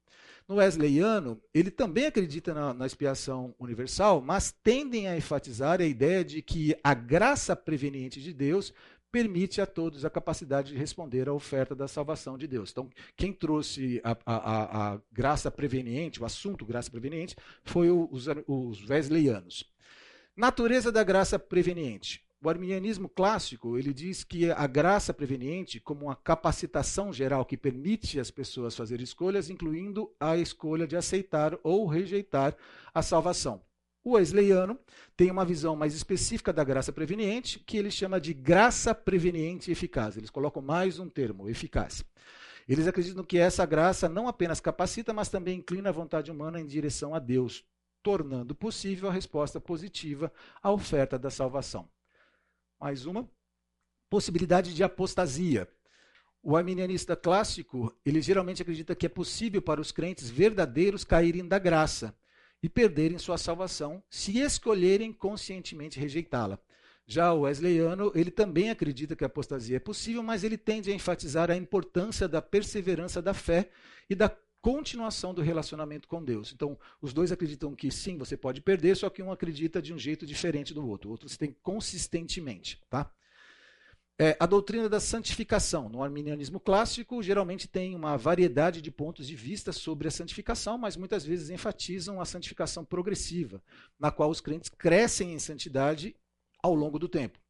No 0.49 0.57
Wesleyano, 0.57 1.39
ele 1.53 1.71
também 1.71 2.07
acredita 2.07 2.55
na, 2.55 2.73
na 2.73 2.87
expiação 2.87 3.55
universal, 3.59 4.23
mas 4.23 4.51
tendem 4.51 5.09
a 5.09 5.17
enfatizar 5.17 5.79
a 5.79 5.85
ideia 5.85 6.25
de 6.25 6.41
que 6.41 6.75
a 6.83 6.95
graça 6.95 7.55
preveniente 7.55 8.21
de 8.21 8.33
Deus 8.33 8.73
permite 9.15 9.61
a 9.61 9.67
todos 9.67 10.05
a 10.05 10.11
capacidade 10.11 10.73
de 10.73 10.77
responder 10.77 11.29
à 11.29 11.33
oferta 11.33 11.73
da 11.73 11.87
salvação 11.87 12.37
de 12.37 12.49
Deus. 12.49 12.73
Então, 12.73 12.91
quem 13.17 13.33
trouxe 13.33 14.01
a, 14.03 14.17
a, 14.27 14.95
a 14.95 15.01
graça 15.13 15.53
preveniente, 15.53 16.21
o 16.21 16.25
assunto 16.25 16.67
graça 16.67 16.91
preveniente, 16.91 17.37
foi 17.63 17.93
os, 17.93 18.27
os 18.49 18.91
wesleyanos. 18.91 19.73
Natureza 20.37 20.91
da 20.91 21.05
graça 21.05 21.39
preveniente. 21.39 22.25
O 22.43 22.49
arminianismo 22.51 23.09
clássico 23.09 23.79
ele 23.79 23.95
diz 23.95 24.25
que 24.25 24.51
a 24.51 24.67
graça 24.67 25.15
preveniente, 25.15 25.79
como 25.79 26.07
uma 26.07 26.17
capacitação 26.17 27.13
geral 27.13 27.45
que 27.45 27.57
permite 27.57 28.19
às 28.19 28.33
pessoas 28.33 28.75
fazer 28.75 29.01
escolhas, 29.01 29.49
incluindo 29.49 30.13
a 30.19 30.37
escolha 30.37 30.89
de 30.89 30.97
aceitar 30.97 31.57
ou 31.63 31.87
rejeitar 31.87 32.57
a 32.93 33.01
salvação. 33.01 33.63
O 34.05 34.13
wesleyano 34.13 34.79
tem 35.17 35.31
uma 35.31 35.47
visão 35.47 35.75
mais 35.75 35.95
específica 35.95 36.53
da 36.53 36.63
graça 36.63 36.93
preveniente, 36.93 37.59
que 37.59 37.79
ele 37.79 37.91
chama 37.91 38.21
de 38.21 38.35
graça 38.35 38.95
preveniente 38.95 39.71
eficaz. 39.71 40.19
Eles 40.19 40.29
colocam 40.29 40.61
mais 40.61 40.99
um 40.99 41.09
termo, 41.09 41.49
eficaz. 41.49 42.05
Eles 42.69 42.87
acreditam 42.87 43.25
que 43.25 43.39
essa 43.39 43.65
graça 43.65 44.07
não 44.07 44.29
apenas 44.29 44.61
capacita, 44.61 45.15
mas 45.15 45.31
também 45.31 45.59
inclina 45.59 45.89
a 45.89 45.93
vontade 45.93 46.31
humana 46.31 46.61
em 46.61 46.67
direção 46.67 47.15
a 47.15 47.19
Deus, 47.19 47.65
tornando 48.03 48.55
possível 48.55 49.09
a 49.09 49.13
resposta 49.13 49.59
positiva 49.59 50.31
à 50.63 50.71
oferta 50.71 51.19
da 51.19 51.31
salvação. 51.31 51.89
Mais 52.79 53.07
uma 53.07 53.27
possibilidade 54.11 54.75
de 54.75 54.85
apostasia. 54.85 55.67
O 56.43 56.55
arminianista 56.59 57.17
clássico, 57.17 57.91
ele 58.05 58.21
geralmente 58.21 58.61
acredita 58.61 58.95
que 58.95 59.07
é 59.07 59.09
possível 59.09 59.63
para 59.63 59.81
os 59.81 59.91
crentes 59.91 60.29
verdadeiros 60.29 61.05
caírem 61.05 61.49
da 61.49 61.59
graça 61.59 62.15
e 62.65 62.69
perderem 62.71 63.19
sua 63.19 63.37
salvação 63.37 64.03
se 64.09 64.39
escolherem 64.39 65.13
conscientemente 65.13 66.01
rejeitá-la. 66.01 66.59
Já 67.07 67.31
o 67.31 67.43
Wesleyano, 67.43 68.11
ele 68.15 68.31
também 68.31 68.71
acredita 68.71 69.15
que 69.15 69.23
a 69.23 69.27
apostasia 69.27 69.77
é 69.77 69.79
possível, 69.79 70.23
mas 70.23 70.43
ele 70.43 70.57
tende 70.57 70.91
a 70.91 70.95
enfatizar 70.95 71.51
a 71.51 71.57
importância 71.57 72.27
da 72.27 72.41
perseverança 72.41 73.21
da 73.21 73.35
fé 73.35 73.69
e 74.09 74.15
da 74.15 74.35
continuação 74.63 75.35
do 75.35 75.43
relacionamento 75.43 76.09
com 76.09 76.25
Deus. 76.25 76.55
Então, 76.55 76.79
os 77.03 77.13
dois 77.13 77.31
acreditam 77.31 77.75
que 77.75 77.91
sim, 77.91 78.17
você 78.17 78.35
pode 78.35 78.63
perder, 78.63 78.97
só 78.97 79.11
que 79.11 79.23
um 79.23 79.31
acredita 79.31 79.83
de 79.83 79.93
um 79.93 79.99
jeito 79.99 80.25
diferente 80.25 80.73
do 80.73 80.89
outro. 80.89 81.11
O 81.11 81.13
outro 81.13 81.29
você 81.29 81.37
tem 81.37 81.55
consistentemente, 81.63 82.81
tá? 82.89 83.13
É, 84.17 84.37
a 84.39 84.47
doutrina 84.47 84.89
da 84.89 85.01
santificação. 85.01 85.89
No 85.89 86.01
arminianismo 86.01 86.61
clássico, 86.61 87.21
geralmente 87.21 87.67
tem 87.67 87.97
uma 87.97 88.17
variedade 88.17 88.81
de 88.81 88.91
pontos 88.91 89.27
de 89.27 89.35
vista 89.35 89.73
sobre 89.73 90.07
a 90.07 90.11
santificação, 90.11 90.79
mas 90.79 90.97
muitas 90.97 91.25
vezes 91.25 91.51
enfatizam 91.51 92.21
a 92.21 92.25
santificação 92.25 92.85
progressiva, 92.85 93.61
na 93.99 94.13
qual 94.13 94.31
os 94.31 94.41
crentes 94.41 94.71
crescem 94.71 95.35
em 95.35 95.39
santidade 95.41 96.15
ao 96.63 96.77
longo 96.77 96.97
do 96.97 97.09
tempo. 97.09 97.41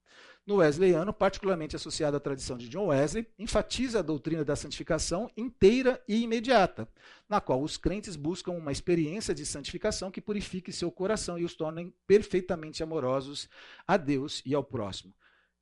No 0.46 0.56
Wesleyano, 0.56 1.12
particularmente 1.12 1.76
associado 1.76 2.16
à 2.16 2.20
tradição 2.20 2.56
de 2.56 2.68
John 2.68 2.86
Wesley, 2.86 3.26
enfatiza 3.38 3.98
a 3.98 4.02
doutrina 4.02 4.44
da 4.44 4.56
santificação 4.56 5.30
inteira 5.36 6.02
e 6.08 6.22
imediata, 6.22 6.88
na 7.28 7.42
qual 7.42 7.62
os 7.62 7.76
crentes 7.76 8.16
buscam 8.16 8.52
uma 8.52 8.72
experiência 8.72 9.34
de 9.34 9.44
santificação 9.44 10.10
que 10.10 10.20
purifique 10.20 10.72
seu 10.72 10.90
coração 10.90 11.38
e 11.38 11.44
os 11.44 11.54
tornem 11.54 11.92
perfeitamente 12.06 12.82
amorosos 12.82 13.50
a 13.86 13.98
Deus 13.98 14.42
e 14.46 14.54
ao 14.54 14.64
próximo. 14.64 15.14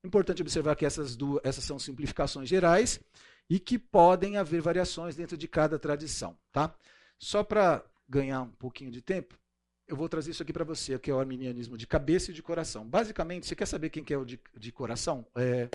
Importante 0.05 0.43
observar 0.43 0.75
que 0.75 0.85
essas, 0.85 1.15
duas, 1.15 1.41
essas 1.45 1.65
são 1.65 1.79
simplificações 1.79 2.49
gerais 2.49 3.01
e 3.49 3.59
que 3.59 3.79
podem 3.79 4.37
haver 4.37 4.61
variações 4.61 5.15
dentro 5.15 5.37
de 5.37 5.47
cada 5.47 5.79
tradição. 5.79 6.37
Tá? 6.51 6.75
Só 7.19 7.45
para 7.45 7.85
ganhar 8.09 8.43
um 8.43 8.51
pouquinho 8.51 8.91
de 8.91 9.01
tempo, 9.01 9.39
eu 9.87 9.97
vou 9.97 10.09
trazer 10.09 10.31
isso 10.31 10.43
aqui 10.43 10.53
para 10.53 10.65
você, 10.65 10.99
que 10.99 11.11
é 11.11 11.15
o 11.15 11.21
arminianismo 11.21 11.77
de 11.77 11.87
cabeça 11.87 12.31
e 12.31 12.35
de 12.35 12.43
coração. 12.43 12.87
Basicamente, 12.87 13.47
você 13.47 13.55
quer 13.55 13.67
saber 13.67 13.91
quem 13.91 14.03
que 14.03 14.13
é 14.13 14.19
o 14.19 14.25
de, 14.25 14.41
de 14.57 14.73
coração? 14.73 15.27
É 15.37 15.69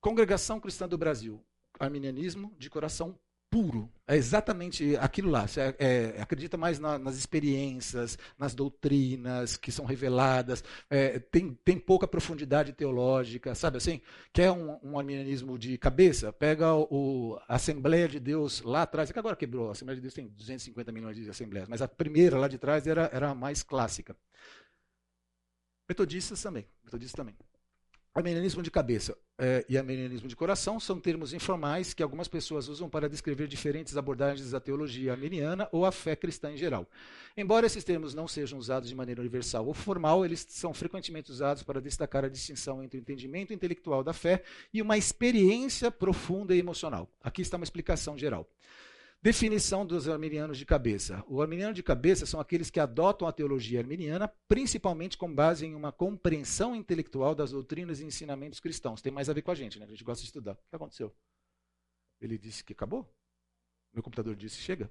Congregação 0.00 0.58
Cristã 0.58 0.88
do 0.88 0.98
Brasil. 0.98 1.44
Arminianismo 1.78 2.54
de 2.58 2.70
coração 2.70 3.18
puro. 3.52 3.92
É 4.08 4.16
exatamente 4.16 4.96
aquilo 4.96 5.30
lá. 5.30 5.46
Você 5.46 5.60
é, 5.60 5.76
é, 5.78 6.22
acredita 6.22 6.56
mais 6.56 6.78
na, 6.78 6.98
nas 6.98 7.16
experiências, 7.16 8.18
nas 8.38 8.54
doutrinas 8.54 9.58
que 9.58 9.70
são 9.70 9.84
reveladas, 9.84 10.64
é, 10.88 11.18
tem, 11.18 11.52
tem 11.62 11.78
pouca 11.78 12.08
profundidade 12.08 12.72
teológica, 12.72 13.54
sabe 13.54 13.76
assim? 13.76 14.00
Quer 14.32 14.50
um, 14.50 14.78
um 14.82 14.98
arminianismo 14.98 15.58
de 15.58 15.76
cabeça? 15.76 16.32
Pega 16.32 16.74
o, 16.74 17.38
a 17.46 17.56
Assembleia 17.56 18.08
de 18.08 18.18
Deus 18.18 18.62
lá 18.62 18.82
atrás, 18.82 19.12
que 19.12 19.18
agora 19.18 19.36
quebrou, 19.36 19.68
a 19.68 19.72
Assembleia 19.72 19.96
de 19.96 20.02
Deus 20.02 20.14
tem 20.14 20.28
250 20.28 20.90
milhões 20.90 21.16
de 21.16 21.28
assembleias, 21.28 21.68
mas 21.68 21.82
a 21.82 21.88
primeira 21.88 22.38
lá 22.38 22.48
de 22.48 22.56
trás 22.56 22.86
era, 22.86 23.10
era 23.12 23.30
a 23.30 23.34
mais 23.34 23.62
clássica. 23.62 24.16
Metodistas 25.86 26.42
também, 26.42 26.66
metodistas 26.82 27.16
também. 27.16 27.36
Armenianismo 28.14 28.62
de 28.62 28.70
cabeça 28.70 29.16
é, 29.38 29.64
e 29.66 29.78
armenianismo 29.78 30.28
de 30.28 30.36
coração 30.36 30.78
são 30.78 31.00
termos 31.00 31.32
informais 31.32 31.94
que 31.94 32.02
algumas 32.02 32.28
pessoas 32.28 32.68
usam 32.68 32.86
para 32.86 33.08
descrever 33.08 33.48
diferentes 33.48 33.96
abordagens 33.96 34.50
da 34.50 34.60
teologia 34.60 35.12
armeniana 35.12 35.66
ou 35.72 35.86
a 35.86 35.90
fé 35.90 36.14
cristã 36.14 36.52
em 36.52 36.58
geral. 36.58 36.86
Embora 37.34 37.64
esses 37.64 37.82
termos 37.82 38.12
não 38.12 38.28
sejam 38.28 38.58
usados 38.58 38.90
de 38.90 38.94
maneira 38.94 39.22
universal 39.22 39.66
ou 39.66 39.72
formal, 39.72 40.26
eles 40.26 40.44
são 40.46 40.74
frequentemente 40.74 41.30
usados 41.30 41.62
para 41.62 41.80
destacar 41.80 42.22
a 42.22 42.28
distinção 42.28 42.84
entre 42.84 42.98
o 42.98 43.00
entendimento 43.00 43.54
intelectual 43.54 44.04
da 44.04 44.12
fé 44.12 44.42
e 44.74 44.82
uma 44.82 44.98
experiência 44.98 45.90
profunda 45.90 46.54
e 46.54 46.58
emocional. 46.58 47.08
Aqui 47.22 47.40
está 47.40 47.56
uma 47.56 47.64
explicação 47.64 48.18
geral. 48.18 48.46
Definição 49.22 49.86
dos 49.86 50.08
arminianos 50.08 50.58
de 50.58 50.66
cabeça. 50.66 51.24
O 51.28 51.40
arminiano 51.40 51.72
de 51.72 51.80
cabeça 51.80 52.26
são 52.26 52.40
aqueles 52.40 52.70
que 52.70 52.80
adotam 52.80 53.28
a 53.28 53.32
teologia 53.32 53.78
arminiana, 53.78 54.26
principalmente 54.48 55.16
com 55.16 55.32
base 55.32 55.64
em 55.64 55.76
uma 55.76 55.92
compreensão 55.92 56.74
intelectual 56.74 57.32
das 57.32 57.52
doutrinas 57.52 58.00
e 58.00 58.04
ensinamentos 58.04 58.58
cristãos. 58.58 59.00
Tem 59.00 59.12
mais 59.12 59.30
a 59.30 59.32
ver 59.32 59.42
com 59.42 59.52
a 59.52 59.54
gente, 59.54 59.78
né? 59.78 59.84
A 59.84 59.88
gente 59.88 60.02
gosta 60.02 60.22
de 60.22 60.26
estudar. 60.26 60.54
O 60.54 60.68
que 60.68 60.74
aconteceu? 60.74 61.14
Ele 62.20 62.36
disse 62.36 62.64
que 62.64 62.72
acabou? 62.72 63.08
Meu 63.92 64.02
computador 64.02 64.34
disse 64.34 64.56
chega? 64.56 64.90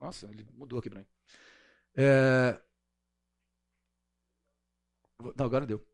Nossa, 0.00 0.30
ele 0.30 0.46
mudou 0.52 0.78
aqui 0.78 0.88
para 0.88 1.00
mim. 1.00 1.06
É... 1.96 2.60
Não, 5.36 5.46
agora 5.46 5.66
deu. 5.66 5.84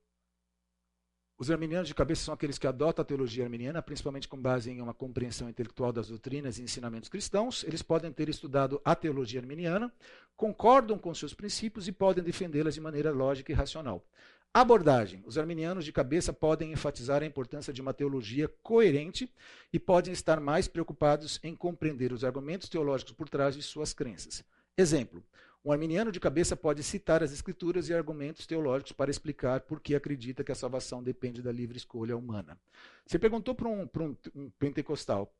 Os 1.42 1.50
arminianos 1.50 1.88
de 1.88 1.94
cabeça 1.96 2.22
são 2.22 2.32
aqueles 2.32 2.56
que 2.56 2.68
adotam 2.68 3.02
a 3.02 3.04
teologia 3.04 3.42
arminiana, 3.42 3.82
principalmente 3.82 4.28
com 4.28 4.40
base 4.40 4.70
em 4.70 4.80
uma 4.80 4.94
compreensão 4.94 5.48
intelectual 5.48 5.92
das 5.92 6.06
doutrinas 6.06 6.56
e 6.56 6.62
ensinamentos 6.62 7.08
cristãos. 7.08 7.64
Eles 7.64 7.82
podem 7.82 8.12
ter 8.12 8.28
estudado 8.28 8.80
a 8.84 8.94
teologia 8.94 9.40
arminiana, 9.40 9.92
concordam 10.36 10.96
com 10.96 11.12
seus 11.12 11.34
princípios 11.34 11.88
e 11.88 11.90
podem 11.90 12.22
defendê-las 12.22 12.74
de 12.74 12.80
maneira 12.80 13.10
lógica 13.10 13.50
e 13.50 13.56
racional. 13.56 14.06
Abordagem: 14.54 15.20
Os 15.26 15.36
arminianos 15.36 15.84
de 15.84 15.90
cabeça 15.90 16.32
podem 16.32 16.70
enfatizar 16.70 17.24
a 17.24 17.26
importância 17.26 17.72
de 17.72 17.82
uma 17.82 17.92
teologia 17.92 18.46
coerente 18.62 19.28
e 19.72 19.80
podem 19.80 20.12
estar 20.12 20.38
mais 20.38 20.68
preocupados 20.68 21.40
em 21.42 21.56
compreender 21.56 22.12
os 22.12 22.22
argumentos 22.22 22.68
teológicos 22.68 23.14
por 23.14 23.28
trás 23.28 23.56
de 23.56 23.62
suas 23.62 23.92
crenças. 23.92 24.44
Exemplo: 24.78 25.20
um 25.64 25.70
arminiano 25.70 26.10
de 26.10 26.18
cabeça 26.18 26.56
pode 26.56 26.82
citar 26.82 27.22
as 27.22 27.32
escrituras 27.32 27.88
e 27.88 27.94
argumentos 27.94 28.46
teológicos 28.46 28.92
para 28.92 29.10
explicar 29.10 29.60
por 29.60 29.80
que 29.80 29.94
acredita 29.94 30.42
que 30.42 30.50
a 30.50 30.56
salvação 30.56 31.02
depende 31.02 31.40
da 31.40 31.52
livre 31.52 31.76
escolha 31.76 32.16
humana. 32.16 32.58
Você 33.06 33.18
perguntou 33.18 33.54
para 33.54 33.68
um, 33.68 33.82
um, 33.82 34.16
um, 34.34 34.50
pentecostal, 34.58 35.32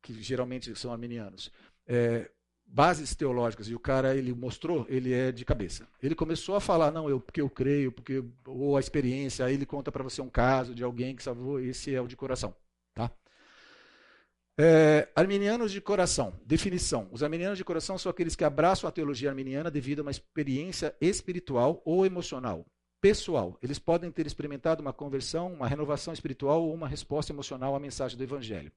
que 0.00 0.22
geralmente 0.22 0.74
são 0.74 0.90
arminianos, 0.90 1.52
é, 1.86 2.30
bases 2.64 3.14
teológicas, 3.14 3.68
e 3.68 3.74
o 3.74 3.78
cara 3.78 4.16
ele 4.16 4.32
mostrou, 4.32 4.86
ele 4.88 5.12
é 5.12 5.30
de 5.30 5.44
cabeça. 5.44 5.86
Ele 6.02 6.14
começou 6.14 6.54
a 6.54 6.60
falar, 6.60 6.90
não, 6.90 7.08
eu, 7.08 7.20
porque 7.20 7.40
eu 7.40 7.50
creio, 7.50 7.92
porque 7.92 8.24
ou 8.46 8.76
a 8.76 8.80
experiência, 8.80 9.44
aí 9.44 9.54
ele 9.54 9.66
conta 9.66 9.92
para 9.92 10.04
você 10.04 10.22
um 10.22 10.30
caso 10.30 10.74
de 10.74 10.82
alguém 10.82 11.14
que 11.14 11.22
salvou, 11.22 11.60
esse 11.60 11.94
é 11.94 12.00
o 12.00 12.06
de 12.06 12.16
coração. 12.16 12.54
Tá? 12.94 13.10
É, 14.60 15.06
arminianos 15.14 15.70
de 15.70 15.80
coração. 15.80 16.32
Definição. 16.44 17.08
Os 17.12 17.22
arminianos 17.22 17.58
de 17.58 17.64
coração 17.64 17.96
são 17.96 18.10
aqueles 18.10 18.34
que 18.34 18.42
abraçam 18.42 18.88
a 18.88 18.92
teologia 18.92 19.30
arminiana 19.30 19.70
devido 19.70 20.00
a 20.00 20.02
uma 20.02 20.10
experiência 20.10 20.92
espiritual 21.00 21.80
ou 21.84 22.04
emocional, 22.04 22.66
pessoal. 23.00 23.56
Eles 23.62 23.78
podem 23.78 24.10
ter 24.10 24.26
experimentado 24.26 24.82
uma 24.82 24.92
conversão, 24.92 25.52
uma 25.52 25.68
renovação 25.68 26.12
espiritual 26.12 26.64
ou 26.64 26.74
uma 26.74 26.88
resposta 26.88 27.32
emocional 27.32 27.76
à 27.76 27.78
mensagem 27.78 28.18
do 28.18 28.24
Evangelho. 28.24 28.72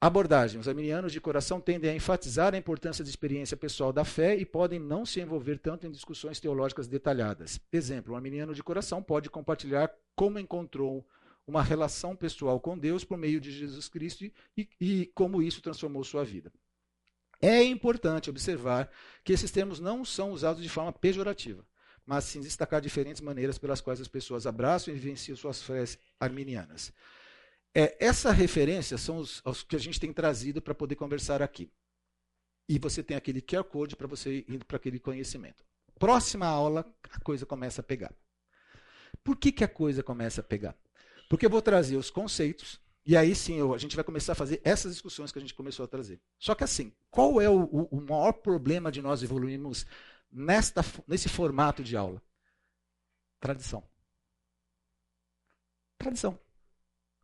Abordagem. 0.00 0.58
Os 0.58 0.66
arminianos 0.66 1.12
de 1.12 1.20
coração 1.20 1.60
tendem 1.60 1.88
a 1.88 1.94
enfatizar 1.94 2.52
a 2.52 2.58
importância 2.58 3.04
de 3.04 3.10
experiência 3.10 3.56
pessoal 3.56 3.92
da 3.92 4.04
fé 4.04 4.34
e 4.34 4.44
podem 4.44 4.80
não 4.80 5.06
se 5.06 5.20
envolver 5.20 5.60
tanto 5.60 5.86
em 5.86 5.92
discussões 5.92 6.40
teológicas 6.40 6.88
detalhadas. 6.88 7.60
Exemplo, 7.72 8.14
um 8.14 8.16
arminiano 8.16 8.52
de 8.52 8.64
coração 8.64 9.00
pode 9.00 9.30
compartilhar 9.30 9.88
como 10.16 10.40
encontrou 10.40 11.06
uma 11.46 11.62
relação 11.62 12.14
pessoal 12.14 12.60
com 12.60 12.78
Deus 12.78 13.04
por 13.04 13.18
meio 13.18 13.40
de 13.40 13.50
Jesus 13.50 13.88
Cristo 13.88 14.24
e, 14.56 14.68
e 14.80 15.06
como 15.14 15.42
isso 15.42 15.60
transformou 15.60 16.04
sua 16.04 16.24
vida. 16.24 16.52
É 17.40 17.62
importante 17.62 18.30
observar 18.30 18.90
que 19.24 19.32
esses 19.32 19.50
termos 19.50 19.80
não 19.80 20.04
são 20.04 20.30
usados 20.30 20.62
de 20.62 20.68
forma 20.68 20.92
pejorativa, 20.92 21.66
mas 22.06 22.24
sim 22.24 22.40
destacar 22.40 22.80
diferentes 22.80 23.20
maneiras 23.20 23.58
pelas 23.58 23.80
quais 23.80 24.00
as 24.00 24.06
pessoas 24.06 24.46
abraçam 24.46 24.94
e 24.94 24.96
vivenciam 24.96 25.36
suas 25.36 25.60
fés 25.60 25.98
arminianas. 26.20 26.92
É, 27.74 27.96
essa 28.04 28.30
referência 28.30 28.96
são 28.98 29.16
os, 29.16 29.42
os, 29.44 29.62
que 29.62 29.74
a 29.74 29.78
gente 29.78 29.98
tem 29.98 30.12
trazido 30.12 30.60
para 30.60 30.74
poder 30.74 30.94
conversar 30.94 31.42
aqui. 31.42 31.72
E 32.68 32.78
você 32.78 33.02
tem 33.02 33.16
aquele 33.16 33.40
QR 33.40 33.64
Code 33.64 33.96
para 33.96 34.06
você 34.06 34.44
ir 34.48 34.64
para 34.64 34.76
aquele 34.76 35.00
conhecimento. 35.00 35.64
Próxima 35.98 36.46
aula, 36.46 36.86
a 37.10 37.20
coisa 37.20 37.44
começa 37.44 37.80
a 37.80 37.84
pegar. 37.84 38.14
Por 39.24 39.36
que, 39.36 39.50
que 39.50 39.64
a 39.64 39.68
coisa 39.68 40.02
começa 40.02 40.40
a 40.40 40.44
pegar? 40.44 40.76
Porque 41.32 41.46
eu 41.46 41.50
vou 41.50 41.62
trazer 41.62 41.96
os 41.96 42.10
conceitos, 42.10 42.78
e 43.06 43.16
aí 43.16 43.34
sim 43.34 43.54
eu, 43.54 43.72
a 43.72 43.78
gente 43.78 43.96
vai 43.96 44.04
começar 44.04 44.32
a 44.32 44.34
fazer 44.34 44.60
essas 44.62 44.92
discussões 44.92 45.32
que 45.32 45.38
a 45.38 45.40
gente 45.40 45.54
começou 45.54 45.82
a 45.82 45.88
trazer. 45.88 46.20
Só 46.38 46.54
que 46.54 46.62
assim, 46.62 46.92
qual 47.10 47.40
é 47.40 47.48
o, 47.48 47.88
o, 47.90 48.02
maior 48.02 48.34
problema 48.34 48.92
de 48.92 49.00
nós 49.00 49.22
evoluirmos 49.22 49.86
nesta, 50.30 50.84
nesse 51.08 51.30
formato 51.30 51.82
de 51.82 51.96
aula? 51.96 52.20
Tradição. 53.40 53.82
Tradição. 55.96 56.38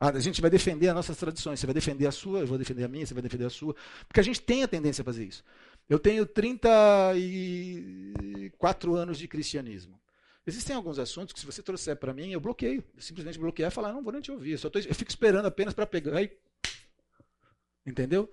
A 0.01 0.19
gente 0.19 0.41
vai 0.41 0.49
defender 0.49 0.89
as 0.89 0.95
nossas 0.95 1.19
tradições. 1.19 1.61
Você 1.61 1.67
vai 1.67 1.75
defender 1.75 2.07
a 2.07 2.11
sua, 2.11 2.41
eu 2.41 2.47
vou 2.47 2.57
defender 2.57 2.85
a 2.85 2.89
minha, 2.89 3.05
você 3.05 3.13
vai 3.13 3.23
defender 3.23 3.45
a 3.45 3.51
sua. 3.51 3.77
Porque 4.07 4.21
a 4.21 4.25
gente 4.25 4.41
tem 4.41 4.63
a 4.63 4.69
tendência 4.69 5.03
a 5.03 5.05
fazer 5.05 5.27
isso. 5.27 5.45
Eu 5.87 5.99
tenho 5.99 6.25
34 6.25 8.95
anos 8.95 9.19
de 9.19 9.29
cristianismo. 9.29 10.01
Existem 10.49 10.75
alguns 10.75 10.99
assuntos 10.99 11.35
que, 11.35 11.41
se 11.41 11.45
você 11.45 11.63
trouxer 11.63 11.95
para 11.95 12.15
mim, 12.15 12.31
eu 12.31 12.41
bloqueio. 12.41 12.83
Eu 12.97 13.03
simplesmente 13.03 13.39
bloquear 13.39 13.71
e 13.71 13.75
falar, 13.75 13.93
não 13.93 14.03
vou 14.03 14.13
nem 14.15 14.23
te 14.23 14.33
ouvir. 14.33 14.53
Eu, 14.53 14.59
só 14.59 14.71
tô, 14.71 14.79
eu 14.79 14.95
fico 14.95 15.11
esperando 15.11 15.45
apenas 15.45 15.75
para 15.75 15.87
pegar 15.87 16.23
e. 16.23 16.35
Entendeu? 17.85 18.31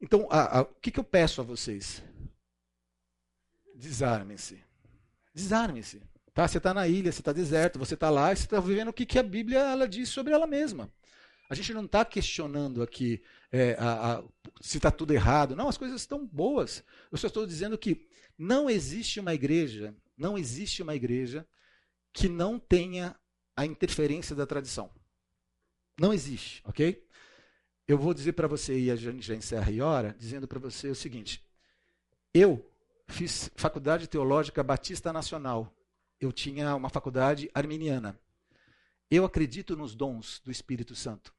Então, 0.00 0.26
a, 0.30 0.60
a, 0.60 0.62
o 0.62 0.74
que, 0.80 0.90
que 0.90 0.98
eu 0.98 1.04
peço 1.04 1.42
a 1.42 1.44
vocês? 1.44 2.02
Desarmem-se. 3.74 4.64
Desarmem-se. 5.34 6.02
Tá? 6.32 6.48
Você 6.48 6.56
está 6.56 6.72
na 6.72 6.88
ilha, 6.88 7.12
você 7.12 7.20
está 7.20 7.32
deserto, 7.32 7.78
você 7.78 7.92
está 7.92 8.08
lá 8.08 8.32
e 8.32 8.36
você 8.36 8.44
está 8.44 8.58
vivendo 8.58 8.88
o 8.88 8.92
que, 8.92 9.04
que 9.04 9.18
a 9.18 9.22
Bíblia 9.22 9.58
ela 9.58 9.86
diz 9.86 10.08
sobre 10.08 10.32
ela 10.32 10.46
mesma. 10.46 10.90
A 11.50 11.54
gente 11.54 11.74
não 11.74 11.84
está 11.84 12.02
questionando 12.02 12.82
aqui 12.82 13.22
é, 13.52 13.76
a, 13.78 14.14
a, 14.14 14.24
se 14.62 14.78
está 14.78 14.90
tudo 14.90 15.12
errado. 15.12 15.54
Não, 15.54 15.68
as 15.68 15.76
coisas 15.76 16.00
estão 16.00 16.26
boas. 16.26 16.82
Eu 17.12 17.18
só 17.18 17.26
estou 17.26 17.46
dizendo 17.46 17.76
que 17.76 18.08
não 18.38 18.70
existe 18.70 19.20
uma 19.20 19.34
igreja, 19.34 19.94
não 20.16 20.38
existe 20.38 20.82
uma 20.82 20.94
igreja 20.94 21.46
que 22.12 22.28
não 22.28 22.58
tenha 22.58 23.14
a 23.56 23.66
interferência 23.66 24.34
da 24.34 24.46
tradição. 24.46 24.90
Não 25.98 26.12
existe, 26.12 26.62
ok? 26.64 27.06
Eu 27.88 27.98
vou 27.98 28.12
dizer 28.12 28.32
para 28.32 28.48
você, 28.48 28.78
e 28.78 28.90
a 28.90 28.96
gente 28.96 29.26
já 29.26 29.34
encerra 29.34 29.70
e 29.70 29.80
hora, 29.80 30.14
dizendo 30.18 30.48
para 30.48 30.58
você 30.58 30.88
o 30.88 30.94
seguinte: 30.94 31.44
eu 32.34 32.70
fiz 33.08 33.50
faculdade 33.56 34.06
teológica 34.06 34.62
Batista 34.62 35.12
Nacional. 35.12 35.72
Eu 36.20 36.32
tinha 36.32 36.74
uma 36.74 36.88
faculdade 36.88 37.50
arminiana. 37.54 38.18
Eu 39.10 39.24
acredito 39.24 39.76
nos 39.76 39.94
dons 39.94 40.40
do 40.44 40.50
Espírito 40.50 40.94
Santo. 40.94 41.32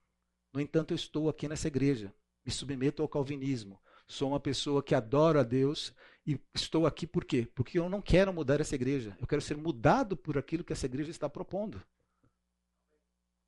No 0.54 0.62
entanto, 0.62 0.92
eu 0.92 0.96
estou 0.96 1.30
aqui 1.30 1.48
nessa 1.48 1.68
igreja, 1.68 2.14
me 2.46 2.52
submeto 2.52 3.02
ao 3.02 3.10
calvinismo. 3.10 3.80
Sou 4.08 4.30
uma 4.30 4.40
pessoa 4.40 4.82
que 4.82 4.96
adora 4.96 5.42
a 5.42 5.44
Deus 5.44 5.94
e 6.28 6.38
estou 6.54 6.86
aqui 6.86 7.08
por 7.08 7.24
quê? 7.24 7.48
Porque 7.56 7.80
eu 7.80 7.88
não 7.88 8.02
quero 8.02 8.34
mudar 8.34 8.60
essa 8.60 8.76
igreja. 8.76 9.16
Eu 9.22 9.26
quero 9.26 9.42
ser 9.42 9.56
mudado 9.56 10.18
por 10.18 10.38
aquilo 10.38 10.64
que 10.64 10.74
essa 10.74 10.86
igreja 10.86 11.10
está 11.10 11.30
propondo. 11.30 11.82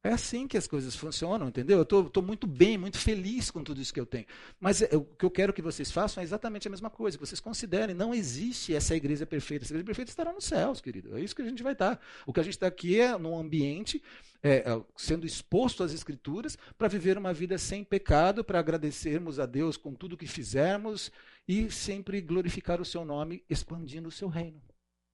É 0.01 0.13
assim 0.13 0.47
que 0.47 0.57
as 0.57 0.65
coisas 0.65 0.95
funcionam, 0.95 1.49
entendeu? 1.49 1.77
Eu 1.77 1.83
estou 2.03 2.23
muito 2.23 2.47
bem, 2.47 2.77
muito 2.77 2.97
feliz 2.97 3.51
com 3.51 3.61
tudo 3.61 3.81
isso 3.81 3.93
que 3.93 3.99
eu 3.99 4.05
tenho. 4.05 4.25
Mas 4.57 4.81
é, 4.81 4.95
o 4.95 5.03
que 5.03 5.25
eu 5.25 5.29
quero 5.29 5.51
que 5.51 5.61
vocês 5.61 5.91
façam 5.91 6.21
é 6.21 6.23
exatamente 6.23 6.69
a 6.69 6.71
mesma 6.71 6.89
coisa, 6.89 7.17
que 7.17 7.25
vocês 7.25 7.41
considerem, 7.41 7.93
não 7.93 8.13
existe 8.13 8.73
essa 8.73 8.95
igreja 8.95 9.25
perfeita. 9.25 9.65
Essa 9.65 9.73
igreja 9.73 9.85
perfeita 9.85 10.09
estará 10.09 10.31
nos 10.31 10.45
céus, 10.45 10.79
querido. 10.79 11.17
É 11.17 11.21
isso 11.21 11.35
que 11.35 11.41
a 11.41 11.45
gente 11.45 11.61
vai 11.61 11.73
estar. 11.73 11.99
O 12.25 12.31
que 12.31 12.39
a 12.39 12.43
gente 12.43 12.53
está 12.53 12.67
aqui 12.67 12.97
é 12.97 13.17
num 13.17 13.37
ambiente, 13.37 14.01
é, 14.41 14.71
é, 14.71 14.81
sendo 14.95 15.25
exposto 15.25 15.83
às 15.83 15.91
escrituras, 15.91 16.57
para 16.77 16.87
viver 16.87 17.17
uma 17.17 17.33
vida 17.33 17.57
sem 17.57 17.83
pecado, 17.83 18.41
para 18.41 18.57
agradecermos 18.57 19.37
a 19.37 19.45
Deus 19.45 19.75
com 19.75 19.93
tudo 19.93 20.15
que 20.15 20.27
fizermos 20.27 21.11
e 21.49 21.71
sempre 21.71 22.21
glorificar 22.21 22.79
o 22.79 22.85
seu 22.85 23.03
nome, 23.03 23.43
expandindo 23.49 24.07
o 24.07 24.11
seu 24.11 24.27
reino. 24.27 24.61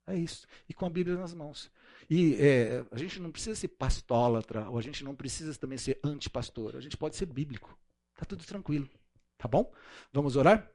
É 0.06 0.14
isso. 0.14 0.46
E 0.68 0.74
com 0.74 0.84
a 0.84 0.90
Bíblia 0.90 1.16
nas 1.16 1.32
mãos. 1.32 1.70
E 2.10 2.34
é, 2.34 2.84
a 2.90 2.98
gente 2.98 3.18
não 3.18 3.32
precisa 3.32 3.56
ser 3.56 3.68
pastólatra, 3.68 4.68
ou 4.68 4.76
a 4.76 4.82
gente 4.82 5.02
não 5.02 5.16
precisa 5.16 5.58
também 5.58 5.78
ser 5.78 5.98
antipastor. 6.04 6.76
A 6.76 6.80
gente 6.80 6.94
pode 6.94 7.16
ser 7.16 7.24
bíblico. 7.24 7.74
Está 8.12 8.26
tudo 8.26 8.44
tranquilo. 8.44 8.86
Tá 9.38 9.48
bom? 9.48 9.72
Vamos 10.12 10.36
orar? 10.36 10.70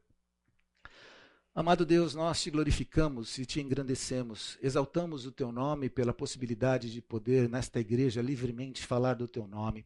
Amado 1.54 1.86
Deus, 1.86 2.16
nós 2.16 2.42
te 2.42 2.50
glorificamos 2.50 3.38
e 3.38 3.46
te 3.46 3.62
engrandecemos, 3.62 4.58
exaltamos 4.64 5.26
o 5.26 5.34
teu 5.34 5.52
nome 5.52 5.90
pela 5.90 6.14
possibilidade 6.14 6.90
de 6.90 7.02
poder, 7.02 7.50
nesta 7.50 7.80
igreja, 7.80 8.22
livremente 8.22 8.88
falar 8.88 9.16
do 9.16 9.28
teu 9.28 9.46
nome. 9.48 9.86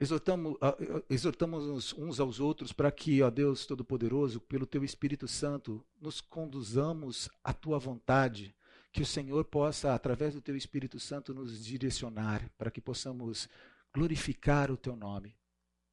Exortamos, 0.00 0.56
ah, 0.60 0.76
exortamos 1.08 1.92
uns 1.92 2.18
aos 2.18 2.40
outros 2.40 2.72
para 2.72 2.90
que, 2.90 3.22
ó 3.22 3.30
Deus 3.30 3.64
Todo-Poderoso, 3.64 4.40
pelo 4.40 4.66
teu 4.66 4.82
Espírito 4.82 5.28
Santo, 5.28 5.84
nos 6.00 6.20
conduzamos 6.20 7.28
à 7.42 7.52
tua 7.52 7.78
vontade, 7.78 8.54
que 8.92 9.02
o 9.02 9.06
Senhor 9.06 9.44
possa, 9.44 9.94
através 9.94 10.34
do 10.34 10.40
teu 10.40 10.56
Espírito 10.56 10.98
Santo, 10.98 11.32
nos 11.32 11.64
direcionar 11.64 12.48
para 12.58 12.70
que 12.70 12.80
possamos 12.80 13.48
glorificar 13.92 14.70
o 14.70 14.76
teu 14.76 14.96
nome. 14.96 15.36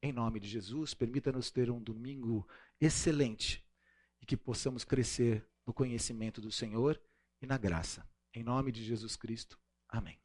Em 0.02 0.12
nome 0.12 0.40
de 0.40 0.48
Jesus, 0.48 0.94
permita-nos 0.94 1.52
ter 1.52 1.70
um 1.70 1.82
domingo 1.82 2.48
excelente 2.80 3.64
e 4.20 4.26
que 4.26 4.36
possamos 4.36 4.84
crescer 4.84 5.48
no 5.66 5.74
conhecimento 5.74 6.42
do 6.42 6.52
Senhor 6.52 7.00
e 7.42 7.46
na 7.46 7.58
graça. 7.58 8.08
Em 8.34 8.44
nome 8.44 8.72
de 8.72 8.84
Jesus 8.84 9.16
Cristo. 9.16 9.60
Amém. 9.88 10.21